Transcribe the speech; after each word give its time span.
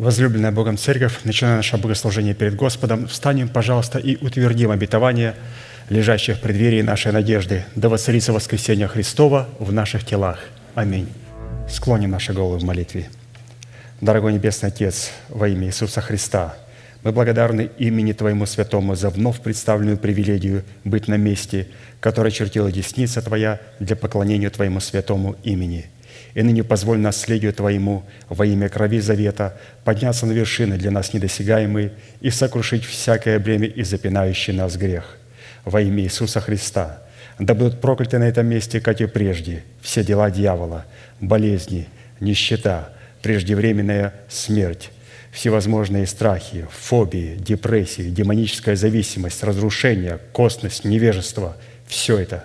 Возлюбленная 0.00 0.50
Богом 0.50 0.78
Церковь, 0.78 1.18
начиная 1.24 1.56
наше 1.56 1.76
богослужение 1.76 2.32
перед 2.32 2.56
Господом, 2.56 3.06
встанем, 3.06 3.50
пожалуйста, 3.50 3.98
и 3.98 4.16
утвердим 4.24 4.70
обетование, 4.70 5.34
лежащее 5.90 6.34
в 6.34 6.40
преддверии 6.40 6.80
нашей 6.80 7.12
надежды, 7.12 7.66
да 7.74 7.90
воцарится 7.90 8.32
воскресение 8.32 8.88
Христова 8.88 9.46
в 9.58 9.74
наших 9.74 10.06
телах. 10.06 10.38
Аминь. 10.74 11.06
Склоним 11.68 12.12
наши 12.12 12.32
головы 12.32 12.56
в 12.56 12.64
молитве. 12.64 13.10
Дорогой 14.00 14.32
Небесный 14.32 14.70
Отец, 14.70 15.10
во 15.28 15.48
имя 15.48 15.66
Иисуса 15.66 16.00
Христа, 16.00 16.54
мы 17.02 17.12
благодарны 17.12 17.68
имени 17.76 18.14
Твоему 18.14 18.46
Святому 18.46 18.94
за 18.94 19.10
вновь 19.10 19.42
представленную 19.42 19.98
привилегию 19.98 20.64
быть 20.82 21.08
на 21.08 21.18
месте, 21.18 21.68
которое 22.00 22.30
чертила 22.30 22.72
десница 22.72 23.20
Твоя 23.20 23.60
для 23.80 23.96
поклонения 23.96 24.48
Твоему 24.48 24.80
Святому 24.80 25.36
имени– 25.44 25.90
и 26.34 26.42
ныне 26.42 26.62
позволь 26.62 26.98
наследию 26.98 27.52
Твоему 27.52 28.04
во 28.28 28.46
имя 28.46 28.68
крови 28.68 29.00
завета 29.00 29.56
подняться 29.84 30.26
на 30.26 30.32
вершины 30.32 30.76
для 30.76 30.90
нас 30.90 31.12
недосягаемые 31.12 31.92
и 32.20 32.30
сокрушить 32.30 32.84
всякое 32.84 33.38
бремя 33.38 33.66
и 33.66 33.82
запинающий 33.82 34.52
нас 34.52 34.76
грех. 34.76 35.18
Во 35.64 35.80
имя 35.80 36.02
Иисуса 36.02 36.40
Христа, 36.40 37.02
да 37.38 37.54
будут 37.54 37.80
прокляты 37.80 38.18
на 38.18 38.24
этом 38.24 38.46
месте, 38.46 38.80
как 38.80 39.00
и 39.00 39.06
прежде, 39.06 39.64
все 39.80 40.04
дела 40.04 40.30
дьявола, 40.30 40.86
болезни, 41.20 41.88
нищета, 42.20 42.90
преждевременная 43.22 44.14
смерть, 44.28 44.90
всевозможные 45.32 46.06
страхи, 46.06 46.66
фобии, 46.70 47.36
депрессии, 47.36 48.10
демоническая 48.10 48.76
зависимость, 48.76 49.42
разрушение, 49.42 50.18
косность, 50.32 50.84
невежество– 50.84 51.56
все 51.90 52.18
это 52.18 52.44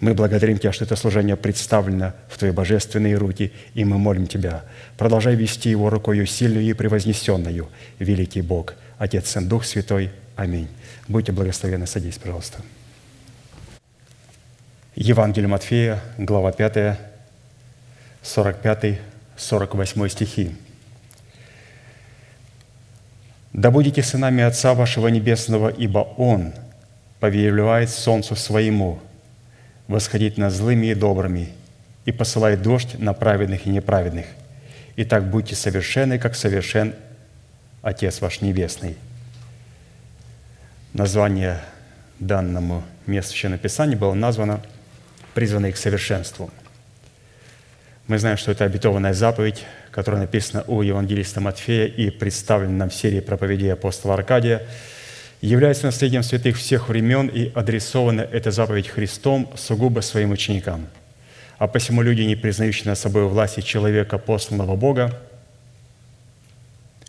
Мы 0.00 0.14
благодарим 0.14 0.58
Тебя, 0.58 0.72
что 0.72 0.84
это 0.84 0.94
служение 0.94 1.36
представлено 1.36 2.12
в 2.28 2.38
Твои 2.38 2.52
божественные 2.52 3.16
руки, 3.16 3.52
и 3.74 3.84
мы 3.84 3.98
молим 3.98 4.26
Тебя, 4.26 4.64
продолжай 4.96 5.34
вести 5.34 5.70
его 5.70 5.90
рукою 5.90 6.24
сильную 6.26 6.64
и 6.64 6.72
превознесенную, 6.72 7.68
великий 7.98 8.42
Бог, 8.42 8.74
Отец, 8.98 9.30
Сын, 9.30 9.48
Дух 9.48 9.64
Святой. 9.64 10.10
Аминь. 10.36 10.68
Будьте 11.08 11.32
благословенны. 11.32 11.86
Садись, 11.86 12.18
пожалуйста. 12.18 12.58
Евангелие 14.94 15.48
Матфея, 15.48 16.00
глава 16.16 16.52
5, 16.52 16.98
45, 18.22 19.00
48 19.36 20.08
стихи. 20.08 20.56
«Да 23.52 23.70
будете 23.70 24.02
сынами 24.02 24.44
Отца 24.44 24.74
вашего 24.74 25.08
Небесного, 25.08 25.68
ибо 25.68 26.00
Он 26.16 26.52
повелевает 27.18 27.90
солнцу 27.90 28.36
своему 28.36 29.00
восходить 29.88 30.38
над 30.38 30.52
злыми 30.52 30.86
и 30.86 30.94
добрыми 30.94 31.52
и 32.04 32.12
посылает 32.12 32.62
дождь 32.62 32.96
на 32.98 33.12
праведных 33.12 33.66
и 33.66 33.70
неправедных. 33.70 34.26
Итак, 34.96 35.28
будьте 35.28 35.56
совершенны, 35.56 36.18
как 36.18 36.36
совершен 36.36 36.94
Отец 37.82 38.20
ваш 38.20 38.40
Небесный». 38.40 38.96
Название 40.92 41.60
данному 42.18 42.82
месту 43.06 43.32
Священного 43.32 43.60
Писания 43.60 43.96
было 43.96 44.14
названо 44.14 44.62
«Призванный 45.34 45.72
к 45.72 45.76
совершенству». 45.76 46.50
Мы 48.08 48.18
знаем, 48.18 48.38
что 48.38 48.50
это 48.50 48.64
обетованная 48.64 49.12
заповедь, 49.12 49.66
которая 49.90 50.22
написана 50.22 50.64
у 50.66 50.80
евангелиста 50.80 51.42
Матфея 51.42 51.86
и 51.86 52.08
представлена 52.08 52.72
нам 52.72 52.90
в 52.90 52.94
серии 52.94 53.20
проповедей 53.20 53.70
апостола 53.70 54.14
Аркадия, 54.14 54.62
является 55.40 55.86
наследием 55.86 56.22
святых 56.22 56.56
всех 56.56 56.88
времен 56.88 57.28
и 57.28 57.52
адресована 57.54 58.22
эта 58.22 58.50
заповедь 58.50 58.88
Христом 58.88 59.50
сугубо 59.56 60.00
своим 60.00 60.32
ученикам. 60.32 60.86
А 61.58 61.66
посему 61.66 62.02
люди, 62.02 62.22
не 62.22 62.36
признающие 62.36 62.86
над 62.86 62.98
собой 62.98 63.26
власти 63.26 63.60
человека, 63.60 64.18
посланного 64.18 64.76
Бога, 64.76 65.18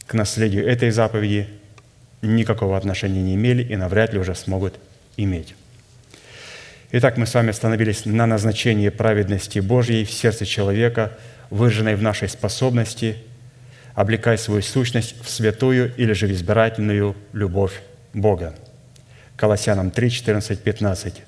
к 0.06 0.14
наследию 0.14 0.68
этой 0.68 0.92
заповеди 0.92 1.48
никакого 2.22 2.76
отношения 2.76 3.22
не 3.22 3.36
имели 3.36 3.64
и 3.64 3.76
навряд 3.76 4.14
ли 4.14 4.20
уже 4.20 4.36
смогут 4.36 4.76
иметь. 5.18 5.56
Итак, 6.92 7.18
мы 7.18 7.28
с 7.28 7.34
вами 7.36 7.52
остановились 7.52 8.06
на 8.06 8.26
назначении 8.26 8.90
праведности 8.90 9.60
Божьей 9.60 10.06
в 10.06 10.12
сердце 10.12 10.46
человека, 10.46 11.18
выраженной 11.52 11.96
в 11.96 12.02
нашей 12.02 12.28
способности 12.28 13.18
облекать 13.94 14.40
свою 14.40 14.64
сущность 14.64 15.16
в 15.24 15.30
святую 15.30 15.94
или 15.98 16.14
же 16.14 16.26
в 16.26 16.32
избирательную 16.32 17.16
любовь 17.34 17.82
Бога. 18.14 18.56
Колоссянам 19.36 19.92
3, 19.92 20.12
14, 20.12 20.60
15. 20.60 21.24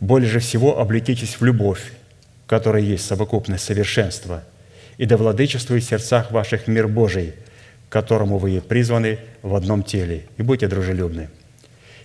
«Более 0.00 0.28
же 0.28 0.40
всего 0.40 0.78
облекитесь 0.78 1.40
в 1.40 1.44
любовь, 1.44 1.92
которая 2.46 2.82
есть 2.82 3.06
совокупность 3.06 3.64
совершенства, 3.64 4.44
и 4.98 5.06
да 5.06 5.16
владычествует 5.16 5.82
в 5.82 5.88
сердцах 5.88 6.30
ваших 6.30 6.66
мир 6.68 6.88
Божий– 6.88 7.34
которому 7.88 8.38
вы 8.38 8.60
призваны 8.60 9.18
в 9.42 9.54
одном 9.54 9.82
теле, 9.82 10.24
и 10.36 10.42
будьте 10.42 10.68
дружелюбны. 10.68 11.28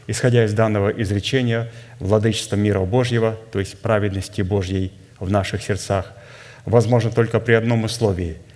Исходя 0.08 0.46
из 0.46 0.54
данного 0.54 0.90
изречения, 0.90 1.72
владычество 2.00 2.56
мира 2.56 2.82
Божьего, 2.82 3.38
то 3.52 3.60
есть 3.60 3.80
праведности 3.80 4.42
Божьей 4.42 4.94
в 5.20 5.30
наших 5.30 5.62
сердцах, 5.62 6.14
возможно 6.66 7.12
только 7.12 7.40
при 7.40 7.54
одном 7.54 7.84
условии– 7.84 8.38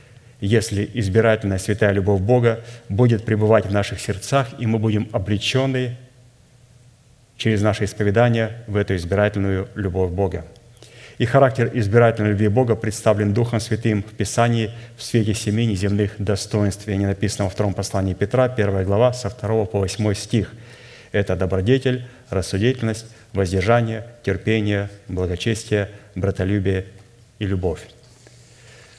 если 0.45 0.89
избирательная 0.93 1.57
святая 1.57 1.91
любовь 1.91 2.21
Бога 2.21 2.61
будет 2.89 3.25
пребывать 3.25 3.65
в 3.65 3.71
наших 3.71 3.99
сердцах, 3.99 4.49
и 4.59 4.65
мы 4.65 4.79
будем 4.79 5.09
облечены 5.11 5.97
через 7.37 7.61
наше 7.61 7.85
исповедание 7.85 8.63
в 8.67 8.75
эту 8.75 8.95
избирательную 8.95 9.67
любовь 9.75 10.11
Бога– 10.11 10.45
и 11.17 11.25
характер 11.25 11.71
избирательной 11.73 12.31
любви 12.31 12.49
Бога 12.49 12.75
представлен 12.75 13.33
Духом 13.33 13.61
Святым 13.61 14.03
в 14.03 14.13
Писании 14.13 14.71
в 14.97 15.03
свете 15.03 15.33
семи 15.33 15.65
неземных 15.65 16.15
достоинств. 16.17 16.87
И 16.87 16.91
они 16.91 17.05
написаны 17.05 17.45
во 17.45 17.49
втором 17.49 17.73
послании 17.73 18.13
Петра, 18.13 18.49
первая 18.49 18.83
глава, 18.83 19.13
со 19.13 19.29
2 19.29 19.65
по 19.65 19.79
8 19.79 20.13
стих. 20.13 20.51
Это 21.13 21.37
добродетель, 21.37 22.05
рассудительность, 22.29 23.05
воздержание, 23.31 24.05
терпение, 24.23 24.89
благочестие, 25.07 25.89
братолюбие 26.15 26.85
и 27.39 27.45
любовь. 27.45 27.87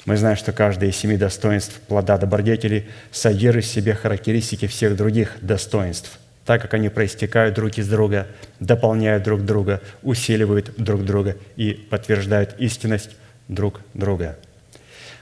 Мы 0.06 0.16
знаем, 0.16 0.36
что 0.36 0.52
каждое 0.52 0.88
из 0.88 0.96
семи 0.96 1.18
достоинств 1.18 1.78
плода 1.88 2.16
добродетели 2.16 2.88
содержит 3.10 3.64
в 3.64 3.68
себе 3.68 3.94
характеристики 3.94 4.66
всех 4.66 4.96
других 4.96 5.36
достоинств– 5.42 6.18
так 6.46 6.62
как 6.62 6.74
они 6.74 6.88
проистекают 6.88 7.56
друг 7.56 7.76
из 7.76 7.88
друга, 7.88 8.28
дополняют 8.60 9.24
друг 9.24 9.44
друга, 9.44 9.82
усиливают 10.02 10.72
друг 10.78 11.04
друга 11.04 11.36
и 11.56 11.72
подтверждают 11.72 12.54
истинность 12.58 13.10
друг 13.48 13.80
друга. 13.94 14.38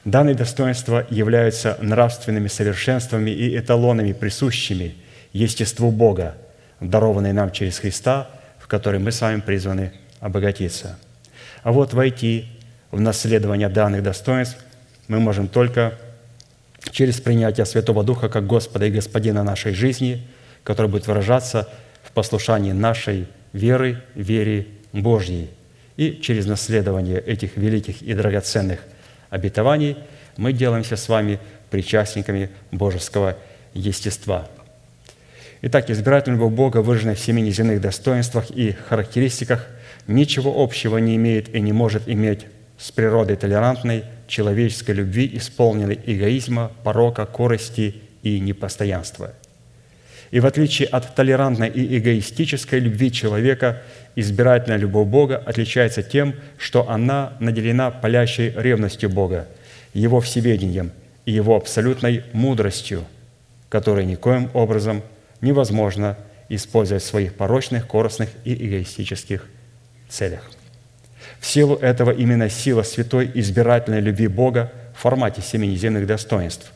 Данные 0.05 0.35
достоинства 0.35 1.07
являются 1.09 1.79
нравственными 1.81 2.49
совершенствами 2.49 3.31
и 3.31 3.59
эталонами, 3.59 4.13
присущими 4.13 4.97
естеству 5.33 5.91
Бога, 5.91 6.37
дарованные 6.81 7.33
нам 7.33 7.51
через 7.51 7.79
Христа, 7.79 8.29
в 8.59 8.67
который 8.67 9.01
мы 9.01 9.11
с 9.11 9.23
вами 9.23 9.41
призваны 9.41 9.93
обогатиться. 10.21 10.99
А 11.63 11.73
вот 11.73 11.95
войти 11.95 12.49
в 12.91 13.01
наследование 13.01 13.71
данных 13.71 14.03
достоинств 14.03 14.59
мы 15.09 15.21
можем 15.21 15.49
только 15.49 15.99
через 16.91 17.21
принятие 17.21 17.67
Святого 17.67 18.05
Духа 18.05 18.29
как 18.29 18.47
Господа 18.47 18.87
и 18.87 18.91
Господина 18.91 19.43
нашей 19.43 19.75
жизни– 19.75 20.27
которое 20.65 20.89
будет 20.89 21.07
выражаться 21.07 21.69
в 22.03 22.11
послушании 22.13 22.73
нашей 22.73 23.29
веры, 23.53 24.03
вере 24.15 24.67
Божьей. 24.93 25.51
И 25.97 26.19
через 26.21 26.47
наследование 26.47 27.21
этих 27.21 27.57
великих 27.57 28.03
и 28.03 28.15
драгоценных 28.15 28.81
обетований 29.31 29.97
мы 30.37 30.53
делаемся 30.53 30.97
с 30.97 31.09
вами 31.09 31.39
причастниками 31.71 32.51
божеского 32.73 33.37
естества. 33.75 34.49
Итак, 35.63 35.89
избирательный 35.89 36.37
любовь 36.37 36.53
Бога, 36.55 36.79
выраженная 36.79 37.15
в 37.15 37.21
семи 37.21 37.43
неземных 37.43 37.81
достоинствах 37.81 38.51
и 38.51 38.73
характеристиках, 38.73 39.67
ничего 40.07 40.63
общего 40.63 40.99
не 40.99 41.17
имеет 41.17 41.55
и 41.55 41.61
не 41.61 41.73
может 41.73 42.09
иметь 42.09 42.47
с 42.77 42.91
природой 42.91 43.37
толерантной, 43.37 44.05
человеческой 44.35 44.97
любви, 44.97 45.31
исполненной 45.35 46.01
эгоизма, 46.07 46.73
порока, 46.83 47.27
корости 47.27 47.95
и 48.23 48.41
непостоянства– 48.41 49.33
и 50.35 50.41
в 50.41 50.47
отличие 50.47 50.89
от 50.89 51.15
толерантной 51.15 51.69
и 51.69 51.97
эгоистической 51.97 52.81
любви 52.81 53.13
человека, 53.13 53.83
избирательная 54.17 54.79
любовь 54.79 55.07
Бога 55.07 55.37
отличается 55.37 56.03
тем, 56.03 56.35
что 56.59 56.91
она 56.91 57.35
наделена 57.39 57.93
палящей 57.93 58.53
ревностью 58.57 59.11
Бога, 59.11 59.47
Его 59.93 60.21
всеведением 60.21 60.91
и 61.25 61.31
Его 61.31 61.55
абсолютной 61.55 62.25
мудростью, 62.33 63.05
которой 63.69 64.07
никоим 64.07 64.51
образом 64.55 65.05
невозможно 65.41 66.19
использовать 66.49 67.05
в 67.05 67.07
своих 67.07 67.35
порочных, 67.35 67.87
корыстных 67.87 68.29
и 68.45 68.55
эгоистических 68.55 69.47
целях. 70.09 70.51
Силу 71.45 71.77
этого 71.77 72.11
именно 72.11 72.49
сила 72.49 72.83
святой 72.83 73.31
избирательной 73.35 74.01
любви 74.01 74.29
Бога 74.29 74.73
в 74.95 75.03
формате 75.03 75.43
семи 75.43 75.77
земных 75.77 76.07
достоинств 76.07 76.73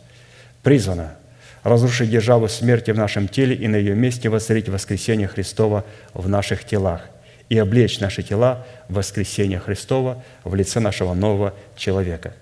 призвана 0.62 1.16
разрушить 1.62 2.10
державу 2.10 2.48
смерти 2.48 2.90
в 2.90 2.98
нашем 2.98 3.28
теле 3.28 3.54
и 3.54 3.66
на 3.66 3.76
ее 3.76 3.94
месте 3.94 4.28
воцарить 4.28 4.68
воскресение 4.68 5.26
Христова 5.26 5.86
в 6.12 6.28
наших 6.28 6.64
телах 6.64 7.00
и 7.48 7.56
облечь 7.56 7.98
наши 7.98 8.22
тела 8.22 8.66
в 8.90 8.96
воскресение 8.96 9.58
Христова 9.58 10.22
в 10.44 10.54
лице 10.54 10.80
нашего 10.80 11.14
нового 11.14 11.54
человека. 11.74 12.34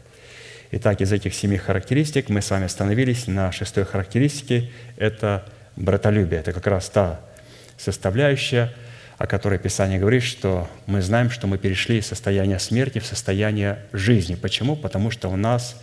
Итак, 0.72 1.00
из 1.00 1.12
этих 1.12 1.32
семи 1.32 1.56
характеристик 1.56 2.29
мы 2.29 2.43
с 2.43 2.50
вами 2.50 2.64
остановились 2.64 3.29
на 3.29 3.52
шестой 3.52 3.84
характеристике– 3.84 4.70
это 4.96 5.44
братолюбие. 5.76 6.40
Это 6.40 6.52
как 6.52 6.67
раз 6.67 6.88
та 6.88 7.20
составляющая, 7.79 8.72
о 9.18 9.26
которой 9.26 9.58
Писание 9.58 9.98
говорит, 9.98 10.22
что 10.22 10.68
мы 10.86 11.00
знаем, 11.00 11.30
что 11.30 11.46
мы 11.46 11.58
перешли 11.58 11.98
из 11.98 12.06
состояния 12.06 12.58
смерти 12.58 12.98
в 12.98 13.06
состояние 13.06 13.78
жизни. 13.92 14.34
Почему? 14.34 14.76
Потому 14.76 15.10
что 15.10 15.28
у 15.28 15.36
нас 15.36 15.80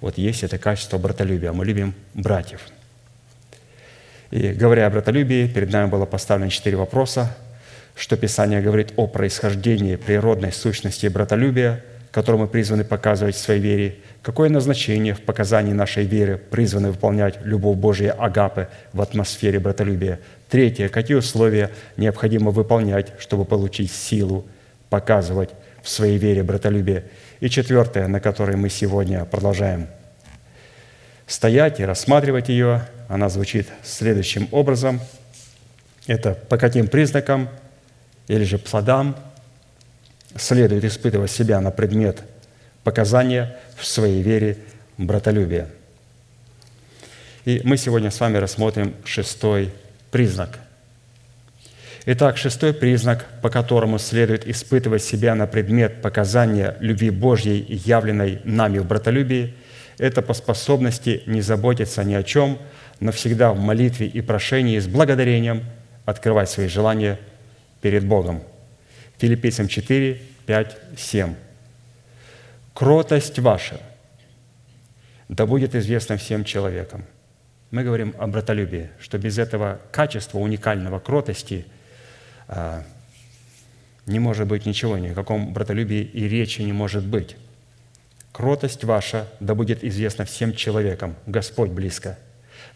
вот 0.00 0.18
есть 0.18 0.42
это 0.42 0.58
качество 0.58 0.98
братолюбия. 0.98 1.52
Мы 1.52 1.64
любим 1.64 1.94
братьев. 2.12 2.60
И 4.30 4.48
говоря 4.48 4.86
о 4.86 4.90
братолюбии, 4.90 5.46
перед 5.46 5.72
нами 5.72 5.88
было 5.88 6.04
поставлено 6.04 6.50
четыре 6.50 6.76
вопроса, 6.76 7.34
что 7.94 8.16
Писание 8.16 8.60
говорит 8.60 8.92
о 8.96 9.06
происхождении 9.06 9.96
природной 9.96 10.52
сущности 10.52 11.06
братолюбия, 11.06 11.82
которую 12.14 12.42
мы 12.42 12.46
призваны 12.46 12.84
показывать 12.84 13.34
в 13.34 13.40
своей 13.40 13.60
вере, 13.60 13.96
какое 14.22 14.48
назначение 14.48 15.14
в 15.14 15.20
показании 15.20 15.72
нашей 15.72 16.04
веры 16.04 16.38
призваны 16.38 16.92
выполнять 16.92 17.44
любовь 17.44 17.76
Божия 17.76 18.12
Агапы 18.12 18.68
в 18.92 19.02
атмосфере 19.02 19.58
братолюбия. 19.58 20.20
Третье, 20.48 20.88
какие 20.88 21.16
условия 21.16 21.72
необходимо 21.96 22.52
выполнять, 22.52 23.14
чтобы 23.18 23.44
получить 23.44 23.90
силу 23.90 24.46
показывать 24.90 25.50
в 25.82 25.88
своей 25.88 26.16
вере 26.16 26.44
братолюбие. 26.44 27.02
И 27.40 27.50
четвертое, 27.50 28.06
на 28.06 28.20
которой 28.20 28.54
мы 28.54 28.68
сегодня 28.68 29.24
продолжаем 29.24 29.88
стоять 31.26 31.80
и 31.80 31.84
рассматривать 31.84 32.48
ее, 32.48 32.82
она 33.08 33.28
звучит 33.28 33.66
следующим 33.82 34.46
образом. 34.52 35.00
Это 36.06 36.34
по 36.34 36.58
каким 36.58 36.86
признакам 36.86 37.48
или 38.28 38.44
же 38.44 38.58
плодам 38.58 39.16
следует 40.36 40.84
испытывать 40.84 41.30
себя 41.30 41.60
на 41.60 41.70
предмет 41.70 42.22
показания 42.82 43.56
в 43.76 43.86
своей 43.86 44.22
вере 44.22 44.58
братолюбия. 44.98 45.68
И 47.44 47.60
мы 47.64 47.76
сегодня 47.76 48.10
с 48.10 48.20
вами 48.20 48.38
рассмотрим 48.38 48.94
шестой 49.04 49.70
признак. 50.10 50.58
Итак, 52.06 52.36
шестой 52.36 52.74
признак, 52.74 53.26
по 53.40 53.48
которому 53.48 53.98
следует 53.98 54.46
испытывать 54.46 55.02
себя 55.02 55.34
на 55.34 55.46
предмет 55.46 56.02
показания 56.02 56.76
любви 56.80 57.10
Божьей, 57.10 57.64
явленной 57.84 58.40
нами 58.44 58.78
в 58.78 58.86
братолюбии, 58.86 59.54
это 59.98 60.22
по 60.22 60.34
способности 60.34 61.22
не 61.26 61.40
заботиться 61.40 62.04
ни 62.04 62.14
о 62.14 62.22
чем, 62.22 62.58
но 63.00 63.12
всегда 63.12 63.52
в 63.52 63.58
молитве 63.58 64.06
и 64.06 64.20
прошении 64.20 64.78
с 64.78 64.86
благодарением 64.86 65.64
открывать 66.04 66.50
свои 66.50 66.68
желания 66.68 67.18
перед 67.80 68.04
Богом. 68.04 68.42
Филиппийцам 69.24 69.68
4, 69.68 70.20
5, 70.44 70.76
7. 70.98 71.34
«Кротость 72.74 73.38
ваша 73.38 73.80
да 75.30 75.46
будет 75.46 75.74
известна 75.74 76.18
всем 76.18 76.44
человекам». 76.44 77.06
Мы 77.70 77.84
говорим 77.84 78.14
о 78.18 78.26
братолюбии, 78.26 78.90
что 79.00 79.16
без 79.16 79.38
этого 79.38 79.80
качества 79.92 80.40
уникального 80.40 80.98
кротости 80.98 81.64
а, 82.48 82.84
не 84.04 84.18
может 84.18 84.46
быть 84.46 84.66
ничего, 84.66 84.98
ни 84.98 85.08
о 85.08 85.14
каком 85.14 85.54
братолюбии 85.54 86.02
и 86.02 86.28
речи 86.28 86.60
не 86.60 86.74
может 86.74 87.06
быть. 87.06 87.36
«Кротость 88.30 88.84
ваша 88.84 89.26
да 89.40 89.54
будет 89.54 89.82
известна 89.82 90.26
всем 90.26 90.54
человекам, 90.54 91.16
Господь 91.24 91.70
близко». 91.70 92.18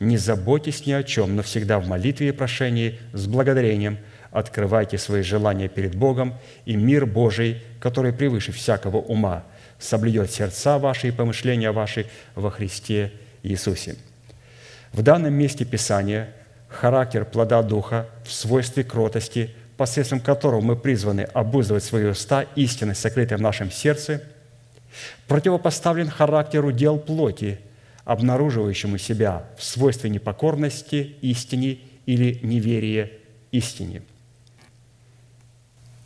Не 0.00 0.16
заботьтесь 0.16 0.86
ни 0.86 0.92
о 0.92 1.02
чем, 1.02 1.36
но 1.36 1.42
всегда 1.42 1.78
в 1.78 1.86
молитве 1.86 2.28
и 2.28 2.32
прошении 2.32 2.98
с 3.12 3.26
благодарением 3.26 3.98
открывайте 4.30 4.98
свои 4.98 5.22
желания 5.22 5.68
перед 5.68 5.94
Богом, 5.94 6.34
и 6.64 6.76
мир 6.76 7.06
Божий, 7.06 7.62
который 7.80 8.12
превыше 8.12 8.52
всякого 8.52 8.98
ума, 8.98 9.44
соблюдет 9.78 10.30
сердца 10.30 10.78
ваши 10.78 11.08
и 11.08 11.12
помышления 11.12 11.72
ваши 11.72 12.06
во 12.34 12.50
Христе 12.50 13.12
Иисусе. 13.42 13.96
В 14.92 15.02
данном 15.02 15.34
месте 15.34 15.64
Писания 15.64 16.30
характер 16.68 17.24
плода 17.24 17.62
Духа 17.62 18.06
в 18.24 18.32
свойстве 18.32 18.84
кротости, 18.84 19.50
посредством 19.76 20.20
которого 20.20 20.60
мы 20.60 20.76
призваны 20.76 21.22
обуздывать 21.22 21.84
свои 21.84 22.04
уста, 22.04 22.46
истины, 22.56 22.94
сокрытые 22.94 23.38
в 23.38 23.42
нашем 23.42 23.70
сердце, 23.70 24.22
противопоставлен 25.28 26.08
характеру 26.10 26.72
дел 26.72 26.98
плоти, 26.98 27.60
обнаруживающему 28.04 28.98
себя 28.98 29.44
в 29.56 29.62
свойстве 29.62 30.10
непокорности 30.10 31.16
истине 31.20 31.78
или 32.06 32.40
неверия 32.42 33.10
истине. 33.52 34.02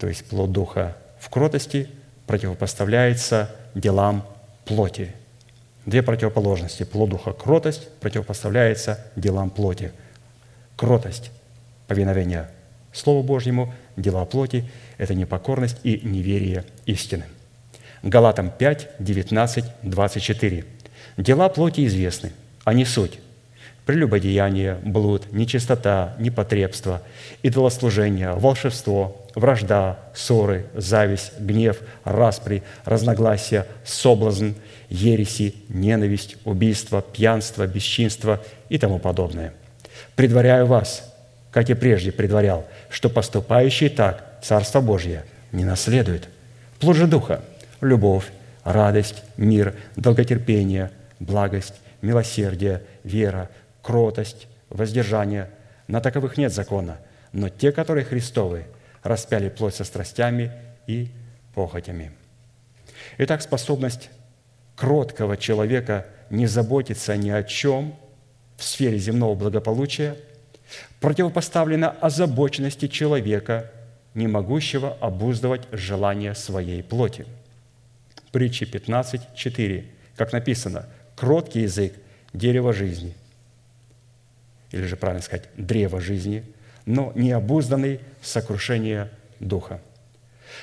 То 0.03 0.09
есть 0.09 0.25
плод 0.25 0.51
Духа 0.51 0.97
в 1.21 1.31
кротости 1.31 1.89
противопоставляется 2.27 3.55
делам 3.77 4.27
плоти. 4.65 5.15
Две 5.87 6.03
противоположности. 6.03 6.83
Плод 6.83 7.11
Духа– 7.11 7.33
кротость 7.33 7.89
противопоставляется 8.01 8.99
делам 9.15 9.49
плоти. 9.49 9.93
Кротость– 10.75 11.31
повиновение 11.87 12.49
Слову 12.93 13.23
Божьему, 13.23 13.73
дела 13.97 14.25
плоти– 14.25 14.69
это 14.99 15.15
непокорность 15.15 15.79
и 15.85 16.01
неверие 16.03 16.65
истины. 16.85 17.27
Галатам 18.03 18.51
5, 18.51 18.97
19, 18.99 19.65
24. 19.85 20.65
Дела 21.17 21.49
плоти 21.49 21.87
известны, 21.87 22.33
они 22.65 22.85
суть. 22.85 23.21
Прелюбодеяние, 23.87 24.81
блуд, 24.83 25.33
нечистота, 25.33 26.17
непотребство, 26.19 27.03
идолослужение, 27.45 28.33
волшебство, 28.33 29.22
вражда, 29.35 29.99
ссоры, 30.15 30.67
зависть, 30.75 31.39
гнев, 31.39 31.79
распри, 32.05 32.63
разногласия, 32.85 33.67
соблазн, 33.85 34.53
ереси, 34.89 35.55
ненависть, 35.69 36.37
убийство, 36.45 37.03
пьянство, 37.03 37.67
бесчинство 37.67 38.41
и 38.69 38.79
тому 38.79 38.99
подобное. 38.99 39.55
Предваряю 40.17 40.67
вас, 40.67 41.15
как 41.51 41.71
и 41.71 41.75
прежде 41.75 42.13
предварял, 42.13 42.67
что 42.91 43.09
поступающий 43.09 43.89
так 43.89 44.25
Царство 44.43 44.81
Божье 44.81 45.25
не 45.53 45.65
наследует. 45.65 46.29
Плод 46.81 46.97
же 46.97 47.07
Духа– 47.07 47.43
любовь, 47.81 48.27
радость, 48.65 49.23
мир, 49.37 49.75
долготерпение, 49.97 50.91
благость, 51.21 51.75
милосердие, 52.01 52.83
вера, 53.05 53.49
кротость, 53.83 54.49
воздержание. 54.69 55.49
На 55.87 56.01
таковых 56.01 56.37
нет 56.37 56.53
закона, 56.53 56.99
но 57.33 57.49
те, 57.49 57.71
которые 57.73 58.05
Христовы, 58.05 58.65
распяли 59.03 59.49
плоть 59.49 59.75
со 59.75 59.85
страстями 59.85 60.53
и 60.87 61.09
похотями. 61.55 62.13
Итак, 63.19 63.43
способность 63.43 64.11
кроткого 64.77 65.37
человека 65.37 66.07
не 66.31 66.47
заботиться 66.47 67.17
ни 67.17 67.31
о 67.31 67.43
чем 67.43 67.95
в 68.57 68.65
сфере 68.65 68.99
земного 68.99 69.35
благополучия 69.35 70.17
противопоставлена 71.01 71.91
озабоченности 71.91 72.89
человека, 72.89 73.71
не 74.15 74.27
могущего 74.27 74.97
обуздывать 75.01 75.63
желания 75.73 76.35
своей 76.35 76.83
плоти. 76.83 77.27
Притчи 78.31 78.65
15.4, 78.65 79.87
как 80.17 80.33
написано– 80.33 80.87
Кроткий 81.17 81.61
язык– 81.61 81.95
дерево 82.33 82.73
жизни, 82.73 83.15
или 84.71 84.85
же 84.87 84.97
правильно 84.97 85.23
сказать, 85.23 85.49
древо 85.57 86.01
жизни, 86.01 86.45
но 86.87 87.13
необузданный– 87.15 88.01
сокрушение 88.23 89.11
духа. 89.41 89.81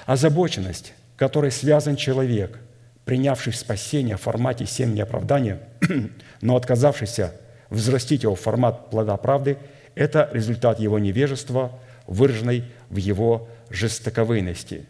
Озабоченность, 0.06 0.94
которой 1.18 1.52
связан 1.52 1.96
человек, 1.96 2.60
принявший 3.06 3.54
спасение 3.54 4.18
в 4.18 4.22
формате 4.22 4.66
семени 4.66 5.02
оправдания, 5.02 5.60
но 6.42 6.56
отказавшийся 6.56 7.34
взрастить 7.70 8.24
его 8.24 8.36
в 8.36 8.40
формат 8.42 8.90
плода 8.90 9.18
правды, 9.18 9.58
это 9.96 10.30
результат 10.32 10.80
его 10.80 11.00
невежества, 11.00 11.72
выраженной 12.08 12.66
в 12.90 12.98
его 12.98 13.48
жестоковыйности. 13.70 14.86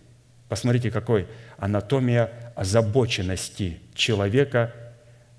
Посмотрите, 0.47 0.89
какой 0.91 1.27
анатомия 1.57 2.31
озабоченности 2.55 3.79
человека 3.93 4.73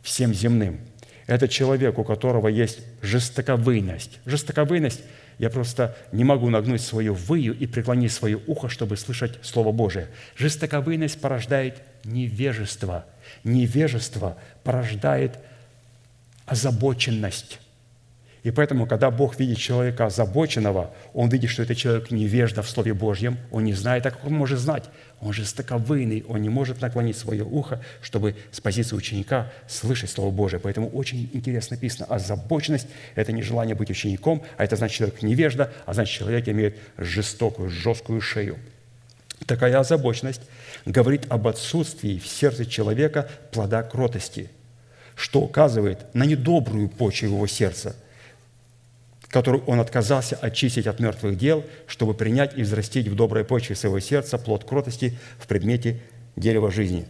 всем 0.03 0.33
земным. 0.33 0.81
Это 1.27 1.49
человек, 1.49 1.99
у 1.99 2.05
которого 2.05 2.49
есть 2.49 2.81
жестоковыйность. 3.03 4.19
Жестоковыйность– 4.27 5.03
я 5.41 5.49
просто 5.49 5.97
не 6.13 6.23
могу 6.23 6.51
нагнуть 6.51 6.83
свою 6.83 7.15
выю 7.15 7.59
и 7.59 7.67
преклонить 7.67 8.13
свое 8.13 8.39
ухо, 8.47 8.69
чтобы 8.69 8.99
слышать 8.99 9.39
Слово 9.41 9.73
Божие. 9.73 10.09
Жестоковыйность 10.37 11.19
порождает 11.19 11.81
невежество. 12.05 13.07
Невежество 13.43 14.37
порождает 14.65 15.39
озабоченность. 16.45 17.59
И 18.43 18.51
поэтому, 18.51 18.87
когда 18.87 19.11
Бог 19.11 19.41
видит 19.41 19.57
человека 19.57 20.05
озабоченного, 20.05 20.93
Он 21.15 21.31
видит, 21.31 21.49
что 21.49 21.63
это 21.63 21.75
человек 21.75 22.11
невежда 22.11 22.61
в 22.61 22.69
Слове 22.69 22.93
Божьем, 22.93 23.39
он 23.51 23.65
не 23.65 23.73
знает, 23.73 24.05
а 24.05 24.11
как 24.11 24.27
он 24.27 24.35
может 24.35 24.59
знать? 24.59 24.91
Он 25.21 25.35
же 25.35 25.45
стаковыйный, 25.45 26.25
он 26.27 26.41
не 26.41 26.49
может 26.49 26.81
наклонить 26.81 27.17
свое 27.17 27.45
ухо, 27.45 27.83
чтобы 28.01 28.37
с 28.53 28.61
позиции 28.61 28.97
ученика 28.97 29.53
слышать 29.69 30.11
Слово 30.11 30.31
Божие. 30.31 30.61
Поэтому 30.61 30.89
очень 30.89 31.29
интересно 31.35 31.77
написано, 31.77 32.07
озабоченность– 32.07 32.87
это 33.15 33.31
не 33.33 33.43
желание 33.43 33.75
быть 33.75 33.91
учеником, 33.91 34.43
а 34.57 34.65
это 34.65 34.77
значит 34.77 34.97
человек 34.97 35.23
невежда, 35.23 35.73
а 35.85 35.93
значит 35.93 36.19
человек 36.19 36.49
имеет 36.49 36.79
жестокую, 36.97 37.69
жесткую 37.69 38.23
шею. 38.23 38.57
Такая 39.47 39.79
озабоченность 39.79 40.43
говорит 40.87 41.27
об 41.29 41.49
отсутствии 41.49 42.19
в 42.19 42.27
сердце 42.27 42.65
человека 42.65 43.29
плода 43.53 43.83
кротости, 43.83 44.49
что 45.17 45.41
указывает 45.41 46.15
на 46.15 46.25
недобрую 46.25 46.89
почву 46.89 47.27
его 47.27 47.47
сердца– 47.47 47.95
которую 49.31 49.65
он 49.65 49.81
отказался 49.81 50.37
очистить 50.37 50.87
от 50.87 51.01
мертвых 51.01 51.39
дел, 51.39 51.65
чтобы 51.87 52.15
принять 52.15 52.59
и 52.59 52.63
взрастить 52.63 53.09
в 53.09 53.15
доброй 53.15 53.45
почве 53.45 53.77
своего 53.77 54.01
сердца 54.01 54.39
плод 54.39 54.65
кротости 54.65 55.17
в 55.39 55.47
предмете 55.47 56.03
дерева 56.37 56.71
жизни. 56.71 57.07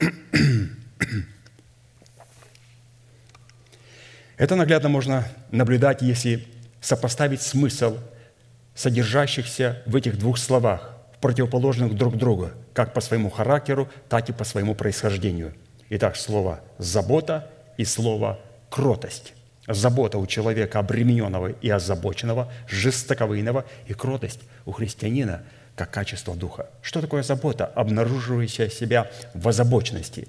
Это 4.36 4.56
наглядно 4.56 4.88
можно 4.88 5.28
наблюдать, 5.50 6.02
если 6.02 6.46
сопоставить 6.80 7.42
смысл 7.42 7.98
содержащихся 8.74 9.82
в 9.86 9.94
этих 9.96 10.18
двух 10.18 10.38
словах, 10.38 10.90
противоположных 11.20 11.94
друг 11.94 12.16
другу, 12.16 12.50
как 12.72 12.92
по 12.92 13.00
своему 13.00 13.30
характеру, 13.30 13.88
так 14.08 14.28
и 14.28 14.32
по 14.32 14.44
своему 14.44 14.74
происхождению. 14.74 15.54
Итак, 15.90 16.16
слово 16.16 16.60
«забота» 16.78 17.50
и 17.76 17.84
слово 17.84 18.40
кротость, 18.74 19.34
забота 19.68 20.18
у 20.18 20.26
человека 20.26 20.80
обремененного 20.80 21.52
и 21.52 21.70
озабоченного, 21.70 22.52
жестоковыйного 22.66 23.66
и 23.86 23.94
кротость 23.94 24.40
у 24.66 24.72
христианина 24.72 25.44
как 25.76 25.92
качество 25.92 26.34
духа. 26.34 26.68
Что 26.82 27.00
такое 27.00 27.22
забота, 27.22 27.66
обнаруживающая 27.66 28.68
себя 28.68 29.12
в 29.32 29.46
озабоченности? 29.46 30.26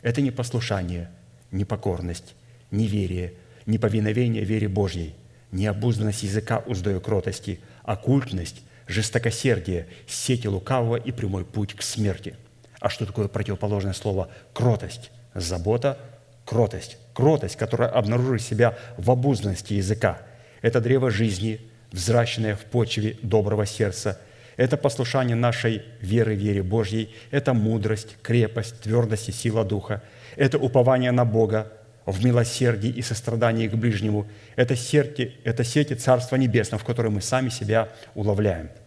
Это 0.00 0.20
не 0.20 0.30
послушание, 0.30 1.10
не 1.50 1.64
покорность, 1.64 2.36
неверие, 2.70 3.34
неповиновение 3.66 4.44
вере 4.44 4.68
Божьей, 4.68 5.16
необузданность 5.50 6.22
языка 6.22 6.62
уздою 6.64 7.00
кротости, 7.00 7.58
оккультность, 7.82 8.62
жестокосердие, 8.86 9.88
сети 10.06 10.46
лукавого 10.46 10.94
и 10.94 11.10
прямой 11.10 11.44
путь 11.44 11.74
к 11.74 11.82
смерти. 11.82 12.36
А 12.78 12.88
что 12.88 13.06
такое 13.06 13.26
противоположное 13.26 13.92
слово 13.92 14.28
«кротость»? 14.52 15.10
Забота, 15.34 15.98
кротость 16.44 16.98
кротость, 17.14 17.56
которая 17.56 17.88
обнаруживает 17.88 18.42
себя 18.42 18.76
в 18.96 19.10
обузданности 19.10 19.74
языка. 19.74 20.18
Это 20.60 20.80
древо 20.80 21.10
жизни, 21.10 21.60
взращенное 21.90 22.56
в 22.56 22.60
почве 22.60 23.16
доброго 23.22 23.66
сердца. 23.66 24.20
Это 24.56 24.76
послушание 24.76 25.36
нашей 25.36 25.82
веры, 26.00 26.34
вере 26.34 26.62
Божьей. 26.62 27.14
Это 27.30 27.54
мудрость, 27.54 28.16
крепость, 28.22 28.80
твердость 28.80 29.28
и 29.28 29.32
сила 29.32 29.64
Духа. 29.64 30.02
Это 30.36 30.58
упование 30.58 31.10
на 31.10 31.24
Бога 31.24 31.72
в 32.06 32.24
милосердии 32.24 32.90
и 32.90 33.02
сострадании 33.02 33.68
к 33.68 33.74
ближнему. 33.74 34.26
Это, 34.56 34.76
серти, 34.76 35.36
это 35.44 35.64
сети 35.64 35.94
Царства 35.94 36.36
Небесного, 36.36 36.80
в 36.82 36.84
которой 36.84 37.08
мы 37.08 37.20
сами 37.20 37.48
себя 37.48 37.88
уловляем– 38.14 38.70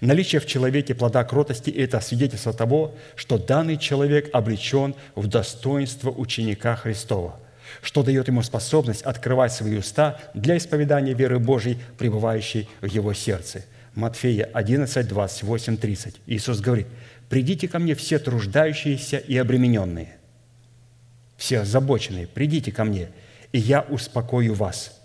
Наличие 0.00 0.40
в 0.40 0.46
человеке 0.46 0.94
плода 0.94 1.24
кротости– 1.24 1.70
это 1.76 2.00
свидетельство 2.00 2.52
того, 2.52 2.94
что 3.14 3.38
данный 3.38 3.78
человек 3.78 4.28
облечен 4.32 4.94
в 5.14 5.26
достоинство 5.26 6.10
ученика 6.10 6.76
Христова, 6.76 7.40
что 7.82 8.02
дает 8.02 8.28
ему 8.28 8.42
способность 8.42 9.02
открывать 9.02 9.52
свои 9.52 9.78
уста 9.78 10.18
для 10.34 10.56
исповедания 10.56 11.14
веры 11.14 11.38
Божьей, 11.38 11.78
пребывающей 11.98 12.68
в 12.80 12.86
его 12.86 13.14
сердце. 13.14 13.64
Матфея 13.94 14.44
11, 14.52 15.08
28, 15.08 15.76
30. 15.78 16.16
Иисус 16.26 16.60
говорит, 16.60 16.86
«Придите 17.30 17.66
ко 17.66 17.78
мне 17.78 17.94
все 17.94 18.18
труждающиеся 18.18 19.16
и 19.16 19.36
обремененные, 19.38 20.16
все 21.38 21.60
озабоченные, 21.60 22.26
придите 22.26 22.70
ко 22.70 22.84
мне, 22.84 23.08
и 23.52 23.58
я 23.58 23.80
успокою 23.80 24.54
вас». 24.54 24.95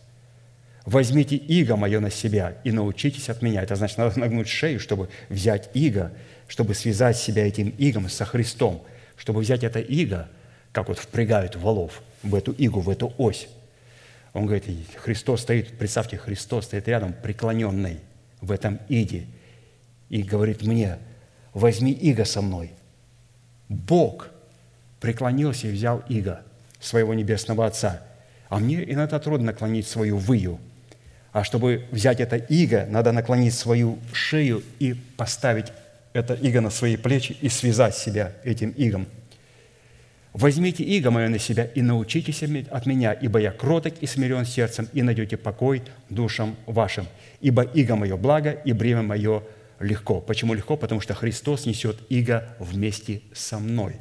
Возьмите 0.85 1.35
иго 1.35 1.75
мое 1.75 1.99
на 1.99 2.09
себя 2.09 2.57
и 2.63 2.71
научитесь 2.71 3.29
от 3.29 3.41
меня. 3.41 3.61
Это 3.61 3.75
значит, 3.75 3.97
надо 3.97 4.19
нагнуть 4.19 4.47
шею, 4.47 4.79
чтобы 4.79 5.09
взять 5.29 5.69
иго, 5.73 6.11
чтобы 6.47 6.73
связать 6.73 7.17
себя 7.17 7.47
этим 7.47 7.69
игом 7.77 8.09
со 8.09 8.25
Христом, 8.25 8.83
чтобы 9.15 9.41
взять 9.41 9.63
это 9.63 9.79
иго, 9.79 10.27
как 10.71 10.87
вот 10.87 10.97
впрягают 10.97 11.55
валов 11.55 12.01
в 12.23 12.33
эту 12.33 12.55
игу, 12.57 12.79
в 12.79 12.89
эту 12.89 13.13
ось. 13.17 13.47
Он 14.33 14.45
говорит, 14.45 14.65
Христос 14.95 15.41
стоит, 15.41 15.77
представьте, 15.77 16.17
Христос 16.17 16.65
стоит 16.65 16.87
рядом, 16.87 17.13
преклоненный 17.13 17.99
в 18.39 18.51
этом 18.51 18.79
иде, 18.89 19.25
и 20.09 20.23
говорит 20.23 20.63
мне, 20.63 20.97
возьми 21.53 21.91
иго 21.91 22.25
со 22.25 22.41
мной. 22.41 22.71
Бог 23.69 24.29
преклонился 24.99 25.67
и 25.67 25.71
взял 25.71 26.03
иго 26.09 26.41
своего 26.79 27.13
небесного 27.13 27.67
Отца. 27.67 28.01
А 28.49 28.57
мне 28.57 28.83
иногда 28.91 29.19
трудно 29.19 29.47
наклонить 29.47 29.87
свою 29.87 30.17
выю– 30.17 30.59
а 31.31 31.43
чтобы 31.43 31.85
взять 31.91 32.19
это 32.19 32.35
иго, 32.35 32.85
надо 32.89 33.11
наклонить 33.11 33.53
свою 33.53 33.99
шею 34.11 34.63
и 34.79 34.93
поставить 34.93 35.67
это 36.13 36.33
иго 36.33 36.59
на 36.59 36.69
свои 36.69 36.97
плечи 36.97 37.37
и 37.39 37.47
связать 37.47 37.95
себя 37.95 38.33
этим 38.43 38.73
игом. 38.75 39.07
«Возьмите 40.33 40.83
иго 40.83 41.11
мое 41.11 41.27
на 41.27 41.39
себя 41.39 41.65
и 41.65 41.81
научитесь 41.81 42.41
от 42.69 42.85
меня, 42.85 43.11
ибо 43.11 43.39
я 43.39 43.51
кроток 43.51 43.95
и 43.99 44.07
смирен 44.07 44.45
сердцем, 44.45 44.87
и 44.93 45.01
найдете 45.01 45.35
покой 45.35 45.83
душам 46.09 46.55
вашим. 46.65 47.05
Ибо 47.41 47.63
иго 47.63 47.95
мое 47.95 48.15
благо, 48.15 48.51
и 48.51 48.71
бремя 48.71 49.01
мое 49.01 49.43
легко». 49.79 50.21
Почему 50.21 50.53
легко? 50.53 50.77
Потому 50.77 51.01
что 51.01 51.13
Христос 51.13 51.65
несет 51.65 51.97
иго 52.07 52.47
вместе 52.59 53.21
со 53.33 53.59
мной. 53.59 53.97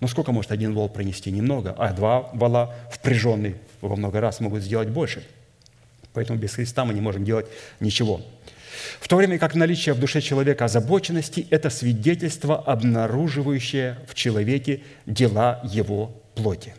Ну, 0.00 0.08
сколько 0.08 0.32
может 0.32 0.50
один 0.50 0.74
вол 0.74 0.88
пронести? 0.88 1.30
Немного. 1.30 1.74
А 1.78 1.92
два 1.92 2.22
вола, 2.32 2.74
впряженные, 2.90 3.54
во 3.80 3.94
много 3.94 4.20
раз 4.20 4.40
могут 4.40 4.62
сделать 4.62 4.88
больше– 4.88 5.24
Поэтому 6.12 6.38
без 6.38 6.54
Христа 6.54 6.84
мы 6.84 6.94
не 6.94 7.00
можем 7.00 7.24
делать 7.24 7.46
ничего. 7.80 8.22
В 9.00 9.08
то 9.08 9.16
время 9.16 9.38
как 9.38 9.54
наличие 9.54 9.94
в 9.94 10.00
душе 10.00 10.20
человека 10.20 10.64
озабоченности– 10.64 11.46
это 11.50 11.70
свидетельство, 11.70 12.58
обнаруживающее 12.58 13.98
в 14.06 14.14
человеке 14.14 14.82
дела 15.06 15.60
его 15.64 16.22
плоти. 16.34 16.74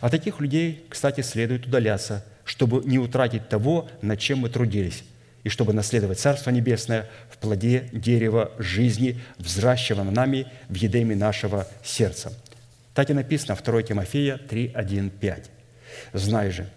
А 0.00 0.10
таких 0.10 0.40
людей, 0.40 0.84
кстати, 0.88 1.20
следует 1.20 1.66
удаляться, 1.66 2.24
чтобы 2.44 2.82
не 2.84 2.98
утратить 2.98 3.48
того, 3.48 3.88
над 4.02 4.18
чем 4.18 4.40
мы 4.40 4.48
трудились, 4.48 5.04
и 5.44 5.48
чтобы 5.48 5.72
наследовать 5.72 6.18
Царство 6.18 6.50
Небесное 6.50 7.08
в 7.30 7.38
плоде 7.38 7.88
дерева 7.92 8.52
жизни, 8.58 9.20
взращиваем 9.38 10.12
нами 10.12 10.46
в 10.68 10.74
едеме 10.74 11.14
нашего 11.14 11.68
сердца. 11.84 12.32
Так 12.94 13.10
и 13.10 13.14
написано 13.14 13.56
2 13.62 13.82
Тимофея 13.82 14.38
3, 14.38 14.72
1, 14.74 15.10
5. 15.10 15.50
«Знай 16.12 16.50
же, 16.50 16.68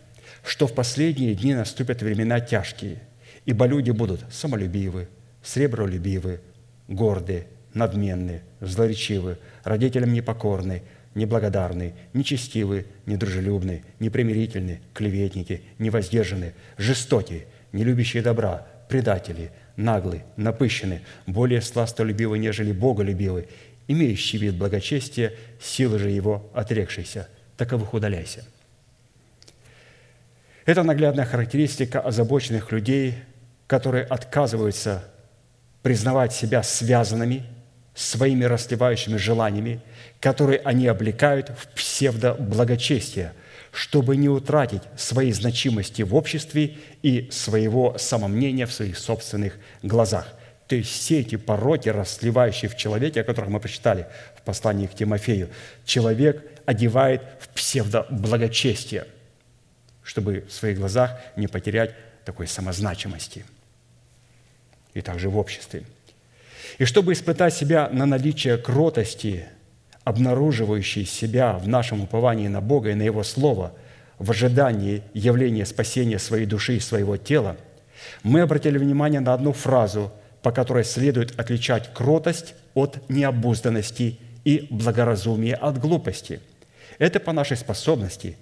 что 0.49 0.65
в 0.65 0.73
последние 0.73 1.35
дни 1.35 1.53
наступят 1.53 2.01
времена 2.01 2.39
тяжкие, 2.39 2.97
ибо 3.45 3.67
люди 3.67 3.91
будут 3.91 4.21
самолюбивы, 4.31 5.07
сребролюбивы, 5.43 6.41
горды, 6.87 7.45
надменны, 7.75 8.41
злоречивы, 8.59 9.37
родителям 9.63 10.11
непокорны, 10.11 10.81
неблагодарны, 11.13 11.93
нечестивы, 12.13 12.87
недружелюбны, 13.05 13.83
непримирительны, 13.99 14.81
клеветники, 14.95 15.61
невоздержаны, 15.77 16.55
жестоки, 16.79 17.45
не 17.71 17.83
любящие 17.83 18.23
добра, 18.23 18.65
предатели, 18.89 19.51
наглы, 19.75 20.23
напыщены, 20.35 21.01
более 21.27 21.61
сластолюбивы, 21.61 22.39
нежели 22.39 22.71
боголюбивы, 22.71 23.49
имеющие 23.87 24.41
вид 24.41 24.55
благочестия, 24.55 25.33
силы 25.61 25.99
же 25.99 26.09
его 26.09 26.49
отрекшиеся. 26.55 27.27
Таковых 27.55 27.93
удаляйся». 27.93 28.43
Это 30.69 30.83
наглядная 30.83 31.25
характеристика 31.25 31.99
озабоченных 31.99 32.71
людей, 32.71 33.15
которые 33.65 34.03
отказываются 34.03 35.03
признавать 35.81 36.31
себя 36.31 36.61
связанными 36.61 37.43
своими 37.95 38.43
расливающими 38.43 39.17
желаниями, 39.17 39.81
которые 40.19 40.59
они 40.59 40.85
облекают 40.85 41.49
в 41.49 41.69
псевдоблагочестие, 41.69 43.33
чтобы 43.71 44.15
не 44.15 44.29
утратить 44.29 44.83
своей 44.95 45.31
значимости 45.31 46.03
в 46.03 46.13
обществе 46.13 46.77
и 47.01 47.29
своего 47.31 47.97
самомнения 47.97 48.67
в 48.67 48.71
своих 48.71 48.99
собственных 48.99 49.57
глазах. 49.81 50.27
То 50.67 50.75
есть 50.75 50.91
все 50.91 51.21
эти 51.21 51.35
пороки, 51.35 51.89
расливающие 51.89 52.69
в 52.69 52.77
человеке, 52.77 53.21
о 53.21 53.23
которых 53.23 53.49
мы 53.49 53.59
прочитали 53.59 54.05
в 54.37 54.43
послании 54.43 54.85
к 54.85 54.93
Тимофею, 54.93 55.49
человек 55.83 56.45
одевает 56.67 57.23
в 57.39 57.49
псевдоблагочестие– 57.49 59.07
чтобы 60.09 60.43
в 60.49 60.51
своих 60.51 60.79
глазах 60.79 61.19
не 61.35 61.45
потерять 61.45 61.93
такой 62.25 62.47
самозначимости. 62.47 63.45
И 64.95 65.01
также 65.01 65.29
в 65.29 65.37
обществе. 65.37 65.83
И 66.79 66.85
чтобы 66.85 67.13
испытать 67.13 67.53
себя 67.53 67.89
на 67.91 68.07
наличие 68.07 68.57
кротости, 68.57 69.45
обнаруживающий 70.03 71.05
себя 71.05 71.59
в 71.59 71.67
нашем 71.67 72.01
уповании 72.01 72.47
на 72.47 72.59
Бога 72.59 72.89
и 72.89 72.95
на 72.95 73.03
Его 73.03 73.21
Слово 73.21 73.71
в 74.17 74.31
ожидании 74.31 75.03
явления 75.13 75.67
спасения 75.67 76.17
своей 76.17 76.47
души 76.47 76.77
и 76.77 76.79
своего 76.79 77.15
тела, 77.17 77.55
мы 78.23 78.41
обратили 78.41 78.79
внимание 78.79 79.19
на 79.19 79.35
одну 79.35 79.53
фразу, 79.53 80.11
по 80.41 80.51
которой 80.51 80.85
следует 80.85 81.39
отличать 81.39 81.93
кротость 81.93 82.55
от 82.73 83.07
необузданности 83.11 84.17
и 84.43 84.65
благоразумие 84.71 85.53
от 85.53 85.77
глупости. 85.77 86.39
Это 86.97 87.19
по 87.19 87.31
нашей 87.31 87.57
способности 87.57 88.37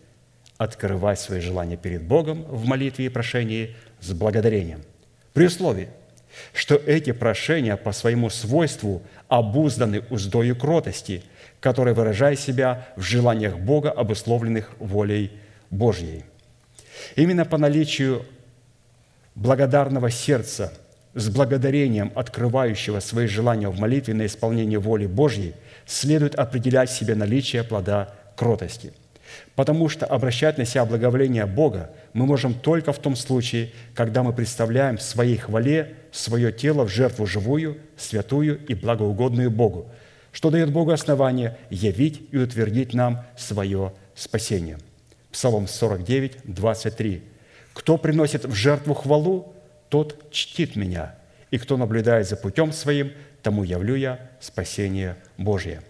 открывать 0.57 1.19
свои 1.19 1.39
желания 1.39 1.77
перед 1.77 2.03
Богом 2.03 2.43
в 2.43 2.65
молитве 2.65 3.05
и 3.05 3.09
прошении 3.09 3.75
с 4.01 4.11
благодарением. 4.11 4.81
При 5.33 5.45
условии, 5.45 5.89
что 6.53 6.75
эти 6.75 7.11
прошения 7.11 7.77
по 7.77 7.91
своему 7.91 8.29
свойству 8.29 9.01
обузданы 9.27 10.03
уздою 10.09 10.55
кротости, 10.55 11.23
которая 11.59 11.93
выражает 11.93 12.39
себя 12.39 12.87
в 12.95 13.01
желаниях 13.01 13.57
Бога, 13.57 13.91
обусловленных 13.91 14.71
волей 14.79 15.31
Божьей. 15.69 16.23
Именно 17.15 17.45
по 17.45 17.57
наличию 17.57 18.25
благодарного 19.35 20.09
сердца 20.09 20.73
с 21.13 21.29
благодарением, 21.29 22.11
открывающего 22.15 22.99
свои 22.99 23.27
желания 23.27 23.69
в 23.69 23.79
молитве 23.79 24.13
на 24.13 24.25
исполнение 24.25 24.79
воли 24.79 25.07
Божьей, 25.07 25.53
следует 25.85 26.35
определять 26.35 26.91
себе 26.91 27.15
наличие 27.15 27.63
плода 27.63 28.13
кротости– 28.35 28.93
Потому 29.55 29.89
что 29.89 30.05
обращать 30.05 30.57
на 30.57 30.65
себя 30.65 30.85
благоволение 30.85 31.45
Бога 31.45 31.91
мы 32.13 32.25
можем 32.25 32.53
только 32.53 32.93
в 32.93 32.99
том 32.99 33.15
случае, 33.15 33.71
когда 33.93 34.23
мы 34.23 34.33
представляем 34.33 34.97
в 34.97 35.01
своей 35.01 35.37
хвале 35.37 35.95
свое 36.11 36.51
тело 36.51 36.83
в 36.85 36.89
жертву 36.89 37.25
живую, 37.25 37.77
святую 37.97 38.59
и 38.67 38.73
благоугодную 38.73 39.51
Богу, 39.51 39.89
что 40.31 40.49
дает 40.49 40.71
Богу 40.71 40.91
основание 40.91 41.57
явить 41.69 42.21
и 42.31 42.37
утвердить 42.37 42.93
нам 42.93 43.25
свое 43.37 43.93
спасение. 44.15 44.77
Псалом 45.31 45.67
49, 45.67 46.37
23. 46.43 47.23
«Кто 47.73 47.97
приносит 47.97 48.45
в 48.45 48.53
жертву 48.53 48.93
хвалу, 48.93 49.53
тот 49.89 50.31
чтит 50.31 50.75
меня, 50.75 51.15
и 51.51 51.57
кто 51.57 51.77
наблюдает 51.77 52.27
за 52.27 52.35
путем 52.35 52.71
своим, 52.71 53.11
тому 53.43 53.63
явлю 53.63 53.95
я 53.95 54.19
спасение 54.39 55.15
Божье» 55.37 55.81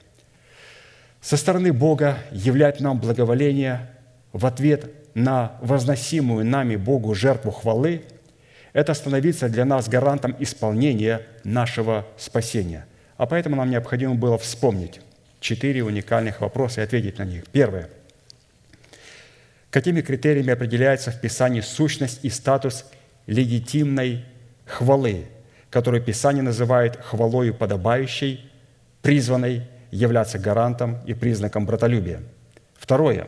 со 1.28 1.36
стороны 1.36 1.74
Бога 1.74 2.20
являть 2.32 2.80
нам 2.80 3.02
благоволение 3.02 3.90
в 4.32 4.46
ответ 4.46 4.90
на 5.14 5.58
возносимую 5.60 6.46
нами 6.46 6.78
Богу 6.78 7.14
жертву 7.14 7.52
хвалы– 7.52 8.04
это 8.72 8.94
становиться 8.94 9.50
для 9.50 9.66
нас 9.66 9.90
гарантом 9.90 10.38
исполнения 10.40 11.24
нашего 11.44 12.08
спасения. 12.16 12.86
А 13.18 13.26
поэтому 13.26 13.58
нам 13.58 13.70
необходимо 13.70 14.16
было 14.16 14.38
вспомнить 14.38 15.02
четыре 15.42 15.84
уникальных 15.84 16.40
вопроса 16.40 16.80
и 16.80 16.86
ответить 16.86 17.18
на 17.18 17.26
них. 17.26 17.44
Первое. 17.52 17.90
Какими 19.70 20.00
критериями 20.00 20.54
определяется 20.54 21.12
в 21.12 21.20
Писании 21.20 21.60
сущность 21.60 22.24
и 22.24 22.30
статус 22.30 22.86
легитимной 23.26 24.24
хвалы, 24.66 25.26
которую 25.72 26.02
Писание 26.02 26.42
называет 26.42 26.96
хвалою 26.96 27.54
подобающей, 27.54 28.50
призванной 29.02 29.68
являться 29.98 30.40
гарантом 30.40 30.98
и 31.06 31.14
признаком 31.14 31.66
братолюбия. 31.66 32.22
Второе. 32.76 33.28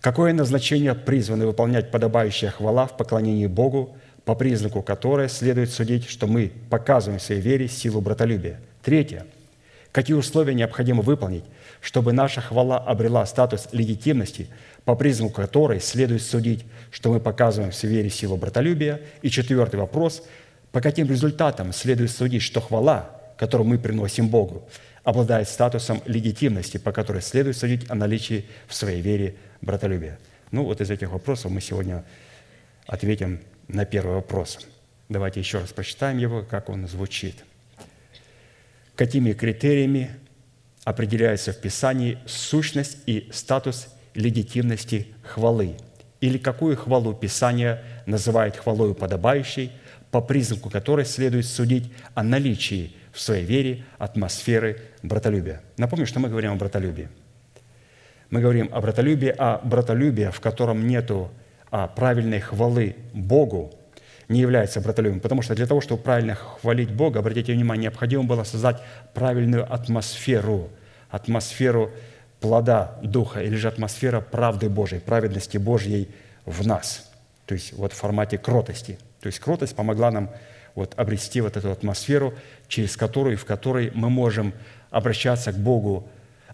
Какое 0.00 0.32
назначение 0.32 0.94
призваны 0.94 1.46
выполнять 1.46 1.90
подобающая 1.90 2.50
хвала 2.50 2.86
в 2.86 2.96
поклонении 2.96 3.46
Богу, 3.46 3.96
по 4.24 4.34
признаку 4.34 4.82
которой 4.82 5.28
следует 5.28 5.70
судить, 5.70 6.08
что 6.08 6.26
мы 6.26 6.52
показываем 6.70 7.20
в 7.20 7.22
своей 7.22 7.40
вере 7.40 7.68
силу 7.68 8.00
братолюбия. 8.00 8.60
Третье. 8.82 9.26
Какие 9.92 10.16
условия 10.16 10.54
необходимо 10.54 11.02
выполнить, 11.02 11.44
чтобы 11.80 12.12
наша 12.12 12.40
хвала 12.40 12.78
обрела 12.78 13.26
статус 13.26 13.68
легитимности, 13.72 14.48
по 14.84 14.96
признаку 14.96 15.34
которой 15.34 15.80
следует 15.80 16.22
судить, 16.22 16.64
что 16.90 17.10
мы 17.12 17.20
показываем 17.20 17.72
в 17.72 17.84
вере 17.84 18.08
силу 18.10 18.36
братолюбия. 18.36 19.00
И 19.20 19.30
четвертый 19.30 19.78
вопрос. 19.78 20.22
По 20.72 20.80
каким 20.80 21.08
результатам 21.08 21.72
следует 21.72 22.10
судить, 22.10 22.42
что 22.42 22.60
хвала, 22.60 23.10
которую 23.36 23.68
мы 23.68 23.78
приносим 23.78 24.28
Богу, 24.28 24.66
обладает 25.04 25.48
статусом 25.48 26.02
легитимности, 26.06 26.78
по 26.78 26.92
которой 26.92 27.22
следует 27.22 27.56
судить 27.56 27.90
о 27.90 27.94
наличии 27.94 28.44
в 28.68 28.74
своей 28.74 29.00
вере 29.00 29.34
братолюбия. 29.60 30.18
Ну, 30.50 30.64
вот 30.64 30.80
из 30.80 30.90
этих 30.90 31.10
вопросов 31.10 31.50
мы 31.50 31.60
сегодня 31.60 32.04
ответим 32.86 33.40
на 33.68 33.84
первый 33.84 34.16
вопрос. 34.16 34.58
Давайте 35.08 35.40
еще 35.40 35.58
раз 35.58 35.72
прочитаем 35.72 36.18
его, 36.18 36.42
как 36.42 36.68
он 36.68 36.86
звучит. 36.86 37.44
Какими 38.94 39.32
критериями 39.32 40.10
определяется 40.84 41.52
в 41.52 41.60
Писании 41.60 42.18
сущность 42.26 42.98
и 43.06 43.28
статус 43.32 43.88
легитимности 44.14 45.08
хвалы? 45.22 45.76
Или 46.20 46.38
какую 46.38 46.76
хвалу 46.76 47.14
Писание 47.14 47.82
называет 48.06 48.56
хвалою 48.56 48.94
подобающей, 48.94 49.72
по 50.10 50.20
признаку 50.20 50.70
которой 50.70 51.06
следует 51.06 51.46
судить 51.46 51.90
о 52.14 52.22
наличии 52.22 52.94
в 53.12 53.20
своей 53.20 53.44
вере 53.44 53.84
атмосферы 53.98 54.80
братолюбия. 55.02 55.60
Напомню, 55.76 56.06
что 56.06 56.18
мы 56.18 56.28
говорим 56.28 56.52
о 56.52 56.56
братолюбии. 56.56 57.08
Мы 58.30 58.40
говорим 58.40 58.70
о 58.72 58.80
братолюбии, 58.80 59.34
а 59.36 59.60
братолюбие, 59.62 60.30
в 60.30 60.40
котором 60.40 60.86
нету 60.88 61.30
а, 61.70 61.86
правильной 61.86 62.40
хвалы 62.40 62.96
Богу, 63.12 63.72
не 64.28 64.40
является 64.40 64.80
братолюбием. 64.80 65.20
Потому 65.20 65.42
что 65.42 65.54
для 65.54 65.66
того, 65.66 65.82
чтобы 65.82 66.02
правильно 66.02 66.34
хвалить 66.34 66.90
Бога, 66.90 67.20
обратите 67.20 67.52
внимание, 67.52 67.84
необходимо 67.84 68.24
было 68.24 68.44
создать 68.44 68.80
правильную 69.12 69.70
атмосферу, 69.70 70.70
атмосферу 71.10 71.90
плода 72.40 72.98
Духа, 73.02 73.42
или 73.42 73.54
же 73.54 73.68
атмосфера 73.68 74.20
правды 74.20 74.70
Божьей, 74.70 75.00
праведности 75.00 75.58
Божьей 75.58 76.08
в 76.46 76.66
нас. 76.66 77.10
То 77.44 77.54
есть 77.54 77.74
вот 77.74 77.92
в 77.92 77.96
формате 77.96 78.38
кротости. 78.38 78.98
То 79.20 79.26
есть 79.26 79.38
кротость 79.38 79.76
помогла 79.76 80.10
нам 80.10 80.30
вот 80.74 80.94
обрести 80.96 81.40
вот 81.40 81.56
эту 81.56 81.70
атмосферу, 81.70 82.34
через 82.72 82.96
которую, 82.96 83.36
в 83.36 83.44
которой 83.44 83.90
мы 83.92 84.08
можем 84.08 84.54
обращаться 84.90 85.52
к 85.52 85.58
Богу 85.58 86.08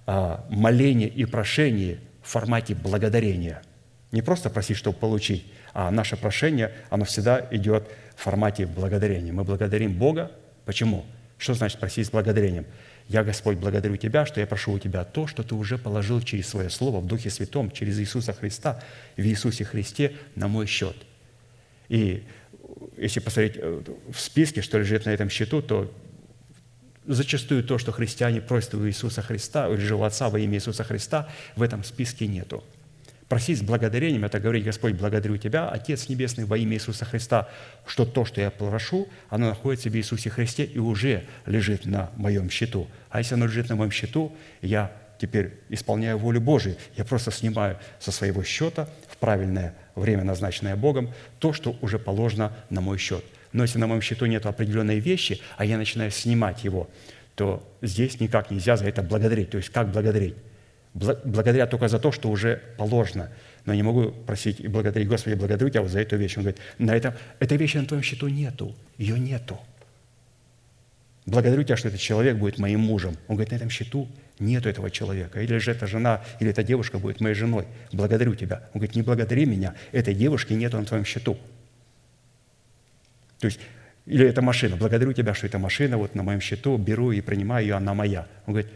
а, 0.05 0.45
моление 0.51 1.09
и 1.09 1.25
прошение 1.27 2.01
в 2.23 2.31
формате 2.31 2.75
благодарения. 2.75 3.63
Не 4.11 4.21
просто 4.21 4.51
просить, 4.51 4.77
чтобы 4.77 4.99
получить, 4.99 5.47
а 5.75 5.93
наше 5.93 6.17
прошение, 6.17 6.73
оно 6.91 7.05
всегда 7.05 7.47
идет 7.53 7.89
в 8.17 8.23
формате 8.23 8.67
благодарения. 8.67 9.33
Мы 9.33 9.45
благодарим 9.45 9.93
Бога. 9.93 10.33
Почему? 10.65 11.07
Что 11.37 11.55
значит 11.55 11.79
просить 11.79 12.09
с 12.09 12.11
благодарением? 12.11 12.67
Я, 13.07 13.23
Господь, 13.23 13.57
благодарю 13.59 13.97
Тебя, 13.97 14.27
что 14.27 14.41
я 14.41 14.47
прошу 14.49 14.73
у 14.73 14.79
Тебя 14.81 15.05
то, 15.05 15.29
что 15.29 15.45
Ты 15.45 15.55
уже 15.55 15.79
положил 15.79 16.21
через 16.21 16.49
Свое 16.49 16.69
Слово 16.69 16.99
в 16.99 17.07
Духе 17.07 17.31
Святом, 17.31 17.71
через 17.71 17.97
Иисуса 18.01 18.33
Христа, 18.33 18.83
в 19.17 19.21
Иисусе 19.21 19.65
Христе 19.65 20.15
на 20.35 20.49
мой 20.49 20.67
счет. 20.67 20.97
И 21.89 22.25
если 22.97 23.21
посмотреть 23.21 23.55
э, 23.57 23.83
в 24.11 24.19
списке, 24.19 24.63
что 24.63 24.79
лежит 24.79 25.07
на 25.07 25.11
этом 25.11 25.31
счету, 25.31 25.63
то 25.63 25.93
зачастую 27.09 27.65
то, 27.65 27.79
что 27.79 27.91
христиане 27.91 28.41
просят 28.41 28.75
у 28.75 28.87
Иисуса 28.87 29.23
Христа, 29.23 29.69
или 29.69 29.81
же 29.81 29.97
у 29.97 30.03
Отца 30.03 30.29
во 30.29 30.39
имя 30.39 30.57
Иисуса 30.57 30.85
Христа, 30.85 31.29
в 31.57 31.63
этом 31.63 31.83
списке 31.83 32.27
нету. 32.27 32.63
Просить 33.29 33.59
с 33.59 33.63
благодарением– 33.63 34.25
это 34.27 34.41
говорить, 34.41 34.65
Господь, 34.65 34.95
благодарю 34.95 35.37
Тебя, 35.37 35.69
Отец 35.69 36.09
Небесный, 36.09 36.45
во 36.45 36.57
имя 36.57 36.77
Иисуса 36.77 37.05
Христа, 37.05 37.49
что 37.87 38.07
то, 38.07 38.25
что 38.25 38.41
я 38.41 38.51
прошу, 38.51 39.09
оно 39.29 39.49
находится 39.49 39.91
в 39.91 39.97
Иисусе 39.97 40.31
Христе 40.31 40.65
и 40.65 40.79
уже 40.79 41.25
лежит 41.45 41.85
на 41.85 42.11
моем 42.17 42.49
счету. 42.49 42.89
А 43.11 43.19
если 43.19 43.35
оно 43.35 43.47
лежит 43.47 43.69
на 43.69 43.77
моем 43.77 43.91
счету, 43.91 44.33
я 44.63 44.93
теперь 45.19 45.55
исполняю 45.69 46.17
волю 46.17 46.41
Божию. 46.41 46.77
Я 46.97 47.05
просто 47.05 47.31
снимаю 47.31 47.79
со 47.99 48.13
своего 48.13 48.43
счета 48.43 48.89
в 49.11 49.19
правильное 49.19 49.75
время, 49.95 50.25
назначенное 50.25 50.77
Богом, 50.77 51.13
то, 51.39 51.53
что 51.53 51.77
уже 51.83 51.99
положено 51.99 52.55
на 52.71 52.81
мой 52.81 52.97
счет. 52.97 53.25
Но 53.53 53.63
если 53.63 53.79
на 53.79 53.87
моем 53.87 54.03
счету 54.03 54.27
нет 54.27 54.47
определенной 54.47 54.99
вещи, 54.99 55.41
а 55.57 55.65
я 55.65 55.77
начинаю 55.79 56.11
снимать 56.11 56.65
его, 56.65 56.89
то 57.35 57.67
здесь 57.83 58.21
никак 58.21 58.51
нельзя 58.51 58.77
за 58.77 58.87
это 58.87 59.03
благодарить. 59.03 59.51
То 59.51 59.59
есть 59.59 59.71
как 59.71 59.91
благодарить? 59.93 60.35
Благодаря 60.95 61.67
только 61.67 61.89
за 61.89 61.99
то, 61.99 62.11
что 62.11 62.31
уже 62.31 62.61
положено. 62.77 63.31
Но 63.65 63.75
не 63.75 63.83
могу 63.83 64.11
просить 64.11 64.61
и 64.61 64.69
благодарить, 64.69 65.09
Господи, 65.09 65.35
благодарю 65.35 65.69
Тебя 65.71 65.83
вот 65.83 65.91
за 65.91 66.01
эту 66.01 66.17
вещь. 66.17 66.37
Он 66.37 66.43
говорит, 66.43 66.61
на 66.79 66.97
этом, 66.97 67.15
этой 67.39 67.57
вещи 67.57 67.77
на 67.77 67.85
твоем 67.85 68.03
счету 68.03 68.29
нету, 68.29 68.75
ее 68.97 69.19
нету. 69.19 69.59
Благодарю 71.27 71.63
Тебя, 71.63 71.77
что 71.77 71.89
этот 71.89 72.01
человек 72.01 72.37
будет 72.37 72.59
моим 72.59 72.81
мужем. 72.81 73.17
Он 73.29 73.37
говорит, 73.37 73.53
на 73.53 73.57
этом 73.57 73.71
счету 73.71 74.09
нету 74.39 74.69
этого 74.69 74.91
человека. 74.91 75.41
Или 75.41 75.59
же 75.59 75.71
эта 75.71 75.87
жена, 75.87 76.25
или 76.41 76.51
эта 76.51 76.63
девушка 76.63 76.99
будет 76.99 77.21
моей 77.21 77.35
женой. 77.35 77.67
Благодарю 77.93 78.35
тебя. 78.35 78.63
Он 78.73 78.81
говорит, 78.81 78.97
не 78.97 79.03
благодари 79.03 79.45
меня, 79.45 79.75
этой 79.93 80.15
девушки 80.15 80.55
нету 80.55 80.79
на 80.79 80.87
твоем 80.87 81.05
счету. 81.05 81.37
То 83.39 83.47
есть, 83.47 83.61
или 84.07 84.27
эта 84.27 84.43
машина, 84.43 84.77
благодарю 84.77 85.13
тебя, 85.13 85.35
что 85.35 85.47
эта 85.47 85.59
машина 85.59 85.99
вот 85.99 86.15
на 86.15 86.23
моем 86.23 86.41
счету, 86.41 86.77
беру 86.77 87.13
и 87.13 87.21
принимаю 87.21 87.67
ее, 87.67 87.75
она 87.75 87.95
моя. 87.95 88.27
Он 88.47 88.55
говорит, 88.55 88.71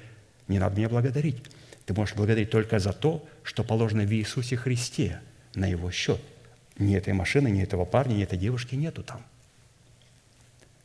не 0.49 0.59
надо 0.59 0.77
меня 0.77 0.89
благодарить. 0.89 1.43
Ты 1.87 1.95
можешь 1.95 2.15
благодарить 2.15 2.51
только 2.51 2.79
за 2.79 2.93
то, 2.93 3.27
что 3.43 3.65
положено 3.65 4.05
в 4.05 4.13
Иисусе 4.13 4.57
Христе 4.57 5.21
на 5.55 5.67
его 5.67 5.91
счет. 5.91 6.21
Ни 6.79 6.97
этой 6.97 7.13
машины, 7.13 7.49
ни 7.49 7.63
этого 7.63 7.85
парня, 7.85 8.15
ни 8.15 8.23
этой 8.23 8.39
девушки 8.39 8.75
нету 8.75 9.03
там. 9.03 9.23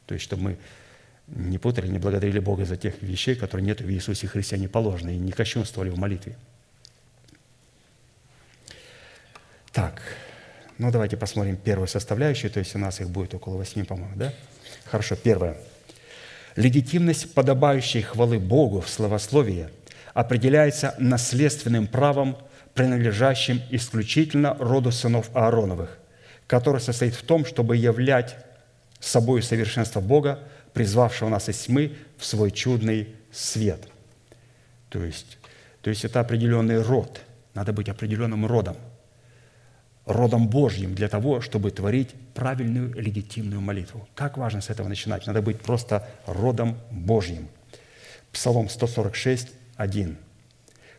То 0.06 0.14
есть, 0.14 0.24
чтобы 0.24 0.44
мы 0.44 0.58
не 1.28 1.58
путали, 1.58 1.88
не 1.88 2.00
благодарили 2.00 2.40
Бога 2.40 2.66
за 2.66 2.78
тех 2.78 3.02
вещей, 3.02 3.36
которые 3.36 3.66
нет 3.66 3.82
в 3.82 3.90
Иисусе 3.90 4.28
Христе, 4.28 4.58
не 4.58 4.68
положены, 4.68 5.16
и 5.16 5.18
не 5.18 5.32
кощунствовали 5.32 5.90
в 5.90 5.98
молитве. 5.98 6.36
Так, 9.72 10.02
ну 10.78 10.92
давайте 10.92 11.18
посмотрим 11.18 11.58
первую 11.58 11.88
составляющую, 11.88 12.52
то 12.52 12.60
есть 12.60 12.76
у 12.76 12.80
нас 12.80 13.00
их 13.00 13.10
будет 13.10 13.34
около 13.34 13.58
восьми, 13.58 13.84
по-моему, 13.84 14.16
да? 14.16 14.34
Хорошо, 14.86 15.16
первое. 15.16 15.58
Легитимность 16.56 17.34
подобающей 17.34 18.02
хвалы 18.02 18.40
Богу 18.40 18.82
в 18.82 18.90
словословии 18.90 19.70
определяется 20.14 20.96
наследственным 20.98 21.88
правом, 21.88 22.38
принадлежащим 22.74 23.62
исключительно 23.70 24.56
роду 24.60 24.92
сынов 24.92 25.30
Аароновых, 25.36 25.98
который 26.48 26.82
состоит 26.82 27.16
в 27.16 27.24
том, 27.24 27.46
чтобы 27.46 27.76
являть 27.76 28.36
собой 29.00 29.42
совершенство 29.44 30.02
Бога– 30.02 30.40
призвавшего 30.78 31.30
нас 31.30 31.50
из 31.50 31.58
тьмы 31.58 31.96
в 32.18 32.26
свой 32.26 32.52
чудный 32.52 33.16
свет. 33.32 33.88
То 34.90 35.04
есть, 35.04 35.40
то 35.82 35.90
есть 35.90 36.06
это 36.06 36.20
определенный 36.20 36.84
род. 36.84 37.20
Надо 37.56 37.74
быть 37.74 37.90
определенным 37.90 38.46
родом. 38.46 38.78
Родом 40.08 40.48
Божьим 40.48 40.96
для 40.96 41.10
того, 41.10 41.42
чтобы 41.42 41.70
творить 41.72 42.16
правильную 42.34 42.94
легитимную 42.94 43.62
молитву. 43.62 44.08
Как 44.16 44.38
важно 44.38 44.62
с 44.62 44.70
этого 44.70 44.88
начинать? 44.88 45.28
Надо 45.28 45.42
быть 45.42 45.60
просто 45.62 46.08
родом 46.26 46.78
Божьим. 46.90 47.50
Псалом 48.32 48.70
146, 48.70 49.50
1. 49.76 50.18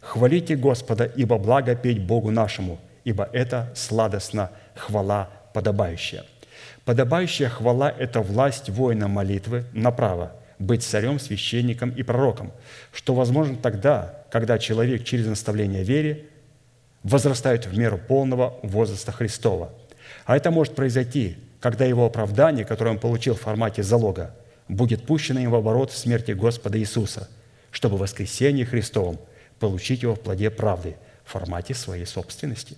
«Хвалите 0.01 0.57
Господа, 0.57 1.05
ибо 1.05 1.39
благо 1.39 1.75
петь 1.75 2.01
Богу 2.01 2.31
нашему, 2.31 2.79
ибо 3.05 3.29
это 3.33 3.73
сладостно 3.75 4.51
хвала 4.75 5.31
подобающая». 5.55 6.25
Подобающая 6.85 7.49
хвала– 7.49 7.91
это 7.99 8.21
власть 8.21 8.71
воина 8.71 9.09
молитвы 9.09 9.65
на 9.73 9.91
право 9.91 10.33
быть 10.59 10.83
царем, 10.83 11.19
священником 11.19 11.91
и 11.91 12.03
пророком, 12.03 12.53
что 12.93 13.15
возможно 13.15 13.57
тогда, 13.57 14.25
когда 14.31 14.59
человек 14.59 15.05
через 15.05 15.27
наставление 15.27 15.85
вере 15.85 16.27
возрастает 17.03 17.67
в 17.67 17.77
меру 17.77 17.99
полного 17.99 18.59
возраста 18.63 19.13
Христова. 19.13 19.73
А 20.25 20.37
это 20.37 20.51
может 20.51 20.75
произойти, 20.75 21.39
когда 21.61 21.85
его 21.85 22.07
оправдание, 22.07 22.65
которое 22.65 22.91
он 22.91 22.99
получил 22.99 23.35
в 23.35 23.41
формате 23.41 23.83
залога, 23.83 24.35
будет 24.69 25.07
пущено 25.07 25.41
им 25.41 25.51
в 25.51 25.55
оборот 25.55 25.91
в 25.91 25.99
смерти 25.99 26.33
Господа 26.33 26.79
Иисуса, 26.79 27.29
чтобы 27.71 27.97
в 27.97 28.01
воскресении 28.01 28.65
Христовом 28.65 29.19
получить 29.59 30.03
его 30.03 30.15
в 30.15 30.21
плоде 30.21 30.51
правды 30.51 30.97
в 31.25 31.33
формате 31.33 31.75
своей 31.75 32.07
собственности. 32.07 32.77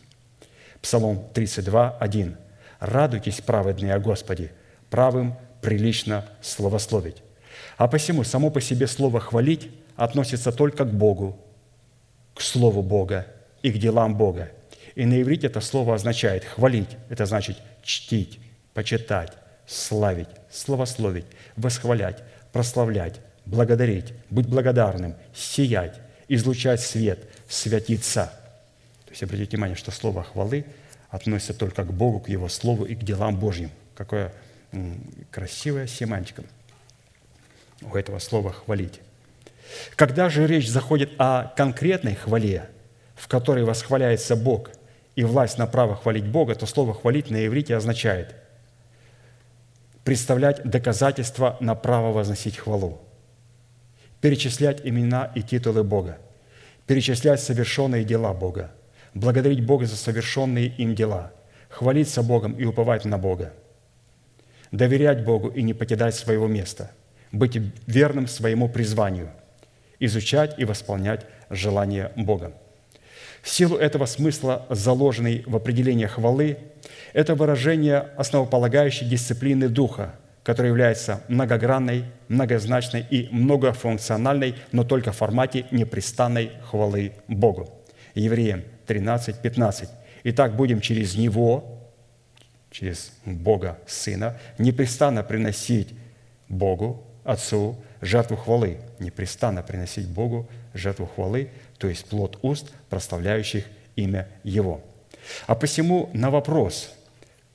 Псалом 0.81 1.25
32, 1.35 1.99
1. 1.99 2.37
Радуйтесь, 2.81 3.41
праведные 3.41 3.95
о 3.95 4.01
Господе, 4.01 4.53
правым 4.89 5.35
прилично 5.61 6.25
словословить. 6.41 7.23
А 7.77 7.89
посему 7.89 8.25
само 8.25 8.51
по 8.51 8.61
себе 8.61 8.87
слово 8.87 9.21
«хвалить» 9.21 9.71
относится 9.97 10.53
только 10.53 10.85
к 10.85 10.93
Богу, 10.93 11.39
к 12.35 12.41
Слову 12.41 12.83
Бога 12.83 13.27
и 13.63 13.71
к 13.71 13.79
делам 13.79 14.17
Бога. 14.17 14.51
И 14.95 15.05
на 15.05 15.21
иврите 15.21 15.47
это 15.47 15.61
слово 15.61 15.95
означает 15.95 16.45
«хвалить», 16.45 16.97
это 17.09 17.27
значит 17.27 17.57
чтить, 17.83 18.41
почитать, 18.75 19.33
славить, 19.67 20.29
словословить, 20.51 21.27
восхвалять, 21.57 22.23
прославлять, 22.53 23.21
благодарить, 23.47 24.13
быть 24.31 24.47
благодарным, 24.47 25.15
сиять, 25.35 26.01
излучать 26.29 26.81
свет, 26.81 27.29
святиться. 27.49 28.33
То 29.05 29.11
есть 29.11 29.23
обратите 29.23 29.57
внимание, 29.57 29.77
что 29.77 29.91
слово 29.91 30.23
хвалы 30.25 30.65
относится 31.09 31.55
только 31.55 31.85
к 31.85 31.93
Богу, 31.93 32.21
к 32.21 32.29
Его 32.29 32.49
Слову 32.49 32.85
и 32.85 32.95
к 32.95 33.03
делам 33.03 33.37
Божьим. 33.37 33.71
Какое 33.95 34.33
красивая 35.31 35.87
семантика 35.87 36.45
у 37.83 37.95
этого 37.97 38.19
слова 38.19 38.53
«хвалить». 38.53 39.01
Когда 39.95 40.29
же 40.29 40.47
речь 40.47 40.69
заходит 40.69 41.13
о 41.19 41.53
конкретной 41.57 42.17
хвале, 42.17 42.69
в 43.21 43.29
которой 43.29 43.65
восхваляется 43.65 44.35
Бог 44.35 44.71
и 45.15 45.25
власть 45.25 45.59
на 45.59 45.67
право 45.67 45.95
хвалить 45.95 46.27
Бога, 46.27 46.55
то 46.55 46.67
слово 46.67 46.95
«хвалить» 46.95 47.31
на 47.31 47.47
иврите 47.47 47.77
означает 47.77 48.35
представлять 50.05 50.65
доказательства 50.65 51.59
на 51.61 51.75
право 51.75 52.11
возносить 52.13 52.57
хвалу, 52.57 53.01
перечислять 54.21 54.81
имена 54.85 55.31
и 55.35 55.43
титулы 55.43 55.85
Бога, 55.85 56.19
перечислять 56.87 57.41
совершенные 57.41 58.05
дела 58.05 58.33
Бога– 58.33 58.73
благодарить 59.15 59.65
Бога 59.65 59.87
за 59.87 59.97
совершенные 59.97 60.69
им 60.69 60.95
дела, 60.95 61.33
хвалиться 61.69 62.23
Богом 62.23 62.53
и 62.53 62.65
уповать 62.65 63.05
на 63.05 63.19
Бога, 63.19 63.53
доверять 64.73 65.25
Богу 65.25 65.49
и 65.49 65.63
не 65.63 65.75
покидать 65.75 66.15
своего 66.15 66.47
места, 66.47 66.91
быть 67.33 67.57
верным 67.87 68.27
своему 68.27 68.69
призванию, 68.69 69.31
изучать 69.99 70.59
и 70.59 70.65
восполнять 70.65 71.27
желания 71.49 72.13
Бога. 72.17 72.53
В 73.43 73.49
силу 73.49 73.77
этого 73.77 74.07
смысла, 74.07 74.67
заложенный 74.69 75.43
в 75.47 75.57
определение 75.57 76.09
хвалы, 76.09 76.59
это 77.13 77.35
выражение 77.35 77.99
основополагающей 78.17 79.09
дисциплины 79.09 79.69
Духа, 79.69 80.15
которая 80.43 80.71
является 80.71 81.23
многогранной, 81.29 82.05
многозначной 82.29 83.07
и 83.11 83.29
многофункциональной, 83.31 84.57
но 84.73 84.85
только 84.85 85.13
в 85.13 85.17
формате 85.17 85.67
непрестанной 85.71 86.53
хвалы 86.71 87.13
Богу. 87.29 87.69
Евреям 88.15 88.63
13, 88.87 89.41
15. 89.41 89.89
Итак, 90.25 90.57
будем 90.57 90.81
через 90.81 91.17
Него, 91.17 91.79
через 92.71 93.13
Бога 93.25 93.79
Сына, 93.87 94.39
непрестанно 94.59 95.23
приносить 95.23 95.95
Богу, 96.49 97.05
Отцу, 97.25 97.77
жертву 98.01 98.37
хвалы. 98.37 98.79
Непрестанно 98.99 99.63
приносить 99.63 100.09
Богу 100.09 100.49
жертву 100.75 101.07
хвалы, 101.07 101.51
то 101.81 101.89
есть 101.89 102.05
плод 102.05 102.39
уст, 102.43 102.71
прославляющих 102.91 103.65
имя 103.97 104.29
Его. 104.45 104.83
А 105.47 105.55
посему 105.55 106.11
на 106.13 106.31
вопрос, 106.31 106.95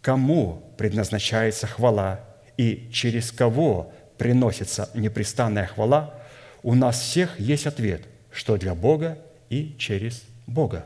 кому 0.02 0.64
предназначается 0.78 1.68
хвала 1.68 2.22
и 2.58 2.90
через 2.92 3.32
кого 3.32 3.94
приносится 4.18 4.90
непрестанная 4.96 5.68
хвала, 5.68 6.16
у 6.64 6.74
нас 6.74 7.00
всех 7.00 7.40
есть 7.40 7.68
ответ, 7.68 8.02
что 8.32 8.58
для 8.58 8.74
Бога 8.74 9.20
и 9.52 9.76
через 9.78 10.24
Бога. 10.48 10.86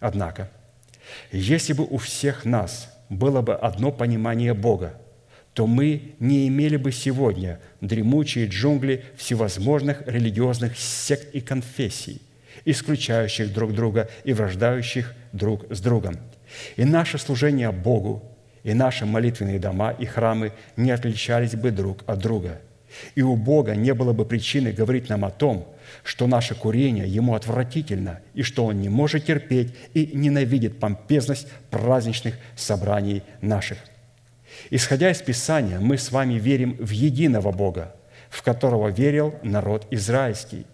Однако, 0.00 0.50
если 1.32 1.74
бы 1.74 1.84
у 1.84 1.98
всех 1.98 2.46
нас 2.46 2.90
было 3.10 3.42
бы 3.42 3.54
одно 3.54 3.92
понимание 3.92 4.54
Бога, 4.54 4.98
то 5.52 5.66
мы 5.66 6.14
не 6.18 6.48
имели 6.48 6.78
бы 6.78 6.92
сегодня 6.92 7.60
дремучие 7.82 8.46
джунгли 8.46 9.04
всевозможных 9.18 10.02
религиозных 10.06 10.78
сект 10.78 11.34
и 11.34 11.42
конфессий, 11.42 12.22
исключающих 12.64 13.52
друг 13.52 13.74
друга 13.74 14.08
и 14.24 14.32
враждающих 14.32 15.14
друг 15.32 15.64
с 15.70 15.80
другом. 15.80 16.16
И 16.76 16.84
наше 16.84 17.18
служение 17.18 17.70
Богу, 17.72 18.22
и 18.62 18.74
наши 18.74 19.04
молитвенные 19.06 19.58
дома 19.58 19.90
и 19.92 20.06
храмы 20.06 20.52
не 20.76 20.90
отличались 20.90 21.54
бы 21.54 21.70
друг 21.70 21.98
от 22.06 22.18
друга. 22.18 22.60
И 23.14 23.22
у 23.22 23.36
Бога 23.36 23.74
не 23.74 23.92
было 23.92 24.12
бы 24.12 24.24
причины 24.24 24.72
говорить 24.72 25.08
нам 25.08 25.24
о 25.24 25.30
том, 25.30 25.68
что 26.02 26.26
наше 26.26 26.54
курение 26.54 27.06
ему 27.06 27.34
отвратительно, 27.34 28.20
и 28.34 28.42
что 28.42 28.66
он 28.66 28.80
не 28.80 28.88
может 28.88 29.26
терпеть 29.26 29.74
и 29.94 30.10
ненавидит 30.14 30.78
помпезность 30.78 31.48
праздничных 31.70 32.34
собраний 32.56 33.22
наших. 33.40 33.78
Исходя 34.70 35.10
из 35.10 35.20
Писания, 35.20 35.80
мы 35.80 35.98
с 35.98 36.12
вами 36.12 36.34
верим 36.34 36.76
в 36.78 36.90
единого 36.90 37.50
Бога, 37.50 37.94
в 38.30 38.42
которого 38.42 38.88
верил 38.88 39.34
народ 39.42 39.86
израильский, 39.90 40.66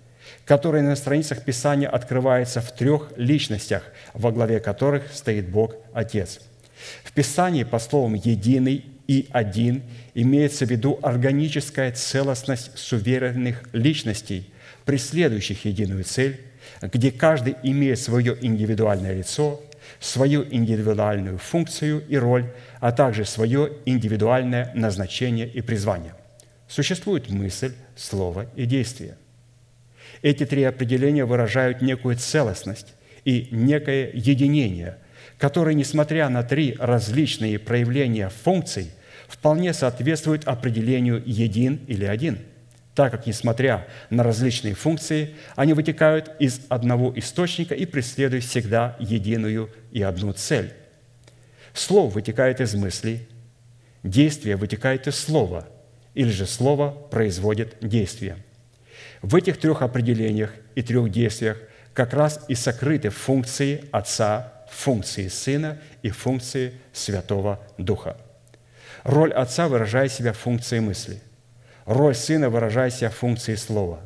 который 0.51 0.83
на 0.83 0.97
страницах 0.97 1.45
Писания 1.45 1.89
открывается 1.89 2.61
в 2.61 2.73
трех 2.73 3.13
личностях, 3.17 3.85
во 4.15 4.33
главе 4.33 4.59
которых 4.59 5.13
стоит 5.13 5.49
Бог 5.49 5.77
Отец. 5.95 6.41
В 7.05 7.13
Писании 7.13 7.63
по 7.63 7.79
словам 7.79 8.15
«единый» 8.15 8.85
и 9.07 9.29
«один» 9.31 9.85
имеется 10.13 10.67
в 10.67 10.71
виду 10.71 10.99
органическая 11.03 11.93
целостность 11.93 12.77
суверенных 12.77 13.63
личностей– 13.73 14.53
преследующих 14.85 15.67
единую 15.67 16.03
цель, 16.03 16.41
где 16.83 17.13
каждый 17.13 17.55
имеет 17.63 18.01
свое 18.01 18.37
индивидуальное 18.41 19.15
лицо, 19.15 19.61
свою 20.01 20.45
индивидуальную 20.51 21.39
функцию 21.39 22.03
и 22.09 22.17
роль, 22.17 22.47
а 22.81 22.91
также 22.91 23.25
свое 23.25 23.75
индивидуальное 23.85 24.73
назначение 24.75 25.47
и 25.47 25.61
призвание. 25.61 26.15
Существует 26.67 27.31
мысль, 27.31 27.73
слово 27.95 28.47
и 28.57 28.65
действие. 28.65 29.17
Эти 30.23 30.45
три 30.45 30.65
определения 30.65 31.25
выражают 31.25 31.83
некую 31.83 32.17
целостность 32.17 32.95
и 33.25 33.49
некое 33.51 34.11
единение, 34.13 34.99
которое, 35.39 35.75
несмотря 35.75 36.29
на 36.29 36.43
три 36.43 36.77
различные 36.79 37.59
проявления 37.59 38.29
функций, 38.29 38.91
вполне 39.29 39.73
соответствует 39.73 40.47
определению 40.47 41.23
«един» 41.25 41.81
или 41.87 42.05
«один»– 42.05 42.39
так 42.95 43.13
как, 43.13 43.27
несмотря 43.27 43.87
на 44.11 44.23
различные 44.23 44.75
функции, 44.75 45.35
они 45.57 45.73
вытекают 45.73 46.33
из 46.39 46.61
одного 46.69 47.17
источника 47.17 47.75
и 47.75 47.87
преследуют 47.87 48.45
всегда 48.45 48.97
единую 48.99 49.71
и 49.93 50.03
одну 50.03 50.33
цель. 50.33 50.73
Слово 51.73 52.11
вытекает 52.11 52.61
из 52.61 52.75
мыслей, 52.75 53.29
действие 54.03 54.57
вытекает 54.57 55.07
из 55.07 55.17
слова, 55.17 55.69
или 56.15 56.31
же 56.31 56.47
Слово 56.47 56.91
производит 56.91 57.77
действие. 57.81 58.37
В 59.23 59.37
этих 59.37 59.59
трех 59.59 59.83
определениях 59.83 60.51
и 60.75 60.83
трех 60.83 61.11
действиях 61.11 61.59
как 61.93 62.15
раз 62.15 62.45
и 62.49 62.55
сокрыты 62.55 63.11
функции 63.11 63.85
Отца, 63.93 64.53
функции 64.71 65.29
Сына 65.29 65.79
и 66.03 66.11
функции 66.11 66.75
Святого 66.93 67.61
Духа. 67.77 68.17
Роль 69.05 69.33
Отца 69.33 69.69
выражает 69.69 70.13
себя 70.13 70.33
в 70.33 70.39
функции 70.39 70.79
мысли. 70.79 71.21
Роль 71.85 72.15
Сына 72.15 72.49
выражает 72.49 72.95
себя 72.95 73.11
в 73.11 73.17
функции 73.17 73.57
Слова, 73.57 74.01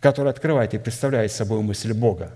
которое 0.00 0.30
открывает 0.30 0.72
и 0.74 0.78
представляет 0.78 1.32
собой 1.32 1.60
мысль 1.60 1.92
Бога, 1.92 2.34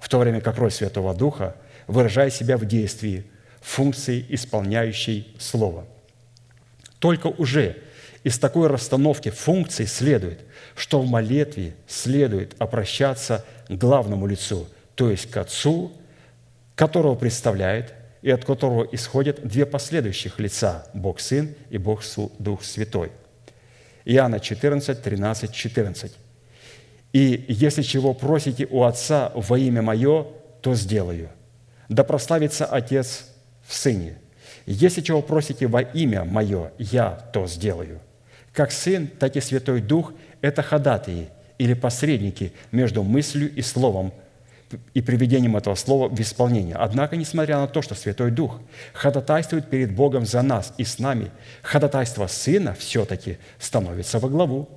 в 0.00 0.08
то 0.08 0.18
время 0.18 0.40
как 0.40 0.58
роль 0.58 0.70
Святого 0.70 1.14
Духа 1.14 1.56
выражает 1.86 2.32
себя 2.32 2.56
в 2.56 2.64
действии, 2.64 3.24
функции, 3.60 4.24
исполняющей 4.28 5.36
Слово. 5.38 5.86
Только 6.98 7.26
уже 7.26 7.76
из 8.24 8.38
такой 8.38 8.68
расстановки 8.68 9.30
функций 9.30 9.86
следует, 9.86 10.40
что 10.76 11.00
в 11.00 11.06
молитве 11.08 11.74
следует 11.88 12.54
обращаться 12.60 13.44
к 13.68 13.72
главному 13.72 14.26
лицу, 14.26 14.68
то 14.94 15.10
есть 15.10 15.30
к 15.30 15.36
Отцу, 15.36 15.92
которого 16.76 17.16
представляет 17.16 17.94
и 18.22 18.30
от 18.30 18.44
которого 18.44 18.86
исходят 18.92 19.42
две 19.42 19.66
последующих 19.66 20.38
лица– 20.38 20.86
Бог 20.94 21.18
Сын 21.18 21.54
и 21.70 21.78
Бог 21.78 22.02
Дух 22.38 22.62
Святой. 22.62 23.10
Иоанна 24.04 24.38
14, 24.38 25.02
13, 25.02 25.52
14. 25.52 26.12
«И 27.12 27.44
если 27.48 27.82
чего 27.82 28.14
просите 28.14 28.66
у 28.70 28.84
Отца 28.84 29.32
во 29.34 29.58
имя 29.58 29.82
Мое, 29.82 30.26
то 30.60 30.74
сделаю. 30.74 31.28
Да 31.88 32.04
прославится 32.04 32.64
Отец 32.64 33.26
в 33.66 33.74
Сыне. 33.74 34.16
Если 34.64 35.00
чего 35.00 35.20
просите 35.22 35.66
во 35.66 35.82
имя 35.82 36.24
Мое, 36.24 36.70
Я 36.78 37.10
то 37.32 37.48
сделаю». 37.48 38.00
Как 38.52 38.70
Сын, 38.70 39.06
так 39.06 39.36
и 39.36 39.40
Святой 39.40 39.80
Дух– 39.80 40.12
это 40.40 40.62
ходатаи 40.62 41.28
или 41.58 41.74
посредники 41.74 42.52
между 42.70 43.02
мыслью 43.02 43.52
и 43.54 43.62
словом, 43.62 44.12
и 44.94 45.02
приведением 45.02 45.56
этого 45.56 45.74
слова 45.74 46.08
в 46.08 46.20
исполнение. 46.20 46.76
Однако, 46.76 47.16
несмотря 47.16 47.58
на 47.58 47.66
то, 47.66 47.82
что 47.82 47.94
Святой 47.94 48.30
Дух 48.30 48.60
ходатайствует 48.92 49.68
перед 49.68 49.94
Богом 49.94 50.24
за 50.24 50.42
нас 50.42 50.72
и 50.76 50.84
с 50.84 50.98
нами, 50.98 51.30
ходатайство 51.62 52.26
Сына 52.26 52.74
все-таки 52.74 53.38
становится 53.58 54.18
во 54.18 54.28
главу, 54.28 54.68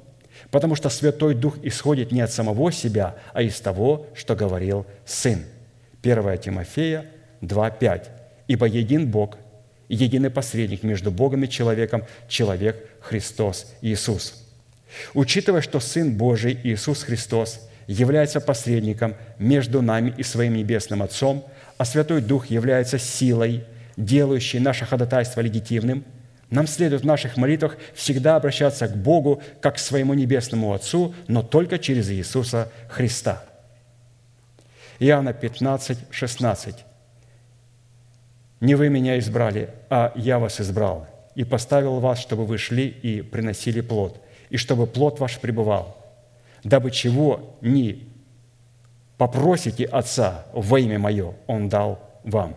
потому 0.51 0.75
что 0.75 0.89
Святой 0.89 1.33
Дух 1.33 1.57
исходит 1.63 2.11
не 2.11 2.21
от 2.21 2.31
самого 2.31 2.71
себя, 2.71 3.15
а 3.33 3.41
из 3.41 3.59
того, 3.59 4.07
что 4.15 4.35
говорил 4.35 4.85
Сын. 5.05 5.43
1 6.03 6.37
Тимофея 6.39 7.05
2,5. 7.41 8.07
«Ибо 8.47 8.67
един 8.67 9.09
Бог, 9.09 9.37
единый 9.89 10.29
посредник 10.29 10.83
между 10.83 11.09
Богом 11.11 11.43
и 11.43 11.49
человеком, 11.49 12.03
человек 12.27 12.94
Христос 13.05 13.73
Иисус». 13.81 14.43
Учитывая, 15.13 15.61
что 15.61 15.79
Сын 15.79 16.15
Божий 16.15 16.59
Иисус 16.63 17.03
Христос– 17.03 17.59
является 17.87 18.41
посредником 18.41 19.15
между 19.37 19.81
нами 19.81 20.13
и 20.17 20.23
своим 20.23 20.55
Небесным 20.55 21.03
Отцом, 21.03 21.45
а 21.77 21.85
Святой 21.85 22.21
Дух 22.21 22.47
является 22.47 22.97
силой, 22.97 23.63
делающей 23.97 24.59
наше 24.59 24.85
ходатайство 24.85 25.41
легитимным, 25.41 26.03
нам 26.49 26.67
следует 26.67 27.01
в 27.01 27.05
наших 27.05 27.37
молитвах 27.37 27.75
всегда 27.95 28.35
обращаться 28.35 28.87
к 28.87 28.95
Богу 28.95 29.41
как 29.61 29.75
к 29.75 29.79
своему 29.79 30.13
Небесному 30.13 30.73
Отцу, 30.73 31.15
но 31.27 31.41
только 31.41 31.79
через 31.79 32.09
Иисуса 32.09 32.71
Христа. 32.87 33.43
Иоанна 34.99 35.33
15, 35.33 35.97
16. 36.11 36.75
«Не 38.61 38.75
вы 38.75 38.89
меня 38.89 39.19
избрали, 39.19 39.69
а 39.89 40.13
я 40.15 40.39
вас 40.39 40.61
избрал, 40.61 41.07
и 41.35 41.43
поставил 41.43 41.99
вас, 41.99 42.19
чтобы 42.19 42.45
вы 42.45 42.57
шли 42.57 42.87
и 42.87 43.21
приносили 43.21 43.81
плод, 43.81 44.21
и 44.49 44.57
чтобы 44.57 44.87
плод 44.87 45.19
ваш 45.19 45.39
пребывал, 45.39 45.97
дабы 46.63 46.91
чего 46.91 47.55
не 47.61 48.07
попросите 49.17 49.85
Отца 49.85 50.45
во 50.53 50.79
имя 50.79 50.99
Мое, 50.99 51.33
Он 51.47 51.69
дал 51.69 51.99
вам». 52.23 52.55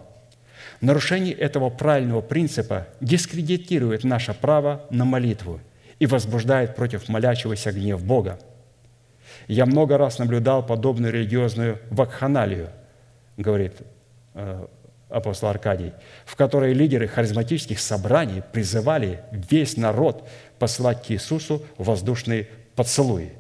Нарушение 0.81 1.35
этого 1.35 1.71
правильного 1.71 2.21
принципа 2.21 2.87
дискредитирует 3.01 4.05
наше 4.05 4.33
право 4.33 4.85
на 4.91 5.05
молитву 5.05 5.61
и 5.99 6.07
возбуждает 6.07 6.77
против 6.77 7.09
молящегося 7.09 7.73
гнев 7.73 8.05
Бога. 8.05 8.39
Я 9.49 9.67
много 9.67 9.99
раз 9.99 10.19
наблюдал 10.19 10.65
подобную 10.65 11.13
религиозную 11.13 11.81
вакханалию, 11.91 12.71
говорит 13.37 13.75
э, 14.35 14.67
апостол 15.09 15.49
Аркадий, 15.49 15.93
в 16.25 16.37
которой 16.37 16.75
лидеры 16.75 17.09
харизматических 17.09 17.81
собраний 17.81 18.43
призывали 18.53 19.21
весь 19.33 19.77
народ 19.77 20.29
послать 20.59 21.07
к 21.07 21.11
Иисусу 21.11 21.65
воздушные 21.77 22.49
поцелуи 22.75 23.33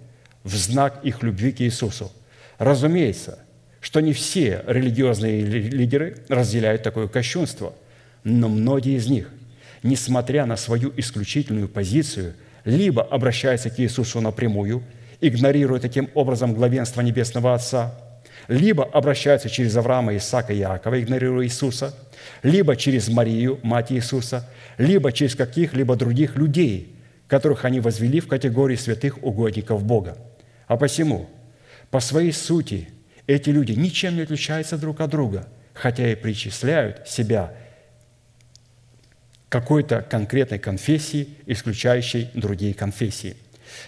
в 0.45 0.55
знак 0.55 1.01
их 1.03 1.23
любви 1.23 1.53
к 1.53 1.61
Иисусу. 1.61 2.11
Разумеется, 2.59 3.39
что 3.81 4.01
не 4.01 4.13
все 4.13 4.65
религиозные 4.67 5.43
лидеры 5.43 6.19
разделяют 6.29 6.83
такое 6.83 7.07
кощунство, 7.07 7.73
но 8.25 8.49
многие 8.49 8.97
из 8.97 9.09
них, 9.09 9.31
несмотря 9.83 10.47
на 10.47 10.57
свою 10.57 10.93
исключительную 10.97 11.69
позицию, 11.69 12.35
либо 12.65 13.03
обращаются 13.03 13.71
к 13.71 13.79
Иисусу 13.79 14.21
напрямую, 14.21 14.83
игнорируя 15.21 15.81
таким 15.81 16.11
образом 16.15 16.55
главенство 16.55 17.01
Небесного 17.01 17.55
Отца, 17.55 17.95
либо 18.49 18.85
обращаются 18.85 19.49
через 19.49 19.77
Авраама, 19.77 20.17
Исаака 20.17 20.53
и 20.53 20.59
Иакова, 20.59 21.01
игнорируя 21.01 21.47
Иисуса, 21.47 21.95
либо 22.43 22.77
через 22.77 23.09
Марию, 23.09 23.61
мать 23.63 23.93
Иисуса, 23.93 24.49
либо 24.79 25.13
через 25.13 25.35
каких-либо 25.35 25.97
других 25.97 26.37
людей, 26.37 26.97
которых 27.29 27.65
они 27.65 27.81
возвели 27.81 28.21
в 28.21 28.27
категорию 28.27 28.79
святых 28.79 29.23
угодников 29.23 29.85
Бога– 29.85 30.17
а 30.69 30.77
посему, 30.77 31.29
по 31.91 31.99
своей 31.99 32.33
сути, 32.33 32.89
эти 33.27 33.51
люди 33.51 33.73
ничем 33.73 34.15
не 34.15 34.23
отличаются 34.23 34.77
друг 34.77 35.01
от 35.01 35.11
друга, 35.11 35.49
хотя 35.73 36.13
и 36.13 36.15
причисляют 36.15 37.09
себя 37.09 37.55
какой-то 39.49 40.03
конкретной 40.03 40.59
конфессии, 40.59 41.31
исключающей 41.47 42.31
другие 42.35 42.75
конфессии. 42.75 43.37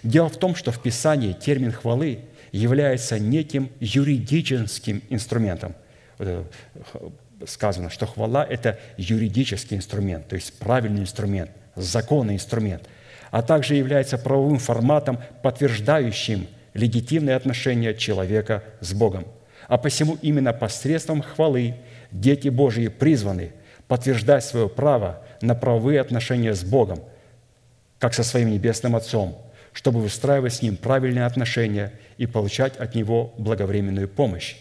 Дело 0.03 0.31
в 0.31 0.39
том, 0.39 0.55
что 0.57 0.73
в 0.73 0.83
Писании 0.83 1.35
термин 1.35 1.71
хвалы 1.71 2.21
является 2.53 3.19
неким 3.19 3.71
юридическим 3.81 5.03
инструментом. 5.09 5.75
Сказано, 7.47 7.91
что 7.91 8.07
хвала– 8.07 8.45
это 8.49 8.79
юридический 8.97 9.77
инструмент, 9.77 10.29
то 10.29 10.37
есть 10.37 10.59
правильный 10.59 11.03
инструмент, 11.03 11.51
законный 11.75 12.35
инструмент, 12.35 12.83
а 13.31 13.43
также 13.43 13.77
является 13.77 14.19
правовым 14.19 14.59
форматом, 14.59 15.19
подтверждающим– 15.43 16.47
легитимные 16.75 17.37
отношения 17.37 17.95
человека 17.95 18.63
с 18.81 18.93
Богом. 18.93 19.27
А 19.69 19.79
посему 19.79 20.19
именно 20.23 20.53
посредством 20.53 21.23
хвалы 21.23 21.77
дети 22.11 22.49
Божьи 22.49 22.89
призваны 22.89 23.53
подтверждать 23.89 24.45
свое 24.45 24.69
право 24.69 25.23
на 25.41 25.55
правовые 25.55 26.01
отношения 26.01 26.55
с 26.55 26.63
Богом, 26.63 27.01
как 27.99 28.15
со 28.15 28.25
своим 28.25 28.51
Небесным 28.51 28.97
Отцом, 28.97 29.41
чтобы 29.73 30.01
выстраивать 30.01 30.55
с 30.55 30.63
Ним 30.63 30.77
правильные 30.77 31.27
отношения 31.27 31.93
и 32.19 32.27
получать 32.27 32.77
от 32.77 32.95
Него 32.95 33.35
благовременную 33.39 34.09
помощь. 34.09 34.57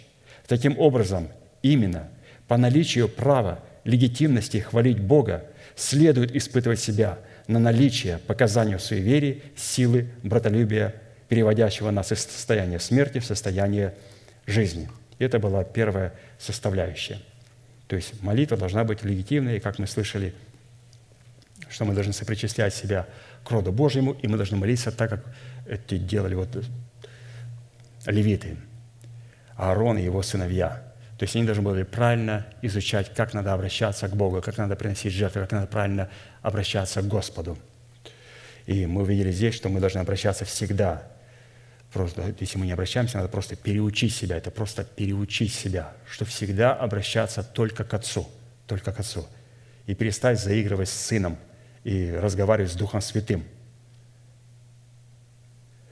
Таким 0.47 0.77
образом, 0.79 1.29
именно 1.61 2.09
по 2.47 2.57
наличию 2.57 3.07
права 3.09 3.59
легитимности 3.83 4.57
хвалить 4.57 4.99
Бога 4.99 5.45
следует 5.75 6.35
испытывать 6.35 6.79
себя 6.79 7.19
на 7.47 7.59
наличие 7.59 8.19
показания 8.19 8.77
в 8.77 8.81
суеверии, 8.81 9.41
силы, 9.55 10.09
братолюбия, 10.23 10.95
переводящего 11.27 11.91
нас 11.91 12.11
из 12.11 12.19
состояния 12.21 12.79
смерти 12.79 13.19
в 13.19 13.25
состояние 13.25 13.93
жизни. 14.45 14.89
Это 15.19 15.39
была 15.39 15.63
первая 15.63 16.13
составляющая. 16.37 17.19
То 17.87 17.95
есть 17.95 18.21
молитва 18.21 18.57
должна 18.57 18.83
быть 18.83 19.03
легитимной, 19.03 19.57
и 19.57 19.59
как 19.59 19.79
мы 19.79 19.87
слышали, 19.87 20.33
что 21.69 21.85
мы 21.85 21.93
должны 21.93 22.13
сопричислять 22.13 22.73
себя 22.73 23.07
к 23.43 23.51
роду 23.51 23.71
Божьему, 23.71 24.13
и 24.13 24.27
мы 24.27 24.37
должны 24.37 24.57
молиться 24.57 24.91
так, 24.91 25.09
как 25.09 25.25
это 25.67 25.97
делали 25.97 26.35
вот 26.35 26.49
левиты, 28.05 28.57
Аарон 29.55 29.97
и 29.97 30.03
его 30.03 30.21
сыновья. 30.21 30.83
То 31.17 31.23
есть 31.23 31.35
они 31.35 31.45
должны 31.45 31.63
были 31.63 31.83
правильно 31.83 32.45
изучать, 32.61 33.13
как 33.13 33.33
надо 33.33 33.53
обращаться 33.53 34.07
к 34.07 34.15
Богу, 34.15 34.41
как 34.41 34.57
надо 34.57 34.75
приносить 34.75 35.13
жертвы, 35.13 35.41
как 35.41 35.51
надо 35.51 35.67
правильно 35.67 36.09
обращаться 36.41 37.01
к 37.01 37.07
Господу. 37.07 37.57
И 38.65 38.85
мы 38.85 39.01
увидели 39.01 39.31
здесь, 39.31 39.55
что 39.55 39.67
мы 39.67 39.79
должны 39.79 39.99
обращаться 39.99 40.45
всегда 40.45 41.03
Просто, 41.91 42.35
если 42.39 42.59
мы 42.59 42.67
не 42.67 42.71
обращаемся, 42.71 43.17
надо 43.17 43.29
просто 43.29 43.55
переучить 43.55 44.13
себя. 44.13 44.37
Это 44.37 44.51
просто 44.51 44.83
переучить 44.83 45.53
себя, 45.53 45.93
что 46.09 46.23
всегда 46.23 46.73
обращаться 46.73 47.43
только 47.43 47.83
к 47.83 47.93
Отцу, 47.93 48.29
только 48.67 48.91
к 48.91 48.99
Отцу. 48.99 49.27
И 49.87 49.95
перестать 49.95 50.39
заигрывать 50.39 50.89
с 50.89 50.93
Сыном 50.93 51.37
и 51.83 52.11
разговаривать 52.11 52.71
с 52.71 52.75
Духом 52.75 53.01
Святым. 53.01 53.43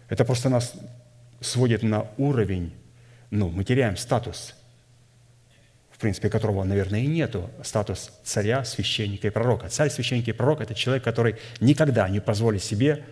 Это 0.10 0.26
просто 0.26 0.50
нас 0.50 0.74
сводит 1.42 1.84
на 1.84 2.08
уровень, 2.18 2.74
ну, 3.30 3.50
мы 3.50 3.64
теряем 3.64 3.98
статус, 3.98 4.56
в 5.92 6.00
принципе, 6.00 6.30
которого, 6.30 6.64
наверное, 6.64 7.02
и 7.02 7.08
нету, 7.08 7.50
статус 7.64 8.12
царя, 8.24 8.64
священника 8.64 9.28
и 9.28 9.32
пророка. 9.32 9.70
Царь, 9.70 9.90
священник 9.90 10.28
и 10.28 10.32
пророк– 10.32 10.62
это 10.62 10.76
человек, 10.76 11.04
который 11.04 11.38
никогда 11.60 12.08
не 12.08 12.20
позволит 12.20 12.64
себе 12.64 13.04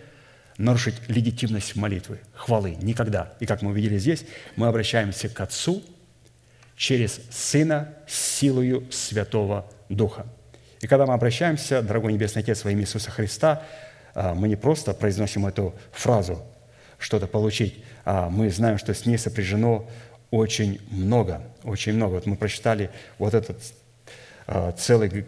нарушить 0.56 0.94
легитимность 1.08 1.76
молитвы, 1.76 2.20
хвалы. 2.32 2.76
Никогда. 2.80 3.34
И 3.40 3.46
как 3.46 3.62
мы 3.62 3.70
увидели 3.70 3.98
здесь, 3.98 4.24
мы 4.54 4.68
обращаемся 4.68 5.28
к 5.28 5.38
Отцу 5.40 5.82
через 6.76 7.20
Сына 7.30 7.92
силою 8.06 8.86
Святого 8.90 9.70
Духа. 9.88 10.26
И 10.80 10.86
когда 10.86 11.06
мы 11.06 11.14
обращаемся, 11.14 11.82
дорогой 11.82 12.12
Небесный 12.12 12.42
Отец, 12.42 12.64
во 12.64 12.70
имя 12.70 12.82
Иисуса 12.82 13.10
Христа, 13.10 13.62
а, 14.14 14.34
мы 14.34 14.48
не 14.48 14.56
просто 14.56 14.92
произносим 14.94 15.46
эту 15.46 15.74
фразу, 15.92 16.42
что-то 16.98 17.26
получить, 17.26 17.84
а 18.04 18.28
мы 18.28 18.50
знаем, 18.50 18.78
что 18.78 18.94
с 18.94 19.06
ней 19.06 19.18
сопряжено 19.18 19.88
очень 20.30 20.80
много, 20.90 21.42
очень 21.62 21.92
много. 21.94 22.14
Вот 22.14 22.26
мы 22.26 22.36
прочитали 22.36 22.90
вот 23.18 23.34
этот 23.34 23.60
а, 24.46 24.72
целый, 24.72 25.26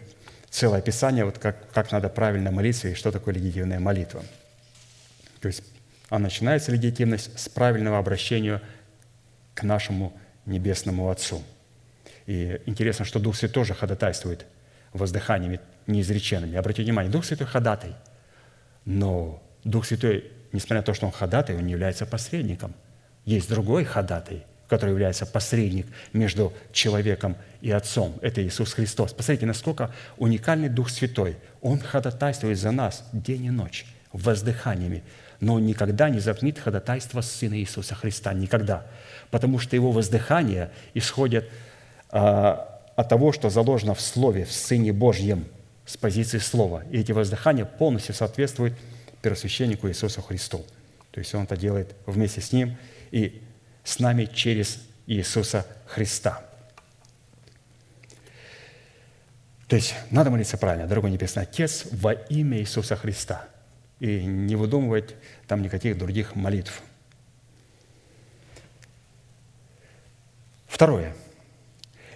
целое 0.49 0.79
описание, 0.79 1.25
вот 1.25 1.37
как, 1.37 1.71
как 1.71 1.91
надо 1.91 2.09
правильно 2.09 2.51
молиться 2.51 2.87
и 2.87 2.93
что 2.93 3.11
такое 3.11 3.33
легитимная 3.33 3.79
молитва. 3.79 4.23
То 5.41 5.47
есть 5.47 5.63
а 6.09 6.17
начинается 6.17 6.71
легитимность 6.71 7.37
с 7.39 7.47
правильного 7.49 7.99
обращения 7.99 8.61
к 9.53 9.63
нашему 9.63 10.13
Небесному 10.45 11.09
Отцу. 11.09 11.43
И 12.25 12.59
интересно, 12.65 13.05
что 13.05 13.19
Дух 13.19 13.35
Святой 13.35 13.53
тоже 13.53 13.73
ходатайствует 13.75 14.45
воздыханиями 14.93 15.59
неизреченными. 15.87 16.55
Обратите 16.55 16.83
внимание, 16.83 17.11
Дух 17.11 17.25
Святой 17.25 17.47
ходатай, 17.47 17.95
но 18.85 19.41
Дух 19.63 19.85
Святой, 19.85 20.31
несмотря 20.51 20.77
на 20.77 20.83
то, 20.83 20.93
что 20.93 21.05
Он 21.05 21.11
ходатай, 21.11 21.55
Он 21.55 21.65
не 21.65 21.73
является 21.73 22.05
посредником. 22.05 22.73
Есть 23.25 23.49
другой 23.49 23.83
ходатай, 23.83 24.45
который 24.67 24.91
является 24.91 25.25
посредник 25.25 25.87
между 26.13 26.53
человеком 26.71 27.35
и 27.61 27.71
Отцом. 27.71 28.17
Это 28.21 28.45
Иисус 28.45 28.73
Христос. 28.73 29.13
Посмотрите, 29.13 29.45
насколько 29.45 29.91
уникальный 30.17 30.69
Дух 30.69 30.89
Святой. 30.89 31.37
Он 31.61 31.79
ходатайствует 31.79 32.57
за 32.57 32.71
нас 32.71 33.07
день 33.11 33.45
и 33.45 33.49
ночь 33.49 33.85
воздыханиями, 34.13 35.03
но 35.39 35.55
он 35.55 35.65
никогда 35.65 36.09
не 36.09 36.19
запнит 36.19 36.59
ходатайство 36.59 37.21
Сына 37.21 37.59
Иисуса 37.59 37.95
Христа. 37.95 38.33
Никогда. 38.33 38.85
Потому 39.31 39.59
что 39.59 39.75
его 39.75 39.91
воздыхания 39.91 40.71
исходят 40.93 41.45
а, 42.09 42.68
от 42.99 43.07
того, 43.07 43.31
что 43.31 43.49
заложено 43.49 43.95
в 43.95 44.01
Слове, 44.01 44.43
в 44.43 44.51
Сыне 44.51 44.91
Божьем, 44.91 45.45
с 45.85 45.95
позиции 45.95 46.37
Слова. 46.37 46.83
И 46.91 46.99
эти 46.99 47.13
воздыхания 47.13 47.63
полностью 47.63 48.13
соответствуют 48.13 48.73
первосвященнику 49.21 49.87
Иисусу 49.87 50.21
Христу. 50.21 50.65
То 51.11 51.19
есть 51.19 51.33
Он 51.33 51.43
это 51.43 51.55
делает 51.55 51.95
вместе 52.05 52.41
с 52.41 52.51
Ним 52.51 52.75
и 53.11 53.41
с 53.85 53.99
нами 53.99 54.25
через 54.25 54.81
Иисуса 55.07 55.65
Христа. 55.85 56.43
То 59.69 59.77
есть 59.77 59.95
надо 60.11 60.29
молиться 60.29 60.57
правильно, 60.57 60.85
дорогой 60.85 61.09
Небесный 61.11 61.43
Отец, 61.43 61.85
во 61.91 62.11
имя 62.11 62.59
Иисуса 62.59 62.97
Христа. 62.97 63.47
И 64.01 64.25
не 64.25 64.57
выдумывать 64.57 65.15
там 65.47 65.61
никаких 65.61 65.97
других 65.97 66.35
молитв. 66.35 66.81
Второе. 70.67 71.15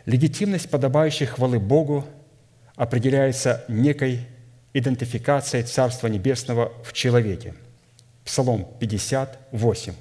Легитимность 0.05 0.69
подобающей 0.69 1.25
хвалы 1.25 1.59
Богу 1.59 2.05
определяется 2.75 3.63
некой 3.69 4.27
идентификацией 4.73 5.63
Царства 5.63 6.07
Небесного 6.07 6.73
в 6.83 6.91
человеке. 6.91 7.53
Псалом 8.25 8.67
58. 8.79 9.93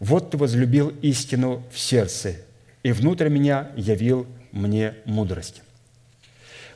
«Вот 0.00 0.30
Ты 0.30 0.36
возлюбил 0.36 0.88
истину 1.02 1.62
в 1.72 1.78
сердце, 1.78 2.36
и 2.82 2.90
внутрь 2.90 3.28
меня 3.28 3.70
явил 3.76 4.26
мне 4.50 4.94
мудрость». 5.04 5.62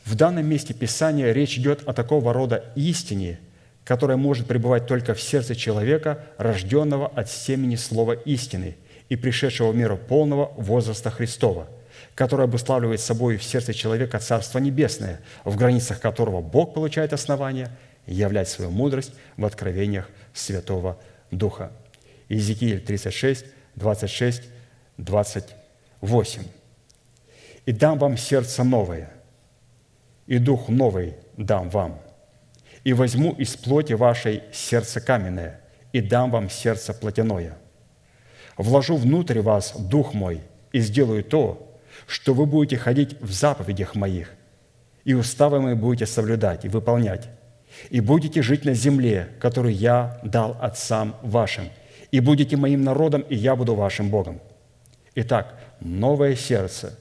В 0.05 0.15
данном 0.15 0.47
месте 0.47 0.75
Писания 0.75 1.33
речь 1.33 1.57
идет 1.57 1.89
о 1.89 1.95
такого 1.95 2.33
рода 2.33 2.73
истине, 2.77 3.41
которая 3.85 4.19
может 4.19 4.47
пребывать 4.47 4.87
только 4.87 5.15
в 5.15 5.21
сердце 5.21 5.57
человека, 5.57 6.27
рожденного 6.37 7.09
от 7.09 7.31
семени 7.31 7.77
слова 7.77 8.13
истины 8.13 8.77
и 9.09 9.17
пришедшего 9.17 9.73
в 9.73 9.77
миру 9.77 9.97
полного 9.97 10.53
возраста 10.57 11.11
Христова, 11.11 11.69
который 12.15 12.45
обуславливает 12.45 13.01
собой 13.01 13.37
в 13.37 13.45
сердце 13.45 13.75
человека 13.75 14.19
Царство 14.19 14.59
Небесное, 14.59 15.21
в 15.45 15.57
границах 15.57 16.01
которого 16.01 16.41
Бог 16.41 16.75
получает 16.75 17.13
основание 17.13 17.71
являть 18.07 18.49
свою 18.49 18.71
мудрость 18.71 19.13
в 19.37 19.45
откровениях 19.45 20.09
Святого 20.33 20.99
Духа. 21.31 21.73
Иезекииль 22.29 22.81
36, 22.81 23.47
26, 23.75 24.43
28. 24.99 26.43
«И 27.67 27.73
дам 27.73 27.99
вам 27.99 28.17
сердце 28.17 28.63
новое, 28.63 29.11
и 30.27 30.39
дух 30.39 30.69
новый 30.69 31.15
дам 31.37 31.69
вам, 31.71 32.01
и 32.85 32.93
возьму 32.93 33.33
из 33.33 33.57
плоти 33.57 33.95
вашей 33.95 34.43
сердце 34.53 35.01
каменное, 35.01 35.61
и 35.93 36.01
дам 36.01 36.31
вам 36.31 36.51
сердце 36.51 36.93
плотяное. 36.93 37.57
Вложу 38.57 38.97
внутрь 38.97 39.41
вас 39.41 39.75
дух 39.77 40.15
мой, 40.15 40.41
и 40.73 40.81
сделаю 40.81 41.25
то, 41.25 41.74
что 42.07 42.35
вы 42.35 42.47
будете 42.47 42.77
ходить 42.77 43.21
в 43.21 43.33
заповедях 43.33 43.95
моих, 43.95 44.31
и 45.05 45.15
уставы 45.15 45.61
мои 45.61 45.75
будете 45.75 46.07
соблюдать 46.07 46.65
и 46.65 46.69
выполнять, 46.69 47.29
и 47.91 48.01
будете 48.01 48.43
жить 48.43 48.65
на 48.65 48.75
земле, 48.75 49.29
которую 49.41 49.75
я 49.75 50.21
дал 50.23 50.57
отцам 50.61 51.17
вашим, 51.23 51.69
и 52.11 52.21
будете 52.21 52.57
моим 52.57 52.85
народом, 52.85 53.23
и 53.23 53.35
я 53.35 53.57
буду 53.57 53.75
вашим 53.75 54.11
Богом. 54.11 54.41
Итак, 55.15 55.59
новое 55.81 56.37
сердце 56.37 56.99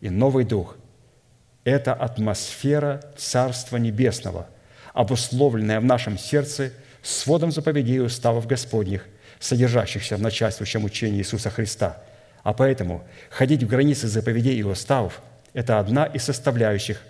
и 0.00 0.10
новый 0.10 0.44
дух– 0.44 0.76
это 1.64 1.94
атмосфера 1.94 3.02
Царства 3.16 3.76
Небесного, 3.76 4.46
обусловленная 4.92 5.80
в 5.80 5.84
нашем 5.84 6.18
сердце 6.18 6.72
сводом 7.02 7.52
заповедей 7.52 7.96
и 7.96 8.00
уставов 8.00 8.46
Господних, 8.46 9.06
содержащихся 9.38 10.16
в 10.16 10.22
начальствующем 10.22 10.84
учении 10.84 11.18
Иисуса 11.18 11.50
Христа. 11.50 12.02
А 12.46 12.52
поэтому 12.52 13.02
ходить 13.28 13.64
в 13.64 13.66
границы 13.66 14.06
заповедей 14.06 14.54
и 14.54 14.62
уставов– 14.62 15.20
это 15.52 15.80
одна 15.80 16.06
из 16.06 16.22
составляющих 16.22 17.02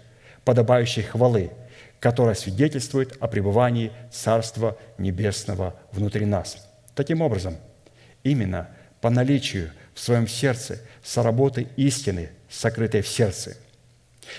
подобающей 0.45 1.03
хвалы, 1.03 1.51
которая 2.01 2.35
свидетельствует 2.35 3.17
о 3.21 3.29
пребывании 3.29 3.93
Царства 4.11 4.79
Небесного 4.99 5.75
внутри 5.93 6.25
нас– 6.25 6.57
Таким 6.97 7.21
образом, 7.21 7.59
именно 8.25 8.71
по 9.03 9.11
наличию 9.11 9.71
в 9.93 10.01
своем 10.01 10.27
сердце 10.27 10.81
соработы 11.05 11.69
истины, 11.77 12.31
сокрытой 12.49 13.03
в 13.03 13.09
сердце, 13.09 13.59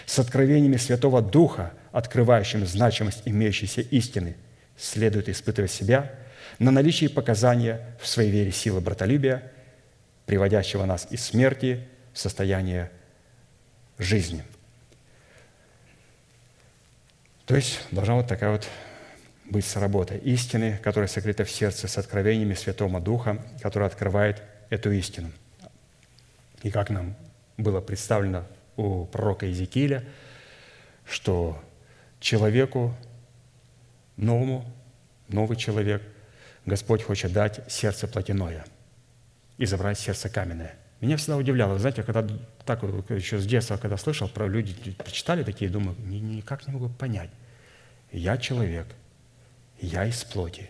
с 0.08 0.18
откровениями 0.18 0.78
Святого 0.78 1.22
Духа, 1.22 1.74
открывающим 1.92 2.66
значимость 2.66 3.22
имеющейся 3.26 3.82
истины, 3.82 4.36
следует 4.76 5.30
испытывать 5.30 5.70
себя 5.70 6.12
на 6.58 6.72
наличие 6.72 7.12
показания 7.12 7.96
в 8.02 8.08
своей 8.08 8.32
вере 8.32 8.52
силы 8.52 8.82
братолюбия, 8.82 9.52
приводящего 10.28 10.86
нас 10.86 11.08
из 11.10 11.24
смерти 11.24 11.88
в 12.14 12.20
состояние 12.20 12.92
жизни. 13.98 14.44
То 17.48 17.56
есть 17.56 17.80
должна 17.92 18.16
вот 18.16 18.28
такая 18.28 18.52
вот 18.52 18.68
быть 19.46 19.66
с 19.66 19.78
работой 19.78 20.18
истины, 20.20 20.80
которая 20.84 21.08
сокрыта 21.08 21.46
в 21.46 21.50
сердце 21.50 21.88
с 21.88 21.98
откровениями 21.98 22.54
Святого 22.54 23.00
Духа, 23.00 23.42
который 23.62 23.88
открывает 23.88 24.44
эту 24.70 24.92
истину. 24.92 25.32
И 26.62 26.70
как 26.72 26.90
нам 26.90 27.16
было 27.56 27.80
представлено 27.80 28.46
у 28.76 29.06
пророка 29.06 29.46
Иезекииля, 29.46 30.04
что 31.06 31.58
человеку 32.20 32.94
новому, 34.18 34.70
новый 35.30 35.56
человек, 35.56 36.04
Господь 36.66 37.02
хочет 37.02 37.32
дать 37.32 37.62
сердце 37.72 38.10
плотяное 38.10 38.66
и 39.58 39.66
забрать 39.66 40.00
сердце 40.00 40.30
каменное. 40.30 40.76
Меня 41.02 41.18
всегда 41.18 41.38
удивляло, 41.38 41.78
знаете, 41.78 42.04
когда 42.04 42.28
так 42.66 42.82
еще 42.84 43.38
с 43.38 43.46
детства, 43.46 43.78
когда 43.78 43.98
слышал 43.98 44.28
про 44.28 44.48
люди, 44.48 44.92
прочитали 44.94 45.44
такие, 45.44 45.70
думаю, 45.70 45.96
никак 46.00 46.68
не 46.68 46.74
могу 46.74 46.90
понять. 46.90 47.30
Я 48.12 48.38
человек– 48.38 48.88
я 49.80 50.06
из 50.06 50.24
плоти. 50.24 50.70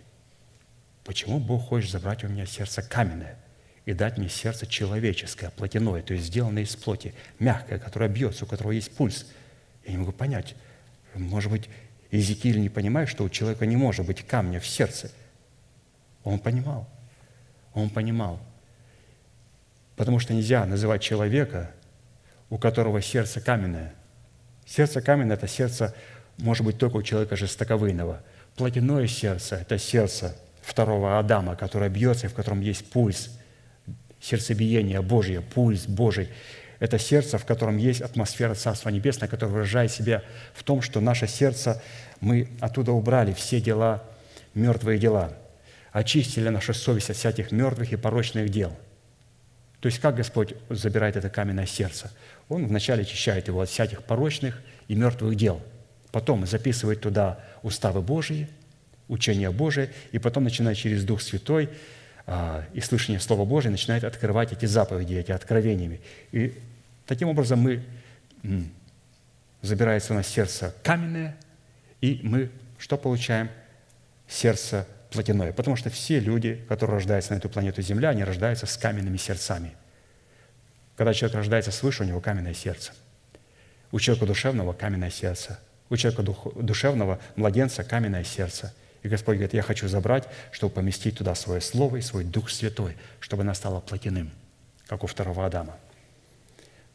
Почему 1.04 1.40
Бог 1.40 1.70
хочет 1.70 1.92
забрать 1.92 2.24
у 2.24 2.28
меня 2.28 2.46
сердце 2.46 2.82
каменное 2.82 3.38
и 3.86 3.94
дать 3.94 4.18
мне 4.18 4.28
сердце 4.28 4.68
человеческое, 4.68 5.50
плотяное, 5.50 6.02
то 6.02 6.14
есть 6.14 6.26
сделанное 6.26 6.64
из 6.64 6.76
плоти, 6.76 7.14
мягкое, 7.40 7.80
которое 7.80 8.10
бьется, 8.10 8.44
у 8.44 8.48
которого 8.48 8.72
есть 8.72 8.96
пульс? 8.96 9.26
Я 9.86 9.94
не 9.94 9.98
могу 10.00 10.12
понять. 10.12 10.56
Может 11.16 11.50
быть, 11.50 11.70
Иезекииль 12.12 12.60
не 12.60 12.70
понимает, 12.70 13.08
что 13.08 13.24
у 13.24 13.30
человека 13.30 13.66
не 13.66 13.78
может 13.78 14.06
быть 14.06 14.26
камня 14.26 14.60
в 14.60 14.68
сердце. 14.68 15.10
Он 16.24 16.40
понимал. 16.40 16.90
Он 17.74 17.90
понимал. 17.90 18.42
Потому 19.98 20.20
что 20.20 20.34
нельзя 20.34 20.66
называть 20.66 21.02
человека, 21.02 21.72
у 22.50 22.58
которого 22.58 23.02
сердце 23.02 23.42
каменное. 23.42 23.94
Сердце 24.66 25.02
каменное– 25.02 25.36
это 25.38 25.50
сердце, 25.50 25.94
может 26.38 26.66
быть, 26.66 26.78
только 26.78 26.96
у 26.96 27.04
человека 27.04 27.36
жестоковыйного– 27.36 28.24
Плотяное 28.58 29.06
сердце– 29.06 29.56
это 29.62 29.78
сердце 29.78 30.36
второго 30.64 31.20
Адама, 31.20 31.56
которое 31.56 31.92
бьется, 31.92 32.26
и 32.26 32.30
в 32.30 32.34
котором 32.34 32.60
есть 32.62 32.90
пульс, 32.90 33.30
сердцебиение 34.20 35.04
Божье, 35.04 35.42
пульс 35.42 35.86
Божий. 35.86 36.30
Это 36.80 36.98
сердце, 36.98 37.38
в 37.38 37.46
котором 37.46 37.78
есть 37.78 38.02
атмосфера 38.02 38.56
Царства 38.56 38.90
Небесного, 38.90 39.30
которое 39.30 39.52
выражает 39.52 39.92
себя 39.92 40.24
в 40.56 40.64
том, 40.64 40.82
что 40.82 41.00
наше 41.02 41.28
сердце, 41.28 41.82
мы 42.20 42.50
оттуда 42.60 42.94
убрали 42.94 43.32
все 43.32 43.62
дела, 43.62 44.04
мертвые 44.56 44.98
дела. 44.98 45.34
очистили 45.92 46.50
нашу 46.50 46.74
совесть 46.74 47.12
от 47.12 47.16
всяких 47.16 47.52
мертвых 47.52 47.94
и 47.94 47.96
порочных 47.96 48.50
дел. 48.50 48.76
То 49.80 49.88
есть 49.88 50.00
как 50.00 50.16
Господь 50.16 50.54
забирает 50.70 51.16
это 51.16 51.30
каменное 51.30 51.66
сердце? 51.66 52.12
Он 52.50 52.68
вначале 52.68 53.04
очищает 53.04 53.48
его 53.48 53.62
от 53.62 53.70
всяких 53.70 54.04
порочных 54.04 54.62
и 54.88 54.96
мертвых 54.96 55.36
дел. 55.36 55.62
Потом 56.12 56.46
записывает 56.48 57.02
туда 57.02 57.40
уставы 57.62 58.02
Божьи, 58.02 58.50
учение 59.08 59.52
Божие, 59.52 59.92
и 60.12 60.20
потом 60.20 60.44
начинает 60.46 60.78
через 60.78 61.04
Дух 61.04 61.22
Святой 61.22 61.70
а, 62.26 62.66
и 62.74 62.82
слышание 62.82 63.20
Слова 63.20 63.46
Божия 63.46 63.72
начинает 63.72 64.04
открывать 64.04 64.52
эти 64.52 64.66
заповеди, 64.66 65.14
эти 65.14 65.32
откровениями. 65.32 66.02
И 66.32 66.58
таким 67.06 67.30
образом 67.30 67.60
мы 67.60 67.84
забирается 69.62 70.14
у 70.14 70.16
нас 70.16 70.28
сердце 70.28 70.74
каменное, 70.84 71.38
и 72.02 72.20
мы 72.24 72.50
что 72.78 72.98
получаем? 72.98 73.50
Сердце 74.28 74.88
плотяное. 75.12 75.54
Потому 75.54 75.76
что 75.76 75.90
все 75.90 76.20
люди, 76.20 76.66
которые 76.68 76.96
рождаются 76.96 77.34
на 77.34 77.38
эту 77.38 77.50
планету 77.50 77.82
Земля, 77.82 78.10
они 78.10 78.24
рождаются 78.24 78.66
с 78.66 78.78
каменными 78.78 79.18
сердцами. 79.18 79.74
Когда 80.96 81.14
человек 81.14 81.38
рождается 81.38 81.72
свыше, 81.72 82.04
у 82.04 82.06
него 82.06 82.22
каменное 82.22 82.54
сердце. 82.54 82.94
У 83.92 84.00
человека 84.00 84.26
душевного 84.26 84.74
каменное 84.74 85.12
сердце. 85.12 85.60
У 85.90 85.96
человека 85.96 86.24
душевного 86.56 87.20
младенца 87.36 87.84
каменное 87.84 88.24
сердце. 88.24 88.74
И 89.04 89.08
Господь 89.08 89.36
говорит, 89.36 89.54
я 89.54 89.62
хочу 89.62 89.88
забрать, 89.88 90.28
чтобы 90.52 90.74
поместить 90.74 91.18
туда 91.18 91.36
свое 91.36 91.62
Слово 91.62 91.98
и 91.98 92.02
свой 92.02 92.24
Дух 92.24 92.50
Святой, 92.50 92.98
чтобы 93.20 93.44
она 93.44 93.54
стала 93.54 93.80
плотяным, 93.80 94.32
как 94.88 95.04
у 95.04 95.08
второго 95.08 95.46
Адама. 95.46 95.78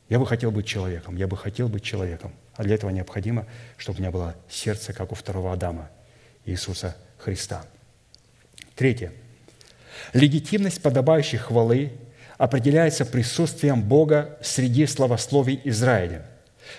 Я 0.08 0.18
бы 0.18 0.26
хотел 0.26 0.50
быть 0.50 0.66
человеком, 0.66 1.16
я 1.16 1.26
бы 1.26 1.36
хотел 1.36 1.68
быть 1.68 1.82
человеком. 1.82 2.34
А 2.54 2.64
для 2.64 2.74
этого 2.74 2.90
необходимо, 2.90 3.46
чтобы 3.78 3.98
у 3.98 4.00
меня 4.02 4.10
было 4.10 4.36
сердце, 4.50 4.92
как 4.92 5.12
у 5.12 5.14
второго 5.14 5.52
Адама, 5.52 5.90
Иисуса 6.44 6.96
Христа. 7.16 7.64
Третье. 8.74 9.12
Легитимность 10.12 10.82
подобающей 10.82 11.38
хвалы 11.38 11.92
определяется 12.38 13.04
присутствием 13.04 13.82
Бога 13.82 14.38
среди 14.42 14.86
славословий 14.86 15.60
Израиля, 15.64 16.26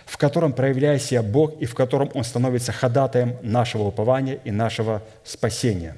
в 0.05 0.17
котором 0.17 0.53
проявляет 0.53 1.01
себя 1.01 1.23
Бог 1.23 1.59
и 1.61 1.65
в 1.65 1.75
котором 1.75 2.11
Он 2.13 2.23
становится 2.23 2.71
ходатаем 2.71 3.37
нашего 3.41 3.83
упования 3.83 4.39
и 4.43 4.51
нашего 4.51 5.03
спасения. 5.23 5.95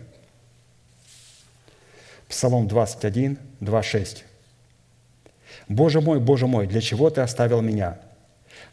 Псалом 2.28 2.68
21, 2.68 3.38
2, 3.60 3.84
6. 3.84 4.26
«Боже 5.68 6.02
мой, 6.02 6.20
Боже 6.20 6.48
мой, 6.48 6.68
для 6.68 6.82
чего 6.82 7.10
Ты 7.10 7.22
оставил 7.22 7.62
меня? 7.62 8.00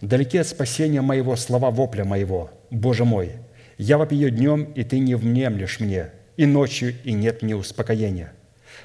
Далеки 0.00 0.38
от 0.38 0.46
спасения 0.46 1.00
моего 1.00 1.36
слова 1.36 1.70
вопля 1.70 2.04
моего, 2.04 2.50
Боже 2.70 3.04
мой, 3.04 3.32
я 3.78 3.98
вопию 3.98 4.30
днем, 4.30 4.64
и 4.64 4.84
Ты 4.84 4.98
не 4.98 5.14
внемлешь 5.14 5.80
мне, 5.80 6.10
и 6.36 6.46
ночью, 6.46 6.94
и 7.04 7.12
нет 7.12 7.42
мне 7.42 7.56
успокоения. 7.56 8.32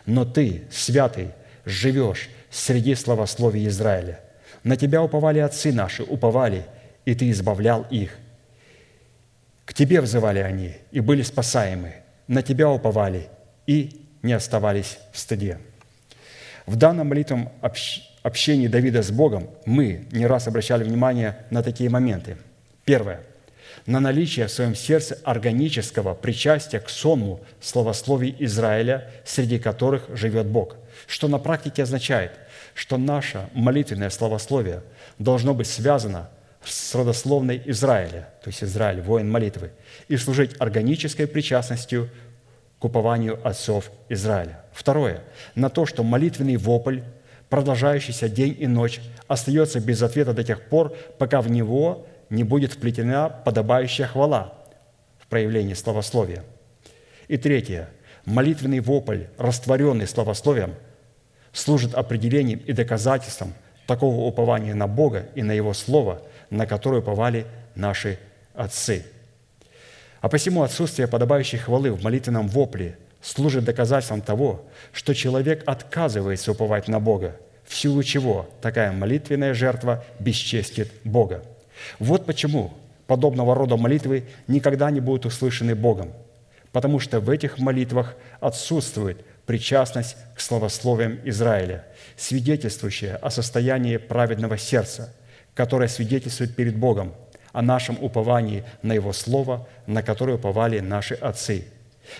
Но 0.06 0.26
Ты, 0.26 0.64
святый, 0.72 1.30
живешь 1.66 2.30
среди 2.50 2.96
славословий 2.96 3.68
Израиля. 3.68 4.20
На 4.64 4.76
Тебя 4.76 5.02
уповали 5.02 5.40
отцы 5.40 5.72
наши, 5.72 6.04
уповали, 6.04 6.66
и 7.06 7.16
Ты 7.16 7.30
избавлял 7.32 7.86
их. 7.90 8.18
К 9.66 9.74
Тебе 9.74 10.02
взывали 10.02 10.40
они, 10.40 10.74
и 10.92 11.00
были 11.00 11.22
спасаемы. 11.22 11.96
На 12.28 12.42
Тебя 12.42 12.70
уповали, 12.70 13.30
и 13.66 14.06
не 14.22 14.34
оставались 14.34 14.98
в 15.14 15.20
стыде. 15.20 15.60
В 16.66 16.76
данном 16.76 17.08
молитвом 17.08 17.50
общении 18.24 18.68
Давида 18.68 19.02
с 19.02 19.12
Богом 19.12 19.50
мы 19.66 20.06
не 20.12 20.28
раз 20.28 20.48
обращали 20.48 20.84
внимание 20.84 21.46
на 21.50 21.64
такие 21.64 21.90
моменты. 21.90 22.38
Первое– 22.84 23.22
на 23.86 24.00
наличие 24.00 24.48
в 24.48 24.52
своем 24.52 24.76
сердце 24.76 25.18
органического 25.24 26.14
причастия 26.14 26.80
к 26.80 26.90
сонму 26.90 27.40
словословий 27.62 28.36
Израиля, 28.40 29.10
среди 29.26 29.60
которых 29.60 30.04
живет 30.16 30.48
Бог. 30.48 30.76
Что 31.06 31.28
на 31.28 31.40
практике 31.40 31.84
означает, 31.84 32.32
что 32.74 32.98
наше 32.98 33.50
молитвенное 33.54 34.10
словословие 34.10 34.82
должно 35.20 35.54
быть 35.54 35.68
связано 35.68 36.30
с 36.64 36.94
родословной 36.96 37.62
Израиля, 37.66 38.30
то 38.44 38.50
есть 38.50 38.64
Израиль, 38.64 39.02
воин 39.02 39.30
молитвы, 39.30 39.72
и 40.08 40.18
служить 40.18 40.52
органической 40.60 41.28
причастностью 41.28 42.10
к 42.80 42.86
упованию 42.86 43.40
отцов 43.48 43.92
Израиля. 44.10 44.62
Второе. 44.74 45.22
На 45.56 45.70
то, 45.70 45.86
что 45.86 46.04
молитвенный 46.04 46.58
вопль, 46.58 47.00
продолжающийся 47.50 48.30
день 48.30 48.56
и 48.60 48.68
ночь, 48.68 49.02
остается 49.28 49.80
без 49.80 50.02
ответа 50.02 50.34
до 50.34 50.44
тех 50.44 50.62
пор, 50.62 50.96
пока 51.18 51.42
в 51.42 51.50
него 51.50 52.06
не 52.30 52.44
будет 52.44 52.74
вплетена 52.74 53.30
подобающая 53.30 54.08
хвала 54.08 54.54
в 55.20 55.28
проявлении 55.28 55.74
словословия. 55.74 56.44
И 57.28 57.38
третье. 57.38 57.90
Молитвенный 58.26 58.82
вопль, 58.82 59.24
растворенный 59.38 60.08
словословием, 60.08 60.76
служит 61.54 61.94
определением 61.94 62.60
и 62.60 62.74
доказательством 62.74 63.54
такого 63.86 64.26
упования 64.26 64.76
на 64.76 64.88
Бога 64.88 65.28
и 65.34 65.44
на 65.44 65.54
Его 65.54 65.74
Слово, 65.74 66.22
на 66.50 66.66
которое 66.66 67.00
уповали 67.00 67.46
наши 67.74 68.20
отцы. 68.54 69.06
А 70.20 70.30
посему 70.30 70.64
отсутствие 70.64 71.08
подобающей 71.08 71.58
хвалы 71.58 71.92
в 71.92 72.04
молитвенном 72.04 72.48
вопле 72.48 72.98
служит 73.22 73.64
доказательством 73.64 74.22
того, 74.22 74.66
что 74.92 75.14
человек 75.14 75.64
отказывается 75.66 76.52
уповать 76.52 76.88
на 76.88 77.00
Бога, 77.00 77.38
в 77.66 77.76
силу 77.76 78.04
чего 78.04 78.50
такая 78.62 78.92
молитвенная 78.92 79.54
жертва 79.54 80.04
бесчестит 80.20 80.92
Бога. 81.04 81.44
Вот 82.00 82.26
почему 82.26 82.74
подобного 83.08 83.56
рода 83.56 83.78
молитвы 83.78 84.26
никогда 84.48 84.92
не 84.92 85.00
будут 85.00 85.26
услышаны 85.26 85.76
Богом, 85.76 86.12
потому 86.72 87.00
что 87.00 87.20
в 87.20 87.30
этих 87.30 87.58
молитвах 87.58 88.16
отсутствует 88.40 89.26
причастность 89.46 90.18
к 90.36 90.42
словословиям 90.42 91.20
Израиля, 91.24 91.86
свидетельствующая 92.18 93.16
о 93.16 93.30
состоянии 93.32 93.98
праведного 93.98 94.58
сердца, 94.58 95.14
которое 95.54 95.88
свидетельствует 95.88 96.56
перед 96.56 96.76
Богом 96.76 97.14
о 97.54 97.62
нашем 97.62 97.98
уповании 98.02 98.66
на 98.84 98.94
Его 98.94 99.14
Слово, 99.14 99.68
на 99.88 100.04
которое 100.04 100.34
уповали 100.34 100.80
наши 100.80 101.16
отцы. 101.16 101.66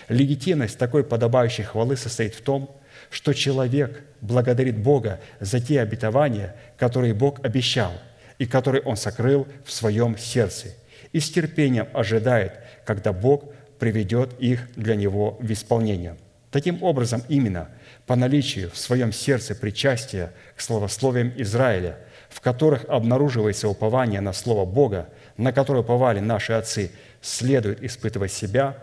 Легитимность 0.08 0.78
такой 0.78 1.04
подобающей 1.04 1.64
хвалы 1.64 1.96
состоит 1.96 2.34
в 2.34 2.42
том, 2.42 2.74
что 3.10 3.32
человек 3.32 4.02
благодарит 4.20 4.78
Бога 4.78 5.20
за 5.38 5.60
те 5.60 5.80
обетования, 5.80 6.56
которые 6.76 7.14
Бог 7.14 7.44
обещал– 7.44 7.92
и 8.38 8.46
который 8.46 8.80
он 8.82 8.96
сокрыл 8.96 9.46
в 9.64 9.72
своем 9.72 10.16
сердце, 10.16 10.68
и 11.12 11.20
с 11.20 11.30
терпением 11.30 11.88
ожидает, 11.92 12.52
когда 12.84 13.12
Бог 13.12 13.44
приведет 13.78 14.38
их 14.38 14.60
для 14.76 14.94
него 14.96 15.36
в 15.40 15.50
исполнение. 15.52 16.16
Таким 16.50 16.82
образом, 16.82 17.22
именно 17.28 17.68
по 18.06 18.16
наличию 18.16 18.70
в 18.70 18.78
своем 18.78 19.12
сердце 19.12 19.54
причастия 19.54 20.32
к 20.56 20.60
словословиям 20.60 21.32
Израиля, 21.36 21.98
в 22.30 22.40
которых 22.40 22.84
обнаруживается 22.88 23.68
упование 23.68 24.20
на 24.20 24.32
Слово 24.32 24.64
Бога, 24.64 25.08
на 25.36 25.52
которое 25.52 25.80
уповали 25.80 26.20
наши 26.20 26.52
отцы, 26.52 26.90
следует 27.20 27.82
испытывать 27.82 28.32
себя 28.32 28.78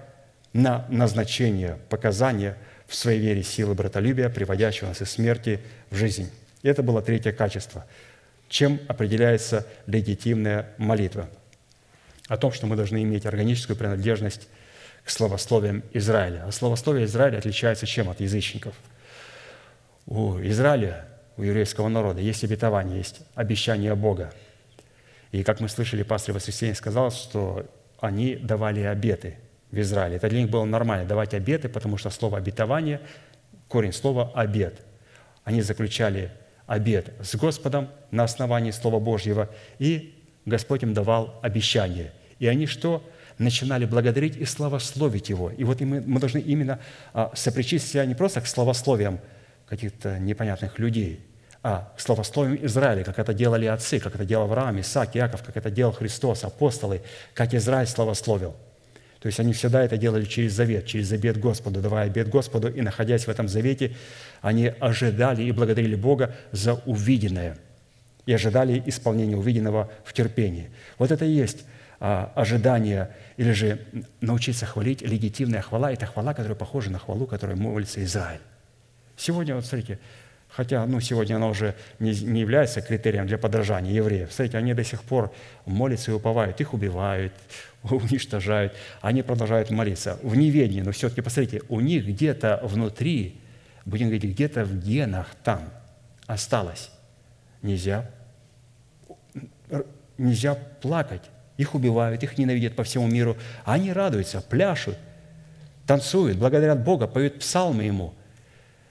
на 0.54 0.86
назначение 0.90 1.78
показания 1.90 2.56
в 2.88 2.96
своей 2.96 3.20
вере 3.20 3.44
силы 3.44 3.74
братолюбия, 3.74 4.30
приводящего 4.30 4.90
нас 4.90 5.02
из 5.02 5.10
смерти 5.10 5.60
в 5.90 5.96
жизнь. 5.96 6.30
Это 6.62 6.84
было 6.84 7.02
третье 7.02 7.32
качество– 7.32 7.86
чем 8.50 8.80
определяется 8.88 9.68
легитимная 9.88 10.74
молитва. 10.78 11.30
О 12.28 12.38
том, 12.38 12.52
что 12.52 12.68
мы 12.68 12.76
должны 12.76 13.04
иметь 13.04 13.26
органическую 13.26 13.76
принадлежность 13.78 14.48
к 15.04 15.10
словословиям 15.10 15.84
Израиля. 15.94 16.46
А 16.48 16.52
словословие 16.52 17.06
Израиля 17.06 17.38
отличается 17.38 17.86
чем 17.86 18.10
от 18.10 18.20
язычников? 18.20 18.74
У 20.08 20.40
Израиля, 20.40 21.08
у 21.38 21.44
еврейского 21.44 21.88
народа 21.88 22.22
есть 22.22 22.44
обетование, 22.44 22.98
есть 22.98 23.22
обещание 23.36 23.94
Бога. 23.96 24.34
И 25.32 25.44
как 25.44 25.60
мы 25.60 25.70
слышали, 25.70 26.04
пастор 26.04 26.34
Воскресенье 26.36 26.76
сказал, 26.76 27.12
что 27.12 27.66
они 28.00 28.36
давали 28.36 28.82
обеты 28.82 29.38
в 29.72 29.80
Израиле. 29.80 30.16
Это 30.18 30.30
для 30.30 30.42
них 30.42 30.50
было 30.50 30.66
нормально, 30.66 31.06
давать 31.06 31.34
обеты, 31.34 31.70
потому 31.70 31.98
что 31.98 32.10
слово 32.10 32.38
«обетование», 32.38 33.02
корень 33.68 33.94
слова 33.94 34.32
«обет». 34.34 34.80
Они 35.44 35.62
заключали 35.62 36.32
обед 36.68 37.14
с 37.22 37.36
Господом 37.36 37.90
на 38.12 38.24
основании 38.24 38.72
Слова 38.72 39.00
Божьего, 39.00 39.50
и 39.80 40.16
Господь 40.46 40.84
им 40.84 40.94
давал 40.94 41.40
обещание. 41.42 42.12
И 42.40 42.48
они 42.48 42.68
что? 42.68 43.04
Начинали 43.38 43.86
благодарить 43.86 44.38
и 44.38 44.46
славословить 44.46 45.30
Его. 45.30 45.52
И 45.52 45.64
вот 45.64 45.82
мы, 45.82 46.20
должны 46.20 46.40
именно 46.40 46.80
а, 47.14 47.32
сопричислить 47.34 47.92
себя 47.92 48.06
не 48.06 48.16
просто 48.16 48.42
к 48.42 48.48
славословиям 48.48 49.20
каких-то 49.68 50.20
непонятных 50.20 50.80
людей, 50.80 51.20
а 51.64 51.92
к 51.98 52.00
славословиям 52.00 52.64
Израиля, 52.66 53.04
как 53.04 53.20
это 53.20 53.34
делали 53.34 53.66
отцы, 53.66 54.00
как 54.00 54.16
это 54.16 54.26
делал 54.26 54.46
Авраам, 54.46 54.80
Исаак, 54.80 55.16
Иаков, 55.18 55.44
как 55.44 55.58
это 55.58 55.70
делал 55.70 55.92
Христос, 55.92 56.44
апостолы, 56.44 57.02
как 57.34 57.54
Израиль 57.54 57.88
славословил– 57.88 58.56
то 59.26 59.28
есть 59.30 59.40
они 59.40 59.54
всегда 59.54 59.84
это 59.84 59.98
делали 59.98 60.24
через 60.24 60.54
завет, 60.54 60.86
через 60.86 61.12
обет 61.12 61.40
Господу, 61.40 61.82
давая 61.82 62.06
обет 62.06 62.30
Господу, 62.30 62.68
и 62.68 62.82
находясь 62.82 63.26
в 63.26 63.28
этом 63.28 63.48
завете, 63.48 63.96
они 64.42 64.68
ожидали 64.68 65.42
и 65.42 65.52
благодарили 65.52 65.96
Бога 65.96 66.36
за 66.52 66.76
увиденное, 66.76 67.58
и 68.28 68.34
ожидали 68.34 68.84
исполнения 68.86 69.36
увиденного 69.36 69.92
в 70.04 70.14
терпении. 70.14 70.70
Вот 71.00 71.10
это 71.10 71.26
и 71.26 71.32
есть 71.32 71.66
а, 72.00 72.32
ожидания 72.36 73.10
или 73.38 73.52
же 73.52 73.80
научиться 74.22 74.68
хвалить. 74.68 75.02
Легитимная 75.02 75.64
хвала– 75.64 75.92
это 75.92 76.06
хвала, 76.06 76.36
которая 76.36 76.56
похожа 76.56 76.92
на 76.92 77.00
хвалу, 77.00 77.26
которой 77.26 77.56
молится 77.56 78.04
Израиль. 78.04 78.42
Сегодня, 79.18 79.56
вот 79.56 79.66
смотрите, 79.66 79.98
хотя 80.50 80.86
ну, 80.86 81.00
сегодня 81.00 81.38
она 81.38 81.48
уже 81.48 81.74
не, 81.98 82.12
не 82.12 82.42
является 82.42 82.80
критерием 82.82 83.26
для 83.26 83.40
подражания 83.40 83.92
евреев. 83.92 84.32
Смотрите, 84.32 84.60
они 84.60 84.76
до 84.76 84.84
сих 84.84 85.02
пор 85.02 85.34
молятся 85.66 86.12
и 86.12 86.14
уповают, 86.14 86.62
их 86.62 86.76
убивают, 86.76 87.34
уничтожают, 87.92 88.74
они 89.02 89.22
продолжают 89.22 89.70
молиться 89.70 90.20
в 90.24 90.36
неведении, 90.36 90.82
но 90.82 90.92
все-таки, 90.92 91.22
посмотрите, 91.22 91.62
у 91.70 91.80
них 91.80 92.06
где-то 92.06 92.62
внутри, 92.64 93.40
будем 93.86 94.08
говорить, 94.08 94.32
где-то 94.32 94.66
в 94.66 94.80
генах 94.84 95.36
там 95.44 95.62
осталось. 96.28 96.92
Нельзя, 97.62 98.10
нельзя 100.18 100.56
плакать. 100.56 101.24
Их 101.58 101.74
убивают, 101.74 102.22
их 102.22 102.38
ненавидят 102.38 102.76
по 102.76 102.84
всему 102.84 103.08
миру. 103.08 103.38
Они 103.64 103.94
радуются, 103.94 104.42
пляшут, 104.42 104.98
танцуют, 105.88 106.38
благодарят 106.38 106.84
Бога, 106.84 107.08
поют 107.08 107.40
псалмы 107.40 107.84
Ему. 107.84 108.14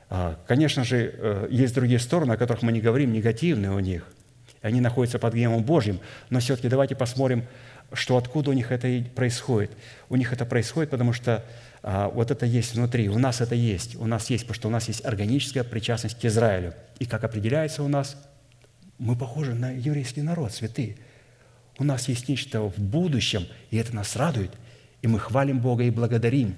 А, 0.08 0.38
конечно 0.46 0.84
же, 0.84 1.14
э, 1.16 1.48
есть 1.50 1.74
другие 1.74 1.98
стороны, 1.98 2.32
о 2.32 2.36
которых 2.36 2.62
мы 2.62 2.72
не 2.72 2.80
говорим, 2.80 3.12
негативные 3.12 3.70
у 3.70 3.80
них. 3.80 4.06
Они 4.62 4.80
находятся 4.80 5.18
под 5.18 5.34
гневом 5.34 5.62
Божьим. 5.62 6.00
Но 6.30 6.40
все-таки 6.40 6.68
давайте 6.68 6.94
посмотрим, 6.94 7.44
что 7.94 8.16
откуда 8.16 8.50
у 8.50 8.52
них 8.52 8.72
это 8.72 9.04
происходит. 9.14 9.70
У 10.08 10.16
них 10.16 10.32
это 10.32 10.44
происходит, 10.44 10.90
потому 10.90 11.12
что 11.12 11.44
а, 11.82 12.08
вот 12.08 12.30
это 12.30 12.46
есть 12.46 12.74
внутри, 12.74 13.08
у 13.08 13.18
нас 13.18 13.40
это 13.40 13.54
есть, 13.54 13.96
у 13.96 14.06
нас 14.06 14.30
есть, 14.30 14.44
потому 14.44 14.54
что 14.54 14.68
у 14.68 14.70
нас 14.70 14.88
есть 14.88 15.04
органическая 15.04 15.64
причастность 15.64 16.18
к 16.18 16.24
Израилю. 16.24 16.74
И 16.98 17.06
как 17.06 17.24
определяется 17.24 17.82
у 17.82 17.88
нас, 17.88 18.16
мы 18.98 19.16
похожи 19.16 19.54
на 19.54 19.70
еврейский 19.70 20.22
народ, 20.22 20.52
святые. 20.52 20.96
У 21.78 21.84
нас 21.84 22.08
есть 22.08 22.28
нечто 22.28 22.62
в 22.62 22.78
будущем, 22.78 23.46
и 23.70 23.76
это 23.76 23.94
нас 23.94 24.16
радует, 24.16 24.52
и 25.02 25.08
мы 25.08 25.18
хвалим 25.18 25.60
Бога 25.60 25.84
и 25.84 25.90
благодарим. 25.90 26.56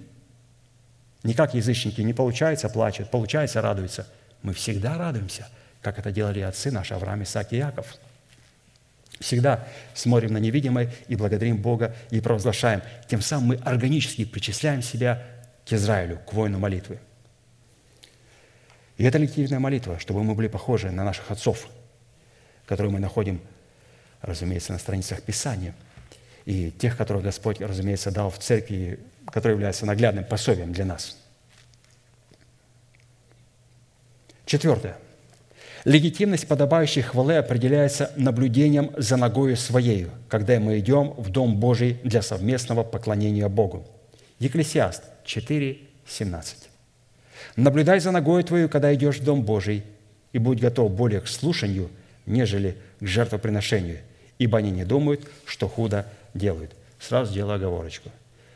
Не 1.22 1.34
как 1.34 1.54
язычники, 1.54 2.02
не 2.02 2.12
получается, 2.12 2.68
плачут, 2.68 3.10
получается, 3.10 3.62
радуются. 3.62 4.06
Мы 4.42 4.52
всегда 4.52 4.96
радуемся, 4.96 5.48
как 5.80 5.98
это 5.98 6.12
делали 6.12 6.40
отцы 6.40 6.70
наши, 6.70 6.94
Авраам, 6.94 7.22
Исаак 7.22 7.52
и 7.52 7.56
Яков– 7.56 7.96
Всегда 9.20 9.66
смотрим 9.94 10.32
на 10.32 10.38
невидимое 10.38 10.92
и 11.08 11.16
благодарим 11.16 11.56
Бога 11.56 11.94
и 12.10 12.20
провозглашаем. 12.20 12.82
Тем 13.08 13.22
самым 13.22 13.48
мы 13.48 13.54
органически 13.56 14.24
причисляем 14.24 14.82
себя 14.82 15.22
к 15.66 15.72
Израилю, 15.72 16.20
к 16.26 16.32
воину 16.32 16.58
молитвы. 16.58 16.98
И 18.98 19.04
это 19.04 19.18
легитимная 19.18 19.58
молитва, 19.58 19.98
чтобы 19.98 20.22
мы 20.22 20.34
были 20.34 20.48
похожи 20.48 20.90
на 20.90 21.04
наших 21.04 21.30
отцов, 21.30 21.68
которые 22.66 22.92
мы 22.92 22.98
находим, 22.98 23.40
разумеется, 24.22 24.72
на 24.72 24.78
страницах 24.78 25.22
Писания, 25.22 25.74
и 26.44 26.70
тех, 26.70 26.96
которых 26.96 27.24
Господь, 27.24 27.60
разумеется, 27.60 28.10
дал 28.10 28.30
в 28.30 28.38
церкви, 28.38 29.00
которые 29.26 29.54
являются 29.54 29.84
наглядным 29.84 30.24
пособием 30.24 30.72
для 30.72 30.84
нас. 30.84 31.18
Четвертое. 34.44 34.96
Легитимность 35.86 36.48
подобающей 36.48 37.00
хвалы 37.00 37.36
определяется 37.36 38.10
наблюдением 38.16 38.90
за 38.96 39.16
ногою 39.16 39.56
своею, 39.56 40.10
когда 40.28 40.58
мы 40.58 40.80
идем 40.80 41.12
в 41.16 41.30
Дом 41.30 41.58
Божий 41.60 42.00
для 42.02 42.22
совместного 42.22 42.82
поклонения 42.82 43.48
Богу. 43.48 43.86
Екклесиаст 44.40 45.04
4, 45.24 45.78
17. 46.08 46.70
«Наблюдай 47.54 48.00
за 48.00 48.10
ногой 48.10 48.42
твою, 48.42 48.68
когда 48.68 48.92
идешь 48.92 49.18
в 49.18 49.24
Дом 49.24 49.44
Божий, 49.44 49.84
и 50.32 50.38
будь 50.38 50.58
готов 50.58 50.90
более 50.90 51.20
к 51.20 51.28
слушанию, 51.28 51.88
нежели 52.26 52.76
к 52.98 53.06
жертвоприношению, 53.06 54.00
ибо 54.40 54.58
они 54.58 54.72
не 54.72 54.84
думают, 54.84 55.20
что 55.44 55.68
худо 55.68 56.04
делают». 56.34 56.72
Сразу 56.98 57.32
делаю 57.32 57.54
оговорочку. 57.54 58.10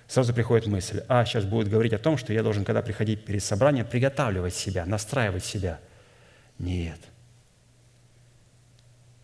Сразу 0.08 0.34
приходит 0.34 0.66
мысль, 0.66 1.04
а, 1.06 1.24
сейчас 1.24 1.44
будет 1.44 1.68
говорить 1.68 1.92
о 1.92 1.98
том, 1.98 2.18
что 2.18 2.32
я 2.32 2.42
должен, 2.42 2.64
когда 2.64 2.82
приходить 2.82 3.24
перед 3.24 3.44
собранием, 3.44 3.86
приготавливать 3.86 4.56
себя, 4.56 4.84
настраивать 4.84 5.44
себя. 5.44 5.78
Нет– 6.58 6.98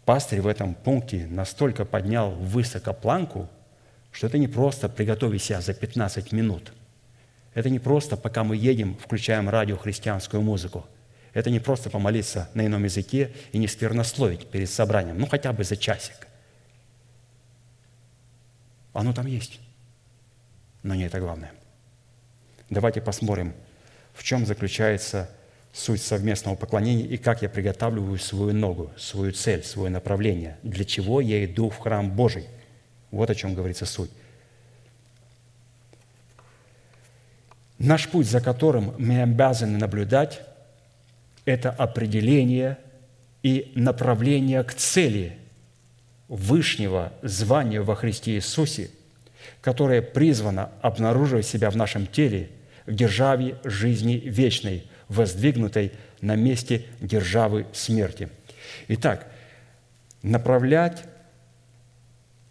пастырь 0.07 0.40
в 0.40 0.46
этом 0.46 0.74
пункте 0.74 1.26
настолько 1.26 1.84
поднял 1.84 2.30
высоко 2.30 2.94
планку, 2.94 3.50
что 4.12 4.28
это 4.28 4.38
не 4.38 4.48
просто 4.48 4.88
приготовить 4.88 5.42
себя 5.42 5.61
за 5.61 5.74
15 5.74 6.32
минут. 6.32 6.72
Это 7.52 7.68
не 7.68 7.78
просто, 7.78 8.16
пока 8.16 8.44
мы 8.44 8.57
едем, 8.57 8.96
включаем 8.96 9.50
радио 9.50 9.76
христианскую 9.76 10.42
музыку. 10.42 10.86
Это 11.34 11.50
не 11.50 11.59
просто 11.59 11.90
помолиться 11.90 12.48
на 12.54 12.64
ином 12.64 12.84
языке 12.84 13.32
и 13.52 13.59
не 13.59 13.68
сквернословить 13.68 14.48
перед 14.48 14.70
собранием, 14.70 15.18
ну 15.18 15.26
хотя 15.26 15.52
бы 15.52 15.64
за 15.64 15.76
часик. 15.76 16.28
Оно 18.94 19.12
там 19.12 19.26
есть, 19.26 19.61
но 20.82 20.94
не 20.94 21.04
это 21.04 21.18
главное. 21.18 21.52
Давайте 22.70 23.00
посмотрим, 23.02 23.54
в 24.14 24.22
чем 24.22 24.46
заключается 24.46 25.28
суть 25.77 26.01
совместного 26.01 26.57
поклонения 26.57 27.05
и 27.05 27.18
как 27.18 27.43
я 27.43 27.51
приготавливаю 27.51 28.18
свою 28.18 28.55
ногу, 28.55 28.91
свою 28.97 29.33
цель, 29.33 29.62
свое 29.62 29.91
направление, 29.91 30.57
для 30.62 30.87
чего 30.87 31.20
я 31.20 31.45
иду 31.45 31.68
в 31.68 31.77
храм 31.77 32.11
Божий. 32.11 32.47
Вот 33.11 33.29
о 33.29 33.35
чем 33.35 33.55
говорится 33.55 33.85
суть. 33.85 34.11
Наш 37.79 38.09
путь, 38.09 38.27
за 38.27 38.41
которым 38.41 38.95
мы 38.97 39.20
обязаны 39.20 39.77
наблюдать, 39.77 40.41
это 41.45 41.70
определение 41.70 42.79
и 43.43 43.70
направление 43.74 44.64
к 44.64 44.72
цели 44.72 45.37
Вышнего 46.29 47.12
звания 47.22 47.83
во 47.83 47.95
Христе 47.95 48.33
Иисусе, 48.33 48.91
которое 49.61 50.01
призвано 50.01 50.70
обнаруживать 50.81 51.47
себя 51.47 51.70
в 51.70 51.77
нашем 51.77 52.07
теле 52.07 52.49
в 52.87 52.95
державе 52.95 53.59
жизни 53.62 54.14
вечной– 54.14 54.87
воздвигнутой 55.09 55.92
на 56.20 56.36
месте 56.36 56.84
державы 57.00 57.66
смерти. 57.72 58.28
Итак, 58.88 59.26
направлять, 60.22 61.04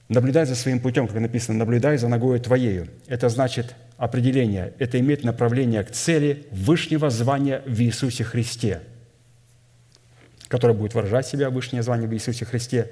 наблюдать 0.07 0.47
за 0.47 0.55
своим 0.55 0.79
путем, 0.79 1.07
как 1.07 1.19
написано, 1.19 1.57
наблюдай 1.57 1.97
за 1.97 2.07
ногою 2.07 2.39
твоею. 2.39 2.89
Это 3.07 3.29
значит 3.29 3.75
определение, 3.97 4.73
это 4.79 4.99
имеет 4.99 5.23
направление 5.23 5.83
к 5.83 5.91
цели 5.91 6.47
высшего 6.51 7.09
звания 7.09 7.61
в 7.65 7.79
Иисусе 7.81 8.23
Христе, 8.23 8.81
которое 10.47 10.73
будет 10.73 10.93
выражать 10.93 11.27
себя 11.27 11.49
высшее 11.49 11.81
звание 11.81 12.07
в 12.07 12.13
Иисусе 12.13 12.45
Христе. 12.45 12.91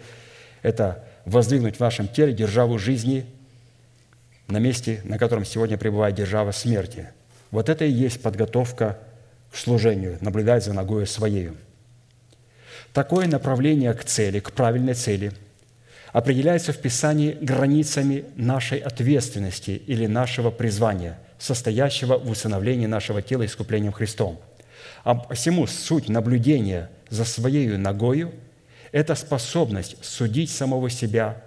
Это 0.61 1.03
воздвигнуть 1.25 1.77
в 1.77 1.79
нашем 1.79 2.07
теле 2.07 2.33
державу 2.33 2.77
жизни 2.77 3.25
на 4.47 4.59
месте, 4.59 5.01
на 5.03 5.17
котором 5.17 5.45
сегодня 5.45 5.77
пребывает 5.77 6.15
держава 6.15 6.51
смерти. 6.51 7.09
Вот 7.51 7.69
это 7.69 7.85
и 7.85 7.91
есть 7.91 8.21
подготовка 8.21 8.99
служению, 9.57 10.17
наблюдать 10.21 10.63
за 10.63 10.73
ногою 10.73 11.05
своею. 11.05 11.55
Такое 12.91 13.27
направление 13.27 13.93
к 13.93 14.03
цели, 14.03 14.39
к 14.39 14.51
правильной 14.51 14.93
цели, 14.93 15.31
определяется 16.11 16.73
в 16.73 16.77
Писании 16.77 17.37
границами 17.39 18.25
нашей 18.35 18.79
ответственности 18.79 19.71
или 19.71 20.05
нашего 20.05 20.51
призвания, 20.51 21.19
состоящего 21.39 22.17
в 22.17 22.29
усыновлении 22.29 22.85
нашего 22.85 23.21
тела 23.21 23.45
искуплением 23.45 23.93
Христом. 23.93 24.39
А 25.03 25.15
посему 25.15 25.65
суть 25.67 26.09
наблюдения 26.09 26.89
за 27.09 27.25
своей 27.25 27.67
ногою– 27.77 28.31
это 28.91 29.15
способность 29.15 29.97
судить 30.03 30.51
самого 30.51 30.89
себя 30.89 31.41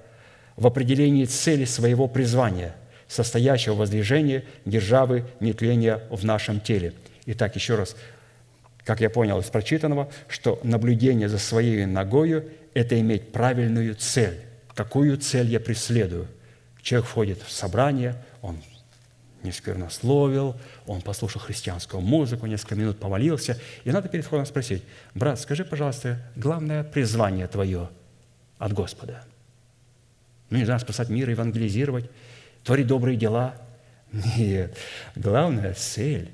в 0.57 0.67
определении 0.67 1.27
цели 1.27 1.65
своего 1.65 2.09
призвания, 2.09 2.75
состоящего 3.07 3.75
в 3.75 3.79
воздвижении 3.79 4.45
державы 4.65 5.25
нетления 5.39 6.01
в 6.11 6.25
нашем 6.25 6.61
теле– 6.61 6.93
Итак, 7.27 7.57
еще 7.57 7.75
раз, 7.75 7.97
как 8.85 9.01
я 9.01 9.11
понял 9.11 9.41
из 9.41 9.47
прочитанного, 9.47 10.09
что 10.29 10.61
наблюдение 10.63 11.29
за 11.29 11.39
своей 11.39 11.85
ногою– 11.87 12.49
это 12.75 12.99
иметь 13.01 13.33
правильную 13.33 13.97
цель. 13.97 14.41
Какую 14.75 15.17
цель 15.19 15.49
я 15.49 15.59
преследую? 15.59 16.29
Человек 16.83 17.09
входит 17.09 17.43
в 17.43 17.51
собрание, 17.51 18.15
он 18.43 18.63
не 19.43 19.51
сквернословил, 19.51 20.57
он 20.87 21.03
послушал 21.03 21.41
христианскую 21.41 22.01
музыку, 22.01 22.47
несколько 22.47 22.77
минут 22.77 23.01
помолился, 23.01 23.59
и 23.85 23.91
надо 23.91 24.09
перед 24.09 24.25
входом 24.25 24.47
спросить, 24.47 24.85
брат, 25.15 25.41
скажи, 25.41 25.65
пожалуйста, 25.65 26.19
главное 26.37 26.85
призвание 26.85 27.49
твое 27.49 27.89
от 28.59 28.73
Господа? 28.73 29.25
Ну, 30.51 30.59
не 30.59 30.65
знаю, 30.65 30.79
спасать 30.79 31.09
мир, 31.09 31.29
евангелизировать, 31.29 32.09
творить 32.63 32.87
добрые 32.87 33.17
дела? 33.17 33.57
Нет. 34.37 34.77
Главная 35.17 35.75
цель 35.75 36.31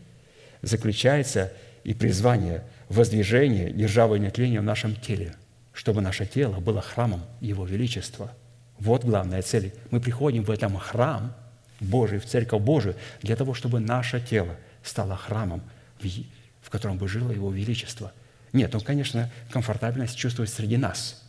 заключается 0.62 1.52
и 1.84 1.94
призвание 1.94 2.64
воздвижения 2.88 3.70
державы 3.70 4.18
нетления 4.18 4.60
в 4.60 4.64
нашем 4.64 4.94
теле, 4.94 5.34
чтобы 5.72 6.00
наше 6.00 6.26
тело 6.26 6.60
было 6.60 6.80
храмом 6.80 7.22
Его 7.40 7.66
Величества. 7.66 8.32
Вот 8.78 9.04
главная 9.04 9.42
цель. 9.42 9.72
Мы 9.90 10.00
приходим 10.00 10.44
в 10.44 10.50
этом 10.50 10.76
храм 10.76 11.34
Божий, 11.80 12.18
в 12.18 12.26
Церковь 12.26 12.62
Божию, 12.62 12.96
для 13.22 13.36
того, 13.36 13.54
чтобы 13.54 13.80
наше 13.80 14.20
тело 14.20 14.56
стало 14.82 15.16
храмом, 15.16 15.62
в 16.00 16.70
котором 16.70 16.98
бы 16.98 17.08
жило 17.08 17.30
Его 17.30 17.50
Величество. 17.50 18.12
Нет, 18.52 18.74
он, 18.74 18.80
конечно, 18.80 19.30
комфортабельность 19.50 20.16
чувствует 20.16 20.50
среди 20.50 20.76
нас. 20.76 21.22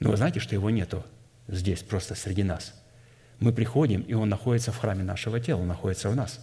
Но 0.00 0.10
вы 0.10 0.16
знаете, 0.16 0.38
что 0.38 0.54
его 0.54 0.70
нету 0.70 1.04
здесь, 1.48 1.82
просто 1.82 2.14
среди 2.14 2.42
нас. 2.42 2.74
Мы 3.40 3.52
приходим, 3.52 4.02
и 4.02 4.14
Он 4.14 4.28
находится 4.28 4.72
в 4.72 4.78
храме 4.78 5.02
нашего 5.02 5.40
тела, 5.40 5.60
Он 5.60 5.68
находится 5.68 6.10
в 6.10 6.16
нас. 6.16 6.40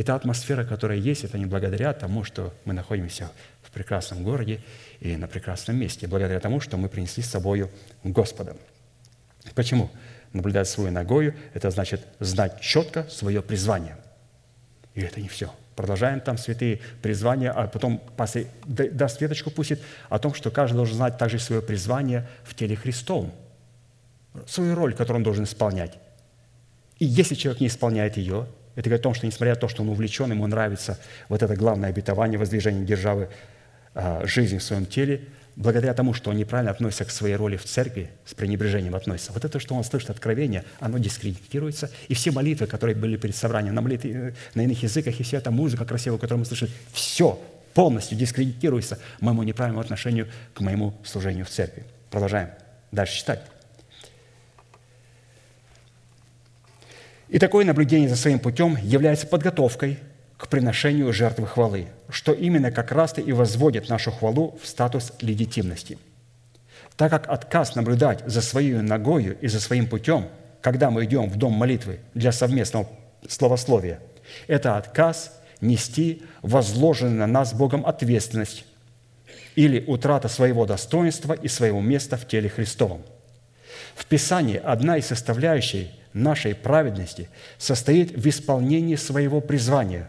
И 0.00 0.02
та 0.02 0.14
атмосфера, 0.14 0.64
которая 0.64 0.96
есть, 0.96 1.24
это 1.24 1.36
не 1.36 1.44
благодаря 1.44 1.92
тому, 1.92 2.24
что 2.24 2.54
мы 2.64 2.72
находимся 2.72 3.30
в 3.60 3.70
прекрасном 3.70 4.24
городе 4.24 4.62
и 4.98 5.14
на 5.14 5.28
прекрасном 5.28 5.76
месте, 5.76 6.06
благодаря 6.06 6.40
тому, 6.40 6.58
что 6.58 6.78
мы 6.78 6.88
принесли 6.88 7.22
с 7.22 7.28
собой 7.28 7.68
Господа. 8.02 8.56
Почему? 9.54 9.90
Наблюдать 10.32 10.68
свою 10.70 10.90
ногою– 10.90 11.34
это 11.52 11.70
значит 11.70 12.00
знать 12.18 12.62
четко 12.62 13.06
свое 13.10 13.42
призвание. 13.42 13.98
И 14.94 15.02
это 15.02 15.20
не 15.20 15.28
все. 15.28 15.52
Продолжаем 15.76 16.22
там 16.22 16.38
святые 16.38 16.80
призвания, 17.02 17.52
а 17.52 17.66
потом 17.66 17.98
пастырь 18.16 18.46
даст 18.64 19.20
веточку 19.20 19.50
пустит 19.50 19.82
о 20.08 20.18
том, 20.18 20.32
что 20.32 20.50
каждый 20.50 20.76
должен 20.76 20.96
знать 20.96 21.18
также 21.18 21.38
свое 21.38 21.60
призвание 21.60 22.26
в 22.44 22.54
теле 22.54 22.74
Христовом, 22.74 23.32
свою 24.46 24.74
роль, 24.74 24.94
которую 24.94 25.18
он 25.18 25.24
должен 25.24 25.44
исполнять. 25.44 25.98
И 26.98 27.04
если 27.04 27.34
человек 27.34 27.60
не 27.60 27.66
исполняет 27.66 28.16
ее, 28.16 28.46
это 28.80 28.88
говорит 28.88 29.02
о 29.02 29.04
том, 29.04 29.14
что 29.14 29.26
несмотря 29.26 29.54
на 29.54 29.60
то, 29.60 29.68
что 29.68 29.82
он 29.82 29.90
увлечен, 29.90 30.30
ему 30.30 30.46
нравится 30.46 30.98
вот 31.28 31.42
это 31.42 31.54
главное 31.54 31.90
обетование, 31.90 32.38
воздвижение 32.38 32.84
державы, 32.84 33.28
а, 33.94 34.24
жизни 34.24 34.58
в 34.58 34.62
своем 34.62 34.86
теле, 34.86 35.22
благодаря 35.54 35.92
тому, 35.92 36.14
что 36.14 36.30
он 36.30 36.36
неправильно 36.36 36.70
относится 36.70 37.04
к 37.04 37.10
своей 37.10 37.36
роли 37.36 37.56
в 37.56 37.64
церкви, 37.64 38.10
с 38.24 38.32
пренебрежением 38.34 38.94
относится. 38.94 39.32
Вот 39.32 39.44
это, 39.44 39.60
что 39.60 39.74
он 39.74 39.84
слышит 39.84 40.08
откровение, 40.08 40.64
оно 40.78 40.96
дискредитируется. 40.98 41.90
И 42.08 42.14
все 42.14 42.30
молитвы, 42.30 42.66
которые 42.66 42.96
были 42.96 43.16
перед 43.16 43.36
собранием, 43.36 43.74
на, 43.74 43.82
молитве, 43.82 44.34
на 44.54 44.62
иных 44.62 44.82
языках, 44.82 45.20
и 45.20 45.22
вся 45.22 45.38
эта 45.38 45.50
музыка 45.50 45.84
красивая, 45.84 46.18
которую 46.18 46.40
мы 46.40 46.44
слышим, 46.46 46.68
все 46.92 47.38
полностью 47.74 48.16
дискредитируется 48.16 48.98
моему 49.20 49.42
неправильному 49.42 49.82
отношению 49.82 50.28
к 50.54 50.60
моему 50.60 50.94
служению 51.04 51.44
в 51.44 51.50
церкви. 51.50 51.84
Продолжаем 52.10 52.48
дальше 52.92 53.18
читать. 53.18 53.42
И 57.30 57.38
такое 57.38 57.64
наблюдение 57.64 58.08
за 58.08 58.16
своим 58.16 58.40
путем 58.40 58.76
является 58.82 59.26
подготовкой 59.26 60.00
к 60.36 60.48
приношению 60.48 61.12
жертвы 61.12 61.46
хвалы, 61.46 61.86
что 62.08 62.32
именно 62.32 62.72
как 62.72 62.90
раз-то 62.90 63.20
и 63.20 63.30
возводит 63.30 63.88
нашу 63.88 64.10
хвалу 64.10 64.58
в 64.60 64.66
статус 64.66 65.12
легитимности. 65.20 65.96
Так 66.96 67.10
как 67.12 67.28
отказ 67.28 67.76
наблюдать 67.76 68.24
за 68.26 68.42
своей 68.42 68.74
ногою 68.74 69.38
и 69.40 69.46
за 69.46 69.60
своим 69.60 69.86
путем, 69.86 70.26
когда 70.60 70.90
мы 70.90 71.04
идем 71.04 71.30
в 71.30 71.36
дом 71.36 71.52
молитвы 71.52 72.00
для 72.14 72.32
совместного 72.32 72.88
словословия, 73.28 74.00
это 74.48 74.76
отказ 74.76 75.40
нести 75.60 76.22
возложенную 76.42 77.16
на 77.16 77.26
нас 77.28 77.54
Богом 77.54 77.86
ответственность 77.86 78.64
или 79.54 79.84
утрата 79.86 80.26
своего 80.26 80.66
достоинства 80.66 81.34
и 81.34 81.46
своего 81.46 81.80
места 81.80 82.16
в 82.16 82.26
теле 82.26 82.48
Христовом. 82.48 83.02
В 83.94 84.04
Писании 84.06 84.60
одна 84.62 84.96
из 84.96 85.06
составляющих 85.06 85.88
нашей 86.12 86.54
праведности 86.54 87.28
состоит 87.58 88.12
в 88.12 88.28
исполнении 88.28 88.96
своего 88.96 89.40
призвания, 89.40 90.08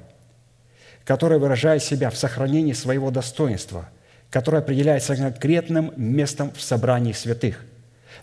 которое 1.06 1.40
выражает 1.40 1.84
себя 1.84 2.10
в 2.10 2.18
сохранении 2.18 2.74
своего 2.74 3.12
достоинства, 3.12 3.90
которое 4.30 4.60
определяется 4.60 5.16
конкретным 5.16 5.94
местом 5.96 6.52
в 6.52 6.62
собрании 6.62 7.14
святых, 7.14 7.64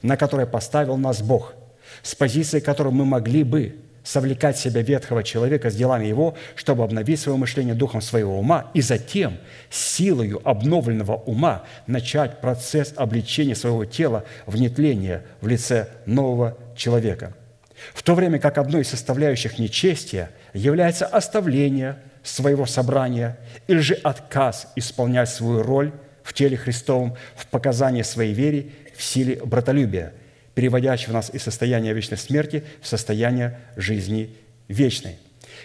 на 0.02 0.16
которое 0.16 0.46
поставил 0.46 0.96
нас 0.96 1.22
Бог, 1.22 1.54
с 2.02 2.14
позиции 2.14 2.60
которой 2.60 2.92
мы 2.92 3.04
могли 3.04 3.44
бы 3.44 3.76
совлекать 4.02 4.56
себя 4.56 4.80
ветхого 4.80 5.22
человека 5.22 5.70
с 5.70 5.74
делами 5.74 6.06
его, 6.06 6.34
чтобы 6.54 6.82
обновить 6.82 7.20
свое 7.20 7.36
мышление 7.36 7.74
духом 7.74 8.00
своего 8.00 8.38
ума, 8.38 8.70
и 8.72 8.80
затем 8.80 9.36
силою 9.68 10.40
обновленного 10.48 11.16
ума 11.16 11.64
начать 11.86 12.40
процесс 12.40 12.94
обличения 12.96 13.54
своего 13.54 13.84
тела 13.84 14.24
в 14.46 14.56
нетление 14.56 15.24
в 15.42 15.46
лице 15.46 15.88
нового 16.06 16.56
человека– 16.74 17.34
в 17.94 18.02
то 18.02 18.14
время 18.14 18.38
как 18.38 18.58
одной 18.58 18.82
из 18.82 18.88
составляющих 18.88 19.58
нечестия 19.58 20.30
является 20.52 21.06
оставление 21.06 21.98
своего 22.22 22.66
собрания 22.66 23.38
или 23.66 23.78
же 23.78 23.94
отказ 23.94 24.70
исполнять 24.76 25.28
свою 25.28 25.62
роль 25.62 25.92
в 26.22 26.32
теле 26.34 26.56
Христовом 26.56 27.16
в 27.36 27.46
показании 27.46 28.02
своей 28.02 28.34
вере 28.34 28.70
в 28.96 29.02
силе 29.02 29.36
братолюбия, 29.44 30.12
переводящего 30.54 31.14
нас 31.14 31.30
из 31.32 31.42
состояния 31.42 31.92
вечной 31.92 32.18
смерти 32.18 32.64
в 32.82 32.86
состояние 32.86 33.58
жизни 33.76 34.36
вечной. 34.68 35.16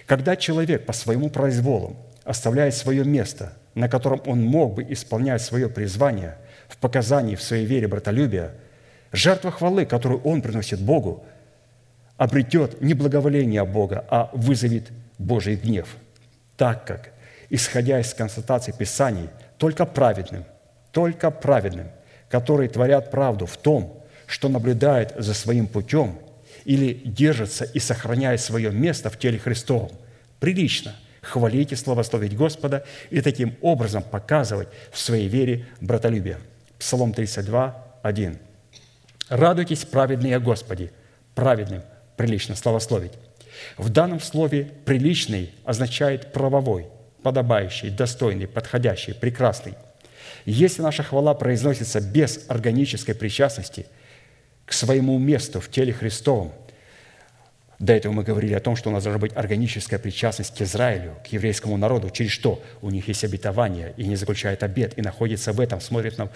Когда 0.06 0.36
человек 0.36 0.86
по 0.86 0.94
своему 0.94 1.30
произволу 1.30 1.98
оставляет 2.24 2.76
свое 2.76 3.04
место, 3.04 3.54
на 3.76 3.90
котором 3.90 4.22
он 4.26 4.42
мог 4.42 4.76
бы 4.76 4.86
исполнять 4.88 5.42
свое 5.42 5.68
призвание 5.68 6.38
в 6.70 6.78
показании 6.78 7.36
в 7.36 7.44
своей 7.44 7.66
вере 7.66 7.88
братолюбия, 7.88 8.52
жертва 9.12 9.52
хвалы, 9.52 9.86
которую 9.86 10.22
он 10.22 10.42
приносит 10.42 10.80
Богу, 10.80 11.26
обретет 12.18 12.82
не 12.82 12.94
благоволение 12.94 13.66
Бога, 13.66 14.06
а 14.10 14.30
вызовет 14.34 14.92
Божий 15.18 15.56
гнев, 15.56 15.88
так 16.58 16.86
как, 16.86 17.12
исходя 17.50 18.00
из 18.00 18.14
констатаций 18.14 18.74
Писаний, 18.74 19.30
только 19.58 19.86
праведным, 19.86 20.46
только 20.92 21.32
праведным, 21.32 21.88
которые 22.30 22.70
творят 22.70 23.12
правду 23.12 23.46
в 23.46 23.58
том, 23.58 24.04
что 24.28 24.50
наблюдает 24.50 25.14
за 25.18 25.34
своим 25.34 25.68
путем 25.68 26.20
или 26.66 26.94
держится 26.94 27.66
и 27.66 27.80
сохраняет 27.80 28.42
свое 28.42 28.72
место 28.72 29.10
в 29.10 29.18
теле 29.18 29.38
Христовом, 29.38 29.92
прилично 30.40 30.96
хвалить 31.22 31.72
и 31.72 31.76
славословить 31.76 32.36
Господа 32.36 32.86
и 33.10 33.22
таким 33.22 33.56
образом 33.62 34.04
показывать 34.04 34.68
в 34.92 35.00
своей 35.00 35.28
вере 35.28 35.66
братолюбие. 35.80 36.38
Псалом 36.78 37.14
32, 37.14 38.00
1. 38.04 38.38
«Радуйтесь, 39.30 39.86
праведные 39.86 40.40
Господи, 40.40 40.92
праведным, 41.34 41.82
прилично 42.24 42.56
славословить. 42.56 43.12
В 43.78 43.90
данном 43.90 44.22
слове 44.22 44.70
«приличный» 44.86 45.52
означает 45.66 46.32
правовой, 46.32 46.88
подобающий, 47.22 47.90
достойный, 47.90 48.48
подходящий, 48.48 49.12
прекрасный. 49.12 49.74
Если 50.46 50.82
наша 50.82 51.04
хвала 51.04 51.34
произносится 51.34 52.00
без 52.00 52.46
органической 52.48 53.14
причастности 53.14 53.88
к 54.66 54.72
своему 54.72 55.18
месту 55.20 55.60
в 55.60 55.70
теле 55.70 55.92
Христовом, 55.92 56.54
до 57.78 57.92
этого 57.92 58.14
мы 58.14 58.24
говорили 58.24 58.54
о 58.54 58.62
том, 58.62 58.78
что 58.78 58.90
у 58.90 58.94
нас 58.94 59.04
должна 59.04 59.20
быть 59.20 59.36
органическая 59.36 60.00
причастность 60.00 60.56
к 60.56 60.62
Израилю, 60.62 61.18
к 61.26 61.28
еврейскому 61.28 61.76
народу, 61.76 62.10
через 62.10 62.32
что 62.32 62.64
у 62.82 62.90
них 62.90 63.10
есть 63.10 63.26
обетование, 63.26 63.94
и 63.98 64.06
не 64.06 64.16
заключают 64.16 64.64
обет, 64.64 64.98
и 64.98 65.02
находится 65.02 65.52
в 65.52 65.60
этом, 65.60 65.82
смотрят 65.82 66.18
на 66.18 66.30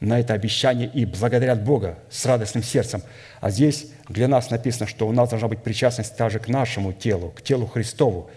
на 0.00 0.20
это 0.20 0.34
обещание 0.34 0.90
и 0.92 1.04
благодарят 1.04 1.62
Бога 1.62 1.98
с 2.10 2.24
радостным 2.26 2.62
сердцем. 2.62 3.02
А 3.40 3.50
здесь 3.50 3.86
для 4.08 4.28
нас 4.28 4.50
написано, 4.50 4.86
что 4.86 5.08
у 5.08 5.12
нас 5.12 5.30
должна 5.30 5.48
быть 5.48 5.62
причастность 5.62 6.16
также 6.16 6.38
к 6.38 6.48
нашему 6.48 6.92
телу, 6.92 7.30
к 7.30 7.42
телу 7.42 7.66
Христову, 7.66 8.30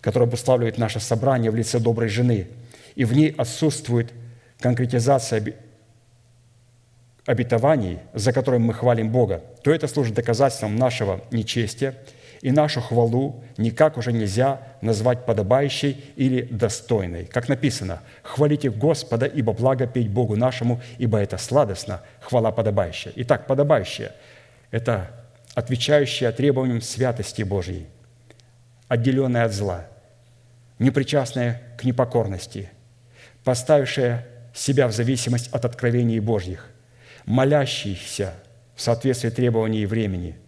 которое 0.00 0.26
обуславливает 0.26 0.78
наше 0.78 1.00
собрание 1.00 1.50
в 1.50 1.56
лице 1.56 1.78
доброй 1.78 2.08
жены. 2.08 2.48
И 2.94 3.04
в 3.04 3.12
ней 3.12 3.30
отсутствует 3.30 4.12
конкретизация 4.60 5.54
обетований, 7.26 7.98
за 8.14 8.32
которым 8.32 8.62
мы 8.62 8.74
хвалим 8.74 9.10
Бога, 9.10 9.42
то 9.62 9.70
это 9.70 9.86
служит 9.88 10.14
доказательством 10.14 10.76
нашего 10.76 11.20
нечестия– 11.30 11.94
и 12.42 12.50
нашу 12.50 12.80
хвалу 12.80 13.44
никак 13.56 13.96
уже 13.96 14.12
нельзя 14.12 14.60
назвать 14.80 15.24
подобающей 15.24 16.04
или 16.16 16.42
достойной. 16.42 17.24
Как 17.24 17.48
написано, 17.48 18.00
«Хвалите 18.24 18.68
Господа, 18.68 19.26
ибо 19.26 19.52
благо 19.52 19.86
петь 19.86 20.10
Богу 20.10 20.36
нашему, 20.36 20.80
ибо 20.98 21.18
это 21.18 21.38
сладостно, 21.38 22.02
хвала 22.20 22.50
подобающая». 22.50 23.12
Итак, 23.14 23.46
подобающая– 23.46 24.12
это 24.72 25.12
отвечающая 25.54 26.32
требованиям 26.32 26.80
святости 26.80 27.42
Божьей, 27.42 27.86
отделенная 28.88 29.44
от 29.44 29.52
зла, 29.52 29.86
непричастная 30.80 31.62
к 31.78 31.84
непокорности, 31.84 32.70
поставившая 33.44 34.26
себя 34.52 34.88
в 34.88 34.92
зависимость 34.92 35.52
от 35.52 35.64
откровений 35.64 36.18
Божьих, 36.18 36.68
молящийся 37.24 38.34
в 38.74 38.82
соответствии 38.82 39.30
требований 39.30 39.86
времени– 39.86 40.36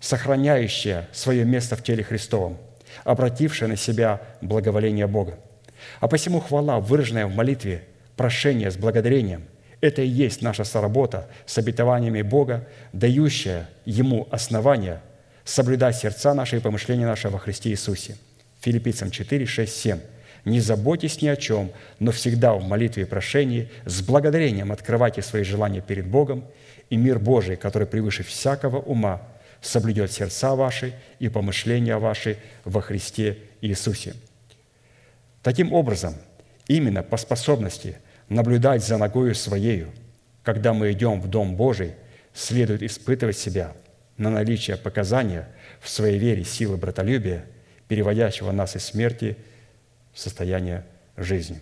сохраняющая 0.00 1.08
свое 1.12 1.44
место 1.44 1.76
в 1.76 1.82
теле 1.82 2.04
Христовом, 2.04 2.58
обратившая 3.04 3.68
на 3.68 3.76
себя 3.76 4.20
благоволение 4.40 5.06
Бога. 5.06 5.38
А 6.00 6.08
посему 6.08 6.40
хвала, 6.40 6.80
выраженная 6.80 7.26
в 7.26 7.34
молитве, 7.34 7.84
прошение 8.16 8.70
с 8.70 8.76
благодарением, 8.76 9.44
это 9.80 10.02
и 10.02 10.08
есть 10.08 10.42
наша 10.42 10.64
соработа 10.64 11.28
с 11.46 11.56
обетованиями 11.58 12.22
Бога, 12.22 12.66
дающая 12.92 13.68
Ему 13.84 14.26
основания 14.30 15.00
соблюдать 15.44 15.96
сердца 15.96 16.34
наши 16.34 16.56
и 16.56 16.60
помышления 16.60 17.06
наши 17.06 17.28
во 17.28 17.38
Христе 17.38 17.70
Иисусе. 17.70 18.16
Филиппийцам 18.60 19.10
4, 19.10 19.46
6, 19.46 19.76
7. 19.76 19.98
«Не 20.44 20.60
заботьтесь 20.60 21.22
ни 21.22 21.28
о 21.28 21.36
чем, 21.36 21.70
но 21.98 22.12
всегда 22.12 22.54
в 22.54 22.62
молитве 22.62 23.04
и 23.04 23.06
прошении 23.06 23.70
с 23.84 24.02
благодарением 24.02 24.72
открывайте 24.72 25.22
свои 25.22 25.42
желания 25.42 25.80
перед 25.80 26.06
Богом, 26.06 26.44
и 26.90 26.96
мир 26.96 27.18
Божий, 27.18 27.56
который 27.56 27.86
превыше 27.86 28.22
всякого 28.22 28.78
ума, 28.78 29.22
соблюдет 29.60 30.12
сердца 30.12 30.54
ваши 30.54 30.94
и 31.18 31.28
помышления 31.28 31.98
ваши 31.98 32.38
во 32.64 32.80
Христе 32.80 33.38
Иисусе. 33.60 34.14
Таким 35.42 35.72
образом, 35.72 36.14
именно 36.66 37.02
по 37.02 37.16
способности 37.16 37.96
наблюдать 38.28 38.84
за 38.84 38.98
ногою 38.98 39.34
Своею, 39.34 39.90
когда 40.42 40.72
мы 40.72 40.92
идем 40.92 41.20
в 41.20 41.28
Дом 41.28 41.56
Божий, 41.56 41.94
следует 42.32 42.82
испытывать 42.82 43.36
себя 43.36 43.72
на 44.16 44.30
наличие 44.30 44.76
показания 44.76 45.48
в 45.80 45.88
своей 45.88 46.18
вере 46.18 46.44
силы 46.44 46.76
братолюбия, 46.76 47.44
переводящего 47.88 48.52
нас 48.52 48.76
из 48.76 48.84
смерти 48.84 49.36
в 50.12 50.18
состояние 50.18 50.84
жизни. 51.16 51.60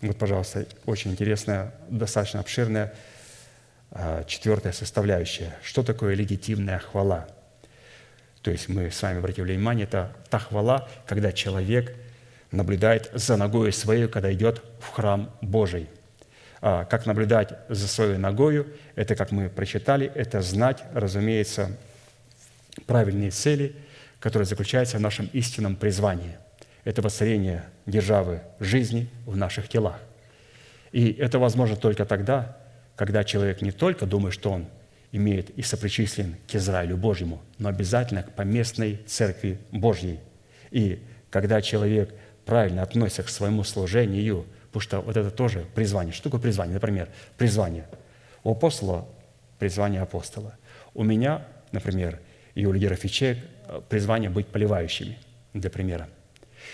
Вот, 0.00 0.16
пожалуйста, 0.18 0.66
очень 0.86 1.12
интересная, 1.12 1.74
достаточно 1.88 2.40
обширная 2.40 2.94
а, 3.90 4.24
четвертая 4.24 4.72
составляющая. 4.72 5.56
Что 5.62 5.82
такое 5.82 6.14
легитимная 6.14 6.78
хвала? 6.78 7.28
То 8.42 8.50
есть 8.50 8.68
мы 8.68 8.90
с 8.90 9.00
вами 9.00 9.18
обратили 9.18 9.54
внимание, 9.54 9.84
это 9.84 10.12
та 10.28 10.38
хвала, 10.38 10.88
когда 11.06 11.32
человек 11.32 11.96
наблюдает 12.54 13.10
за 13.12 13.36
ногой 13.36 13.72
своей, 13.72 14.08
когда 14.08 14.32
идет 14.32 14.62
в 14.80 14.90
храм 14.90 15.30
Божий. 15.40 15.88
А 16.60 16.84
как 16.84 17.04
наблюдать 17.04 17.58
за 17.68 17.86
своей 17.88 18.16
ногою, 18.16 18.66
это, 18.94 19.14
как 19.14 19.32
мы 19.32 19.50
прочитали, 19.50 20.10
это 20.14 20.40
знать, 20.40 20.82
разумеется, 20.94 21.76
правильные 22.86 23.30
цели, 23.30 23.76
которые 24.18 24.46
заключаются 24.46 24.96
в 24.96 25.00
нашем 25.00 25.28
истинном 25.32 25.76
призвании. 25.76 26.36
Это 26.84 27.02
воцарение 27.02 27.64
державы 27.86 28.40
жизни 28.60 29.08
в 29.26 29.36
наших 29.36 29.68
телах. 29.68 29.98
И 30.92 31.12
это 31.12 31.38
возможно 31.38 31.76
только 31.76 32.04
тогда, 32.04 32.56
когда 32.96 33.24
человек 33.24 33.60
не 33.60 33.72
только 33.72 34.06
думает, 34.06 34.34
что 34.34 34.50
он 34.50 34.66
имеет 35.12 35.50
и 35.50 35.62
сопричислен 35.62 36.36
к 36.50 36.54
Израилю 36.54 36.96
Божьему, 36.96 37.42
но 37.58 37.68
обязательно 37.68 38.22
к 38.22 38.32
поместной 38.32 39.00
церкви 39.06 39.58
Божьей. 39.70 40.18
И 40.70 41.02
когда 41.30 41.60
человек 41.60 42.14
правильно 42.44 42.82
относится 42.82 43.22
к 43.22 43.28
своему 43.28 43.64
служению, 43.64 44.46
потому 44.66 44.80
что 44.80 45.00
вот 45.00 45.16
это 45.16 45.30
тоже 45.30 45.66
призвание. 45.74 46.12
Что 46.12 46.24
такое 46.24 46.40
призвание? 46.40 46.74
Например, 46.74 47.08
призвание. 47.36 47.86
У 48.42 48.52
апостола 48.52 49.06
призвание 49.58 50.02
апостола. 50.02 50.56
У 50.94 51.04
меня, 51.04 51.46
например, 51.72 52.20
и 52.54 52.66
у 52.66 52.72
лидеров 52.72 53.02
ячеек 53.04 53.38
призвание 53.88 54.30
быть 54.30 54.46
поливающими, 54.48 55.18
для 55.52 55.70
примера. 55.70 56.08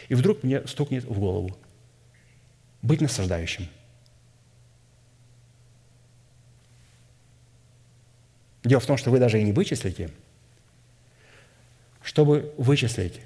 И 0.09 0.15
вдруг 0.15 0.43
мне 0.43 0.67
стукнет 0.67 1.05
в 1.05 1.19
голову 1.19 1.57
быть 2.83 3.01
насаждающим– 3.01 3.69
Дело 8.63 8.81
в 8.81 8.87
том, 8.87 8.97
что 8.97 9.11
вы 9.11 9.19
даже 9.19 9.41
и 9.41 9.43
не 9.43 9.53
вычислите. 9.53 10.11
Чтобы 12.03 12.53
вычислить, 12.57 13.21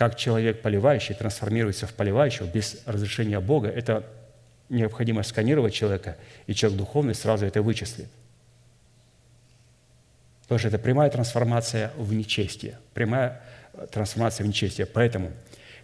как 0.00 0.16
человек 0.16 0.62
поливающий 0.62 1.14
трансформируется 1.14 1.86
в 1.86 1.92
поливающего 1.92 2.46
без 2.46 2.78
разрешения 2.86 3.38
Бога, 3.38 3.68
это 3.68 4.06
необходимо 4.70 5.22
сканировать 5.22 5.74
человека, 5.74 6.16
и 6.46 6.54
человек 6.54 6.78
духовный 6.78 7.14
сразу 7.14 7.44
это 7.44 7.60
вычислит. 7.60 8.08
Потому 10.40 10.58
что 10.58 10.68
это 10.68 10.78
прямая 10.78 11.10
трансформация 11.10 11.92
в 11.98 12.14
нечестие, 12.14 12.78
прямая 12.94 13.42
трансформация 13.92 14.44
в 14.44 14.48
нечестие. 14.48 14.86
Поэтому, 14.86 15.32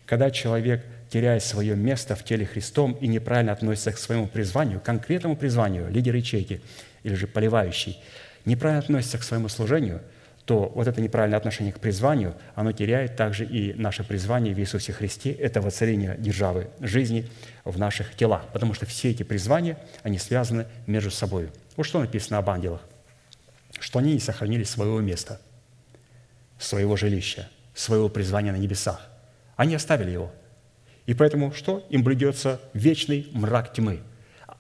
когда 0.07 0.31
человек 0.31 0.83
теряет 1.11 1.43
свое 1.43 1.77
место 1.77 2.17
в 2.17 2.25
теле 2.25 2.47
Христом 2.47 2.95
и 2.95 3.09
неправильно 3.09 3.53
относится 3.53 3.93
к 3.93 3.99
своему 3.99 4.29
призванию, 4.29 4.81
конкретному 4.81 5.37
призванию, 5.37 5.91
лидер 5.91 6.15
ячейки 6.15 6.63
или 7.03 7.15
же 7.15 7.27
поливающий– 7.27 8.03
неправильно 8.47 8.79
относится 8.79 9.19
к 9.19 9.23
своему 9.23 9.49
служению, 9.49 10.01
то 10.47 10.71
вот 10.75 10.87
это 10.87 11.01
неправильное 11.01 11.37
отношение 11.37 11.73
к 11.73 11.81
призванию, 11.81 12.35
оно 12.55 12.71
теряет 12.71 13.17
также 13.17 13.45
и 13.45 13.75
наше 13.75 14.05
призвание 14.05 14.55
в 14.55 14.59
Иисусе 14.61 14.93
Христе, 14.93 15.33
это 15.33 15.61
воцарение 15.61 16.17
державы 16.19 16.69
жизни 16.81 17.29
в 17.65 17.79
наших 17.81 18.15
телах, 18.15 18.47
потому 18.53 18.73
что 18.73 18.87
все 18.87 19.11
эти 19.11 19.25
призвания, 19.25 19.77
они 20.05 20.19
связаны 20.19 20.67
между 20.87 21.11
собой. 21.11 21.51
Вот 21.77 21.85
что 21.85 22.01
написано 22.01 22.39
об 22.39 22.49
ангелах, 22.49 22.81
что 23.81 23.99
они 23.99 24.13
не 24.15 24.21
сохранили 24.21 24.63
своего 24.63 25.01
места, 25.01 25.41
своего 26.61 26.97
жилища, 26.97 27.49
своего 27.75 28.09
призвания 28.09 28.53
на 28.53 28.57
небесах. 28.57 29.01
Они 29.57 29.75
оставили 29.75 30.13
его. 30.13 30.33
И 31.07 31.15
поэтому 31.15 31.53
что? 31.53 31.85
Им 31.91 32.05
блюдется 32.05 32.61
вечный 32.73 33.29
мрак 33.33 33.73
тьмы. 33.73 34.01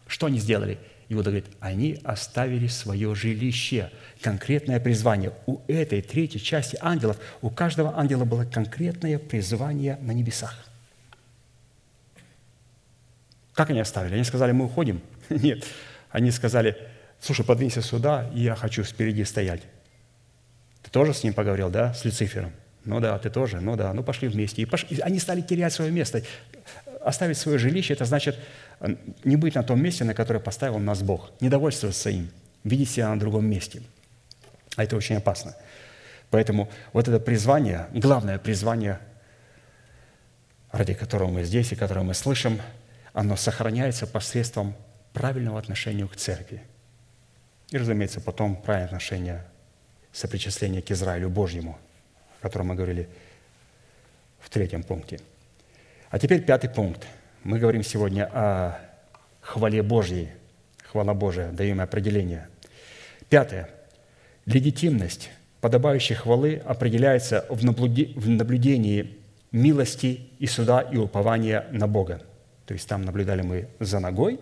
Что 0.08 0.26
они 0.26 0.40
сделали? 0.40 0.78
Иуда 1.08 1.30
говорит, 1.30 1.46
они 1.60 2.00
оставили 2.02 2.66
свое 2.66 3.14
жилище, 3.14 3.92
конкретное 4.20 4.80
призвание. 4.80 5.32
У 5.46 5.60
этой 5.68 6.02
третьей 6.02 6.40
части 6.40 6.76
ангелов, 6.80 7.18
у 7.42 7.50
каждого 7.50 7.96
ангела 7.96 8.24
было 8.24 8.44
конкретное 8.44 9.18
призвание 9.18 9.98
на 10.00 10.10
небесах. 10.10 10.66
Как 13.52 13.70
они 13.70 13.78
оставили? 13.78 14.14
Они 14.14 14.24
сказали, 14.24 14.50
мы 14.52 14.64
уходим? 14.64 15.00
Нет. 15.30 15.64
Они 16.10 16.30
сказали, 16.32 16.76
слушай, 17.20 17.44
подвинься 17.44 17.82
сюда, 17.82 18.28
я 18.34 18.56
хочу 18.56 18.82
спереди 18.82 19.22
стоять. 19.22 19.62
Ты 20.82 20.90
тоже 20.90 21.14
с 21.14 21.22
ним 21.22 21.34
поговорил, 21.34 21.70
да, 21.70 21.94
с 21.94 22.04
Люцифером? 22.04 22.52
Ну 22.86 23.00
да, 23.00 23.18
ты 23.18 23.30
тоже, 23.30 23.60
ну 23.60 23.76
да, 23.76 23.92
ну 23.92 24.02
пошли 24.02 24.28
вместе. 24.28 24.62
И, 24.62 24.64
пошли. 24.64 24.96
и 24.96 25.00
они 25.00 25.18
стали 25.18 25.40
терять 25.40 25.72
свое 25.72 25.90
место. 25.90 26.22
Оставить 27.02 27.36
свое 27.36 27.58
жилище– 27.58 27.92
это 27.94 28.04
значит 28.04 28.38
не 29.24 29.36
быть 29.36 29.56
на 29.56 29.62
том 29.62 29.82
месте, 29.82 30.04
на 30.04 30.14
которое 30.14 30.38
поставил 30.38 30.78
нас 30.78 31.02
Бог, 31.02 31.32
не 31.40 31.48
довольствоваться 31.48 32.10
им, 32.10 32.30
видеть 32.64 32.90
себя 32.90 33.10
на 33.10 33.18
другом 33.18 33.44
месте. 33.46 33.82
А 34.76 34.84
это 34.84 34.96
очень 34.96 35.16
опасно. 35.16 35.56
Поэтому 36.30 36.70
вот 36.92 37.08
это 37.08 37.18
призвание, 37.18 37.88
главное 37.92 38.38
призвание, 38.38 39.00
ради 40.70 40.94
которого 40.94 41.28
мы 41.30 41.44
здесь 41.44 41.72
и 41.72 41.76
которое 41.76 42.02
мы 42.02 42.14
слышим, 42.14 42.60
оно 43.12 43.36
сохраняется 43.36 44.06
посредством 44.06 44.74
правильного 45.12 45.58
отношения 45.58 46.06
к 46.06 46.14
церкви. 46.16 46.62
И, 47.70 47.78
разумеется, 47.78 48.20
потом 48.20 48.56
правильное 48.56 48.86
отношение, 48.86 49.44
сопричисление 50.12 50.82
к 50.82 50.90
Израилю 50.90 51.30
Божьему, 51.30 51.78
о 52.38 52.42
котором 52.42 52.68
мы 52.68 52.74
говорили 52.74 53.08
в 54.38 54.50
третьем 54.50 54.82
пункте. 54.82 55.20
А 56.10 56.18
теперь 56.18 56.42
пятый 56.42 56.70
пункт– 56.70 57.06
мы 57.46 57.60
говорим 57.60 57.84
сегодня 57.84 58.28
о 58.32 58.76
хвале 59.40 59.80
Божьей. 59.80 60.30
Хвала 60.82 61.14
Божия, 61.14 61.52
даем 61.52 61.80
определение. 61.80 62.48
Пятое. 63.28 63.70
Легитимность 64.46 65.30
подобающей 65.60 66.16
хвалы 66.16 66.60
определяется 66.66 67.46
в 67.48 67.64
наблюдении 67.64 69.16
милости 69.52 70.28
и 70.40 70.46
суда 70.48 70.80
и 70.80 70.96
упования 70.96 71.66
на 71.70 71.86
Бога. 71.86 72.20
То 72.66 72.74
есть 72.74 72.88
там 72.88 73.02
наблюдали 73.02 73.42
мы 73.42 73.68
за 73.78 74.00
ногой, 74.00 74.40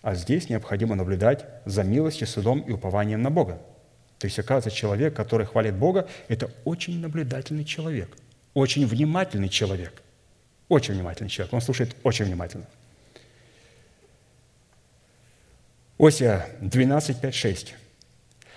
а 0.00 0.14
здесь 0.14 0.48
необходимо 0.48 0.94
наблюдать 0.94 1.44
за 1.66 1.84
милостью, 1.84 2.26
судом 2.26 2.60
и 2.60 2.72
упованием 2.72 3.20
на 3.20 3.30
Бога. 3.30 3.60
То 4.20 4.26
есть, 4.26 4.38
оказывается, 4.38 4.70
человек, 4.70 5.16
который 5.16 5.46
хвалит 5.46 5.74
Бога, 5.74 6.08
это 6.28 6.48
очень 6.64 7.00
наблюдательный 7.00 7.64
человек, 7.64 8.16
очень 8.54 8.86
внимательный 8.86 9.48
человек– 9.48 10.02
очень 10.70 10.94
внимательный 10.94 11.28
человек, 11.28 11.52
он 11.52 11.60
слушает 11.60 11.94
очень 12.04 12.24
внимательно. 12.24 12.64
Осия 15.98 16.46
12, 16.60 17.20
5, 17.20 17.34
6. 17.34 17.74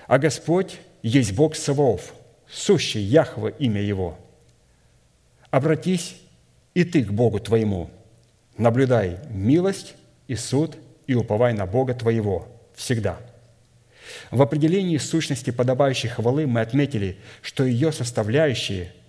«А 0.08 0.20
Господь 0.20 0.80
есть 1.02 1.34
Бог 1.34 1.56
Саваоф, 1.56 2.14
сущий 2.48 3.02
Яхва 3.02 3.48
имя 3.48 3.82
Его. 3.82 4.18
Обратись 5.50 6.16
и 6.76 6.84
ты 6.84 7.04
к 7.04 7.12
Богу 7.12 7.40
твоему, 7.40 7.90
наблюдай 8.58 9.20
милость 9.30 9.96
и 10.28 10.36
суд, 10.36 10.78
и 11.08 11.16
уповай 11.16 11.54
на 11.54 11.66
Бога 11.66 11.96
твоего 11.96 12.48
всегда». 12.76 13.20
В 14.32 14.42
определении 14.42 14.98
сущности 14.98 15.52
подобающей 15.52 16.10
хвалы 16.10 16.48
мы 16.48 16.62
отметили, 16.62 17.18
что 17.42 17.64
ее 17.64 17.92
составляющие– 17.92 18.92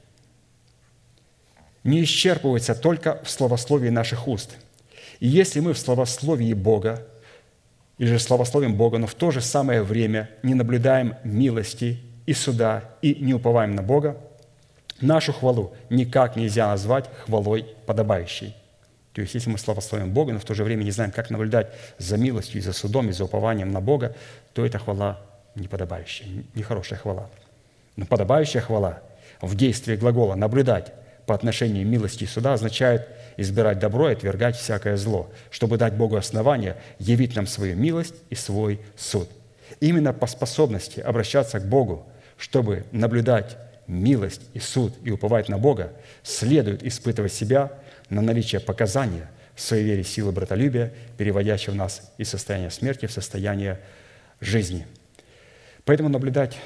не 1.85 2.03
исчерпывается 2.03 2.75
только 2.75 3.21
в 3.23 3.31
словословии 3.31 3.91
наших 3.91 4.27
уст. 4.27 4.57
И 5.21 5.29
если 5.29 5.61
мы 5.61 5.75
в 5.75 5.79
словословии 5.79 6.55
Бога, 6.55 7.07
или 7.99 8.09
же 8.09 8.19
словословием 8.19 8.75
Бога, 8.75 8.99
но 8.99 9.07
в 9.07 9.15
то 9.15 9.31
же 9.31 9.41
самое 9.41 9.83
время 9.83 10.31
не 10.43 10.55
наблюдаем 10.55 11.15
милости 11.23 12.01
и 12.27 12.33
суда, 12.33 12.97
и 13.03 13.15
не 13.15 13.35
уповаем 13.35 13.77
на 13.77 13.83
Бога, 13.83 14.17
нашу 15.01 15.33
хвалу 15.33 15.75
никак 15.91 16.37
нельзя 16.37 16.69
назвать 16.69 17.09
хвалой 17.25 17.67
подобающей. 17.87 18.57
То 19.15 19.21
есть, 19.21 19.35
если 19.35 19.49
мы 19.49 19.59
славословим 19.59 20.13
Бога, 20.13 20.33
но 20.33 20.41
в 20.41 20.45
то 20.45 20.55
же 20.55 20.65
время 20.65 20.83
не 20.83 20.91
знаем, 20.91 21.13
как 21.13 21.31
наблюдать 21.31 21.69
за 21.99 22.17
милостью, 22.17 22.59
и 22.59 22.65
за 22.65 22.73
судом, 22.73 23.09
и 23.09 23.13
за 23.13 23.25
упованием 23.25 23.71
на 23.71 23.81
Бога, 23.81 24.17
то 24.53 24.67
это 24.67 24.81
хвала 24.81 25.21
неподобающая, 25.55 26.27
нехорошая 26.55 26.99
хвала. 26.99 27.31
Но 27.95 28.07
подобающая 28.07 28.61
хвала 28.61 29.01
в 29.41 29.55
действии 29.55 29.95
глагола 29.95 30.35
«наблюдать» 30.35 30.93
по 31.27 31.35
отношению 31.35 31.87
милости 31.87 32.25
и 32.25 32.27
суда 32.27 32.55
означает 32.55 33.09
избирать 33.37 33.79
добро 33.79 34.11
и 34.11 34.15
отвергать 34.15 34.57
всякое 34.57 34.97
зло, 34.97 35.31
чтобы 35.51 35.79
дать 35.79 35.95
Богу 35.95 36.17
основание 36.17 36.77
явить 36.99 37.37
нам 37.37 37.47
свою 37.47 37.77
милость 37.77 38.17
и 38.31 38.35
свой 38.35 38.81
суд. 38.97 39.29
Именно 39.79 40.13
по 40.13 40.27
способности 40.27 40.99
обращаться 40.99 41.61
к 41.61 41.67
Богу, 41.67 42.07
чтобы 42.37 42.85
наблюдать 42.91 43.57
милость 43.87 44.43
и 44.55 44.59
суд 44.59 44.93
и 45.05 45.11
уповать 45.11 45.49
на 45.49 45.59
Бога, 45.59 45.93
следует 46.23 46.83
испытывать 46.83 47.33
себя 47.33 47.71
на 48.11 48.23
наличие 48.23 48.61
показания 48.61 49.31
в 49.55 49.61
своей 49.61 49.85
вере 49.85 50.05
силы 50.05 50.33
братолюбия, 50.33 50.93
переводящего 51.17 51.75
нас 51.75 52.13
из 52.19 52.29
состояния 52.29 52.71
смерти 52.71 53.07
в 53.07 53.13
состояние 53.13 53.81
жизни. 54.41 54.87
Поэтому 55.85 56.09
наблюдать 56.09 56.59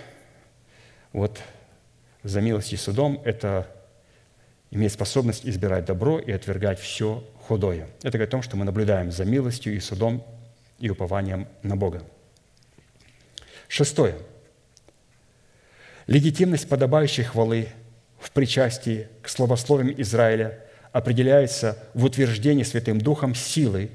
вот 1.12 1.40
за 2.22 2.40
милостью 2.40 2.78
и 2.78 2.80
судом– 2.80 3.20
это 3.24 3.66
иметь 4.70 4.92
способность 4.92 5.46
избирать 5.46 5.84
добро 5.84 6.18
и 6.18 6.30
отвергать 6.32 6.78
все 6.78 7.24
худое. 7.46 7.88
Это 8.02 8.18
говорит 8.18 8.28
о 8.28 8.32
том, 8.32 8.42
что 8.42 8.56
мы 8.56 8.64
наблюдаем 8.64 9.10
за 9.10 9.24
милостью 9.24 9.74
и 9.74 9.80
судом 9.80 10.24
и 10.78 10.90
упованием 10.90 11.48
на 11.62 11.76
Бога. 11.76 12.02
Шестое. 13.68 14.16
Легитимность 16.06 16.68
подобающей 16.68 17.24
хвалы 17.24 17.68
в 18.18 18.30
причастии 18.30 19.08
к 19.22 19.28
словословиям 19.28 19.94
Израиля 20.00 20.64
определяется 20.92 21.78
в 21.94 22.04
утверждении 22.04 22.62
Святым 22.62 23.00
Духом 23.00 23.34
силы, 23.34 23.90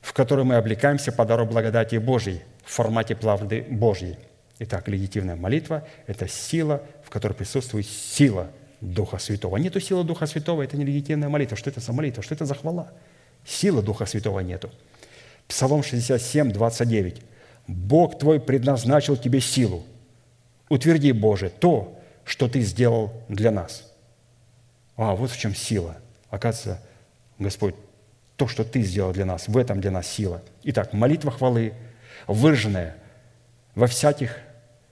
в 0.00 0.12
которой 0.12 0.44
мы 0.44 0.56
облекаемся 0.56 1.12
по 1.12 1.24
дару 1.24 1.46
благодати 1.46 1.96
Божьей 1.96 2.42
в 2.64 2.72
формате 2.72 3.14
правды 3.14 3.66
Божьей. 3.68 4.16
Итак, 4.58 4.88
легитимная 4.88 5.36
молитва– 5.36 5.86
это 6.06 6.28
сила, 6.28 6.82
в 7.04 7.10
которой 7.10 7.32
присутствует 7.32 7.86
сила 7.86 8.48
Духа 8.80 9.18
Святого. 9.18 9.56
Нету 9.56 9.80
силы 9.80 10.04
Духа 10.04 10.26
Святого– 10.26 10.62
это 10.64 10.76
не 10.76 10.84
легитимная 10.84 11.28
молитва. 11.28 11.56
Что 11.56 11.70
это 11.70 11.80
за 11.80 11.92
молитва? 11.92 12.22
Что 12.22 12.34
это 12.34 12.46
за 12.46 12.54
хвала? 12.54 12.92
Силы 13.44 13.82
Духа 13.82 14.06
Святого 14.06 14.40
нету. 14.40 14.70
Псалом 15.48 15.82
67, 15.82 16.52
29. 16.52 17.22
«Бог 17.66 18.18
твой 18.18 18.40
предназначил 18.40 19.16
тебе 19.16 19.40
силу. 19.40 19.84
Утверди, 20.68 21.12
Боже, 21.12 21.48
то, 21.48 22.00
что 22.24 22.48
ты 22.48 22.60
сделал 22.60 23.12
для 23.28 23.50
нас». 23.50 23.92
А, 24.96 25.14
вот 25.14 25.30
в 25.30 25.38
чем 25.38 25.54
сила. 25.54 25.96
Оказывается, 26.32 26.82
Господь, 27.38 27.74
то, 28.36 28.48
что 28.48 28.64
Ты 28.64 28.80
сделал 28.80 29.12
для 29.12 29.26
нас, 29.26 29.48
в 29.48 29.56
этом 29.58 29.82
для 29.82 29.90
нас 29.90 30.08
сила. 30.08 30.40
Итак, 30.62 30.94
молитва 30.94 31.30
хвалы, 31.30 31.74
выраженная 32.26 32.96
во 33.74 33.86
всяких 33.86 34.38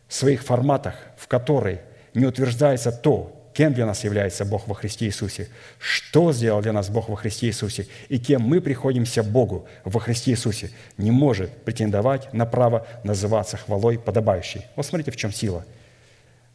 своих 0.06 0.42
форматах, 0.42 0.96
в 1.16 1.26
которой 1.28 1.80
не 2.12 2.26
утверждается 2.26 2.92
то, 2.92 3.50
кем 3.54 3.72
для 3.72 3.86
нас 3.86 4.04
является 4.04 4.44
Бог 4.44 4.68
во 4.68 4.74
Христе 4.74 5.06
Иисусе, 5.06 5.48
что 5.78 6.30
сделал 6.34 6.60
для 6.60 6.74
нас 6.74 6.90
Бог 6.90 7.08
во 7.08 7.16
Христе 7.16 7.46
Иисусе 7.46 7.86
и 8.10 8.18
кем 8.18 8.42
мы 8.42 8.60
приходимся 8.60 9.22
Богу 9.22 9.66
во 9.84 9.98
Христе 9.98 10.32
Иисусе, 10.32 10.70
не 10.98 11.10
может 11.10 11.50
претендовать 11.64 12.34
на 12.34 12.44
право 12.44 12.86
называться 13.02 13.56
хвалой 13.56 13.98
подобающей. 13.98 14.66
Вот 14.76 14.84
смотрите, 14.84 15.10
в 15.10 15.16
чем 15.16 15.32
сила. 15.32 15.64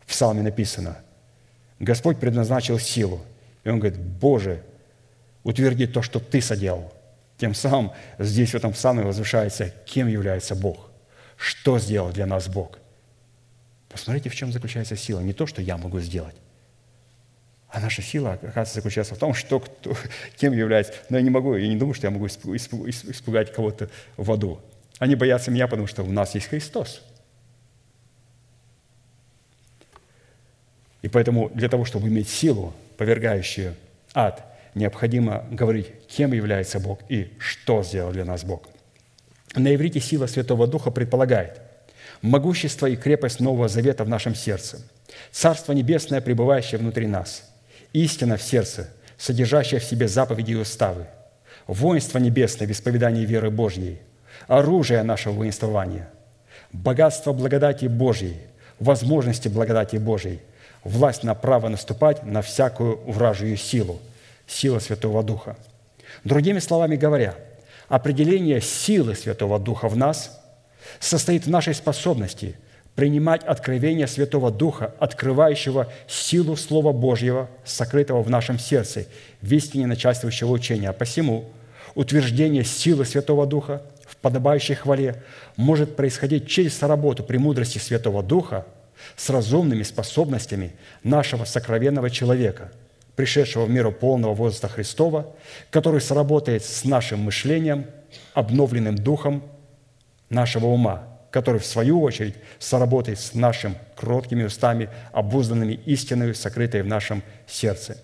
В 0.01 0.09
псалме 0.11 0.43
написано, 0.43 0.99
Господь 1.79 2.19
предназначил 2.19 2.77
силу. 2.77 3.19
И 3.63 3.69
он 3.69 3.79
говорит, 3.79 3.99
Боже, 3.99 4.61
утверди 5.45 5.87
то, 5.87 6.01
что 6.01 6.19
Ты 6.19 6.41
соделал. 6.41 6.91
Тем 7.37 7.53
самым 7.53 7.91
здесь, 8.19 8.51
в 8.51 8.55
этом 8.55 8.73
псалме, 8.73 9.03
возвышается, 9.03 9.69
кем 9.85 10.07
является 10.07 10.55
Бог. 10.55 10.89
Что 11.37 11.79
сделал 11.79 12.11
для 12.11 12.25
нас 12.25 12.49
Бог. 12.49 12.77
Посмотрите, 13.89 14.29
в 14.29 14.35
чем 14.35 14.51
заключается 14.51 14.97
сила. 14.97 15.21
Не 15.21 15.33
то, 15.33 15.45
что 15.47 15.61
я 15.61 15.77
могу 15.77 15.99
сделать, 16.01 16.35
а 17.69 17.79
наша 17.81 18.01
сила, 18.01 18.33
оказывается, 18.33 18.75
заключается 18.75 19.15
в 19.15 19.17
том, 19.17 19.33
что 19.33 19.59
кто, 19.59 19.97
кем 20.37 20.53
является. 20.53 20.93
Но 21.09 21.17
я 21.17 21.23
не 21.23 21.29
могу, 21.29 21.55
я 21.55 21.67
не 21.67 21.75
думаю, 21.75 21.93
что 21.93 22.07
я 22.07 22.11
могу 22.11 22.27
испугать 22.27 23.53
кого-то 23.53 23.89
в 24.15 24.31
аду. 24.31 24.61
Они 24.97 25.15
боятся 25.15 25.51
меня, 25.51 25.67
потому 25.67 25.87
что 25.87 26.03
у 26.03 26.11
нас 26.11 26.35
есть 26.35 26.47
Христос. 26.47 27.01
И 31.01 31.09
поэтому 31.09 31.49
для 31.49 31.67
того, 31.67 31.83
чтобы 31.83 32.07
иметь 32.07 32.29
силу, 32.29 32.73
повергающую 32.97 33.75
ад, 34.13 34.54
необходимо 34.75 35.45
говорить, 35.49 35.87
кем 36.07 36.33
является 36.33 36.79
Бог 36.79 36.99
и 37.09 37.33
что 37.39 37.81
сделал 37.83 38.11
для 38.11 38.25
нас 38.25 38.43
Бог. 38.43 38.67
На 39.55 39.73
иврите 39.73 39.99
сила 39.99 40.27
Святого 40.27 40.67
Духа 40.67 40.91
предполагает 40.91 41.61
могущество 42.21 42.87
и 42.87 42.95
крепость 42.95 43.39
Нового 43.39 43.67
Завета 43.67 44.03
в 44.03 44.09
нашем 44.09 44.35
сердце, 44.35 44.81
Царство 45.31 45.73
Небесное, 45.73 46.21
пребывающее 46.21 46.77
внутри 46.77 47.07
нас, 47.07 47.49
истина 47.93 48.37
в 48.37 48.43
сердце, 48.43 48.89
содержащая 49.17 49.79
в 49.79 49.83
себе 49.83 50.07
заповеди 50.07 50.51
и 50.51 50.55
уставы, 50.55 51.07
воинство 51.67 52.19
небесное 52.19 52.67
в 52.67 52.71
исповедании 52.71 53.25
веры 53.25 53.49
Божьей, 53.49 53.99
оружие 54.47 55.03
нашего 55.03 55.33
воинствования, 55.33 56.09
богатство 56.71 57.31
благодати 57.31 57.85
Божьей, 57.85 58.37
возможности 58.79 59.47
благодати 59.47 59.95
Божьей, 59.95 60.41
власть 60.83 61.23
на 61.23 61.33
право 61.33 61.69
наступать 61.69 62.23
на 62.23 62.41
всякую 62.41 62.97
вражью 63.09 63.55
силу, 63.55 63.99
сила 64.47 64.79
Святого 64.79 65.23
Духа. 65.23 65.57
Другими 66.23 66.59
словами 66.59 66.95
говоря, 66.95 67.35
определение 67.87 68.61
силы 68.61 69.15
Святого 69.15 69.59
Духа 69.59 69.87
в 69.87 69.97
нас 69.97 70.41
состоит 70.99 71.45
в 71.45 71.49
нашей 71.49 71.73
способности 71.73 72.57
принимать 72.95 73.43
откровение 73.43 74.07
Святого 74.07 74.51
Духа, 74.51 74.95
открывающего 74.99 75.91
силу 76.07 76.55
Слова 76.55 76.93
Божьего, 76.93 77.49
сокрытого 77.65 78.23
в 78.23 78.29
нашем 78.29 78.57
сердце, 78.57 79.05
в 79.41 79.51
истине 79.53 79.85
начальствующего 79.85 80.51
учения. 80.51 80.91
Посему 80.93 81.49
утверждение 81.93 82.63
силы 82.63 83.05
Святого 83.05 83.45
Духа 83.45 83.81
в 84.07 84.15
подобающей 84.17 84.75
хвале 84.75 85.21
может 85.57 85.95
происходить 85.95 86.47
через 86.47 86.81
работу 86.81 87.23
премудрости 87.23 87.79
Святого 87.79 88.23
Духа 88.23 88.65
с 89.17 89.29
разумными 89.29 89.83
способностями 89.83 90.73
нашего 91.03 91.43
сокровенного 91.43 92.09
человека, 92.09 92.71
пришедшего 93.15 93.65
в 93.65 93.69
миру 93.69 93.91
полного 93.91 94.33
возраста 94.33 94.67
Христова, 94.67 95.33
который 95.69 96.01
сработает 96.01 96.63
с 96.63 96.83
нашим 96.83 97.21
мышлением, 97.21 97.85
обновленным 98.33 98.95
духом 98.95 99.43
нашего 100.29 100.67
ума– 100.67 101.09
который, 101.35 101.59
в 101.59 101.65
свою 101.65 102.01
очередь, 102.01 102.35
соработает 102.59 103.19
с 103.19 103.33
нашими 103.33 103.75
кроткими 103.97 104.45
устами, 104.45 104.87
обузданными 105.11 105.73
истиною, 105.85 106.33
сокрытой 106.33 106.81
в 106.81 106.87
нашем 106.87 107.23
сердце. 107.45 107.97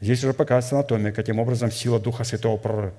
Здесь 0.00 0.24
уже 0.24 0.32
показывается 0.32 0.76
анатомия, 0.76 1.12
каким 1.12 1.38
образом 1.38 1.70
сила 1.70 2.00
Духа 2.00 2.24
Святого 2.24 2.94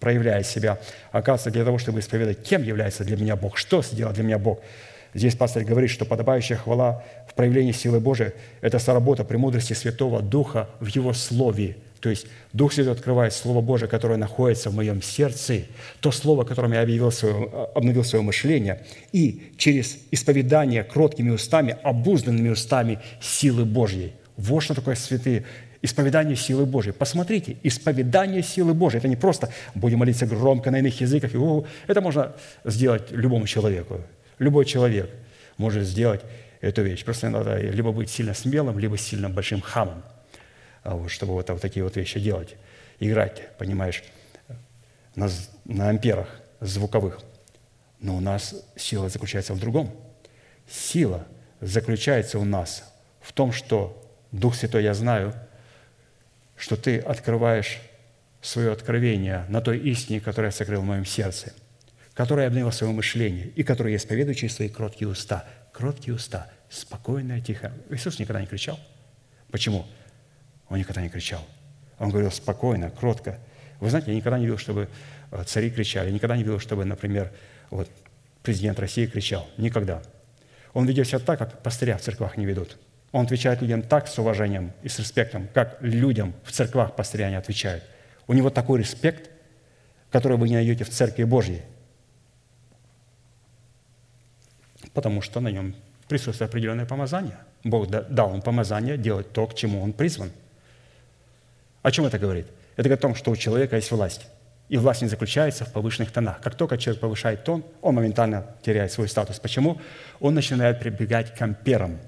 проявляет 0.00 0.44
себя. 0.44 0.80
Оказывается, 1.12 1.52
для 1.52 1.64
того, 1.64 1.78
чтобы 1.78 2.00
исповедать, 2.00 2.42
кем 2.42 2.64
является 2.64 3.04
для 3.04 3.16
меня 3.16 3.36
Бог, 3.36 3.58
что 3.58 3.80
сделал 3.80 4.12
для 4.12 4.24
меня 4.24 4.40
Бог. 4.40 4.60
Здесь 5.14 5.36
пастор 5.36 5.62
говорит, 5.62 5.90
что 5.90 6.04
подобающая 6.04 6.56
хвала 6.56 7.04
в 7.40 7.42
проявлении 7.42 7.72
силы 7.72 8.00
Божией– 8.00 8.32
это 8.60 8.78
соработа 8.78 9.24
премудрости 9.24 9.72
Святого 9.72 10.20
Духа 10.20 10.68
в 10.78 10.86
Его 10.88 11.14
Слове– 11.14 11.76
то 12.00 12.08
есть 12.08 12.26
Дух 12.52 12.72
Святой 12.72 12.94
открывает 12.94 13.32
Слово 13.32 13.60
Божие, 13.60 13.88
которое 13.88 14.16
находится 14.16 14.70
в 14.70 14.74
моем 14.74 15.02
сердце, 15.02 15.64
то 16.00 16.10
Слово, 16.10 16.44
которым 16.44 16.72
я 16.72 16.80
объявил 16.80 17.12
свое, 17.12 17.50
обновил 17.74 18.04
свое 18.04 18.24
мышление, 18.24 18.82
и 19.12 19.52
через 19.58 19.98
исповедание 20.10 20.82
кроткими 20.82 21.30
устами, 21.30 21.76
обузданными 21.82 22.48
устами 22.48 22.98
силы 23.20 23.66
Божьей. 23.66 24.12
Вот 24.36 24.62
что 24.62 24.74
такое 24.74 24.94
святые 24.94 25.44
исповедание 25.82 26.36
силы 26.36 26.64
Божьей. 26.64 26.92
Посмотрите, 26.92 27.56
исповедание 27.62 28.42
силы 28.42 28.72
Божьей. 28.72 28.98
Это 28.98 29.08
не 29.08 29.16
просто 29.16 29.50
будем 29.74 29.98
молиться 29.98 30.26
громко 30.26 30.70
на 30.70 30.78
иных 30.78 31.00
языках. 31.02 31.32
Это 31.86 32.00
можно 32.00 32.32
сделать 32.64 33.10
любому 33.10 33.46
человеку. 33.46 34.00
Любой 34.38 34.64
человек 34.64 35.10
может 35.58 35.84
сделать 35.84 36.22
эту 36.60 36.82
вещь. 36.82 37.04
Просто 37.04 37.30
надо 37.30 37.58
либо 37.58 37.92
быть 37.92 38.10
сильно 38.10 38.34
смелым, 38.34 38.78
либо 38.78 38.96
сильно 38.96 39.28
большим 39.28 39.60
хамом. 39.60 40.02
А 40.82 40.94
вот, 40.94 41.10
чтобы 41.10 41.32
вот, 41.32 41.48
вот 41.48 41.60
такие 41.60 41.84
вот 41.84 41.96
вещи 41.96 42.20
делать. 42.20 42.56
Играть, 42.98 43.56
понимаешь, 43.58 44.02
на, 45.14 45.28
на 45.64 45.88
амперах 45.88 46.28
звуковых. 46.60 47.20
Но 47.98 48.16
у 48.16 48.20
нас 48.20 48.54
сила 48.76 49.08
заключается 49.08 49.54
в 49.54 49.58
другом. 49.58 49.94
Сила 50.68 51.26
заключается 51.60 52.38
у 52.38 52.44
нас 52.44 52.84
в 53.20 53.32
том, 53.32 53.52
что 53.52 53.96
Дух 54.32 54.54
Святой, 54.54 54.84
я 54.84 54.94
знаю, 54.94 55.34
что 56.56 56.76
ты 56.76 56.98
открываешь 56.98 57.80
свое 58.40 58.72
откровение 58.72 59.44
на 59.48 59.60
той 59.60 59.78
истине, 59.78 60.20
которая 60.20 60.50
сокрыла 60.50 60.80
в 60.80 60.86
моем 60.86 61.04
сердце, 61.04 61.52
которая 62.14 62.48
обновила 62.48 62.70
свое 62.70 62.92
мышление 62.92 63.48
и 63.48 63.62
которая 63.62 63.92
я 63.92 63.96
исповедую 63.98 64.34
через 64.34 64.56
свои 64.56 64.68
кроткие 64.68 65.08
уста. 65.08 65.44
Кроткие 65.72 66.14
уста, 66.14 66.50
спокойно, 66.68 67.40
тихо. 67.40 67.72
Иисус 67.90 68.18
никогда 68.18 68.40
не 68.40 68.46
кричал. 68.46 68.78
Почему? 69.50 69.86
Он 70.68 70.78
никогда 70.78 71.02
не 71.02 71.08
кричал. 71.08 71.46
Он 71.98 72.10
говорил 72.10 72.30
спокойно, 72.30 72.90
кротко. 72.90 73.38
Вы 73.80 73.90
знаете, 73.90 74.10
я 74.10 74.16
никогда 74.16 74.38
не 74.38 74.44
видел, 74.44 74.58
чтобы 74.58 74.88
э, 75.30 75.44
цари 75.44 75.70
кричали. 75.70 76.08
Я 76.08 76.12
никогда 76.12 76.36
не 76.36 76.42
видел, 76.42 76.58
чтобы, 76.58 76.84
например, 76.84 77.32
вот, 77.70 77.88
президент 78.42 78.78
России 78.78 79.06
кричал. 79.06 79.48
Никогда. 79.56 80.02
Он 80.72 80.86
ведет 80.86 81.08
себя 81.08 81.18
так, 81.18 81.38
как 81.38 81.62
пастыря 81.62 81.96
в 81.96 82.02
церквах 82.02 82.36
не 82.36 82.46
ведут. 82.46 82.78
Он 83.12 83.24
отвечает 83.24 83.60
людям 83.60 83.82
так 83.82 84.06
с 84.06 84.18
уважением 84.18 84.72
и 84.82 84.88
с 84.88 84.98
респектом, 84.98 85.48
как 85.52 85.78
людям 85.80 86.32
в 86.44 86.52
церквах 86.52 86.94
пастыря 86.94 87.28
не 87.28 87.36
отвечают. 87.36 87.82
У 88.26 88.32
него 88.32 88.50
такой 88.50 88.78
респект, 88.78 89.30
который 90.10 90.38
вы 90.38 90.48
не 90.48 90.54
найдете 90.54 90.84
в 90.84 90.90
Церкви 90.90 91.24
Божьей, 91.24 91.62
потому 94.94 95.22
что 95.22 95.40
на 95.40 95.48
нем 95.48 95.74
присутствует 96.08 96.50
определенное 96.50 96.86
помазание. 96.86 97.38
Бог 97.64 97.88
дал 97.88 98.30
ему 98.30 98.42
помазание 98.42 98.96
делать 98.96 99.32
то, 99.32 99.46
к 99.46 99.54
чему 99.54 99.82
он 99.82 99.92
призван– 99.92 100.30
о 101.82 101.90
чем 101.90 102.04
это 102.04 102.18
говорит? 102.18 102.46
Это 102.76 102.88
говорит 102.88 102.98
о 102.98 103.08
том, 103.08 103.14
что 103.14 103.30
у 103.30 103.36
человека 103.36 103.76
есть 103.76 103.90
власть. 103.90 104.26
И 104.68 104.76
власть 104.76 105.02
не 105.02 105.08
заключается 105.08 105.64
в 105.64 105.72
повышенных 105.72 106.12
тонах. 106.12 106.40
Как 106.40 106.54
только 106.54 106.78
человек 106.78 107.00
повышает 107.00 107.42
тон, 107.44 107.64
он 107.80 107.94
моментально 107.94 108.54
теряет 108.62 108.92
свой 108.92 109.08
статус. 109.08 109.40
Почему? 109.40 109.80
Он 110.20 110.34
начинает 110.34 110.78
прибегать 110.78 111.34
к 111.34 111.42
амперам, 111.42 111.98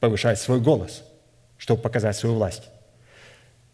повышать 0.00 0.40
свой 0.40 0.60
голос, 0.60 1.04
чтобы 1.58 1.80
показать 1.80 2.16
свою 2.16 2.34
власть. 2.34 2.68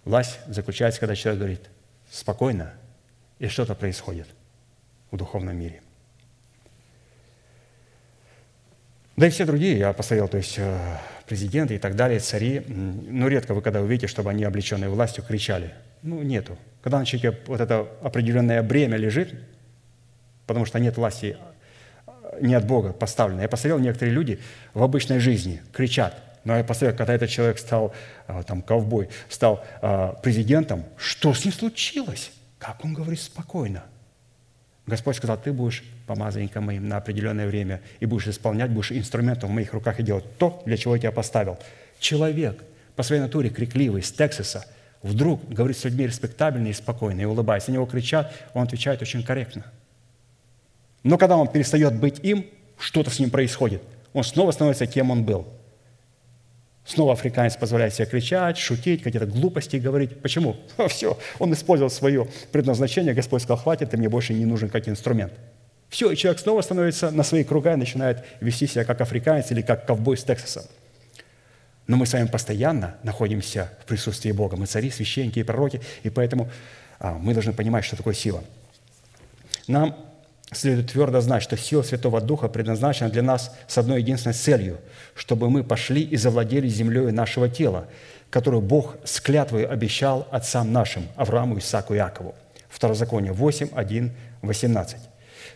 Власть 0.05 0.39
заключается, 0.49 1.01
когда 1.01 1.15
человек 1.15 1.39
говорит 1.39 1.71
спокойно, 2.11 2.73
и 3.39 3.47
что-то 3.47 3.75
происходит 3.75 4.27
в 5.11 5.17
духовном 5.17 5.57
мире. 5.57 5.81
Да 9.19 9.27
и 9.27 9.31
все 9.31 9.45
другие, 9.45 9.79
я 9.79 9.93
посмотрел, 9.93 10.29
то 10.29 10.37
есть 10.37 10.55
э, 10.59 10.79
президенты 11.27 11.75
и 11.75 11.79
так 11.79 11.97
далее, 11.97 12.21
цари, 12.21 12.63
ну, 12.69 13.27
редко 13.27 13.53
вы 13.53 13.63
когда 13.63 13.81
увидите, 13.81 14.07
чтобы 14.07 14.31
они, 14.31 14.45
облеченные 14.45 14.89
властью, 14.89 15.25
кричали. 15.25 15.75
Ну, 16.03 16.23
нету. 16.23 16.57
Когда 16.83 17.01
на 17.01 17.05
человеке 17.05 17.37
вот 17.49 17.61
это 17.61 17.89
определенное 18.01 18.63
бремя 18.63 18.97
лежит, 18.97 19.35
потому 20.47 20.67
что 20.67 20.79
нет 20.79 20.97
власти 20.97 21.37
э, 22.07 22.39
не 22.41 22.55
от 22.55 22.65
Бога 22.65 22.93
поставлено. 22.93 23.41
Я 23.41 23.49
посмотрел, 23.49 23.81
некоторые 23.81 24.15
люди 24.15 24.39
в 24.73 24.85
обычной 24.85 25.19
жизни 25.19 25.63
кричат, 25.73 26.23
но 26.45 26.57
я 26.57 26.63
посмотрел, 26.63 26.97
когда 26.97 27.13
этот 27.13 27.29
человек 27.29 27.59
стал, 27.59 27.93
э, 28.29 28.45
там, 28.47 28.63
ковбой, 28.63 29.09
стал 29.29 29.65
президентом, 30.23 30.85
что 30.97 31.35
с 31.35 31.45
ним 31.45 31.53
случилось? 31.53 32.31
Как 32.61 32.85
он 32.85 32.95
говорит 32.95 33.21
спокойно– 33.21 33.83
Господь 34.89 35.17
сказал, 35.17 35.37
ты 35.37 35.53
будешь 35.53 35.85
помазанником 36.09 36.65
моим 36.65 36.89
на 36.89 36.97
определенное 36.97 37.47
время 37.47 37.81
и 38.01 38.07
будешь 38.07 38.27
исполнять, 38.27 38.71
будешь 38.71 38.91
инструментом 38.91 39.51
в 39.51 39.53
моих 39.53 39.73
руках 39.73 40.01
и 40.01 40.03
делать 40.03 40.25
то, 40.39 40.61
для 40.67 40.77
чего 40.77 40.97
я 40.97 41.03
тебя 41.03 41.13
поставил. 41.13 41.57
Человек 42.01 42.65
по 42.97 43.05
своей 43.05 43.23
натуре 43.23 43.51
крикливый, 43.51 44.03
с 44.03 44.11
Тексаса, 44.11 44.67
вдруг 45.03 45.49
говорит 45.49 45.79
с 45.79 45.85
людьми 45.85 46.07
респектабельно 46.07 46.67
и 46.67 46.73
спокойно, 46.73 47.21
и 47.21 47.25
улыбаясь. 47.25 47.69
На 47.69 47.73
него 47.73 47.87
кричат, 47.87 48.33
он 48.55 48.65
отвечает 48.65 49.01
очень 49.03 49.23
корректно. 49.23 49.65
Но 51.05 51.17
когда 51.17 51.37
он 51.37 51.47
перестает 51.47 51.95
быть 51.95 52.19
им, 52.25 52.47
что-то 52.77 53.11
с 53.11 53.21
ним 53.21 53.31
происходит. 53.31 53.83
Он 54.13 54.25
снова 54.25 54.51
становится 54.51 54.87
кем 54.87 55.13
он 55.13 55.25
был– 55.25 55.47
Снова 56.89 57.13
африканец 57.13 57.55
позволяет 57.55 57.93
себе 57.93 58.07
кричать, 58.07 58.57
шутить, 58.57 59.03
какие-то 59.03 59.27
глупости 59.27 59.77
говорить. 59.77 60.23
Почему? 60.23 60.57
Все, 60.89 61.19
он 61.39 61.53
использовал 61.53 61.91
свое 61.91 62.27
предназначение, 62.51 63.13
Господь 63.13 63.43
сказал, 63.43 63.63
хватит, 63.63 63.91
ты 63.91 63.99
мне 63.99 64.09
больше 64.09 64.33
не 64.33 64.47
нужен 64.47 64.71
как 64.71 64.89
инструмент. 64.89 65.35
Все, 65.89 66.11
и 66.11 66.17
человек 66.17 66.41
снова 66.41 66.61
становится 66.61 67.11
на 67.11 67.23
свои 67.23 67.45
круга 67.45 67.73
и 67.73 67.77
начинает 67.77 68.25
вести 68.41 68.67
себя 68.67 68.85
как 68.85 69.01
африканец 69.01 69.51
или 69.51 69.63
как 69.63 69.87
ковбой 69.87 70.17
с 70.17 70.25
Тексаса. 70.25 70.69
Но 71.87 71.97
мы 71.97 72.05
с 72.05 72.13
вами 72.13 72.27
постоянно 72.27 72.97
находимся 73.03 73.73
в 73.83 73.87
присутствии 73.87 74.31
Бога. 74.33 74.57
Мы 74.57 74.67
цари, 74.67 74.91
священники 74.91 75.39
и 75.39 75.43
пророки, 75.43 75.81
и 76.03 76.11
поэтому 76.11 76.51
а, 76.99 77.15
мы 77.15 77.33
должны 77.33 77.55
понимать, 77.55 77.85
что 77.85 77.97
такое 77.97 78.13
сила. 78.13 78.45
Нам 79.67 79.97
следует 80.53 80.93
твердо 80.93 81.23
знать, 81.23 81.43
что 81.43 81.57
сила 81.57 81.83
Святого 81.83 82.21
Духа 82.21 82.49
предназначена 82.49 83.09
для 83.09 83.23
нас 83.23 83.55
с 83.67 83.79
одной 83.79 84.03
единственной 84.03 84.35
целью, 84.35 84.79
чтобы 85.15 85.49
мы 85.49 85.65
пошли 85.65 86.03
и 86.03 86.17
завладели 86.17 86.69
землей 86.69 87.11
нашего 87.11 87.49
тела, 87.49 87.87
которую 88.29 88.61
Бог 88.61 88.97
с 89.05 89.21
клятвой 89.21 89.65
обещал 89.65 90.29
отцам 90.31 90.73
нашим, 90.73 91.09
Аврааму, 91.17 91.59
Исааку 91.59 91.95
и 91.95 91.97
Иакову. 91.97 92.35
Второзаконие 92.69 93.33
8, 93.33 93.71
1, 93.75 94.13
18. 94.43 94.99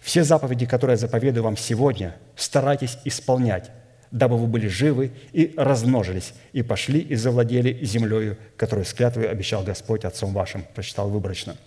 «Все 0.03 0.25
заповеди, 0.25 0.67
которые 0.67 0.95
я 0.95 0.99
заповедую 0.99 1.45
вам 1.45 1.57
сегодня, 1.57 2.17
старайтесь 2.37 2.99
исполнять, 3.07 3.71
дабы 4.11 4.37
вы 4.37 4.47
были 4.47 4.67
живы 4.67 5.13
и 5.33 5.55
размножились, 5.57 6.35
и 6.53 6.63
пошли 6.63 7.01
и 7.01 7.15
завладели 7.15 7.83
землею, 7.85 8.37
которую 8.59 8.85
с 8.85 8.93
клятвой 8.93 9.31
обещал 9.31 9.63
Господь 9.63 10.05
отцом 10.05 10.35
вашим». 10.35 10.65
Прочитал 10.75 11.09
выборочно– 11.09 11.57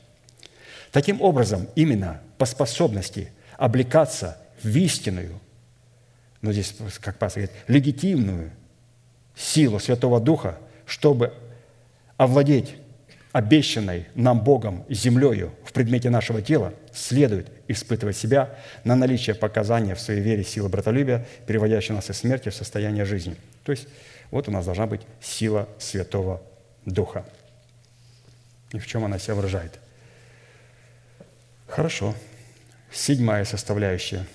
Таким 0.95 1.21
образом, 1.21 1.67
именно 1.75 2.21
по 2.37 2.45
способности 2.45 3.29
облекаться 3.57 4.37
в 4.63 4.73
истинную, 4.77 5.41
ну 6.41 6.53
здесь, 6.53 6.73
как 7.01 7.17
пастор 7.17 7.43
говорит, 7.43 7.61
легитимную 7.67 8.51
силу 9.35 9.79
Святого 9.79 10.21
Духа, 10.21 10.57
чтобы 10.85 11.33
овладеть 12.15 12.75
обещанной 13.35 14.07
нам 14.15 14.45
Богом 14.45 14.85
землею 14.87 15.53
в 15.65 15.73
предмете 15.73 16.09
нашего 16.09 16.41
тела, 16.41 16.73
следует 16.93 17.51
испытывать 17.67 18.15
себя 18.15 18.57
на 18.85 18.95
наличие 18.95 19.35
показания 19.35 19.93
в 19.93 19.99
своей 19.99 20.21
вере 20.21 20.41
силы 20.41 20.69
братолюбия, 20.69 21.27
переводящей 21.45 21.93
нас 21.93 22.09
из 22.09 22.15
смерти 22.15 22.47
в 22.47 22.55
состояние 22.55 23.03
жизни. 23.03 23.35
То 23.65 23.73
есть 23.73 23.89
вот 24.31 24.47
у 24.47 24.51
нас 24.51 24.63
должна 24.63 24.87
быть 24.87 25.01
сила 25.19 25.67
Святого 25.79 26.41
Духа. 26.85 27.25
И 28.71 28.79
в 28.79 28.87
чем 28.87 29.03
она 29.03 29.19
себя 29.19 29.35
выражает? 29.35 29.81
Хорошо. 31.67 32.15
Седьмая 32.89 33.43
составляющая. 33.43 34.25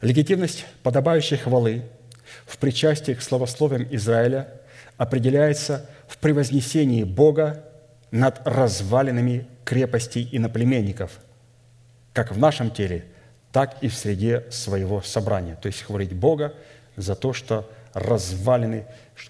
Легитимность 0.00 0.64
подобающей 0.82 1.36
хвалы 1.36 1.82
в 2.46 2.56
причастии 2.56 3.12
к 3.12 3.20
словословиям 3.20 3.86
Израиля 3.90 4.57
определяется 4.98 5.88
в 6.06 6.18
превознесении 6.18 7.04
Бога 7.04 7.64
над 8.10 8.46
развалинами 8.46 9.46
крепостей 9.64 10.28
иноплеменников, 10.30 11.18
как 12.12 12.32
в 12.32 12.38
нашем 12.38 12.70
теле, 12.70 13.06
так 13.52 13.78
и 13.80 13.88
в 13.88 13.94
среде 13.94 14.44
своего 14.50 15.00
собрания. 15.00 15.56
То 15.56 15.68
есть 15.68 15.82
хвалить 15.82 16.12
Бога 16.12 16.52
за 16.96 17.14
то, 17.14 17.32
что 17.32 17.70
развалины 17.94 18.84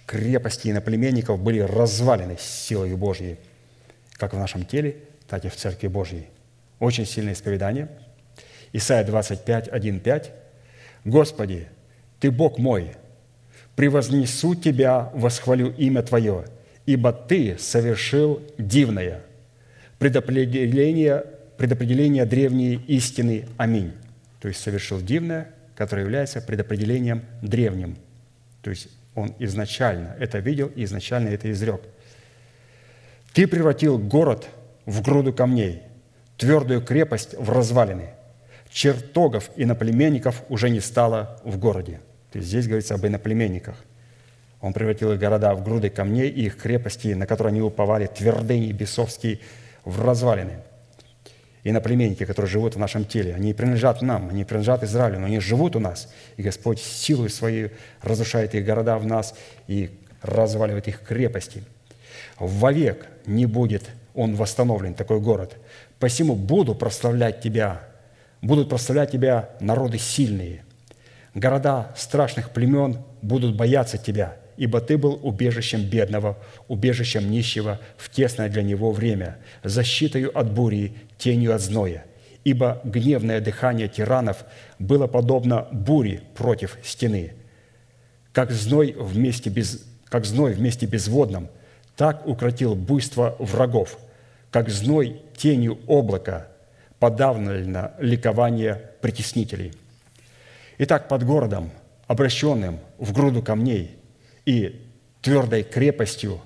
крепости 0.07 0.69
иноплеменников 0.69 1.41
были 1.41 1.61
развалены 1.61 2.37
силой 2.41 2.97
Божьей– 2.97 3.39
как 4.19 4.35
в 4.35 4.37
нашем 4.37 4.65
теле, 4.65 4.97
так 5.29 5.45
и 5.45 5.49
в 5.49 5.57
Церкви 5.57 5.87
Божьей. 5.87 6.27
Очень 6.81 7.07
сильное 7.07 7.33
исповедание. 7.33 7.89
Исайя 8.73 9.05
25, 9.05 9.69
1, 9.69 10.01
5. 10.01 10.33
«Господи, 11.05 11.69
Ты 12.21 12.33
Бог 12.33 12.59
мой, 12.59 12.97
превознесу 13.79 14.57
Тебя, 14.57 15.09
восхвалю 15.15 15.73
имя 15.79 16.03
Твое, 16.03 16.47
ибо 16.85 17.13
Ты 17.13 17.57
совершил 17.61 18.43
дивное 18.59 19.23
предопределение, 20.01 21.25
предопределение 21.57 22.27
древней 22.27 22.81
истины. 22.89 23.47
Аминь». 23.57 23.93
То 24.41 24.49
есть 24.49 24.61
совершил 24.61 25.01
дивное, 25.01 25.53
которое 25.77 26.03
является 26.03 26.41
предопределением 26.41 27.23
древним. 27.41 27.97
То 28.63 28.71
есть 28.71 28.89
он 29.15 29.33
изначально 29.39 30.17
это 30.19 30.41
видел 30.41 30.71
и 30.75 30.83
изначально 30.83 31.29
это 31.29 31.49
изрек– 31.51 31.83
ты 33.39 33.47
превратил 33.47 33.99
город 33.99 34.49
в 34.85 35.01
груду 35.01 35.33
камней, 35.33 35.83
твердую 36.37 36.83
крепость 36.83 37.35
в 37.39 37.51
развалины. 37.51 38.11
Чертогов 38.69 39.51
и 39.55 39.65
наплеменников 39.65 40.43
уже 40.49 40.71
не 40.71 40.81
стало 40.81 41.41
в 41.45 41.57
городе. 41.57 42.01
То 42.33 42.39
есть 42.39 42.49
здесь 42.49 42.67
говорится 42.67 42.95
об 42.95 43.07
иноплеменниках. 43.07 43.77
Он 44.61 44.73
превратил 44.73 45.13
их 45.13 45.21
города 45.21 45.55
в 45.55 45.63
груды 45.63 45.89
камней 45.89 46.29
и 46.29 46.47
их 46.47 46.57
крепости, 46.57 47.09
на 47.09 47.27
которые 47.27 47.53
они 47.53 47.63
уповали, 47.63 48.07
твердыни 48.07 48.73
бесовские, 48.73 49.41
в 49.85 50.05
развалины. 50.05 50.61
Иноплеменники, 51.65 52.25
которые 52.25 52.51
живут 52.51 52.75
в 52.77 52.79
нашем 52.79 53.05
теле, 53.05 53.35
они 53.35 53.55
принадлежат 53.55 54.03
нам, 54.03 54.29
они 54.29 54.45
принадлежат 54.45 54.83
Израилю, 54.83 55.21
но 55.21 55.27
они 55.27 55.41
живут 55.41 55.77
у 55.77 55.81
нас. 55.81 56.13
И 56.37 56.43
Господь 56.43 56.81
силой 56.81 57.31
своей 57.31 57.71
разрушает 58.03 58.55
их 58.55 58.65
города 58.65 58.99
в 58.99 59.07
нас 59.07 59.35
и 59.67 59.91
разваливает 60.23 60.89
их 60.89 61.01
крепости– 61.01 61.63
вовек 62.39 63.07
не 63.27 63.47
будет 63.47 63.85
он 64.15 64.35
восстановлен, 64.35 64.95
такой 64.95 65.21
город. 65.21 65.57
Посему 65.99 66.35
буду 66.35 66.75
прославлять 66.75 67.41
тебя, 67.41 67.83
будут 68.43 68.69
прославлять 68.69 69.13
тебя 69.13 69.51
народы 69.61 69.99
сильные. 69.99 70.65
Города 71.39 71.93
страшных 71.97 72.51
племен 72.51 72.99
будут 73.23 73.57
бояться 73.57 73.97
тебя, 73.97 74.37
ибо 74.57 74.81
ты 74.81 74.99
был 74.99 75.21
убежищем 75.23 75.83
бедного, 75.83 76.37
убежищем 76.67 77.31
нищего 77.31 77.79
в 77.97 78.11
тесное 78.11 78.49
для 78.49 78.63
него 78.63 78.91
время, 78.91 79.39
защитою 79.63 80.37
от 80.37 80.51
бури, 80.51 80.95
тенью 81.17 81.55
от 81.55 81.61
зноя. 81.61 82.05
Ибо 82.43 82.81
гневное 82.83 83.41
дыхание 83.41 83.89
тиранов 83.89 84.45
было 84.81 85.07
подобно 85.07 85.69
буре 85.71 86.23
против 86.35 86.77
стены, 86.83 87.35
как 88.33 88.51
зной 88.51 88.97
вместе 88.99 89.49
без, 89.49 89.87
как 90.07 90.25
зной 90.25 90.55
вместе 90.55 90.87
безводном– 90.87 91.49
так 91.99 92.29
укротил 92.29 92.77
буйство 92.77 93.35
врагов, 93.41 93.99
как 94.53 94.69
зной 94.69 95.21
тенью 95.37 95.81
облака 95.89 96.47
подавлено 97.01 97.91
ликование 97.99 98.93
притеснителей. 99.01 99.73
Итак, 100.79 101.09
под 101.09 101.25
городом, 101.25 101.71
обращенным 102.07 102.79
в 102.99 103.13
груду 103.13 103.43
камней 103.43 103.99
и 104.47 104.89
твердой 105.21 105.65
крепостью, 105.65 106.41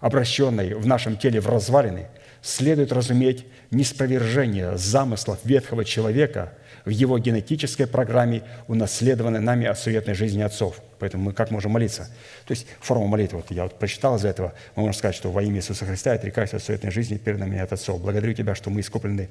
обращенной 0.00 0.74
в 0.74 0.86
нашем 0.86 1.18
теле 1.18 1.40
в 1.40 1.48
развалины, 1.48 2.08
следует 2.40 2.92
разуметь 2.92 3.46
неспровержение 3.70 4.76
замыслов 4.76 5.38
ветхого 5.44 5.84
человека 5.84 6.52
в 6.86 6.90
его 6.90 7.18
генетической 7.18 7.86
программе, 7.86 8.42
унаследованной 8.68 9.40
нами 9.40 9.66
от 9.66 9.78
суетной 9.78 10.14
жизни 10.14 10.42
отцов. 10.42 10.80
Поэтому 10.98 11.24
мы 11.24 11.32
как 11.32 11.50
можем 11.50 11.72
молиться? 11.72 12.08
То 12.46 12.52
есть 12.52 12.66
форма 12.80 13.06
молитвы, 13.06 13.38
вот 13.38 13.50
я 13.50 13.64
вот 13.64 13.78
прочитал 13.78 14.16
из 14.16 14.24
этого, 14.24 14.54
мы 14.76 14.82
можем 14.82 14.94
сказать, 14.94 15.16
что 15.16 15.30
во 15.30 15.42
имя 15.42 15.58
Иисуса 15.58 15.84
Христа 15.86 16.12
отрекаюсь 16.12 16.52
от 16.54 16.62
суетной 16.62 16.90
жизни, 16.90 17.16
переданной 17.16 17.50
мне 17.50 17.62
от 17.62 17.72
отцов. 17.72 18.00
Благодарю 18.00 18.32
Тебя, 18.34 18.54
что 18.54 18.70
мы 18.70 18.80
искуплены 18.80 19.28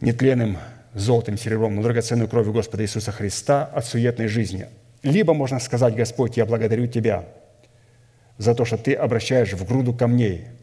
нетленным 0.00 0.58
золотым, 0.94 1.38
серебром, 1.38 1.76
но 1.76 1.82
драгоценной 1.82 2.28
кровью 2.28 2.52
Господа 2.52 2.82
Иисуса 2.82 3.12
Христа 3.12 3.64
от 3.64 3.86
суетной 3.86 4.28
жизни. 4.28 4.68
Либо 5.02 5.34
можно 5.34 5.58
сказать, 5.58 5.94
Господь, 5.94 6.36
я 6.36 6.46
благодарю 6.46 6.86
Тебя 6.86 7.24
за 8.38 8.54
то, 8.54 8.64
что 8.64 8.76
Ты 8.76 8.94
обращаешь 8.94 9.52
в 9.52 9.66
груду 9.66 9.92
камней– 9.94 10.46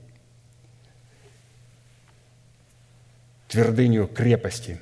твердыню 3.50 4.08
крепости 4.08 4.80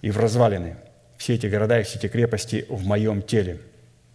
и 0.00 0.10
в 0.10 0.18
развалины. 0.18 0.76
Все 1.18 1.34
эти 1.34 1.46
города 1.46 1.78
и 1.78 1.82
все 1.82 1.98
эти 1.98 2.08
крепости 2.08 2.64
в 2.68 2.86
моем 2.86 3.20
теле. 3.20 3.60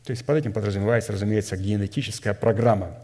То 0.05 0.11
есть 0.11 0.25
под 0.25 0.37
этим 0.37 0.53
подразумевается, 0.53 1.11
разумеется, 1.11 1.57
генетическая 1.57 2.33
программа, 2.33 2.97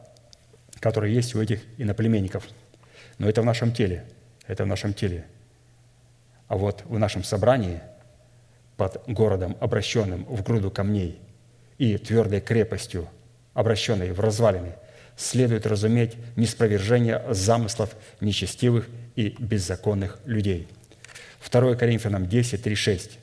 которая 0.80 1.12
есть 1.12 1.36
у 1.36 1.42
этих 1.42 1.62
иноплеменников. 1.78 2.48
Но 3.18 3.30
это 3.30 3.42
в 3.42 3.46
нашем 3.46 3.74
теле. 3.74 4.06
Это 4.48 4.64
в 4.64 4.68
нашем 4.68 4.94
теле. 4.94 5.26
А 6.48 6.58
вот 6.58 6.84
в 6.86 6.98
нашем 7.00 7.24
собрании 7.24 7.82
под 8.78 9.04
городом, 9.08 9.58
обращенным 9.60 10.26
в 10.26 10.44
груду 10.44 10.70
камней 10.70 11.20
и 11.78 11.98
твердой 11.98 12.42
крепостью, 12.42 13.08
обращенной 13.54 14.12
в 14.12 14.20
развалины, 14.20 14.74
следует 15.18 15.66
разуметь 15.66 16.16
неспровержение 16.36 17.24
замыслов 17.30 17.96
нечестивых 18.20 18.88
и 19.16 19.36
беззаконных 19.40 20.20
людей. 20.26 20.68
2 21.50 21.76
Коринфянам 21.76 22.28
10, 22.28 22.62
3, 22.62 22.76
6. 22.76 23.20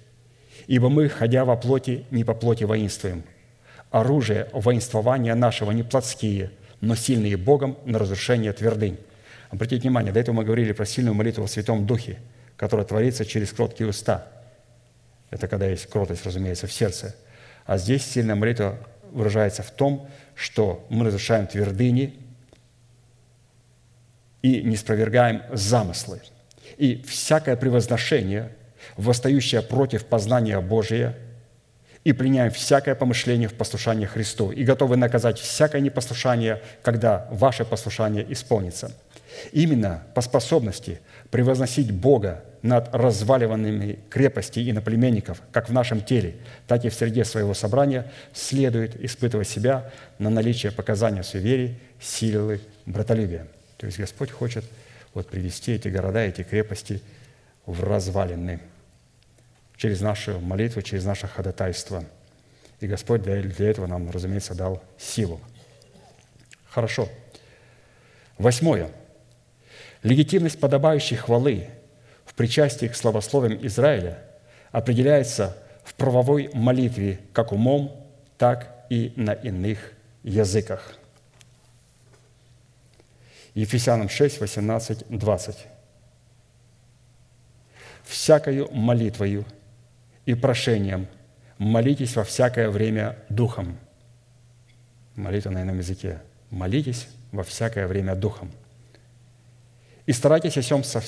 «Ибо 0.68 0.88
мы, 0.88 1.08
ходя 1.08 1.44
во 1.44 1.56
плоти, 1.56 2.06
не 2.10 2.24
по 2.24 2.34
плоти 2.34 2.64
воинствуем. 2.64 3.24
Оружие 3.90 4.48
воинствования 4.52 5.34
нашего 5.34 5.72
не 5.72 5.82
плотские, 5.82 6.50
но 6.80 6.94
сильные 6.94 7.36
Богом 7.36 7.76
на 7.84 7.98
разрушение 7.98 8.52
твердынь». 8.52 8.98
Обратите 9.50 9.82
внимание, 9.82 10.12
до 10.12 10.20
этого 10.20 10.36
мы 10.36 10.44
говорили 10.44 10.72
про 10.72 10.86
сильную 10.86 11.14
молитву 11.14 11.44
в 11.44 11.50
Святом 11.50 11.84
Духе, 11.84 12.18
которая 12.62 12.86
творится 12.86 13.24
через 13.24 13.52
кроткие 13.52 13.88
уста. 13.88 14.24
Это 15.30 15.48
когда 15.48 15.66
есть 15.66 15.86
кротость, 15.86 16.24
разумеется, 16.24 16.68
в 16.68 16.72
сердце. 16.72 17.16
А 17.66 17.76
здесь 17.76 18.06
сильная 18.06 18.36
молитва 18.36 18.78
выражается 19.10 19.64
в 19.64 19.72
том, 19.72 20.08
что 20.36 20.86
мы 20.88 21.04
разрушаем 21.04 21.48
твердыни 21.48 22.14
и 24.42 24.62
не 24.62 24.76
спровергаем 24.76 25.42
замыслы. 25.52 26.20
И 26.76 27.02
всякое 27.02 27.56
превозношение, 27.56 28.54
восстающее 28.96 29.62
против 29.62 30.04
познания 30.04 30.60
Божия, 30.60 31.18
и 32.04 32.12
пленяем 32.12 32.52
всякое 32.52 32.94
помышление 32.94 33.48
в 33.48 33.54
послушание 33.54 34.06
Христу, 34.06 34.52
и 34.52 34.62
готовы 34.62 34.96
наказать 34.96 35.40
всякое 35.40 35.80
непослушание, 35.80 36.62
когда 36.82 37.26
ваше 37.32 37.64
послушание 37.64 38.24
исполнится. 38.32 38.92
Именно 39.50 40.04
по 40.14 40.20
способности 40.20 41.00
превозносить 41.32 41.90
Бога 41.90 42.44
над 42.62 42.94
разваливанными 42.94 43.98
крепостей 44.08 44.64
и 44.68 44.72
наплеменников, 44.72 45.42
как 45.50 45.68
в 45.68 45.72
нашем 45.72 46.00
теле, 46.00 46.36
так 46.66 46.84
и 46.84 46.88
в 46.88 46.94
среде 46.94 47.24
своего 47.24 47.54
собрания, 47.54 48.10
следует 48.32 49.02
испытывать 49.04 49.48
себя 49.48 49.90
на 50.18 50.30
наличие 50.30 50.70
показания 50.72 51.24
вере, 51.34 51.76
силы, 52.00 52.60
братолюбия. 52.86 53.48
То 53.78 53.86
есть 53.86 53.98
Господь 53.98 54.30
хочет 54.30 54.64
вот 55.12 55.28
привести 55.28 55.72
эти 55.72 55.88
города, 55.88 56.20
эти 56.20 56.42
крепости 56.42 57.02
в 57.66 57.82
развалины 57.82 58.60
через 59.76 60.00
нашу 60.00 60.38
молитву, 60.38 60.82
через 60.82 61.04
наше 61.04 61.26
ходатайство. 61.26 62.04
И 62.78 62.86
Господь 62.86 63.22
для 63.22 63.40
этого 63.68 63.86
нам, 63.86 64.10
разумеется, 64.10 64.54
дал 64.54 64.82
силу. 64.98 65.40
Хорошо. 66.68 67.08
Восьмое. 68.38 68.90
Легитимность 70.02 70.58
подобающей 70.60 71.16
хвалы 71.16 71.68
в 72.32 72.36
причастии 72.36 72.86
к 72.86 72.96
славословиям 72.96 73.64
Израиля 73.66 74.18
определяется 74.70 75.56
в 75.84 75.94
правовой 75.94 76.50
молитве 76.54 77.20
как 77.32 77.52
умом, 77.52 78.06
так 78.38 78.86
и 78.90 79.12
на 79.16 79.32
иных 79.32 79.92
языках– 80.22 80.94
Ефесянам 83.54 84.08
6, 84.08 84.40
18, 84.40 85.04
20. 85.08 85.56
«Всякою 88.04 88.70
молитвою 88.72 89.44
и 90.26 90.34
прошением 90.34 91.06
молитесь 91.58 92.16
во 92.16 92.24
всякое 92.24 92.70
время 92.70 93.18
Духом». 93.28 93.78
Молитва 95.14 95.50
на 95.50 95.62
ином 95.62 95.78
языке. 95.78 96.20
«Молитесь 96.50 97.08
во 97.30 97.42
всякое 97.42 97.86
время 97.86 98.14
Духом». 98.14 98.50
«И 100.06 100.12
старайтесь 100.12 100.56
о 100.56 100.62
всем 100.62 100.82
со, 100.82 101.02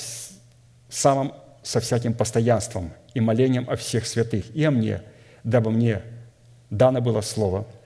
самым, 0.95 1.33
со 1.63 1.79
всяким 1.79 2.13
постоянством 2.13 2.91
и 3.13 3.19
молением 3.19 3.69
о 3.69 3.75
всех 3.75 4.05
святых, 4.05 4.45
и 4.55 4.63
о 4.63 4.71
мне, 4.71 5.01
дабы 5.43 5.71
мне 5.71 6.01
дано 6.69 7.01
было 7.01 7.21
слово– 7.21 7.65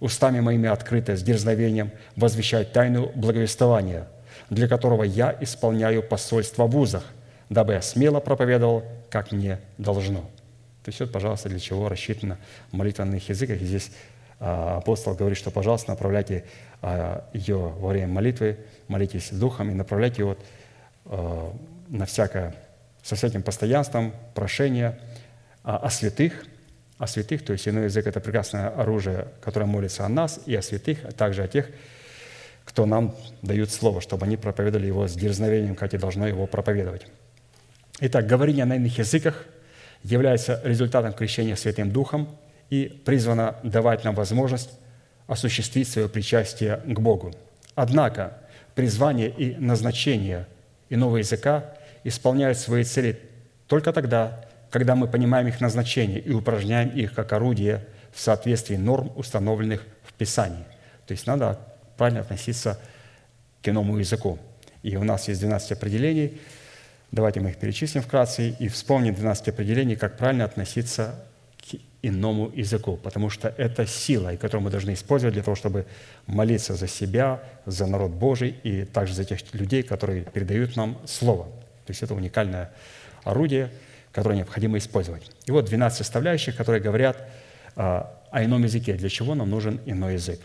устами 0.00 0.40
моими 0.40 0.68
открыто, 0.68 1.16
с 1.16 1.22
дерзновением 1.22 1.90
возвещать 2.16 2.72
тайну 2.72 3.10
благовествования, 3.14 4.08
для 4.50 4.68
которого 4.68 5.02
я 5.02 5.36
исполняю 5.40 6.02
посольство 6.02 6.66
в 6.66 6.70
вузах, 6.70 7.04
дабы 7.48 7.74
я 7.74 7.82
смело 7.82 8.20
проповедовал, 8.20 8.84
как 9.10 9.32
мне 9.32 9.58
должно». 9.78 10.20
То 10.84 10.90
есть 10.90 11.00
вот, 11.00 11.12
пожалуйста, 11.12 11.48
для 11.48 11.58
чего 11.58 11.88
рассчитана 11.88 12.38
молитва 12.72 13.04
на 13.04 13.16
их 13.16 13.28
языках. 13.28 13.60
И 13.60 13.64
здесь 13.64 13.90
а, 14.40 14.78
апостол 14.78 15.14
говорит, 15.14 15.36
что, 15.36 15.50
пожалуйста, 15.50 15.90
направляйте 15.90 16.44
а, 16.80 17.28
ее 17.34 17.56
во 17.56 17.88
время 17.88 18.08
молитвы, 18.08 18.58
молитесь 18.86 19.30
духом 19.30 19.70
и 19.70 19.74
направляйте 19.74 20.24
вот, 20.24 20.38
а, 21.06 21.52
на 21.88 22.06
всякое, 22.06 22.54
со 23.02 23.16
всяким 23.16 23.42
постоянством, 23.42 24.14
прошение 24.34 24.98
о 25.62 25.90
святых– 25.90 26.44
о 26.98 27.06
святых, 27.06 27.44
то 27.44 27.52
есть 27.52 27.66
иной 27.68 27.84
язык– 27.84 28.06
это 28.08 28.20
прекрасное 28.20 28.68
оружие, 28.68 29.28
которое 29.40 29.66
молится 29.66 30.04
о 30.04 30.08
нас, 30.08 30.40
и 30.46 30.54
о 30.54 30.62
святых, 30.62 30.98
а 31.04 31.12
также 31.12 31.44
о 31.44 31.48
тех, 31.48 31.70
кто 32.64 32.86
нам 32.86 33.14
дают 33.40 33.70
слово, 33.70 34.00
чтобы 34.00 34.26
они 34.26 34.36
проповедовали 34.36 34.88
его 34.88 35.06
с 35.06 35.14
дерзновением, 35.14 35.76
как 35.76 35.94
и 35.94 35.98
должно 35.98 36.26
его 36.26 36.46
проповедовать. 36.46 37.06
Итак, 38.00 38.26
говорение 38.26 38.64
на 38.64 38.76
иных 38.76 38.98
языках 38.98 39.46
является 40.02 40.60
результатом 40.64 41.12
крещения 41.12 41.56
Святым 41.56 41.90
Духом 41.90 42.28
и 42.68 42.86
призвано 43.04 43.56
давать 43.62 44.04
нам 44.04 44.14
возможность 44.14 44.70
осуществить 45.26 45.88
свое 45.88 46.08
причастие 46.08 46.78
к 46.84 46.98
Богу. 47.00 47.32
Однако 47.74 48.38
призвание 48.74 49.30
и 49.30 49.54
назначение 49.56 50.46
иного 50.90 51.18
языка 51.18 51.74
исполняют 52.04 52.58
свои 52.58 52.84
цели 52.84 53.18
только 53.66 53.92
тогда, 53.92 54.44
когда 54.70 54.94
мы 54.94 55.06
понимаем 55.06 55.46
их 55.46 55.60
назначение 55.60 56.20
и 56.20 56.32
упражняем 56.32 56.88
их 56.90 57.14
как 57.14 57.32
орудие 57.32 57.86
в 58.12 58.20
соответствии 58.20 58.76
норм, 58.76 59.12
установленных 59.16 59.86
в 60.04 60.12
Писании. 60.14 60.64
То 61.06 61.12
есть 61.12 61.26
надо 61.26 61.58
правильно 61.96 62.20
относиться 62.20 62.78
к 63.62 63.68
иному 63.68 63.98
языку. 63.98 64.38
И 64.82 64.96
у 64.96 65.04
нас 65.04 65.28
есть 65.28 65.40
12 65.40 65.72
определений. 65.72 66.40
Давайте 67.10 67.40
мы 67.40 67.50
их 67.50 67.56
перечислим 67.56 68.02
вкратце 68.02 68.50
и 68.50 68.68
вспомним 68.68 69.14
12 69.14 69.48
определений, 69.48 69.96
как 69.96 70.16
правильно 70.16 70.44
относиться 70.44 71.14
к 71.58 71.76
иному 72.02 72.50
языку, 72.54 72.96
потому 72.96 73.30
что 73.30 73.48
это 73.56 73.86
сила, 73.86 74.36
которую 74.36 74.64
мы 74.64 74.70
должны 74.70 74.92
использовать 74.92 75.34
для 75.34 75.42
того, 75.42 75.56
чтобы 75.56 75.86
молиться 76.26 76.74
за 76.74 76.86
себя, 76.86 77.42
за 77.66 77.86
народ 77.86 78.12
Божий 78.12 78.54
и 78.62 78.84
также 78.84 79.14
за 79.14 79.24
тех 79.24 79.40
людей, 79.54 79.82
которые 79.82 80.22
передают 80.22 80.76
нам 80.76 80.98
Слово. 81.06 81.48
То 81.88 81.90
есть 81.92 82.02
это 82.02 82.14
уникальное 82.14 82.70
орудие– 83.24 83.70
которые 84.12 84.38
необходимо 84.38 84.78
использовать. 84.78 85.30
И 85.46 85.50
вот 85.50 85.66
12 85.66 85.98
составляющих, 85.98 86.56
которые 86.56 86.82
говорят 86.82 87.28
а, 87.76 88.20
о 88.30 88.44
ином 88.44 88.64
языке. 88.64 88.94
Для 88.94 89.08
чего 89.08 89.34
нам 89.34 89.50
нужен 89.50 89.80
иной 89.86 90.14
язык? 90.14 90.40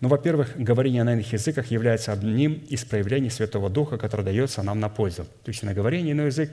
Ну, 0.00 0.08
во-первых, 0.08 0.52
говорение 0.56 1.02
на 1.04 1.14
иных 1.14 1.32
языках 1.32 1.70
является 1.70 2.12
одним 2.12 2.54
из 2.68 2.84
проявлений 2.84 3.30
Святого 3.30 3.70
Духа, 3.70 3.96
которое 3.96 4.24
дается 4.24 4.62
нам 4.62 4.80
на 4.80 4.88
пользу. 4.88 5.24
То 5.44 5.50
есть 5.50 5.62
на 5.62 5.72
говорение 5.72 6.12
иной 6.12 6.26
язык 6.26 6.50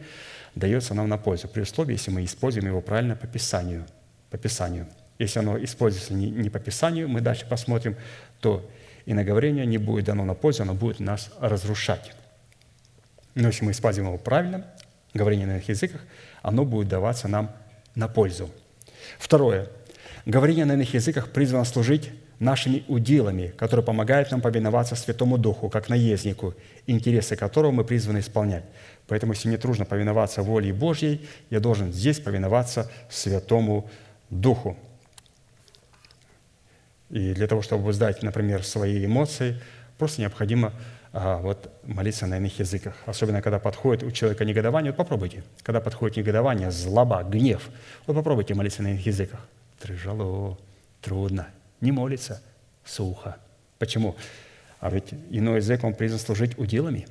дается 0.56 0.94
нам 0.94 1.10
на 1.10 1.18
пользу, 1.18 1.48
при 1.48 1.62
условии, 1.62 1.94
если 1.94 2.12
мы 2.12 2.24
используем 2.24 2.68
его 2.68 2.82
правильно 2.82 3.16
по 3.16 3.28
Писанию. 3.28 3.86
По 4.30 4.38
Писанию. 4.38 4.88
Если 5.20 5.40
оно 5.40 5.62
используется 5.62 6.14
не, 6.14 6.30
не 6.30 6.50
по 6.50 6.60
Писанию, 6.60 7.10
мы 7.10 7.20
дальше 7.20 7.46
посмотрим, 7.46 7.96
то 8.40 8.66
и 9.06 9.14
на 9.14 9.24
говорение 9.24 9.66
не 9.66 9.78
будет 9.78 10.06
дано 10.06 10.24
на 10.24 10.34
пользу, 10.34 10.64
оно 10.64 10.76
будет 10.76 11.00
нас 11.00 11.32
разрушать. 11.42 12.14
Но 13.36 13.48
если 13.48 13.66
мы 13.66 13.72
используем 13.72 14.08
его 14.08 14.18
правильно, 14.18 14.66
говорение 15.14 15.48
на 15.48 15.52
иных 15.54 15.70
языках, 15.70 16.02
оно 16.42 16.66
будет 16.66 16.88
даваться 16.88 17.28
нам 17.28 17.52
на 17.96 18.08
пользу. 18.08 18.50
Второе. 19.20 19.70
Говорение 20.26 20.66
на 20.66 20.74
иных 20.74 20.94
языках 20.94 21.30
призвано 21.30 21.66
служить 21.66 22.12
нашими 22.40 22.84
удилами, 22.88 23.54
которые 23.58 23.86
помогают 23.86 24.32
нам 24.32 24.42
повиноваться 24.42 24.96
Святому 24.96 25.38
Духу, 25.38 25.70
как 25.70 25.90
наезднику, 25.90 26.56
интересы 26.88 27.36
которого 27.36 27.72
мы 27.72 27.84
призваны 27.84 28.20
исполнять. 28.20 28.64
Поэтому, 29.08 29.34
если 29.34 29.48
мне 29.48 29.58
трудно 29.58 29.86
повиноваться 29.86 30.42
воле 30.42 30.74
Божьей, 30.74 31.28
я 31.50 31.60
должен 31.60 31.94
здесь 31.94 32.20
повиноваться 32.20 32.90
Святому 33.10 33.90
Духу. 34.30 34.76
И 37.12 37.34
для 37.34 37.48
того, 37.48 37.62
чтобы 37.62 37.92
сдать, 37.94 38.24
например, 38.24 38.64
свои 38.64 39.06
эмоции, 39.06 39.62
просто 39.98 40.22
необходимо 40.22 40.74
вот, 41.14 41.72
молиться 41.84 42.26
на 42.26 42.38
иных 42.38 42.60
языках. 42.60 42.96
Особенно, 43.06 43.42
когда 43.42 43.60
подходит 43.60 44.04
у 44.04 44.12
человека 44.12 44.46
негодование. 44.46 44.92
Вот 44.92 44.98
попробуйте. 44.98 45.44
Когда 45.64 45.82
подходит 45.82 46.18
негодование, 46.18 46.72
злоба, 46.72 47.24
гнев, 47.24 47.70
вот 48.08 48.16
попробуйте 48.16 48.54
молиться 48.54 48.82
на 48.82 48.92
иных 48.92 49.06
языках. 49.06 49.46
Тяжело, 49.82 50.58
трудно. 51.02 51.48
Не 51.82 51.92
молится, 51.92 52.42
сухо. 52.86 53.38
Почему? 53.78 54.16
А 54.80 54.90
ведь 54.90 55.14
иной 55.30 55.58
язык, 55.58 55.84
он 55.84 55.94
призван 55.94 56.20
служить 56.20 56.58
уделами, 56.58 57.08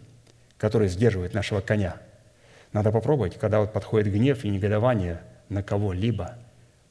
которые 0.56 0.88
сдерживают 0.88 1.34
нашего 1.34 1.60
коня. 1.60 1.96
Надо 2.72 2.92
попробовать, 2.92 3.38
когда 3.38 3.60
вот 3.60 3.72
подходит 3.72 4.12
гнев 4.12 4.44
и 4.44 4.48
негодование 4.48 5.20
на 5.48 5.62
кого-либо. 5.62 6.36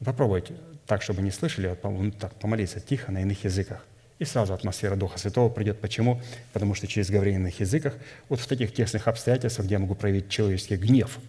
Попробуйте 0.04 0.54
так, 0.86 1.02
чтобы 1.02 1.22
не 1.22 1.32
слышали, 1.32 1.68
вот, 1.68 1.84
ну, 1.84 2.12
так, 2.12 2.34
помолиться 2.36 2.80
тихо 2.80 3.12
на 3.12 3.22
иных 3.22 3.44
языках. 3.44 3.86
И 4.20 4.26
сразу 4.26 4.54
атмосфера 4.54 4.96
Духа 4.96 5.18
Святого 5.18 5.50
придет. 5.50 5.80
Почему? 5.80 6.22
Потому 6.52 6.76
что 6.76 6.88
через 6.88 7.10
говорение 7.10 7.40
на 7.40 7.48
языках, 7.48 7.96
вот 8.28 8.42
в 8.42 8.48
таких 8.48 8.74
тесных 8.74 9.08
обстоятельствах, 9.08 9.66
где 9.66 9.76
я 9.76 9.80
могу 9.80 9.96
проявить 9.96 10.30
человеческий 10.30 10.76
гнев, 10.76 11.20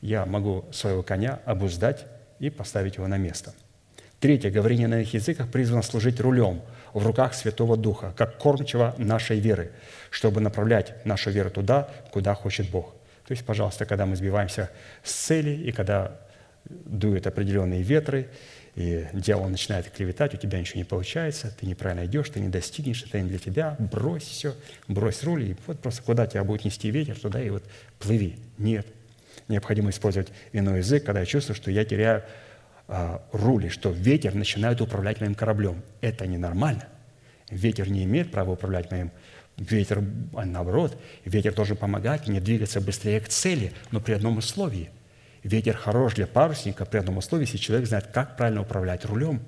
я 0.00 0.24
могу 0.24 0.64
своего 0.72 1.02
коня 1.02 1.40
обуздать 1.44 2.06
и 2.38 2.50
поставить 2.50 2.96
его 2.96 3.08
на 3.08 3.18
место. 3.18 3.52
Третье. 4.20 4.50
Говорение 4.50 4.86
на 4.86 4.94
иных 5.00 5.12
языках 5.12 5.50
призвано 5.50 5.82
служить 5.82 6.20
рулем 6.20 6.62
в 6.92 7.04
руках 7.04 7.34
Святого 7.34 7.76
Духа, 7.76 8.14
как 8.16 8.38
кормчего 8.38 8.94
нашей 8.96 9.40
веры, 9.40 9.72
чтобы 10.10 10.40
направлять 10.40 11.04
нашу 11.04 11.30
веру 11.30 11.50
туда, 11.50 11.90
куда 12.12 12.34
хочет 12.34 12.70
Бог. 12.70 12.94
То 13.26 13.32
есть, 13.32 13.44
пожалуйста, 13.44 13.86
когда 13.86 14.06
мы 14.06 14.16
сбиваемся 14.16 14.70
с 15.02 15.12
цели, 15.12 15.50
и 15.50 15.72
когда 15.72 16.12
дуют 16.64 17.26
определенные 17.26 17.82
ветры, 17.82 18.28
и 18.74 19.06
дьявол 19.12 19.48
начинает 19.48 19.88
клеветать, 19.90 20.34
у 20.34 20.36
тебя 20.36 20.58
ничего 20.58 20.78
не 20.78 20.84
получается, 20.84 21.54
ты 21.58 21.66
неправильно 21.66 22.06
идешь, 22.06 22.28
ты 22.30 22.40
не 22.40 22.48
достигнешь, 22.48 23.04
это 23.04 23.20
не 23.20 23.28
для 23.28 23.38
тебя, 23.38 23.76
брось 23.78 24.24
все, 24.24 24.54
брось 24.88 25.22
руль, 25.22 25.50
и 25.50 25.56
вот 25.66 25.78
просто 25.78 26.02
куда 26.02 26.26
тебя 26.26 26.42
будет 26.42 26.64
нести 26.64 26.90
ветер, 26.90 27.18
туда 27.18 27.40
и 27.40 27.50
вот 27.50 27.62
плыви. 28.00 28.36
Нет. 28.58 28.86
Необходимо 29.46 29.90
использовать 29.90 30.28
иной 30.52 30.78
язык, 30.78 31.04
когда 31.04 31.20
я 31.20 31.26
чувствую, 31.26 31.54
что 31.54 31.70
я 31.70 31.84
теряю 31.84 32.24
а, 32.88 33.22
руль, 33.32 33.70
что 33.70 33.90
ветер 33.90 34.34
начинает 34.34 34.80
управлять 34.80 35.20
моим 35.20 35.34
кораблем. 35.34 35.82
Это 36.00 36.26
ненормально. 36.26 36.88
Ветер 37.50 37.88
не 37.90 38.04
имеет 38.04 38.32
права 38.32 38.52
управлять 38.52 38.90
моим 38.90 39.10
Ветер, 39.56 40.02
наоборот, 40.32 41.00
ветер 41.24 41.54
должен 41.54 41.76
помогать 41.76 42.26
мне 42.26 42.40
двигаться 42.40 42.80
быстрее 42.80 43.20
к 43.20 43.28
цели, 43.28 43.72
но 43.92 44.00
при 44.00 44.14
одном 44.14 44.38
условии– 44.38 44.90
Ветер 45.44 45.76
хорош 45.76 46.14
для 46.14 46.26
парусника 46.26 46.86
при 46.86 46.96
одном 46.96 47.18
условии, 47.18 47.42
если 47.44 47.58
человек 47.58 47.86
знает, 47.86 48.06
как 48.06 48.38
правильно 48.38 48.62
управлять 48.62 49.04
рулем. 49.04 49.42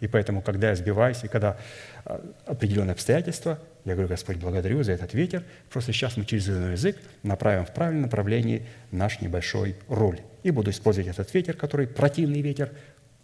И 0.00 0.08
поэтому, 0.08 0.40
когда 0.40 0.70
я 0.70 0.74
сбиваюсь, 0.74 1.22
и 1.22 1.28
когда 1.28 1.58
а, 2.06 2.24
определенные 2.46 2.92
обстоятельства, 2.92 3.60
я 3.84 3.92
говорю, 3.92 4.08
Господь, 4.08 4.38
благодарю 4.38 4.82
за 4.82 4.92
этот 4.92 5.12
ветер. 5.12 5.44
Просто 5.70 5.92
сейчас 5.92 6.16
мы 6.16 6.24
через 6.24 6.48
язык 6.48 6.96
направим 7.22 7.66
в 7.66 7.74
правильном 7.74 8.02
направлении 8.02 8.66
наш 8.90 9.20
небольшой 9.20 9.76
руль. 9.86 10.18
И 10.44 10.50
буду 10.50 10.70
использовать 10.70 11.08
этот 11.08 11.32
ветер, 11.34 11.54
который 11.54 11.86
противный 11.86 12.40
ветер, 12.40 12.70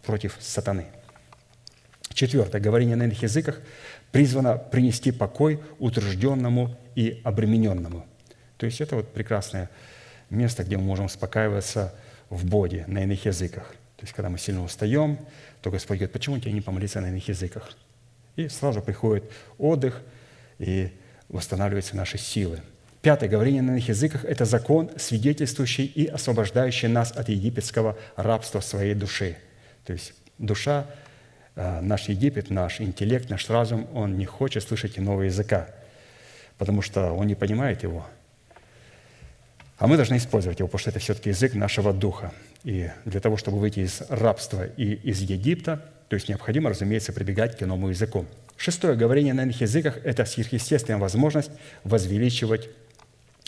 против 0.03 0.37
сатаны. 0.39 0.85
Четвертое. 2.13 2.61
Говорение 2.61 2.95
на 2.95 3.03
иных 3.03 3.23
языках 3.23 3.59
призвано 4.11 4.57
принести 4.57 5.11
покой 5.11 5.59
утружденному 5.79 6.77
и 6.93 7.19
обремененному. 7.23 8.05
То 8.57 8.67
есть 8.67 8.79
это 8.79 8.95
вот 8.95 9.11
прекрасное 9.11 9.71
место, 10.29 10.63
где 10.63 10.77
мы 10.77 10.83
можем 10.83 11.05
успокаиваться– 11.05 11.95
в 12.31 12.45
боди, 12.45 12.85
на 12.87 13.03
иных 13.03 13.25
языках. 13.25 13.75
То 13.97 14.03
есть, 14.03 14.13
когда 14.13 14.29
мы 14.29 14.39
сильно 14.39 14.63
устаем, 14.63 15.19
то 15.61 15.69
Господь 15.69 15.97
говорит, 15.97 16.13
почему 16.13 16.39
тебе 16.39 16.53
не 16.53 16.61
помолиться 16.61 17.01
на 17.01 17.09
иных 17.09 17.27
языках? 17.27 17.75
И 18.35 18.47
сразу 18.47 18.81
приходит 18.81 19.25
отдых, 19.59 20.01
и 20.57 20.89
восстанавливаются 21.29 21.95
наши 21.95 22.17
силы. 22.17 22.61
Пятое. 23.01 23.29
Говорение 23.29 23.61
на 23.61 23.71
иных 23.71 23.89
языках– 23.89 24.25
это 24.25 24.45
закон, 24.45 24.89
свидетельствующий 24.97 25.85
и 25.85 26.05
освобождающий 26.05 26.87
нас 26.87 27.11
от 27.11 27.29
египетского 27.29 27.97
рабства 28.15 28.61
своей 28.61 28.93
души. 28.95 29.37
То 29.85 29.93
есть 29.93 30.13
душа, 30.37 30.87
э, 31.55 31.81
наш 31.81 32.09
Египет, 32.09 32.49
наш 32.49 32.79
интеллект, 32.79 33.29
наш 33.29 33.49
разум, 33.49 33.87
он 33.93 34.17
не 34.17 34.25
хочет 34.25 34.63
слышать 34.63 34.97
иного 34.97 35.23
языка, 35.23 35.67
потому 36.57 36.81
что 36.81 37.11
он 37.11 37.27
не 37.27 37.35
понимает 37.35 37.83
его– 37.83 38.07
а 39.81 39.87
мы 39.87 39.95
должны 39.95 40.17
использовать 40.17 40.59
его, 40.59 40.67
потому 40.67 40.79
что 40.79 40.91
это 40.91 40.99
все-таки 40.99 41.29
язык 41.29 41.55
нашего 41.55 41.91
духа. 41.91 42.31
И 42.63 42.91
для 43.05 43.19
того, 43.19 43.35
чтобы 43.35 43.57
выйти 43.57 43.79
из 43.79 44.03
рабства 44.09 44.67
и 44.77 44.93
из 44.93 45.21
Египта, 45.21 45.83
то 46.07 46.13
есть 46.13 46.29
необходимо, 46.29 46.69
разумеется, 46.69 47.11
прибегать 47.13 47.57
к 47.57 47.63
иному 47.63 47.89
языку. 47.89 48.27
Шестое. 48.57 48.95
Говорение 48.95 49.33
на 49.33 49.41
иных 49.41 49.59
языках– 49.59 49.97
это 50.03 50.23
сверхъестественная 50.25 50.99
возможность 50.99 51.49
возвеличивать 51.83 52.69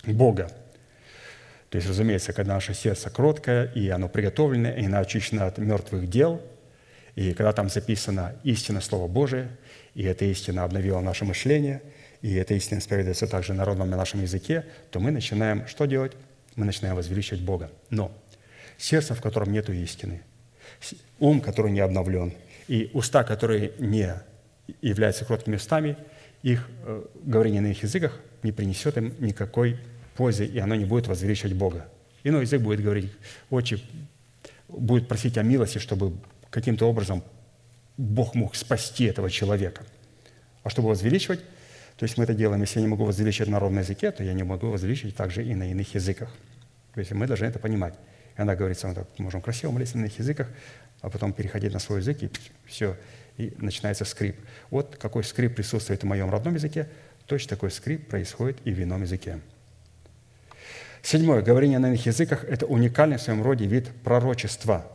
Бога. 0.06 0.50
То 1.70 1.76
есть, 1.76 1.88
разумеется, 1.88 2.32
когда 2.32 2.54
наше 2.54 2.74
сердце 2.74 3.10
кроткое, 3.10 3.66
и 3.66 3.88
оно 3.88 4.08
приготовлено, 4.08 4.70
и 4.70 4.92
очищено 4.92 5.46
от 5.46 5.58
мертвых 5.58 6.10
дел, 6.10 6.42
и 7.14 7.32
когда 7.32 7.52
там 7.52 7.68
записано 7.68 8.34
истина 8.42 8.80
Слова 8.80 9.06
Божие, 9.06 9.50
и 9.94 10.02
эта 10.02 10.24
истина 10.24 10.64
обновила 10.64 10.98
наше 10.98 11.24
мышление– 11.24 11.80
и 12.24 12.36
эта 12.36 12.54
истина 12.54 12.78
исповедуется 12.78 13.26
также 13.26 13.52
на 13.52 13.66
родном 13.66 13.90
на 13.90 13.98
нашем 13.98 14.22
языке, 14.22 14.64
то 14.90 14.98
мы 14.98 15.10
начинаем 15.10 15.66
что 15.66 15.84
делать? 15.84 16.12
Мы 16.56 16.64
начинаем 16.64 16.96
возвеличивать 16.96 17.42
Бога. 17.42 17.70
Но 17.90 18.12
сердце, 18.78 19.14
в 19.14 19.20
котором 19.20 19.52
нет 19.52 19.68
истины, 19.70 20.22
ум, 21.18 21.40
который 21.40 21.72
не 21.72 21.80
обновлен, 21.80 22.32
и 22.68 22.90
уста, 22.94 23.24
которые 23.24 23.72
не 23.78 24.14
являются 24.80 25.24
кроткими 25.24 25.56
устами, 25.56 25.96
их 26.42 26.68
э, 26.84 27.04
говорение 27.22 27.60
на 27.60 27.68
их 27.68 27.82
языках 27.82 28.18
не 28.42 28.52
принесет 28.52 28.96
им 28.96 29.14
никакой 29.18 29.78
пользы, 30.16 30.46
и 30.46 30.58
оно 30.58 30.74
не 30.74 30.84
будет 30.84 31.06
возвеличивать 31.06 31.54
Бога. 31.54 31.88
Иной 32.22 32.42
язык 32.42 32.60
будет 32.60 32.82
говорить, 32.82 33.10
отче, 33.50 33.80
будет 34.68 35.08
просить 35.08 35.36
о 35.38 35.42
милости, 35.42 35.78
чтобы 35.78 36.12
каким-то 36.50 36.88
образом 36.88 37.22
Бог 37.96 38.34
мог 38.34 38.54
спасти 38.54 39.04
этого 39.04 39.30
человека. 39.30 39.84
А 40.62 40.70
чтобы 40.70 40.88
возвеличивать, 40.88 41.40
то 41.96 42.04
есть 42.04 42.18
мы 42.18 42.24
это 42.24 42.34
делаем, 42.34 42.60
если 42.60 42.80
я 42.80 42.82
не 42.82 42.90
могу 42.90 43.04
возвеличивать 43.04 43.50
на 43.50 43.60
ровном 43.60 43.80
языке, 43.80 44.10
то 44.10 44.24
я 44.24 44.32
не 44.32 44.42
могу 44.42 44.68
возвеличивать 44.68 45.14
также 45.14 45.44
и 45.44 45.54
на 45.54 45.70
иных 45.70 45.94
языках. 45.94 46.30
То 46.92 47.00
есть 47.00 47.12
мы 47.12 47.26
должны 47.26 47.46
это 47.46 47.58
понимать. 47.58 47.94
И 48.36 48.40
она 48.40 48.56
говорится, 48.56 48.88
мы 48.88 48.94
так 48.94 49.06
можем 49.18 49.40
красиво 49.40 49.70
молиться 49.70 49.96
на 49.96 50.02
иных 50.02 50.18
языках, 50.18 50.48
а 51.02 51.10
потом 51.10 51.32
переходить 51.32 51.72
на 51.72 51.78
свой 51.78 52.00
язык, 52.00 52.22
и 52.22 52.30
все, 52.66 52.96
и 53.36 53.54
начинается 53.58 54.04
скрип. 54.04 54.36
Вот 54.70 54.96
какой 54.96 55.22
скрип 55.22 55.54
присутствует 55.54 56.02
в 56.02 56.06
моем 56.06 56.30
родном 56.30 56.54
языке, 56.54 56.88
точно 57.26 57.50
такой 57.50 57.70
скрип 57.70 58.08
происходит 58.08 58.58
и 58.64 58.72
в 58.72 58.82
ином 58.82 59.02
языке. 59.02 59.38
Седьмое. 61.00 61.42
Говорение 61.42 61.78
на 61.78 61.88
иных 61.88 62.06
языках– 62.06 62.44
это 62.48 62.66
уникальный 62.66 63.18
в 63.18 63.22
своем 63.22 63.42
роде 63.42 63.66
вид 63.66 63.90
пророчества. 64.02 64.90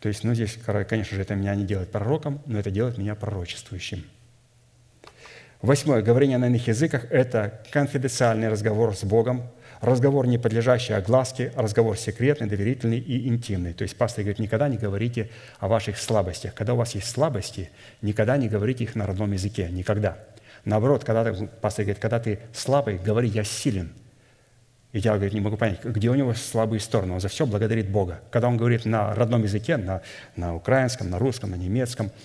То 0.00 0.08
есть, 0.08 0.24
ну, 0.24 0.34
здесь, 0.34 0.58
конечно 0.88 1.16
же, 1.16 1.22
это 1.22 1.34
меня 1.36 1.54
не 1.54 1.64
делает 1.64 1.90
пророком, 1.90 2.42
но 2.44 2.58
это 2.58 2.70
делает 2.70 2.98
меня 2.98 3.14
пророчествующим– 3.14 4.04
Восьмое. 5.62 6.00
Говорение 6.00 6.38
на 6.38 6.46
иных 6.46 6.68
языках– 6.68 7.04
это 7.10 7.60
конфиденциальный 7.70 8.48
разговор 8.48 8.96
с 8.96 9.04
Богом, 9.04 9.42
разговор, 9.82 10.26
не 10.26 10.38
подлежащий 10.38 10.94
огласке, 10.94 11.52
разговор 11.54 11.98
секретный, 11.98 12.48
доверительный 12.48 12.98
и 12.98 13.28
интимный. 13.28 13.74
То 13.74 13.82
есть 13.82 13.94
пастор 13.94 14.24
говорит, 14.24 14.38
никогда 14.38 14.70
не 14.70 14.78
говорите 14.78 15.28
о 15.58 15.68
ваших 15.68 15.98
слабостях. 15.98 16.54
Когда 16.54 16.72
у 16.72 16.76
вас 16.76 16.94
есть 16.94 17.10
слабости, 17.10 17.68
никогда 18.00 18.38
не 18.38 18.48
говорите 18.48 18.84
их 18.84 18.94
на 18.94 19.06
родном 19.06 19.32
языке. 19.32 19.68
Никогда. 19.70 20.16
Наоборот, 20.64 21.04
когда 21.04 21.30
пастор 21.60 21.84
говорит, 21.84 22.00
когда 22.00 22.20
ты 22.20 22.38
слабый, 22.54 22.96
говори 22.96 23.28
«я 23.28 23.44
силен». 23.44 23.92
И 24.92 25.00
дьявол 25.00 25.18
говорит, 25.18 25.34
не 25.34 25.40
могу 25.40 25.58
понять, 25.58 25.84
где 25.84 26.08
у 26.08 26.14
него 26.14 26.32
слабые 26.32 26.80
стороны. 26.80 27.12
Он 27.12 27.20
за 27.20 27.28
все 27.28 27.44
благодарит 27.44 27.90
Бога. 27.90 28.20
Когда 28.30 28.48
он 28.48 28.56
говорит 28.56 28.86
на 28.86 29.14
родном 29.14 29.42
языке, 29.42 29.76
на, 29.76 30.00
на 30.36 30.54
украинском, 30.54 31.10
на 31.10 31.18
русском, 31.18 31.50
на 31.50 31.56
немецком– 31.56 32.10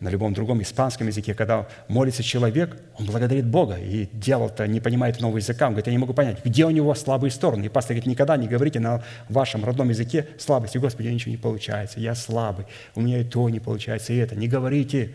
на 0.00 0.08
любом 0.08 0.32
другом 0.32 0.62
испанском 0.62 1.06
языке, 1.06 1.34
когда 1.34 1.68
молится 1.88 2.22
человек, 2.22 2.76
он 2.98 3.06
благодарит 3.06 3.46
Бога, 3.46 3.76
и 3.76 4.08
дьявол-то 4.12 4.66
не 4.66 4.80
понимает 4.80 5.20
нового 5.20 5.36
языка, 5.36 5.66
он 5.66 5.72
говорит, 5.72 5.86
я 5.86 5.92
не 5.92 5.98
могу 5.98 6.14
понять, 6.14 6.44
где 6.44 6.64
у 6.64 6.70
него 6.70 6.94
слабые 6.94 7.30
стороны. 7.30 7.66
И 7.66 7.68
пастор 7.68 7.94
говорит, 7.94 8.06
никогда 8.06 8.36
не 8.36 8.48
говорите 8.48 8.80
на 8.80 9.04
вашем 9.28 9.64
родном 9.64 9.90
языке 9.90 10.26
слабости. 10.38 10.78
Господи, 10.78 11.06
меня 11.06 11.14
ничего 11.14 11.32
не 11.32 11.36
получается, 11.36 12.00
я 12.00 12.14
слабый, 12.14 12.66
у 12.94 13.02
меня 13.02 13.20
и 13.20 13.24
то 13.24 13.48
не 13.50 13.60
получается, 13.60 14.14
и 14.14 14.16
это. 14.16 14.34
Не 14.34 14.48
говорите 14.48 15.12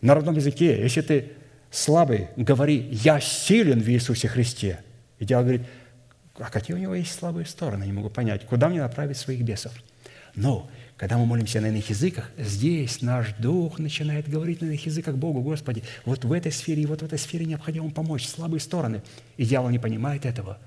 на 0.00 0.14
родном 0.14 0.34
языке. 0.34 0.80
Если 0.82 1.00
ты 1.00 1.32
слабый, 1.70 2.28
говори, 2.36 2.88
я 2.90 3.20
силен 3.20 3.80
в 3.80 3.88
Иисусе 3.88 4.26
Христе. 4.28 4.80
И 5.20 5.24
дьявол 5.24 5.44
говорит, 5.44 5.66
а 6.36 6.50
какие 6.50 6.76
у 6.76 6.80
него 6.80 6.94
есть 6.96 7.16
слабые 7.16 7.46
стороны, 7.46 7.84
не 7.84 7.92
могу 7.92 8.10
понять, 8.10 8.44
куда 8.44 8.68
мне 8.68 8.80
направить 8.80 9.16
своих 9.16 9.42
бесов? 9.42 9.72
Но 10.34 10.68
когда 10.96 11.18
мы 11.18 11.26
молимся 11.26 11.60
на 11.60 11.66
иных 11.66 11.90
языках, 11.90 12.30
здесь 12.38 13.02
наш 13.02 13.32
дух 13.34 13.78
начинает 13.78 14.28
говорить 14.28 14.60
на 14.60 14.66
иных 14.66 14.86
языках 14.86 15.16
Богу, 15.16 15.40
Господи, 15.40 15.82
вот 16.04 16.24
в 16.24 16.32
этой 16.32 16.52
сфере 16.52 16.82
и 16.82 16.86
вот 16.86 17.02
в 17.02 17.04
этой 17.04 17.18
сфере 17.18 17.46
необходимо 17.46 17.90
помочь, 17.90 18.26
слабые 18.26 18.60
стороны. 18.60 19.02
И 19.36 19.44
дьявол 19.44 19.70
не 19.70 19.80
понимает 19.80 20.24
этого. 20.24 20.58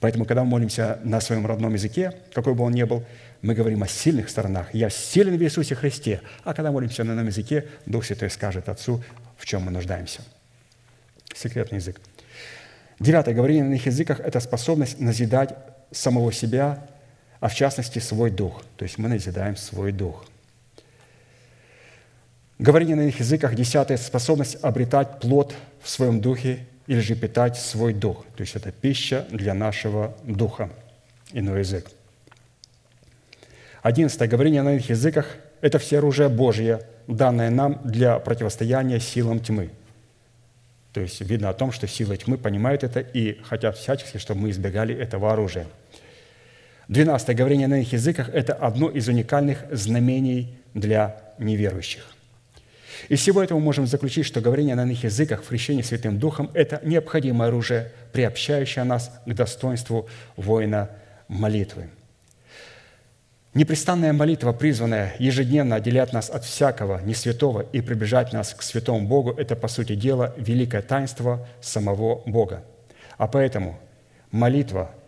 Поэтому, 0.00 0.24
когда 0.26 0.44
мы 0.44 0.50
молимся 0.50 0.98
на 1.04 1.20
своем 1.20 1.46
родном 1.46 1.72
языке, 1.74 2.12
какой 2.34 2.54
бы 2.54 2.64
он 2.64 2.72
ни 2.72 2.82
был, 2.82 3.04
мы 3.40 3.54
говорим 3.54 3.82
о 3.82 3.88
сильных 3.88 4.28
сторонах. 4.28 4.74
«Я 4.74 4.90
силен 4.90 5.38
в 5.38 5.42
Иисусе 5.42 5.74
Христе». 5.74 6.20
А 6.44 6.52
когда 6.52 6.70
молимся 6.70 7.04
на 7.04 7.12
ином 7.12 7.26
языке, 7.26 7.66
Дух 7.86 8.04
Святой 8.04 8.30
скажет 8.30 8.68
Отцу, 8.68 9.02
в 9.38 9.46
чем 9.46 9.62
мы 9.62 9.70
нуждаемся. 9.70 10.22
Секретный 11.34 11.78
язык. 11.78 12.00
Девятое. 12.98 13.34
Говорение 13.34 13.64
на 13.64 13.68
иных 13.68 13.86
языках– 13.86 14.20
это 14.24 14.40
способность 14.40 15.00
назидать 15.00 15.54
самого 15.92 16.32
себя 16.32 16.86
а 17.46 17.48
в 17.48 17.54
частности 17.54 18.00
свой 18.00 18.32
дух. 18.32 18.64
То 18.76 18.82
есть 18.82 18.98
мы 18.98 19.08
назидаем 19.08 19.56
свой 19.56 19.92
дух. 19.92 20.24
Говорение 22.58 22.96
на 22.96 23.02
иных 23.02 23.20
языках, 23.20 23.54
десятая 23.54 23.98
способность 23.98 24.56
обретать 24.62 25.20
плод 25.20 25.54
в 25.80 25.88
своем 25.88 26.20
духе 26.20 26.66
или 26.88 26.98
же 26.98 27.14
питать 27.14 27.56
свой 27.56 27.94
дух. 27.94 28.24
То 28.36 28.40
есть 28.40 28.56
это 28.56 28.72
пища 28.72 29.28
для 29.30 29.54
нашего 29.54 30.16
духа, 30.24 30.70
иной 31.32 31.60
язык. 31.60 31.88
Одиннадцатое. 33.80 34.26
Говорение 34.26 34.62
на 34.62 34.72
иных 34.72 34.90
языках– 34.90 35.36
это 35.60 35.78
все 35.78 35.98
оружие 35.98 36.28
Божье, 36.28 36.80
данное 37.06 37.50
нам 37.50 37.80
для 37.84 38.18
противостояния 38.18 38.98
силам 38.98 39.38
тьмы. 39.38 39.70
То 40.92 41.00
есть 41.00 41.20
видно 41.20 41.50
о 41.50 41.54
том, 41.54 41.70
что 41.70 41.86
силы 41.86 42.16
тьмы 42.16 42.38
понимают 42.38 42.82
это 42.82 42.98
и 42.98 43.40
хотят 43.44 43.78
всячески, 43.78 44.18
чтобы 44.18 44.40
мы 44.40 44.50
избегали 44.50 44.96
этого 44.96 45.32
оружия– 45.32 45.68
Двенадцатое. 46.88 47.34
Говорение 47.34 47.66
на 47.66 47.74
иных 47.74 47.92
языках– 47.92 48.28
это 48.32 48.52
одно 48.54 48.88
из 48.88 49.08
уникальных 49.08 49.64
знамений 49.72 50.56
для 50.72 51.20
неверующих. 51.36 52.06
Из 53.08 53.20
всего 53.20 53.42
этого 53.42 53.58
можем 53.58 53.88
заключить, 53.88 54.24
что 54.24 54.40
говорение 54.40 54.76
на 54.76 54.84
иных 54.84 55.02
языках 55.02 55.42
в 55.42 55.48
крещении 55.48 55.82
Святым 55.82 56.20
Духом– 56.20 56.48
это 56.54 56.80
необходимое 56.84 57.48
оружие, 57.48 57.90
приобщающее 58.12 58.84
нас 58.84 59.10
к 59.26 59.34
достоинству 59.34 60.08
воина 60.36 60.90
молитвы. 61.26 61.88
Непрестанная 63.52 64.12
молитва, 64.12 64.52
призванная 64.52 65.14
ежедневно 65.18 65.76
отделять 65.76 66.12
нас 66.12 66.30
от 66.30 66.44
всякого 66.44 67.00
несвятого 67.02 67.62
и 67.72 67.80
приближать 67.80 68.32
нас 68.32 68.54
к 68.54 68.62
святому 68.62 69.08
Богу, 69.08 69.32
это, 69.32 69.56
по 69.56 69.66
сути 69.66 69.96
дела, 69.96 70.34
великое 70.36 70.82
таинство 70.82 71.48
самого 71.60 72.22
Бога. 72.26 72.62
А 73.18 73.26
поэтому 73.26 73.76
молитва– 74.30 74.92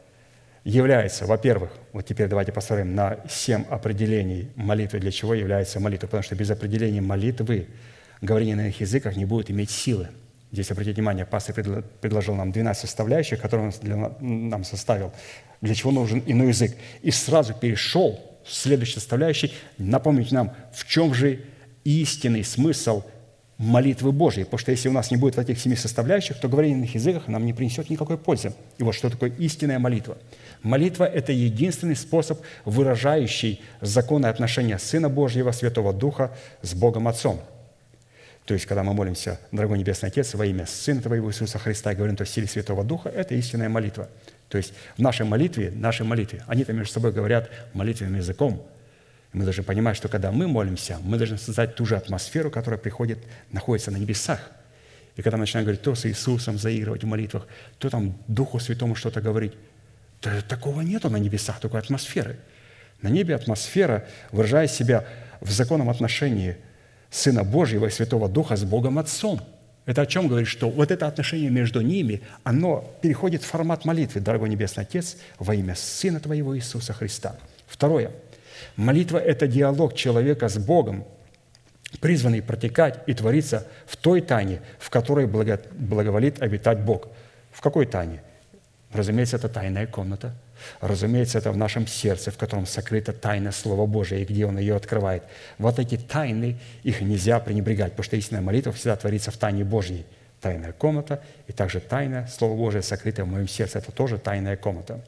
является, 0.69 1.25
во-первых, 1.25 1.71
вот 1.95 2.05
теперь 2.05 2.29
давайте 2.29 2.53
посмотрим 2.53 2.95
на 2.95 3.19
семь 3.29 3.65
определений 3.71 4.51
молитвы, 4.55 5.01
для 5.01 5.11
чего 5.11 5.33
является 5.33 5.81
молитва, 5.81 6.09
потому 6.09 6.23
что 6.23 6.35
без 6.35 6.51
определения 6.51 7.01
молитвы 7.01 7.69
говорение 8.21 8.55
на 8.55 8.69
их 8.69 8.79
языках 8.81 9.17
не 9.17 9.25
будет 9.25 9.51
иметь 9.51 9.71
силы. 9.71 10.09
Здесь, 10.53 10.71
обратите 10.71 10.97
внимание, 10.97 11.25
пастор 11.25 11.83
предложил 12.03 12.35
нам 12.35 12.53
12 12.53 12.83
составляющих, 12.83 13.41
которые 13.41 13.69
он 13.69 13.75
для, 13.81 14.13
нам 14.21 14.63
составил, 14.65 15.13
для 15.63 15.75
чего 15.75 15.91
нужен 15.91 16.23
иной 16.27 16.49
язык. 16.49 16.77
И 17.01 17.11
сразу 17.11 17.55
перешел 17.55 18.21
в 18.45 18.53
следующий 18.53 18.95
составляющий, 18.95 19.55
напомнить 19.79 20.33
нам, 20.33 20.55
в 20.75 20.87
чем 20.87 21.15
же 21.15 21.41
истинный 21.85 22.45
смысл 22.45 23.05
молитвы 23.57 24.13
Божьей. 24.13 24.45
Потому 24.45 24.59
что 24.59 24.71
если 24.71 24.89
у 24.89 24.93
нас 24.93 25.11
не 25.11 25.17
будет 25.17 25.39
этих 25.39 25.59
семи 25.59 25.77
составляющих, 25.77 26.39
то 26.39 26.49
говорение 26.49 26.77
на 26.77 26.83
иных 26.83 26.95
языках 26.95 27.27
нам 27.27 27.45
не 27.47 27.55
принесет 27.55 27.89
никакой 27.91 28.19
пользы. 28.19 28.53
И 28.79 28.83
вот 28.83 28.95
что 28.95 29.09
такое 29.09 29.31
истинная 29.39 29.79
молитва– 29.79 30.19
Молитва– 30.63 31.05
это 31.05 31.33
единственный 31.33 31.97
способ, 31.97 32.41
выражающий 32.65 33.63
законные 33.81 34.31
отношения 34.31 34.79
Сына 34.79 35.09
Божьего, 35.09 35.53
Святого 35.53 35.93
Духа 35.93 36.33
с 36.63 36.75
Богом 36.75 37.09
Отцом. 37.09 37.41
То 38.45 38.55
есть, 38.55 38.67
когда 38.67 38.83
мы 38.83 38.95
молимся, 38.95 39.39
дорогой 39.53 39.79
Небесный 39.79 40.09
Отец, 40.09 40.35
во 40.35 40.47
имя 40.47 40.67
Сына 40.67 41.03
Твоего 41.03 41.29
Иисуса 41.31 41.59
Христа, 41.59 41.93
и 41.93 41.95
говорим 41.95 42.17
то 42.17 42.25
в 42.25 42.29
силе 42.29 42.47
Святого 42.47 42.83
Духа, 42.83 43.11
это 43.11 43.35
истинная 43.35 43.69
молитва. 43.69 44.09
То 44.49 44.57
есть, 44.57 44.73
в 44.97 45.03
нашей 45.03 45.27
молитве, 45.27 45.71
нашей 45.71 46.07
молитве, 46.07 46.43
они-то 46.47 46.73
между 46.73 46.95
собой 46.95 47.13
говорят 47.13 47.51
молитвенным 47.75 48.17
языком. 48.17 48.67
Мы 49.35 49.45
должны 49.45 49.63
понимать, 49.63 49.97
что 49.97 50.09
когда 50.09 50.33
мы 50.33 50.49
молимся, 50.49 50.97
мы 51.03 51.19
должны 51.19 51.37
создать 51.37 51.75
ту 51.75 51.85
же 51.85 51.97
атмосферу, 51.97 52.51
которая 52.51 52.79
приходит, 52.79 53.19
находится 53.53 53.91
на 53.91 53.99
небесах. 53.99 54.41
И 55.17 55.23
когда 55.23 55.37
мы 55.37 55.43
начинаем 55.43 55.67
говорить 55.67 55.83
то 55.83 55.95
с 55.95 56.07
Иисусом, 56.07 56.57
заигрывать 56.57 57.05
в 57.05 57.07
молитвах, 57.07 57.47
то 57.79 57.91
там 57.91 58.17
Духу 58.29 58.59
Святому 58.59 58.95
что-то 58.95 59.21
говорить, 59.21 59.53
Такого 60.21 60.81
нету 60.81 61.11
на 61.11 61.17
небесах, 61.17 61.61
такой 61.61 61.81
атмосферы. 61.81 62.37
На 63.03 63.09
небе 63.09 63.35
атмосфера, 63.35 64.07
выражая 64.33 64.67
себя 64.67 65.05
в 65.41 65.51
законном 65.51 65.89
отношении 65.89 66.57
Сына 67.11 67.45
Божьего 67.45 67.87
и 67.87 67.91
Святого 67.91 68.29
Духа 68.29 68.57
с 68.57 68.65
Богом 68.65 68.99
Отцом. 68.99 69.41
Это 69.87 70.03
о 70.03 70.07
чем 70.07 70.29
говорит, 70.29 70.49
что 70.49 70.69
вот 70.69 70.91
это 70.91 71.07
отношение 71.07 71.49
между 71.49 71.81
ними, 71.81 72.21
оно 72.43 72.85
переходит 73.01 73.43
в 73.43 73.47
формат 73.47 73.85
молитвы, 73.85 74.21
дорогой 74.21 74.51
Небесный 74.51 74.83
Отец, 74.83 75.17
во 75.39 75.55
имя 75.55 75.75
Сына 75.75 76.21
Твоего 76.21 76.57
Иисуса 76.57 76.93
Христа. 76.93 77.37
Второе. 77.67 78.11
Молитва– 78.77 79.17
это 79.19 79.47
диалог 79.47 79.95
человека 79.95 80.49
с 80.49 80.59
Богом, 80.59 81.05
призванный 82.01 82.43
протекать 82.43 83.01
и 83.07 83.15
твориться 83.15 83.67
в 83.87 83.97
той 83.97 84.21
тайне, 84.21 84.61
в 84.79 84.91
которой 84.91 85.27
благоволит 85.27 86.43
обитать 86.43 86.81
Бог. 86.81 87.09
В 87.53 87.63
какой 87.63 87.87
тайне? 87.87 88.23
Разумеется, 88.93 89.37
это 89.37 89.49
тайная 89.49 89.87
комната. 89.87 90.35
Разумеется, 90.81 91.39
это 91.39 91.53
в 91.53 91.57
нашем 91.57 91.87
сердце, 91.87 92.31
в 92.31 92.39
котором 92.39 92.67
сокрыта 92.67 93.13
тайна 93.13 93.53
Слова 93.53 93.87
Божия, 93.87 94.21
и 94.21 94.25
где 94.25 94.47
Он 94.47 94.59
ее 94.59 94.77
открывает. 94.77 95.23
Вот 95.59 95.79
эти 95.79 95.97
тайны, 95.99 96.59
их 96.83 97.01
нельзя 97.03 97.39
пренебрегать, 97.39 97.93
потому 97.93 98.05
что 98.05 98.17
истинная 98.17 98.43
молитва 98.43 98.73
всегда 98.73 98.97
творится 98.97 99.31
в 99.31 99.37
тайне 99.37 99.65
Божьей. 99.65 100.07
Тайная 100.41 100.73
комната 100.73 101.23
и 101.49 101.53
также 101.53 101.81
тайна 101.81 102.27
Слова 102.29 102.57
Божия, 102.57 102.81
сокрытая 102.81 103.27
в 103.27 103.29
моем 103.29 103.49
сердце. 103.49 103.79
Это 103.79 103.93
тоже 103.93 104.19
тайная 104.19 104.57
комната. 104.57 105.05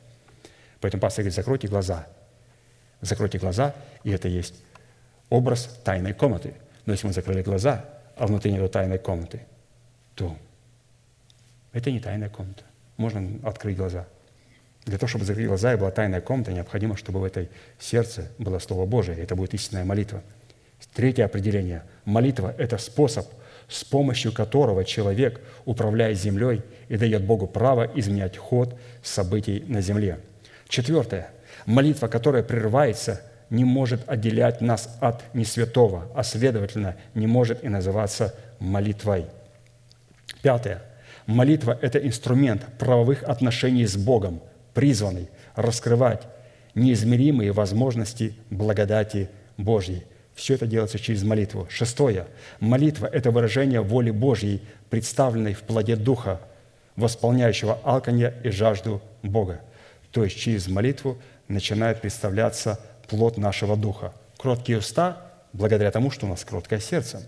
Поэтому 0.80 1.00
пастор 1.00 1.22
говорит, 1.22 1.36
закройте 1.36 1.68
глаза. 1.68 2.06
Закройте 3.00 3.38
глаза, 3.38 3.74
и 4.04 4.10
это 4.10 4.28
есть 4.28 4.54
образ 5.30 5.80
тайной 5.84 6.12
комнаты. 6.12 6.54
Но 6.84 6.92
если 6.92 7.06
мы 7.06 7.12
закрыли 7.12 7.42
глаза, 7.42 7.84
а 8.16 8.26
внутри 8.26 8.52
нет 8.52 8.70
тайной 8.70 8.98
комнаты, 8.98 9.40
то 10.16 10.36
это 11.72 11.90
не 11.90 12.00
тайная 12.00 12.28
комната 12.28 12.64
можно 13.00 13.40
открыть 13.42 13.76
глаза. 13.76 14.06
Для 14.84 14.98
того, 14.98 15.08
чтобы 15.08 15.24
закрыть 15.24 15.46
глаза 15.46 15.74
и 15.74 15.76
была 15.76 15.90
тайная 15.90 16.20
комната, 16.20 16.52
необходимо, 16.52 16.96
чтобы 16.96 17.20
в 17.20 17.24
этой 17.24 17.48
сердце 17.78 18.30
было 18.38 18.58
Слово 18.58 18.86
Божие. 18.86 19.18
Это 19.18 19.34
будет 19.34 19.54
истинная 19.54 19.84
молитва. 19.84 20.22
Третье 20.94 21.24
определение. 21.24 21.82
Молитва– 22.04 22.54
это 22.58 22.78
способ, 22.78 23.26
с 23.68 23.84
помощью 23.84 24.32
которого 24.32 24.84
человек 24.84 25.40
управляет 25.64 26.18
землей 26.18 26.62
и 26.88 26.96
дает 26.96 27.24
Богу 27.24 27.46
право 27.46 27.90
изменять 27.94 28.36
ход 28.36 28.78
событий 29.02 29.64
на 29.66 29.80
земле. 29.80 30.18
Четвертое. 30.68 31.30
Молитва, 31.66 32.08
которая 32.08 32.42
прерывается, 32.42 33.20
не 33.50 33.64
может 33.64 34.08
отделять 34.08 34.60
нас 34.60 34.96
от 35.00 35.34
несвятого, 35.34 36.08
а 36.14 36.22
следовательно, 36.22 36.96
не 37.14 37.26
может 37.26 37.62
и 37.62 37.68
называться 37.68 38.34
молитвой. 38.58 39.26
Пятое. 40.42 40.82
Молитва– 41.30 41.78
это 41.80 42.04
инструмент 42.04 42.66
правовых 42.76 43.22
отношений 43.22 43.86
с 43.86 43.96
Богом, 43.96 44.40
призванный 44.74 45.28
раскрывать 45.54 46.26
неизмеримые 46.74 47.52
возможности 47.52 48.34
благодати 48.50 49.30
Божьей. 49.56 50.02
Все 50.34 50.54
это 50.54 50.66
делается 50.66 50.98
через 50.98 51.22
молитву. 51.22 51.68
Шестое. 51.70 52.26
Молитва– 52.58 53.06
это 53.12 53.30
выражение 53.30 53.80
воли 53.80 54.10
Божьей, 54.10 54.60
представленной 54.88 55.54
в 55.54 55.62
плоде 55.62 55.94
Духа, 55.94 56.40
восполняющего 56.96 57.78
алканье 57.84 58.34
и 58.42 58.50
жажду 58.50 59.00
Бога. 59.22 59.60
То 60.10 60.24
есть 60.24 60.36
через 60.36 60.66
молитву 60.66 61.16
начинает 61.46 62.00
представляться 62.00 62.80
плод 63.06 63.38
нашего 63.38 63.76
Духа. 63.76 64.12
Кроткие 64.36 64.78
уста– 64.78 65.30
благодаря 65.52 65.92
тому, 65.92 66.10
что 66.10 66.26
у 66.26 66.28
нас 66.28 66.44
кроткое 66.44 66.80
сердце. 66.80 67.22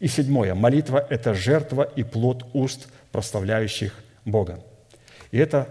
И 0.00 0.08
седьмое. 0.08 0.54
Молитва– 0.54 1.06
это 1.10 1.34
жертва 1.34 1.82
и 1.82 2.04
плод 2.04 2.46
уст– 2.54 2.88
прославляющих 3.12 3.94
Бога. 4.24 4.60
И 5.30 5.38
это 5.38 5.68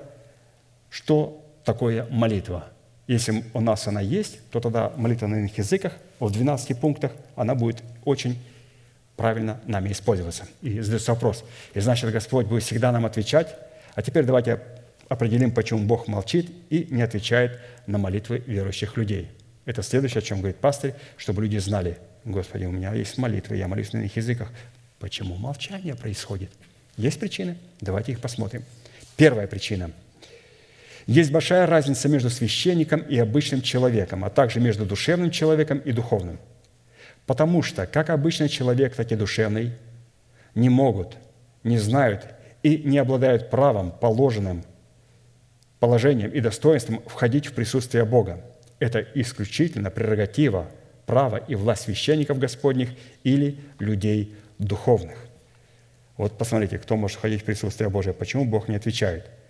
что 0.89 1.43
такое 1.65 2.05
молитва? 2.09 2.67
Если 3.07 3.43
у 3.53 3.61
нас 3.61 3.87
она 3.87 4.01
есть, 4.01 4.39
то 4.51 4.59
тогда 4.59 4.91
молитва 4.95 5.27
на 5.27 5.35
иных 5.35 5.57
языках 5.57 5.93
в 6.19 6.31
12 6.31 6.79
пунктах, 6.79 7.11
она 7.35 7.55
будет 7.55 7.83
очень 8.05 8.37
правильно 9.17 9.59
нами 9.65 9.91
использоваться. 9.91 10.47
И 10.61 10.79
задается 10.79 11.13
вопрос, 11.13 11.43
и 11.73 11.79
значит, 11.79 12.11
Господь 12.11 12.47
будет 12.47 12.63
всегда 12.63 12.91
нам 12.91 13.05
отвечать, 13.05 13.55
а 13.95 14.01
теперь 14.01 14.23
давайте 14.23 14.61
определим, 15.09 15.51
почему 15.51 15.85
Бог 15.85 16.07
молчит 16.07 16.49
и 16.69 16.87
не 16.89 17.01
отвечает 17.01 17.59
на 17.85 17.97
молитвы 17.97 18.43
верующих 18.47 18.95
людей. 18.97 19.29
Это 19.65 19.83
следующее, 19.83 20.19
о 20.19 20.21
чем 20.21 20.39
говорит 20.39 20.57
пастырь, 20.57 20.95
чтобы 21.17 21.43
люди 21.43 21.57
знали, 21.57 21.97
Господи, 22.23 22.65
у 22.65 22.71
меня 22.71 22.93
есть 22.93 23.17
молитвы, 23.17 23.57
я 23.57 23.67
молюсь 23.67 23.93
на 23.93 23.97
иных 23.99 24.15
языках. 24.15 24.49
Почему 24.99 25.35
молчание 25.35 25.95
происходит? 25.95 26.51
Есть 26.97 27.19
причины? 27.19 27.57
Давайте 27.79 28.11
их 28.11 28.19
посмотрим. 28.19 28.63
Первая 29.17 29.47
причина. 29.47 29.91
Есть 31.07 31.31
большая 31.31 31.65
разница 31.65 32.07
между 32.09 32.29
священником 32.29 33.01
и 33.01 33.17
обычным 33.17 33.61
человеком, 33.61 34.23
а 34.23 34.29
также 34.29 34.59
между 34.59 34.85
душевным 34.85 35.31
человеком 35.31 35.79
и 35.79 35.91
духовным. 35.91 36.39
Потому 37.25 37.63
что 37.63 37.85
как 37.85 38.09
обычный 38.09 38.49
человек, 38.49 38.95
так 38.95 39.11
и 39.11 39.15
душевный 39.15 39.73
не 40.55 40.69
могут, 40.69 41.17
не 41.63 41.77
знают 41.77 42.25
и 42.63 42.77
не 42.77 42.97
обладают 42.97 43.49
правом, 43.49 43.91
положенным 43.91 44.63
положением 45.79 46.29
и 46.31 46.39
достоинством 46.39 47.01
входить 47.07 47.47
в 47.47 47.53
присутствие 47.53 48.05
Бога. 48.05 48.45
Это 48.79 49.05
исключительно 49.15 49.89
прерогатива, 49.89 50.67
право 51.05 51.37
и 51.37 51.55
власть 51.55 51.83
священников 51.83 52.39
Господних 52.39 52.89
или 53.23 53.59
людей 53.79 54.35
духовных. 54.59 55.30
Вот 56.21 56.37
посмотрите, 56.37 56.77
кто 56.77 56.95
может 56.95 57.17
входить 57.17 57.41
в 57.41 57.45
присутствие 57.45 57.89
Божие. 57.89 58.13
Почему 58.13 58.45
Бог 58.45 58.67
не 58.69 58.75
отвечает– 58.75 59.29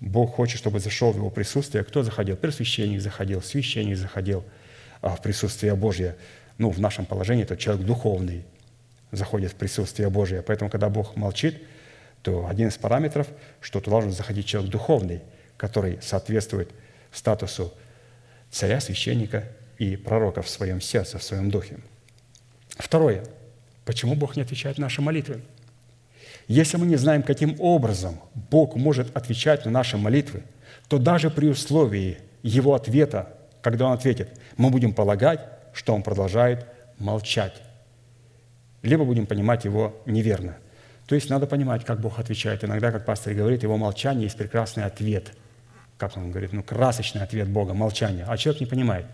Бог 0.00 0.36
хочет, 0.36 0.58
чтобы 0.58 0.78
зашел 0.80 1.12
в 1.12 1.16
его 1.16 1.30
присутствие. 1.30 1.84
Кто 1.84 2.02
заходил? 2.02 2.36
Первосвященник 2.36 3.00
заходил, 3.00 3.42
священник 3.42 3.96
заходил 3.96 4.44
а, 5.00 5.16
в 5.16 5.22
присутствие 5.22 5.74
Божье. 5.74 6.16
Ну, 6.56 6.70
в 6.70 6.80
нашем 6.80 7.04
положении 7.04 7.44
это 7.44 7.56
человек 7.56 7.84
духовный 7.84 8.44
заходит 9.10 9.52
в 9.52 9.54
присутствие 9.56 10.08
Божье. 10.10 10.42
Поэтому, 10.42 10.70
когда 10.70 10.88
Бог 10.88 11.16
молчит, 11.16 11.62
то 12.22 12.46
один 12.46 12.68
из 12.68 12.76
параметров, 12.76 13.26
что 13.60 13.80
туда 13.80 13.92
должен 13.96 14.12
заходить 14.12 14.46
человек 14.46 14.70
духовный, 14.70 15.22
который 15.56 15.98
соответствует 16.00 16.70
статусу 17.12 17.72
царя, 18.50 18.80
священника 18.80 19.44
и 19.78 19.96
пророка 19.96 20.42
в 20.42 20.48
своем 20.48 20.80
сердце, 20.80 21.18
в 21.18 21.22
своем 21.22 21.50
духе. 21.50 21.78
Второе. 22.70 23.24
Почему 23.84 24.14
Бог 24.14 24.36
не 24.36 24.42
отвечает 24.42 24.78
на 24.78 24.84
наши 24.84 25.00
молитвы? 25.00 25.40
Если 26.48 26.78
мы 26.78 26.86
не 26.86 26.96
знаем, 26.96 27.22
каким 27.22 27.56
образом 27.60 28.18
Бог 28.50 28.74
может 28.74 29.14
отвечать 29.16 29.66
на 29.66 29.70
наши 29.70 29.98
молитвы, 29.98 30.42
то 30.88 30.98
даже 30.98 31.30
при 31.30 31.46
условии 31.46 32.18
Его 32.42 32.74
ответа, 32.74 33.28
когда 33.60 33.86
Он 33.86 33.92
ответит, 33.92 34.30
мы 34.56 34.70
будем 34.70 34.94
полагать, 34.94 35.40
что 35.74 35.94
Он 35.94 36.02
продолжает 36.02 36.66
молчать. 36.98 37.62
Либо 38.82 39.04
будем 39.04 39.26
понимать 39.26 39.66
Его 39.66 39.94
неверно. 40.06 40.56
То 41.06 41.14
есть 41.14 41.28
надо 41.28 41.46
понимать, 41.46 41.84
как 41.84 42.00
Бог 42.00 42.18
отвечает. 42.18 42.64
Иногда, 42.64 42.92
как 42.92 43.04
пастор 43.04 43.34
говорит, 43.34 43.62
Его 43.62 43.76
молчание 43.76 44.24
есть 44.24 44.36
прекрасный 44.36 44.84
ответ. 44.84 45.32
Как 45.98 46.16
он 46.16 46.30
говорит? 46.30 46.52
Ну, 46.52 46.62
красочный 46.62 47.22
ответ 47.22 47.48
Бога, 47.48 47.74
молчание. 47.74 48.24
А 48.26 48.36
человек 48.38 48.60
не 48.60 48.66
понимает. 48.66 49.04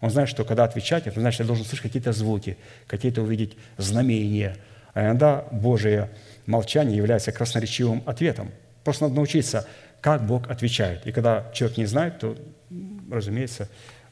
Он 0.00 0.10
знает, 0.10 0.28
что 0.28 0.44
когда 0.44 0.64
отвечать, 0.64 1.06
это 1.06 1.18
значит, 1.18 1.40
я 1.40 1.46
должен 1.46 1.64
слышать 1.64 1.82
какие-то 1.82 2.12
звуки, 2.12 2.58
какие-то 2.86 3.22
увидеть 3.22 3.56
знамения. 3.78 4.56
А 4.92 5.02
иногда 5.02 5.46
Божие 5.50 6.10
молчание 6.46 6.96
является 6.96 7.32
красноречивым 7.32 8.02
ответом. 8.06 8.50
Просто 8.84 9.04
надо 9.04 9.16
научиться, 9.16 9.66
как 10.00 10.26
Бог 10.26 10.50
отвечает. 10.50 11.06
И 11.06 11.12
когда 11.12 11.50
человек 11.54 11.78
не 11.78 11.86
знает, 11.86 12.18
то, 12.18 12.36
разумеется, 13.10 13.68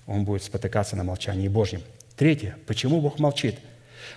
он 0.07 0.25
будет 0.25 0.43
спотыкаться 0.43 0.97
на 0.97 1.05
молчании 1.05 1.49
Божьем. 1.49 1.83
Третье. 2.17 2.57
Почему 2.67 3.01
Бог 3.01 3.19
молчит? 3.19 3.59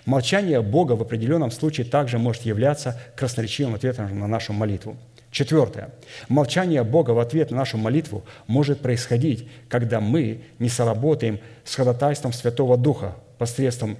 Молчание 0.05 0.61
Бога 0.61 0.93
в 0.93 1.01
определенном 1.01 1.51
случае 1.51 1.85
также 1.85 2.17
может 2.17 2.43
являться 2.43 2.99
красноречивым 3.15 3.75
ответом 3.75 4.19
на 4.19 4.27
нашу 4.27 4.53
молитву. 4.53 4.97
Четвертое. 5.31 5.89
Молчание 6.29 6.83
Бога 6.83 7.11
в 7.11 7.19
ответ 7.19 7.51
на 7.51 7.57
нашу 7.57 7.77
молитву 7.77 8.23
может 8.47 8.79
происходить, 8.79 9.49
когда 9.67 9.99
мы 9.99 10.41
не 10.59 10.69
соработаем 10.69 11.39
с 11.65 11.75
ходатайством 11.75 12.31
Святого 12.31 12.77
Духа 12.77 13.15
посредством 13.37 13.97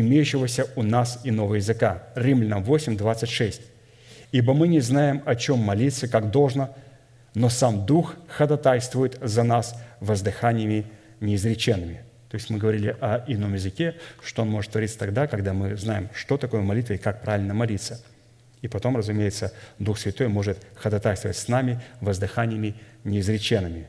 имеющегося 0.00 0.66
у 0.76 0.82
нас 0.82 1.20
иного 1.24 1.56
языка. 1.56 2.04
Римлянам 2.14 2.62
8, 2.62 2.96
26. 2.96 3.60
«Ибо 4.32 4.54
мы 4.54 4.68
не 4.68 4.80
знаем, 4.80 5.22
о 5.24 5.34
чем 5.36 5.58
молиться, 5.58 6.08
как 6.08 6.30
должно, 6.30 6.74
но 7.34 7.48
сам 7.48 7.86
Дух 7.86 8.16
ходатайствует 8.28 9.18
за 9.22 9.42
нас 9.42 9.80
воздыханиями 10.00 10.86
неизреченными». 11.20 12.02
То 12.30 12.34
есть 12.34 12.50
мы 12.50 12.58
говорили 12.58 12.94
о 13.00 13.24
ином 13.26 13.54
языке, 13.54 13.94
что 14.22 14.42
он 14.42 14.50
может 14.50 14.72
твориться 14.72 14.98
тогда, 14.98 15.26
когда 15.26 15.54
мы 15.54 15.76
знаем, 15.76 16.10
что 16.12 16.36
такое 16.36 16.60
молитва 16.60 16.94
и 16.94 16.98
как 16.98 17.22
правильно 17.22 17.54
молиться. 17.54 18.02
И 18.60 18.68
потом, 18.68 18.96
разумеется, 18.96 19.52
Дух 19.78 19.98
Святой 19.98 20.28
может 20.28 20.58
ходатайствовать 20.74 21.38
с 21.38 21.48
нами 21.48 21.80
воздыханиями 22.00 22.74
неизреченными. 23.04 23.88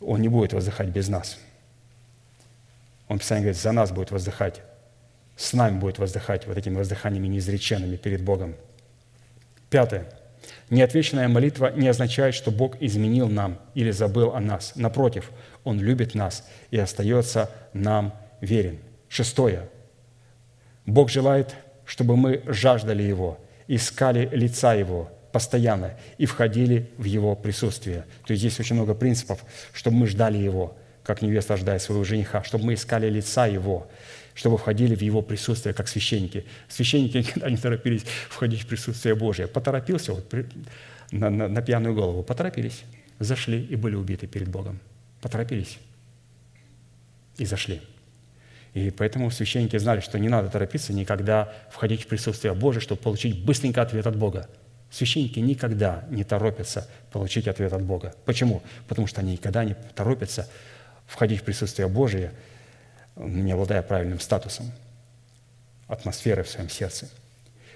Он 0.00 0.20
не 0.20 0.28
будет 0.28 0.52
воздыхать 0.52 0.88
без 0.88 1.08
нас– 1.08 1.38
он, 3.08 3.18
Писание 3.18 3.44
говорит, 3.44 3.60
за 3.60 3.72
нас 3.72 3.90
будет 3.90 4.10
воздыхать, 4.10 4.60
с 5.36 5.52
нами 5.54 5.78
будет 5.78 5.98
воздыхать 5.98 6.46
вот 6.46 6.56
этими 6.56 6.76
воздыханиями 6.76 7.26
неизреченными 7.26 7.96
перед 7.96 8.22
Богом. 8.22 8.54
Пятое. 9.70 10.08
Неотвеченная 10.70 11.28
молитва 11.28 11.72
не 11.74 11.88
означает, 11.88 12.34
что 12.34 12.50
Бог 12.50 12.76
изменил 12.80 13.28
нам 13.28 13.58
или 13.74 13.90
забыл 13.90 14.34
о 14.34 14.40
нас. 14.40 14.72
Напротив, 14.76 15.30
Он 15.64 15.80
любит 15.80 16.14
нас 16.14 16.46
и 16.70 16.78
остается 16.78 17.50
нам 17.72 18.14
верен. 18.40 18.78
Шестое. 19.08 19.68
Бог 20.84 21.10
желает, 21.10 21.54
чтобы 21.84 22.16
мы 22.16 22.42
жаждали 22.46 23.02
Его, 23.02 23.38
искали 23.66 24.28
лица 24.32 24.74
Его 24.74 25.10
постоянно 25.32 25.94
и 26.16 26.26
входили 26.26 26.90
в 26.98 27.04
Его 27.04 27.34
присутствие. 27.36 28.04
То 28.26 28.32
есть 28.32 28.40
здесь 28.40 28.60
очень 28.60 28.76
много 28.76 28.94
принципов, 28.94 29.44
чтобы 29.72 29.96
мы 29.96 30.06
ждали 30.06 30.36
Его– 30.36 30.76
как 31.08 31.22
невеста 31.22 31.54
ожидает 31.54 31.80
своего 31.80 32.04
жениха, 32.04 32.44
чтобы 32.44 32.66
мы 32.66 32.74
искали 32.74 33.08
лица 33.08 33.46
Его, 33.46 33.88
чтобы 34.34 34.58
входили 34.58 34.94
в 34.94 35.00
Его 35.00 35.22
присутствие, 35.22 35.72
как 35.72 35.88
священники. 35.88 36.44
Священники 36.68 37.16
никогда 37.26 37.48
не 37.48 37.56
торопились 37.56 38.04
входить 38.28 38.60
в 38.60 38.66
присутствие 38.66 39.14
Божие. 39.14 39.48
Поторопился 39.48 40.12
вот, 40.12 40.30
на, 41.10 41.30
на, 41.30 41.48
на 41.48 41.62
пьяную 41.62 41.94
голову, 41.94 42.22
поторопились, 42.22 42.82
зашли 43.20 43.64
и 43.64 43.74
были 43.74 43.94
убиты 43.94 44.26
перед 44.26 44.48
Богом. 44.48 44.80
Поторопились 45.22 45.78
и 47.38 47.46
зашли. 47.46 47.80
И 48.74 48.90
поэтому 48.90 49.30
священники 49.30 49.78
знали, 49.78 50.00
что 50.00 50.18
не 50.18 50.28
надо 50.28 50.50
торопиться 50.50 50.92
никогда 50.92 51.54
входить 51.70 52.02
в 52.02 52.06
присутствие 52.06 52.52
Божие, 52.52 52.82
чтобы 52.82 53.00
получить 53.00 53.46
быстренько 53.46 53.80
ответ 53.80 54.06
от 54.06 54.16
Бога. 54.16 54.46
Священники 54.90 55.38
никогда 55.38 56.04
не 56.10 56.22
торопятся 56.24 56.86
получить 57.10 57.48
ответ 57.48 57.72
от 57.72 57.82
Бога. 57.82 58.14
Почему? 58.26 58.62
Потому 58.88 59.06
что 59.06 59.22
они 59.22 59.32
никогда 59.32 59.64
не 59.64 59.74
торопятся 59.94 60.46
входить 61.08 61.40
в 61.40 61.42
присутствие 61.42 61.88
Божие, 61.88 62.32
не 63.16 63.50
обладая 63.50 63.82
правильным 63.82 64.20
статусом, 64.20 64.70
атмосферой 65.88 66.44
в 66.44 66.48
своем 66.48 66.68
сердце. 66.68 67.08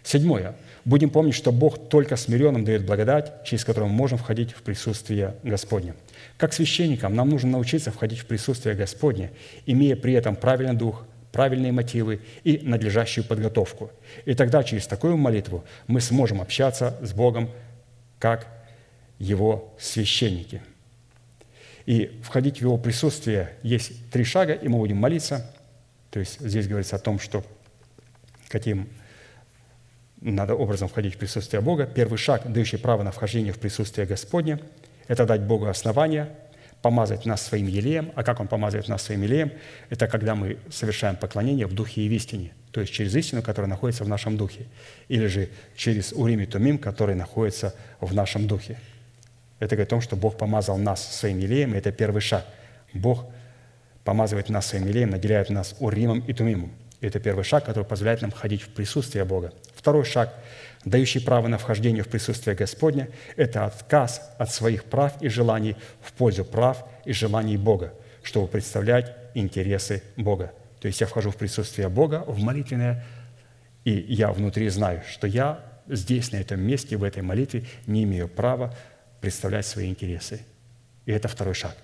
Седьмое. 0.04 0.54
Будем 0.84 1.10
помнить, 1.10 1.34
что 1.34 1.50
Бог 1.50 1.88
только 1.88 2.16
смиренным 2.16 2.64
дает 2.64 2.84
благодать, 2.84 3.44
через 3.44 3.64
которую 3.64 3.90
мы 3.90 3.96
можем 3.96 4.18
входить 4.18 4.52
в 4.52 4.62
присутствие 4.62 5.36
Господне. 5.42 5.94
Как 6.36 6.52
священникам 6.52 7.14
нам 7.14 7.30
нужно 7.30 7.50
научиться 7.50 7.90
входить 7.90 8.18
в 8.18 8.26
присутствие 8.26 8.74
Господне, 8.74 9.30
имея 9.64 9.96
при 9.96 10.12
этом 10.12 10.36
правильный 10.36 10.74
дух, 10.74 11.04
правильные 11.30 11.72
мотивы 11.72 12.20
и 12.44 12.58
надлежащую 12.62 13.24
подготовку. 13.24 13.90
И 14.26 14.34
тогда 14.34 14.62
через 14.64 14.86
такую 14.86 15.16
молитву 15.16 15.64
мы 15.86 16.00
сможем 16.00 16.42
общаться 16.42 16.98
с 17.00 17.12
Богом 17.12 17.48
как 18.18 18.46
Его 19.18 19.72
священники– 19.78 20.60
и 21.86 22.20
входить 22.22 22.58
в 22.58 22.62
Его 22.62 22.78
присутствие 22.78 23.54
есть 23.62 24.10
три 24.10 24.24
шага, 24.24 24.52
и 24.52 24.68
мы 24.68 24.78
будем 24.78 24.96
молиться. 24.96 25.50
То 26.10 26.20
есть 26.20 26.40
здесь 26.40 26.68
говорится 26.68 26.96
о 26.96 26.98
том, 26.98 27.18
что 27.18 27.44
каким 28.48 28.88
надо 30.20 30.54
образом 30.54 30.88
входить 30.88 31.16
в 31.16 31.18
присутствие 31.18 31.60
Бога. 31.60 31.86
Первый 31.86 32.16
шаг, 32.16 32.50
дающий 32.52 32.76
право 32.76 33.02
на 33.02 33.10
вхождение 33.10 33.52
в 33.52 33.58
присутствие 33.58 34.06
Господне, 34.06 34.60
это 35.08 35.26
дать 35.26 35.40
Богу 35.40 35.66
основание, 35.66 36.28
помазать 36.80 37.26
нас 37.26 37.42
своим 37.42 37.66
елеем. 37.66 38.12
А 38.14 38.22
как 38.22 38.38
Он 38.38 38.46
помазывает 38.46 38.88
нас 38.88 39.02
своим 39.02 39.22
елеем? 39.22 39.52
Это 39.90 40.06
когда 40.06 40.34
мы 40.36 40.58
совершаем 40.70 41.16
поклонение 41.16 41.66
в 41.66 41.74
духе 41.74 42.02
и 42.02 42.08
в 42.08 42.12
истине, 42.12 42.52
то 42.70 42.80
есть 42.80 42.92
через 42.92 43.14
истину, 43.16 43.42
которая 43.42 43.68
находится 43.68 44.04
в 44.04 44.08
нашем 44.08 44.36
духе, 44.36 44.66
или 45.08 45.26
же 45.26 45.48
через 45.76 46.12
Урим 46.12 46.40
и 46.40 46.46
Тумим, 46.46 46.78
который 46.78 47.16
находится 47.16 47.74
в 48.00 48.14
нашем 48.14 48.46
духе– 48.46 48.78
это 49.62 49.76
говорит 49.76 49.90
о 49.90 49.90
том, 49.90 50.00
что 50.00 50.16
Бог 50.16 50.36
помазал 50.36 50.76
нас 50.76 51.16
своим 51.16 51.38
елеем, 51.38 51.72
и 51.72 51.78
это 51.78 51.92
первый 51.92 52.20
шаг. 52.20 52.44
Бог 52.92 53.26
помазывает 54.02 54.48
нас 54.48 54.66
своим 54.66 54.88
елеем, 54.88 55.10
наделяет 55.10 55.50
нас 55.50 55.76
уримом 55.78 56.18
и 56.26 56.32
тумимом. 56.32 56.72
И 57.00 57.06
это 57.06 57.20
первый 57.20 57.44
шаг, 57.44 57.64
который 57.64 57.84
позволяет 57.84 58.22
нам 58.22 58.32
ходить 58.32 58.62
в 58.62 58.70
присутствие 58.70 59.24
Бога. 59.24 59.52
Второй 59.76 60.04
шаг, 60.04 60.34
дающий 60.84 61.20
право 61.20 61.46
на 61.46 61.58
вхождение 61.58 62.02
в 62.02 62.08
присутствие 62.08 62.56
Господня, 62.56 63.08
это 63.36 63.64
отказ 63.64 64.32
от 64.36 64.50
своих 64.50 64.82
прав 64.82 65.12
и 65.22 65.28
желаний 65.28 65.76
в 66.00 66.12
пользу 66.12 66.44
прав 66.44 66.84
и 67.04 67.12
желаний 67.12 67.56
Бога, 67.56 67.94
чтобы 68.24 68.48
представлять 68.48 69.14
интересы 69.34 70.02
Бога. 70.16 70.50
То 70.80 70.88
есть 70.88 71.00
я 71.00 71.06
вхожу 71.06 71.30
в 71.30 71.36
присутствие 71.36 71.88
Бога, 71.88 72.24
в 72.26 72.40
молитвенное, 72.40 73.04
и 73.84 73.92
я 73.92 74.32
внутри 74.32 74.68
знаю, 74.70 75.02
что 75.08 75.28
я 75.28 75.60
здесь, 75.88 76.32
на 76.32 76.38
этом 76.38 76.60
месте, 76.60 76.96
в 76.96 77.04
этой 77.04 77.22
молитве 77.22 77.64
не 77.86 78.02
имею 78.02 78.26
права 78.26 78.74
представлять 79.22 79.64
свои 79.64 79.88
интересы. 79.88 80.44
И 81.06 81.12
это 81.12 81.28
второй 81.28 81.54
шаг. 81.54 81.76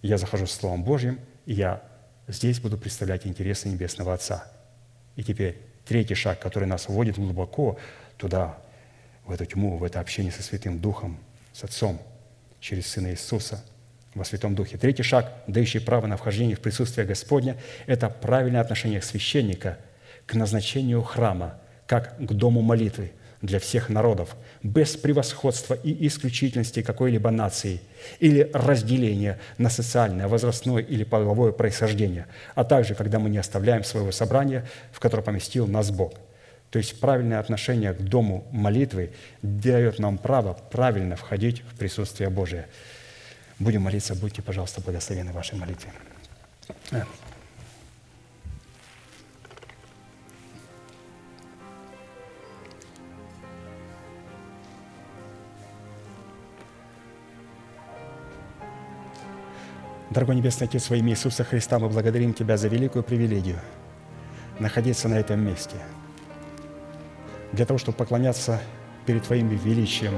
Я 0.00 0.18
захожу 0.18 0.46
с 0.46 0.52
Словом 0.52 0.82
Божьим, 0.82 1.20
и 1.46 1.52
я 1.52 1.82
здесь 2.26 2.58
буду 2.58 2.76
представлять 2.76 3.26
интересы 3.26 3.68
Небесного 3.68 4.14
Отца. 4.14 4.50
И 5.14 5.22
теперь 5.22 5.58
третий 5.84 6.14
шаг, 6.14 6.40
который 6.40 6.66
нас 6.66 6.88
вводит 6.88 7.16
глубоко 7.16 7.78
туда, 8.16 8.58
в 9.26 9.30
эту 9.30 9.46
тьму, 9.46 9.76
в 9.76 9.84
это 9.84 10.00
общение 10.00 10.32
со 10.32 10.42
Святым 10.42 10.80
Духом, 10.80 11.18
с 11.52 11.62
Отцом. 11.62 12.00
через 12.60 12.86
Сына 12.86 13.10
Иисуса 13.10 13.62
во 14.14 14.24
Святом 14.24 14.54
Духе. 14.54 14.78
Третий 14.78 15.02
шаг, 15.02 15.32
дающий 15.46 15.80
право 15.80 16.06
на 16.06 16.16
вхождение 16.16 16.56
в 16.56 16.60
присутствие 16.60 17.06
Господня, 17.06 17.56
это 17.86 18.08
правильное 18.08 18.60
отношение 18.60 19.02
священника 19.02 19.78
к 20.26 20.34
назначению 20.34 21.02
храма, 21.02 21.58
как 21.86 22.16
к 22.18 22.32
дому 22.32 22.62
молитвы 22.62 23.12
для 23.42 23.58
всех 23.58 23.88
народов, 23.88 24.36
без 24.62 24.96
превосходства 24.96 25.74
и 25.74 26.06
исключительности 26.06 26.82
какой-либо 26.82 27.30
нации 27.30 27.80
или 28.20 28.50
разделения 28.54 29.38
на 29.58 29.68
социальное, 29.68 30.28
возрастное 30.28 30.82
или 30.82 31.04
половое 31.04 31.52
происхождение, 31.52 32.26
а 32.54 32.64
также, 32.64 32.94
когда 32.94 33.18
мы 33.18 33.28
не 33.28 33.38
оставляем 33.38 33.84
своего 33.84 34.12
собрания, 34.12 34.64
в 34.92 35.00
которое 35.00 35.22
поместил 35.22 35.66
нас 35.66 35.90
Бог– 35.90 36.14
то 36.72 36.78
есть 36.78 36.98
правильное 37.00 37.38
отношение 37.38 37.92
к 37.92 38.00
дому 38.00 38.46
молитвы 38.50 39.12
дает 39.42 39.98
нам 39.98 40.16
право 40.16 40.54
правильно 40.54 41.16
входить 41.16 41.60
в 41.70 41.76
присутствие 41.76 42.30
Божие. 42.30 42.66
Будем 43.58 43.82
молиться, 43.82 44.14
будьте, 44.14 44.40
пожалуйста, 44.40 44.80
благословены 44.80 45.32
вашей 45.32 45.58
молитве. 45.58 45.92
Дорогой 60.12 60.36
Небесный 60.36 60.66
Отец, 60.66 60.90
во 60.90 60.96
имя 60.96 61.10
Иисуса 61.10 61.42
Христа 61.42 61.78
мы 61.78 61.88
благодарим 61.88 62.34
Тебя 62.34 62.56
за 62.56 62.68
великую 62.68 63.02
привилегию 63.02 63.58
находиться 64.58 65.08
на 65.08 65.14
этом 65.14 65.40
месте– 65.40 65.76
для 67.52 67.66
того, 67.66 67.78
чтобы 67.78 67.96
поклоняться 67.96 68.60
перед 69.06 69.22
Твоим 69.22 69.48
величием, 69.48 70.14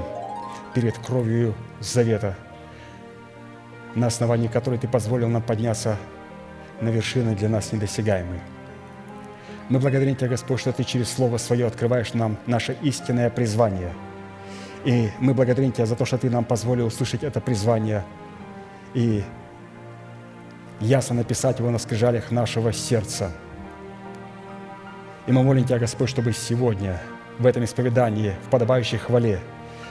перед 0.74 0.96
кровью 0.98 1.54
завета, 1.80 2.36
на 3.94 4.06
основании 4.06 4.48
которой 4.48 4.78
Ты 4.78 4.88
позволил 4.88 5.28
нам 5.28 5.42
подняться 5.42 5.96
на 6.80 6.88
вершины 6.88 7.34
для 7.34 7.48
нас 7.48 7.72
недосягаемые. 7.72 8.40
Мы 9.68 9.78
благодарим 9.78 10.16
Тебя, 10.16 10.28
Господь, 10.28 10.60
что 10.60 10.72
Ты 10.72 10.84
через 10.84 11.10
Слово 11.10 11.38
Свое 11.38 11.66
открываешь 11.66 12.14
нам 12.14 12.36
наше 12.46 12.76
истинное 12.82 13.30
призвание. 13.30 13.92
И 14.84 15.10
мы 15.18 15.34
благодарим 15.34 15.72
Тебя 15.72 15.86
за 15.86 15.96
то, 15.96 16.04
что 16.04 16.18
Ты 16.18 16.30
нам 16.30 16.44
позволил 16.44 16.86
услышать 16.86 17.24
это 17.24 17.40
призвание 17.40 18.04
и 18.92 19.24
ясно 20.84 21.16
написать 21.16 21.58
его 21.58 21.70
на 21.70 21.78
скрижалях 21.78 22.30
нашего 22.30 22.72
сердца. 22.72 23.32
И 25.26 25.32
мы 25.32 25.42
молим 25.42 25.64
Тебя, 25.64 25.78
Господь, 25.78 26.10
чтобы 26.10 26.32
сегодня– 26.32 27.00
в 27.38 27.46
этом 27.46 27.64
исповедании, 27.64 28.34
в 28.46 28.50
подобающей 28.50 28.98
хвале, 28.98 29.40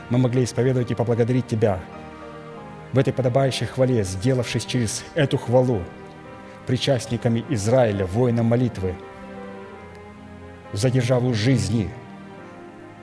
мы 0.09 0.17
могли 0.17 0.43
исповедовать 0.43 0.91
и 0.91 0.95
поблагодарить 0.95 1.47
Тебя 1.47 1.79
в 2.91 2.99
этой 2.99 3.11
подобающей 3.11 3.65
хвале, 3.65 4.03
сделавшись 4.03 4.65
через 4.65 5.03
эту 5.15 5.37
хвалу 5.37 5.81
причастниками 6.67 7.43
Израиля, 7.49 8.05
воинам 8.05 8.45
молитвы, 8.45 8.95
за 10.71 10.89
державу 10.89 11.33
жизни, 11.33 11.89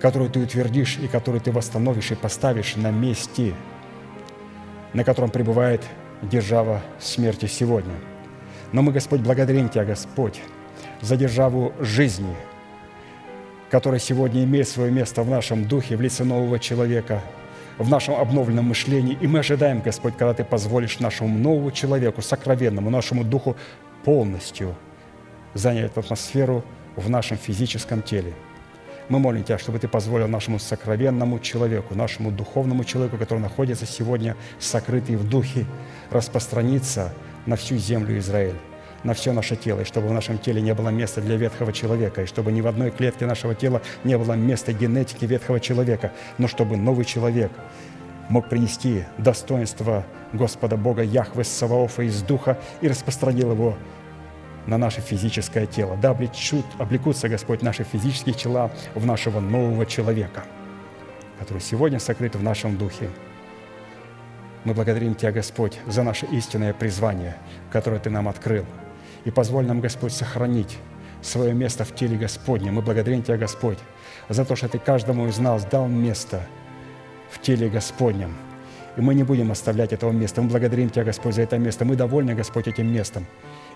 которую 0.01 0.31
Ты 0.31 0.41
утвердишь 0.41 0.99
и 0.99 1.09
которую 1.09 1.41
Ты 1.41 1.53
восстановишь 1.53 2.12
и 2.12 2.15
поставишь 2.15 2.77
на 2.77 2.91
месте, 2.91 3.55
на 4.93 5.05
котором 5.05 5.31
пребывает 5.31 5.83
держава 6.23 6.83
смерти 6.99 7.47
сегодня. 7.47 7.95
Но 8.73 8.83
мы, 8.83 8.93
Господь, 8.93 9.21
благодарим 9.21 9.69
Тебя, 9.69 9.85
Господь, 9.85 10.41
за 11.01 11.17
державу 11.17 11.73
жизни– 11.81 12.37
которая 13.71 14.01
сегодня 14.01 14.43
имеет 14.45 14.69
свое 14.69 14.91
место 14.91 15.23
в 15.23 15.31
нашем 15.31 15.65
духе, 15.65 15.97
в 15.97 16.01
лице 16.01 16.25
нового 16.25 16.59
человека, 16.59 17.23
в 17.79 17.89
нашем 17.89 18.17
обновленном 18.17 18.67
мышлении. 18.67 19.17
И 19.21 19.27
мы 19.27 19.39
ожидаем, 19.39 19.81
Господь, 19.81 20.17
когда 20.17 20.35
Ты 20.35 20.45
позволишь 20.45 20.99
нашему 20.99 21.39
новому 21.39 21.71
человеку, 21.71 22.21
сокровенному, 22.21 22.91
нашему 22.91 23.25
духу 23.25 23.57
полностью 24.05 24.75
занять 25.55 25.97
атмосферу 25.97 26.65
в 26.97 27.09
нашем 27.09 27.37
физическом 27.37 28.03
теле. 28.03 28.35
Мы 29.11 29.19
молим 29.19 29.43
Тебя, 29.43 29.59
чтобы 29.59 29.81
Ты 29.81 29.89
позволил 29.89 30.28
нашему 30.28 30.61
сокровенному 30.61 31.41
человеку, 31.41 31.97
нашему 31.97 32.31
духовному 32.31 32.85
человеку, 32.85 33.19
который 33.19 33.41
находится 33.41 33.85
сегодня 33.85 34.37
сокрытый 34.61 35.16
в 35.16 35.28
духе, 35.28 35.66
распространиться 36.11 37.12
на 37.45 37.57
всю 37.57 37.77
землю 37.77 38.16
Израиль 38.19 38.55
на 39.03 39.15
все 39.15 39.32
наше 39.32 39.57
тело, 39.57 39.81
и 39.81 39.85
чтобы 39.85 40.09
в 40.09 40.12
нашем 40.12 40.39
теле 40.39 40.61
не 40.61 40.74
было 40.74 40.91
места 40.91 41.23
для 41.23 41.37
ветхого 41.37 41.73
человека, 41.73 42.23
и 42.23 42.27
чтобы 42.27 42.53
ни 42.53 42.61
в 42.61 42.66
одной 42.66 42.91
клетке 42.91 43.24
нашего 43.24 43.55
тела 43.55 43.81
не 44.05 44.19
было 44.19 44.35
места 44.35 44.74
генетики 44.74 45.24
ветхого 45.24 45.59
человека, 45.59 46.12
но 46.37 46.49
чтобы 46.49 46.77
новый 46.77 47.07
человек 47.07 47.51
мог 48.28 48.51
принести 48.51 49.05
достоинство 49.16 50.05
Господа 50.35 50.77
Бога 50.77 51.03
Яхве 51.03 51.45
Саваофа 51.45 52.03
из 52.03 52.23
Духа 52.23 52.59
и 52.82 52.89
распространил 52.89 53.53
его 53.53 53.77
на 54.71 54.79
наше 54.79 55.03
физическое 55.03 55.67
тело. 55.67 55.99
Да 56.01 56.11
облечут, 56.11 56.65
облекутся, 56.79 57.29
Господь, 57.29 57.61
наши 57.61 57.85
физические 57.85 58.35
тела 58.35 58.71
в 58.95 59.05
нашего 59.05 59.41
нового 59.41 59.85
человека, 59.85 60.45
который 61.39 61.61
сегодня 61.61 61.99
сокрыт 61.99 62.37
в 62.37 62.43
нашем 62.43 62.79
духе. 62.79 63.11
Мы 64.65 64.73
благодарим 64.73 65.15
Тебя, 65.15 65.33
Господь, 65.33 65.79
за 65.87 66.03
наше 66.03 66.25
истинное 66.27 66.73
призвание, 66.73 67.37
которое 67.71 68.01
Ты 68.01 68.09
нам 68.09 68.27
открыл– 68.27 68.65
и 69.25 69.31
позволь 69.31 69.67
нам, 69.67 69.81
Господь, 69.81 70.13
сохранить 70.13 70.79
свое 71.23 71.53
место 71.53 71.85
в 71.85 71.95
теле 71.95 72.17
Господне. 72.17 72.71
Мы 72.71 72.83
благодарим 72.83 73.23
Тебя, 73.23 73.37
Господь, 73.37 73.79
за 74.29 74.45
то, 74.45 74.57
что 74.57 74.69
Ты 74.69 74.79
каждому 74.79 75.27
из 75.27 75.39
нас 75.39 75.65
дал 75.65 75.87
место 75.87 76.43
в 77.31 77.41
теле 77.41 77.69
Господнем. 77.69 78.35
И 78.97 79.01
мы 79.01 79.15
не 79.15 79.23
будем 79.23 79.53
оставлять 79.53 79.93
этого 79.93 80.11
места. 80.11 80.43
Мы 80.43 80.49
благодарим 80.49 80.91
Тебя, 80.91 81.05
Господь, 81.05 81.35
за 81.35 81.43
это 81.43 81.59
место. 81.59 81.85
Мы 81.85 81.97
довольны, 81.97 82.35
Господь, 82.35 82.69
этим 82.69 82.93
местом. 82.93 83.27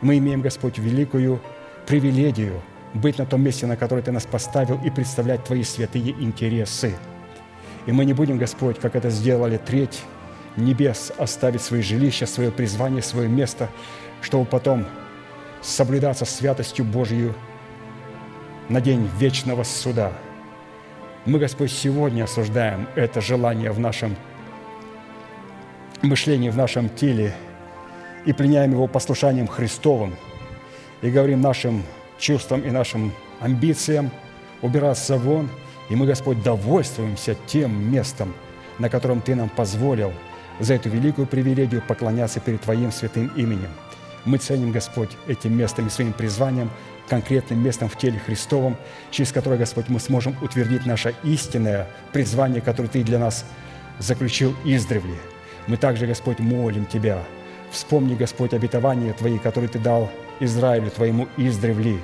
Мы 0.00 0.18
имеем, 0.18 0.40
Господь, 0.40 0.78
великую 0.78 1.40
привилегию 1.86 2.60
быть 2.94 3.18
на 3.18 3.26
том 3.26 3.42
месте, 3.42 3.66
на 3.66 3.76
которое 3.76 4.02
Ты 4.02 4.12
нас 4.12 4.24
поставил, 4.24 4.80
и 4.84 4.90
представлять 4.90 5.44
Твои 5.44 5.62
святые 5.62 6.10
интересы. 6.10 6.94
И 7.86 7.92
мы 7.92 8.04
не 8.04 8.12
будем, 8.12 8.38
Господь, 8.38 8.78
как 8.78 8.96
это 8.96 9.10
сделали 9.10 9.56
треть 9.58 10.02
небес, 10.56 11.12
оставить 11.18 11.62
свои 11.62 11.82
жилища, 11.82 12.26
свое 12.26 12.50
призвание, 12.50 13.02
свое 13.02 13.28
место, 13.28 13.68
чтобы 14.22 14.44
потом 14.46 14.86
соблюдаться 15.60 16.24
святостью 16.24 16.84
Божью 16.84 17.34
на 18.68 18.80
день 18.80 19.08
вечного 19.18 19.64
суда. 19.64 20.12
Мы, 21.26 21.38
Господь, 21.38 21.72
сегодня 21.72 22.24
осуждаем 22.24 22.86
это 22.94 23.20
желание 23.20 23.70
в 23.72 23.80
нашем 23.80 24.16
мышлении, 26.02 26.50
в 26.50 26.56
нашем 26.56 26.88
теле 26.88 27.34
и 28.24 28.32
пленяем 28.32 28.72
его 28.72 28.86
послушанием 28.86 29.46
Христовым 29.46 30.14
и 31.02 31.10
говорим 31.10 31.40
нашим 31.40 31.82
чувствам 32.18 32.60
и 32.62 32.70
нашим 32.70 33.12
амбициям 33.40 34.10
убираться 34.62 35.16
вон, 35.16 35.50
и 35.90 35.96
мы, 35.96 36.06
Господь, 36.06 36.42
довольствуемся 36.42 37.36
тем 37.46 37.92
местом, 37.92 38.34
на 38.78 38.88
котором 38.88 39.20
Ты 39.20 39.34
нам 39.34 39.48
позволил 39.48 40.12
за 40.60 40.74
эту 40.74 40.88
великую 40.88 41.26
привилегию 41.26 41.82
поклоняться 41.86 42.40
перед 42.40 42.60
Твоим 42.62 42.90
святым 42.92 43.28
именем– 43.36 43.70
мы 44.24 44.38
ценим, 44.38 44.72
Господь, 44.72 45.10
этим 45.26 45.56
местом 45.56 45.86
и 45.86 45.90
своим 45.90 46.12
призванием, 46.12 46.70
конкретным 47.08 47.62
местом 47.62 47.88
в 47.88 47.98
теле 47.98 48.18
Христовом, 48.18 48.76
через 49.10 49.32
которое, 49.32 49.58
Господь, 49.58 49.88
мы 49.88 50.00
сможем 50.00 50.34
утвердить 50.40 50.86
наше 50.86 51.14
истинное 51.22 51.86
призвание, 52.12 52.62
которое 52.62 52.88
Ты 52.88 53.04
для 53.04 53.18
нас 53.18 53.44
заключил 53.98 54.56
издревле. 54.64 55.18
Мы 55.66 55.76
также, 55.76 56.06
Господь, 56.06 56.38
молим 56.38 56.86
Тебя, 56.86 57.22
вспомни, 57.74 58.14
Господь, 58.14 58.54
обетование 58.54 59.12
Твои, 59.12 59.38
которые 59.38 59.68
Ты 59.68 59.78
дал 59.78 60.10
Израилю, 60.40 60.90
Твоему 60.90 61.28
издревли, 61.36 61.98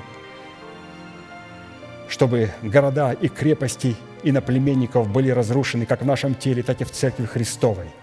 чтобы 2.09 2.51
города 2.63 3.13
и 3.13 3.29
крепости 3.29 3.97
иноплеменников 4.23 5.09
были 5.09 5.31
разрушены 5.31 5.87
как 5.87 6.03
в 6.03 6.07
нашем 6.07 6.35
теле, 6.35 6.63
так 6.63 6.81
и 6.81 6.85
в 6.85 6.91
Церкви 6.91 7.25
Христовой– 7.25 7.87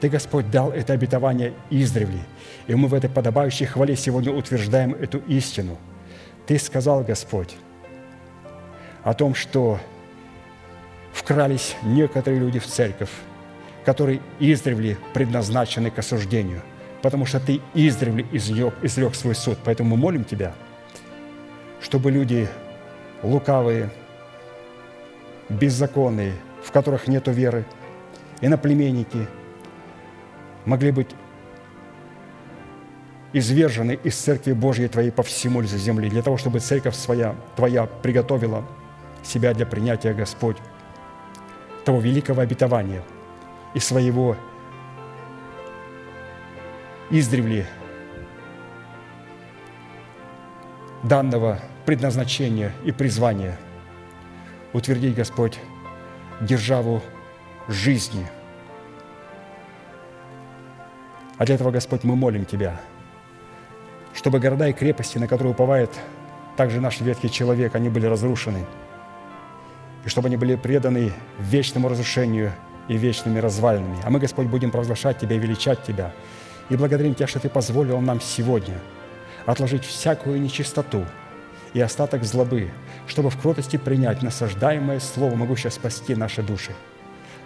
ты, 0.00 0.10
Господь, 0.10 0.50
дал 0.50 0.72
это 0.72 0.92
обетование 0.92 1.54
издревле, 1.70 2.20
и 2.66 2.74
мы 2.74 2.88
в 2.88 2.94
этой 2.94 3.08
подобающей 3.08 3.64
хвале 3.64 3.96
сегодня 3.96 4.30
утверждаем 4.30 4.94
эту 4.94 5.18
истину. 5.20 5.78
Ты 6.46 6.58
сказал, 6.58 7.02
Господь, 7.02 7.56
о 9.02 9.14
том, 9.14 9.34
что 9.34 9.80
вкрались 11.12 11.76
некоторые 11.82 12.40
люди 12.40 12.58
в 12.58 12.66
церковь, 12.66 13.10
которые 13.86 14.20
издревле 14.38 14.98
предназначены 15.14 15.90
к 15.90 15.98
осуждению, 15.98 16.60
потому 17.06 17.24
что 17.24 17.40
Ты 17.40 17.60
издревле 17.74 18.26
излег, 18.32 18.74
излег 18.82 19.14
свой 19.14 19.34
суд. 19.34 19.58
Поэтому 19.64 19.90
мы 19.90 19.96
молим 19.96 20.24
Тебя, 20.24 20.52
чтобы 21.80 22.10
люди 22.10 22.48
лукавые, 23.22 23.90
беззаконные, 25.48 26.34
в 26.62 26.70
которых 26.72 27.08
нет 27.08 27.28
веры, 27.28 27.64
иноплеменники– 28.40 29.26
могли 30.66 30.90
быть 30.90 31.08
извержены 33.32 33.98
из 34.02 34.16
Церкви 34.16 34.52
Божьей 34.52 34.88
Твоей 34.88 35.10
по 35.10 35.22
всему 35.22 35.60
лицу 35.60 35.78
земли, 35.78 36.10
для 36.10 36.22
того, 36.22 36.36
чтобы 36.36 36.60
Церковь 36.60 36.94
своя, 36.94 37.34
Твоя 37.54 37.86
приготовила 37.86 38.64
себя 39.22 39.54
для 39.54 39.66
принятия, 39.66 40.12
Господь, 40.12 40.56
того 41.84 42.00
великого 42.00 42.42
обетования 42.42 43.02
и 43.74 43.80
своего 43.80 44.36
издревле 47.10 47.66
данного 51.02 51.60
предназначения 51.84 52.72
и 52.84 52.92
призвания 52.92 53.56
утвердить, 54.72 55.14
Господь, 55.14 55.58
державу 56.40 57.02
жизни. 57.68 58.26
А 61.38 61.44
для 61.44 61.54
этого, 61.54 61.70
Господь, 61.70 62.02
мы 62.04 62.16
молим 62.16 62.44
Тебя, 62.44 62.80
чтобы 64.14 64.40
города 64.40 64.68
и 64.68 64.72
крепости, 64.72 65.18
на 65.18 65.28
которые 65.28 65.52
уповает 65.52 65.90
также 66.56 66.80
наш 66.80 67.00
ветхий 67.00 67.30
человек, 67.30 67.74
они 67.74 67.88
были 67.88 68.06
разрушены, 68.06 68.64
и 70.04 70.08
чтобы 70.08 70.28
они 70.28 70.36
были 70.36 70.56
преданы 70.56 71.12
вечному 71.38 71.88
разрушению 71.88 72.52
и 72.88 72.96
вечными 72.96 73.38
развалинами. 73.38 73.98
А 74.04 74.10
мы, 74.10 74.18
Господь, 74.18 74.46
будем 74.46 74.70
провозглашать 74.70 75.18
Тебя 75.18 75.36
и 75.36 75.38
величать 75.38 75.82
Тебя, 75.82 76.12
и 76.68 76.76
благодарим 76.76 77.14
Тебя, 77.14 77.26
что 77.26 77.40
Ты 77.40 77.48
позволил 77.48 78.00
нам 78.00 78.20
сегодня 78.20 78.74
отложить 79.44 79.84
всякую 79.84 80.40
нечистоту 80.40 81.04
и 81.72 81.80
остаток 81.80 82.24
злобы, 82.24 82.70
чтобы 83.06 83.30
в 83.30 83.40
кротости 83.40 83.76
принять 83.76 84.22
насаждаемое 84.22 85.00
Слово, 85.00 85.34
могущее 85.36 85.70
спасти 85.70 86.14
наши 86.14 86.42
души. 86.42 86.72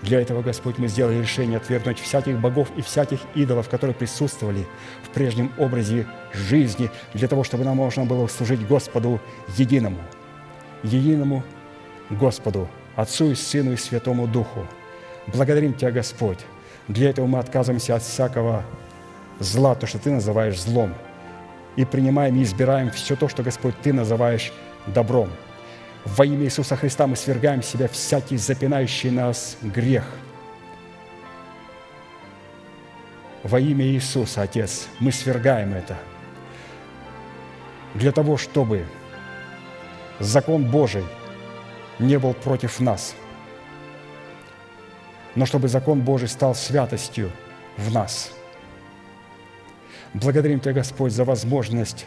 Для 0.02 0.20
этого, 0.20 0.40
Господь, 0.40 0.78
мы 0.78 0.88
сделали 0.88 1.20
решение 1.20 1.58
отвергнуть 1.58 1.98
всяких 1.98 2.40
богов 2.40 2.68
и 2.76 2.80
всяких 2.80 3.20
идолов, 3.34 3.68
которые 3.68 3.94
присутствовали 3.94 4.66
в 5.02 5.10
прежнем 5.10 5.52
образе 5.58 6.06
жизни, 6.32 6.90
для 7.12 7.28
того, 7.28 7.44
чтобы 7.44 7.64
нам 7.64 7.76
можно 7.76 8.06
было 8.06 8.26
служить 8.28 8.66
Господу 8.66 9.20
единому, 9.58 9.98
единому 10.82 11.42
Господу, 12.08 12.68
Отцу 12.96 13.32
и 13.32 13.34
Сыну 13.34 13.72
и 13.72 13.76
Святому 13.76 14.26
Духу. 14.26 14.66
Благодарим 15.26 15.74
Тебя, 15.74 15.90
Господь. 15.90 16.38
Для 16.88 17.10
этого 17.10 17.26
мы 17.26 17.38
отказываемся 17.38 17.96
от 17.96 18.02
всякого 18.02 18.64
зла, 19.40 19.74
то, 19.74 19.86
что 19.86 19.98
Ты 19.98 20.10
называешь 20.10 20.60
злом, 20.60 20.94
и 21.76 21.84
принимаем 21.84 22.36
и 22.36 22.42
избираем 22.44 22.90
все 22.90 23.16
то, 23.16 23.28
что, 23.28 23.42
Господь, 23.42 23.74
Ты 23.82 23.92
называешь 23.92 24.52
добром– 24.86 25.28
во 26.04 26.24
имя 26.24 26.44
Иисуса 26.44 26.76
Христа 26.76 27.06
мы 27.06 27.16
свергаем 27.16 27.62
с 27.62 27.66
себя 27.66 27.86
всякий 27.88 28.36
запинающий 28.36 29.10
нас 29.10 29.56
грех. 29.60 30.04
Во 33.42 33.60
имя 33.60 33.84
Иисуса, 33.86 34.42
Отец, 34.42 34.88
мы 34.98 35.12
свергаем 35.12 35.74
это 35.74 35.96
для 37.94 38.12
того, 38.12 38.36
чтобы 38.36 38.86
закон 40.18 40.64
Божий 40.70 41.04
не 41.98 42.18
был 42.18 42.34
против 42.34 42.80
нас, 42.80 43.14
но 45.34 45.46
чтобы 45.46 45.68
закон 45.68 46.00
Божий 46.00 46.28
стал 46.28 46.54
святостью 46.54 47.30
в 47.76 47.92
нас. 47.92 48.32
Благодарим 50.14 50.60
Тебя, 50.60 50.72
Господь, 50.74 51.12
за 51.12 51.24
возможность 51.24 52.06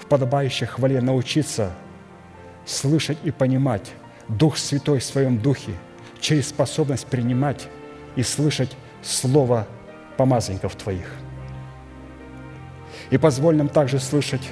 в 0.00 0.06
подобающей 0.06 0.66
хвале 0.66 1.00
научиться– 1.00 1.72
слышать 2.70 3.18
и 3.24 3.30
понимать 3.30 3.92
Дух 4.28 4.56
Святой 4.56 5.00
в 5.00 5.04
своем 5.04 5.38
Духе 5.38 5.72
через 6.20 6.48
способность 6.48 7.06
принимать 7.06 7.68
и 8.16 8.22
слышать 8.22 8.76
Слово 9.02 9.66
помазанников 10.16 10.76
Твоих. 10.76 11.10
И 13.10 13.18
позволь 13.18 13.56
нам 13.56 13.68
также 13.68 13.98
слышать 13.98 14.46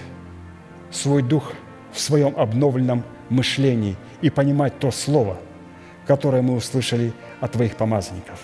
свой 0.91 1.23
Дух 1.23 1.53
в 1.93 2.01
своем 2.01 2.35
обновленном 2.37 3.05
мышлении 3.29 3.97
и 4.21 4.31
понимать 4.31 4.79
то 4.79 4.91
Слово, 4.91 5.39
которое 6.07 6.43
мы 6.43 6.55
услышали 6.55 7.13
от 7.41 7.53
Твоих 7.53 7.77
помазанников. 7.77 8.41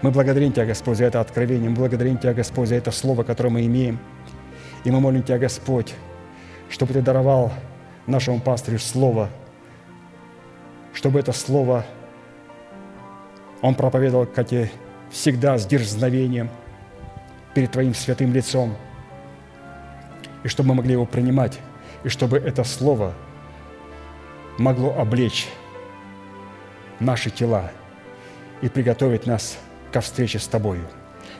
Мы 0.00 0.12
благодарим 0.12 0.52
Тебя, 0.52 0.66
Господь, 0.66 0.98
за 0.98 1.04
это 1.04 1.20
откровение, 1.20 1.68
мы 1.68 1.76
благодарим 1.76 2.18
Тебя, 2.18 2.32
Господь, 2.32 2.68
за 2.68 2.76
это 2.76 2.92
Слово, 2.92 3.24
которое 3.24 3.50
мы 3.50 3.66
имеем. 3.66 3.98
И 4.84 4.90
мы 4.90 5.00
молим 5.00 5.22
Тебя, 5.24 5.38
Господь, 5.38 5.94
чтобы 6.68 6.92
Ты 6.92 7.02
даровал 7.02 7.52
нашему 8.06 8.40
пастырю 8.40 8.78
Слово, 8.78 9.28
чтобы 10.92 11.18
это 11.18 11.32
Слово 11.32 11.84
он 13.60 13.74
проповедовал, 13.74 14.26
как 14.26 14.52
и 14.52 14.70
всегда, 15.10 15.58
с 15.58 15.66
дерзновением 15.66 16.48
перед 17.54 17.72
Твоим 17.72 17.92
святым 17.92 18.32
лицом, 18.32 18.76
и 20.44 20.48
чтобы 20.48 20.68
мы 20.68 20.74
могли 20.76 20.92
его 20.92 21.06
принимать, 21.06 21.58
и 22.04 22.08
чтобы 22.08 22.38
это 22.38 22.62
Слово 22.62 23.14
могло 24.58 24.94
облечь 24.96 25.48
наши 27.00 27.30
тела 27.30 27.72
и 28.62 28.68
приготовить 28.68 29.26
нас 29.26 29.58
ко 29.92 30.00
встрече 30.00 30.38
с 30.38 30.46
Тобою. 30.46 30.86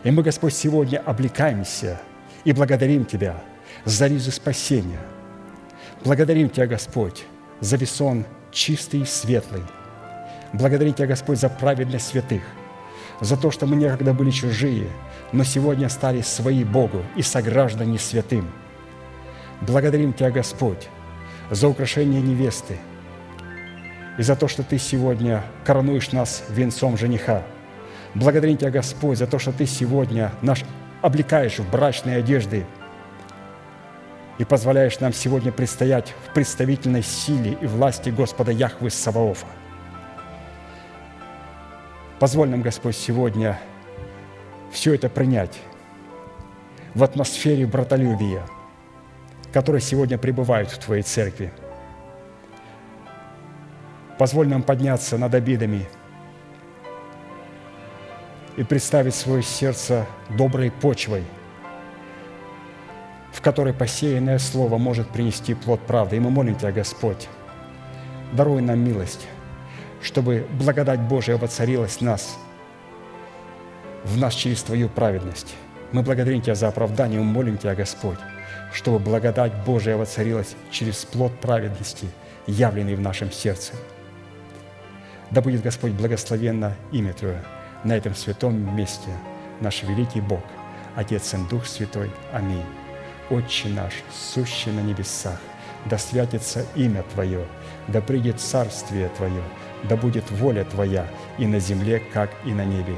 И 0.04 0.10
мы, 0.10 0.22
Господь, 0.22 0.54
сегодня 0.54 0.98
облекаемся 0.98 2.00
и 2.44 2.52
благодарим 2.52 3.04
Тебя 3.04 3.42
за 3.84 4.06
ризы 4.06 4.30
спасения– 4.30 5.00
Благодарим 6.04 6.48
Тебя, 6.48 6.66
Господь, 6.66 7.24
за 7.60 7.76
весон 7.76 8.24
чистый 8.52 9.00
и 9.00 9.04
светлый. 9.04 9.62
Благодарим 10.52 10.94
Тебя, 10.94 11.08
Господь, 11.08 11.40
за 11.40 11.48
праведность 11.48 12.08
святых, 12.08 12.42
за 13.20 13.36
то, 13.36 13.50
что 13.50 13.66
мы 13.66 13.76
некогда 13.76 14.14
были 14.14 14.30
чужие, 14.30 14.86
но 15.32 15.42
сегодня 15.42 15.88
стали 15.88 16.20
свои 16.20 16.62
Богу 16.62 17.02
и 17.16 17.22
сограждане 17.22 17.98
святым. 17.98 18.48
Благодарим 19.60 20.12
Тебя, 20.12 20.30
Господь, 20.30 20.88
за 21.50 21.68
украшение 21.68 22.22
невесты 22.22 22.78
и 24.16 24.22
за 24.22 24.36
то, 24.36 24.46
что 24.46 24.62
Ты 24.62 24.78
сегодня 24.78 25.42
коронуешь 25.64 26.12
нас 26.12 26.44
венцом 26.48 26.96
жениха. 26.96 27.42
Благодарим 28.19 28.57
Тебя, 28.57 28.70
Господь, 28.70 29.19
за 29.19 29.27
то, 29.27 29.39
что 29.39 29.53
Ты 29.53 29.66
сегодня 29.66 30.32
наш 30.43 30.65
облекаешь 31.03 31.59
в 31.59 31.70
брачные 31.70 32.19
одежды– 32.19 32.66
и 34.39 34.45
позволяешь 34.45 35.01
нам 35.01 35.12
сегодня 35.12 35.51
предстоять 35.53 36.15
в 36.27 36.32
представительной 36.32 37.03
силе 37.03 37.59
и 37.61 37.66
власти 37.66 38.11
Господа 38.11 38.53
Яхвы 38.53 38.89
Саваофа. 38.89 39.47
Позволь 42.20 42.49
нам, 42.49 42.62
Господь, 42.62 42.97
сегодня 42.97 43.61
все 44.73 44.95
это 44.95 45.09
принять 45.09 45.59
в 46.95 47.03
атмосфере 47.03 47.66
братолюбия, 47.66 48.43
которая 49.53 49.81
сегодня 49.81 50.19
пребывает 50.19 50.70
в 50.70 50.78
Твоей 50.78 51.03
церкви. 51.03 51.53
Позволь 54.19 54.49
нам 54.49 54.62
подняться 54.62 55.16
над 55.16 55.35
обидами 55.35 55.86
и 58.59 58.64
представить 58.64 59.14
свое 59.14 59.43
сердце 59.43 60.06
доброй 60.36 60.70
почвой– 60.70 61.24
в 63.39 63.40
которой 63.40 63.72
посеянное 63.72 64.40
слово 64.40 64.78
может 64.78 65.10
принести 65.10 65.55
плод 65.55 65.80
правды. 65.86 66.16
И 66.16 66.20
мы 66.20 66.28
молим 66.28 66.56
Тебя, 66.56 66.72
Господь, 66.72 67.28
даруй 68.32 68.62
нам 68.62 68.80
милость, 68.80 69.28
чтобы 70.02 70.44
благодать 70.59 70.98
Божия 70.98 71.36
воцарилась 71.36 71.98
в 71.98 72.01
нас, 72.01 72.36
в 74.02 74.18
нас 74.18 74.35
через 74.35 74.64
Твою 74.64 74.89
праведность. 74.89 75.55
Мы 75.93 76.02
благодарим 76.02 76.43
Тебя 76.43 76.56
за 76.56 76.66
оправдание, 76.66 77.20
мы 77.20 77.26
молим 77.26 77.59
Тебя, 77.59 77.76
Господь, 77.76 78.18
чтобы 78.72 78.98
благодать 78.98 79.52
Божия 79.64 79.97
воцарилась 79.97 80.56
через 80.72 81.05
плод 81.05 81.32
праведности, 81.40 82.09
явленный 82.48 82.97
в 82.97 83.01
нашем 83.01 83.30
сердце. 83.30 83.72
Да 85.30 85.43
будет, 85.43 85.62
Господь, 85.62 85.93
благословенно 85.93 86.74
имя 86.90 87.12
Твое 87.12 87.44
на 87.84 87.92
этом 87.92 88.14
святом 88.14 88.76
месте, 88.76 89.10
наш 89.60 89.82
великий 89.82 90.20
Бог, 90.20 90.42
Отец 90.96 91.34
и 91.34 91.36
Дух 91.48 91.66
Святой. 91.66 92.10
Аминь. 92.32 92.64
Отче 93.30 93.68
наш, 93.68 93.92
сущий 94.12 94.72
на 94.72 94.80
небесах, 94.80 95.38
да 95.84 95.98
святится 95.98 96.64
имя 96.74 97.02
Твое, 97.14 97.46
да 97.88 98.00
придет 98.00 98.40
царствие 98.40 99.09
Твое, 99.10 99.42
да 99.84 99.96
будет 99.96 100.30
воля 100.30 100.64
Твоя 100.64 101.06
и 101.38 101.46
на 101.46 101.59
земле, 101.59 102.00
как 102.12 102.30
и 102.44 102.52
на 102.52 102.64
небе. 102.64 102.96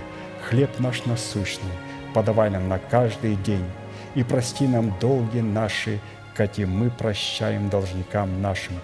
Хлеб 0.48 0.78
наш 0.78 1.04
насущный 1.04 1.72
подавай 2.12 2.50
нам 2.50 2.68
на 2.68 2.78
каждый 2.78 3.36
день, 3.36 3.64
и 4.14 4.22
прости 4.22 4.66
нам 4.66 4.94
долги 5.00 5.40
наши, 5.40 6.00
как 6.34 6.58
и 6.58 6.64
мы 6.64 6.90
прощаем 6.90 7.68
должникам 7.68 8.42
нашим. 8.42 8.74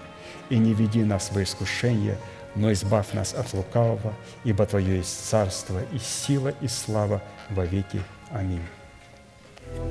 И 0.49 0.57
не 0.57 0.73
веди 0.73 1.03
нас 1.03 1.31
во 1.33 1.43
искушение, 1.43 2.17
но 2.57 2.71
избавь 2.73 3.13
нас 3.13 3.33
от 3.33 3.53
лукавого, 3.53 4.13
ибо 4.43 4.65
Твое 4.65 4.97
есть 4.97 5.29
царство 5.29 5.79
и 5.93 5.99
сила 5.99 6.53
и 6.61 6.67
слава 6.67 7.21
во 7.49 7.65
веки. 7.65 8.01
Аминь. 8.31 8.63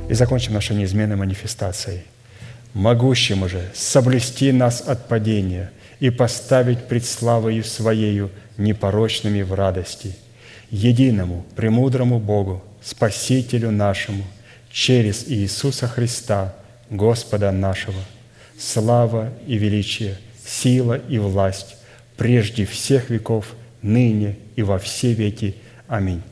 И 0.08 0.14
закончим 0.14 0.54
нашей 0.54 0.76
неизменной 0.76 1.16
манифестацией. 1.16 2.04
Могущему 2.74 3.48
же 3.48 3.70
соблюсти 3.74 4.52
нас 4.52 4.80
от 4.80 5.08
падения 5.08 5.70
и 6.00 6.10
поставить 6.10 6.88
пред 6.88 7.06
славою 7.06 7.64
Своею 7.64 8.30
непорочными 8.58 9.42
в 9.42 9.54
радости, 9.54 10.16
единому, 10.70 11.46
премудрому 11.54 12.18
Богу, 12.18 12.62
Спасителю 12.82 13.70
нашему, 13.70 14.24
через 14.70 15.26
Иисуса 15.28 15.88
Христа, 15.88 16.54
Господа 16.90 17.50
нашего, 17.52 18.00
слава 18.58 19.32
и 19.46 19.56
величие, 19.56 20.18
сила 20.44 20.94
и 20.94 21.18
власть 21.18 21.75
прежде 22.16 22.64
всех 22.64 23.10
веков, 23.10 23.54
ныне 23.82 24.36
и 24.56 24.62
во 24.62 24.78
все 24.78 25.12
веки. 25.12 25.54
Аминь. 25.88 26.22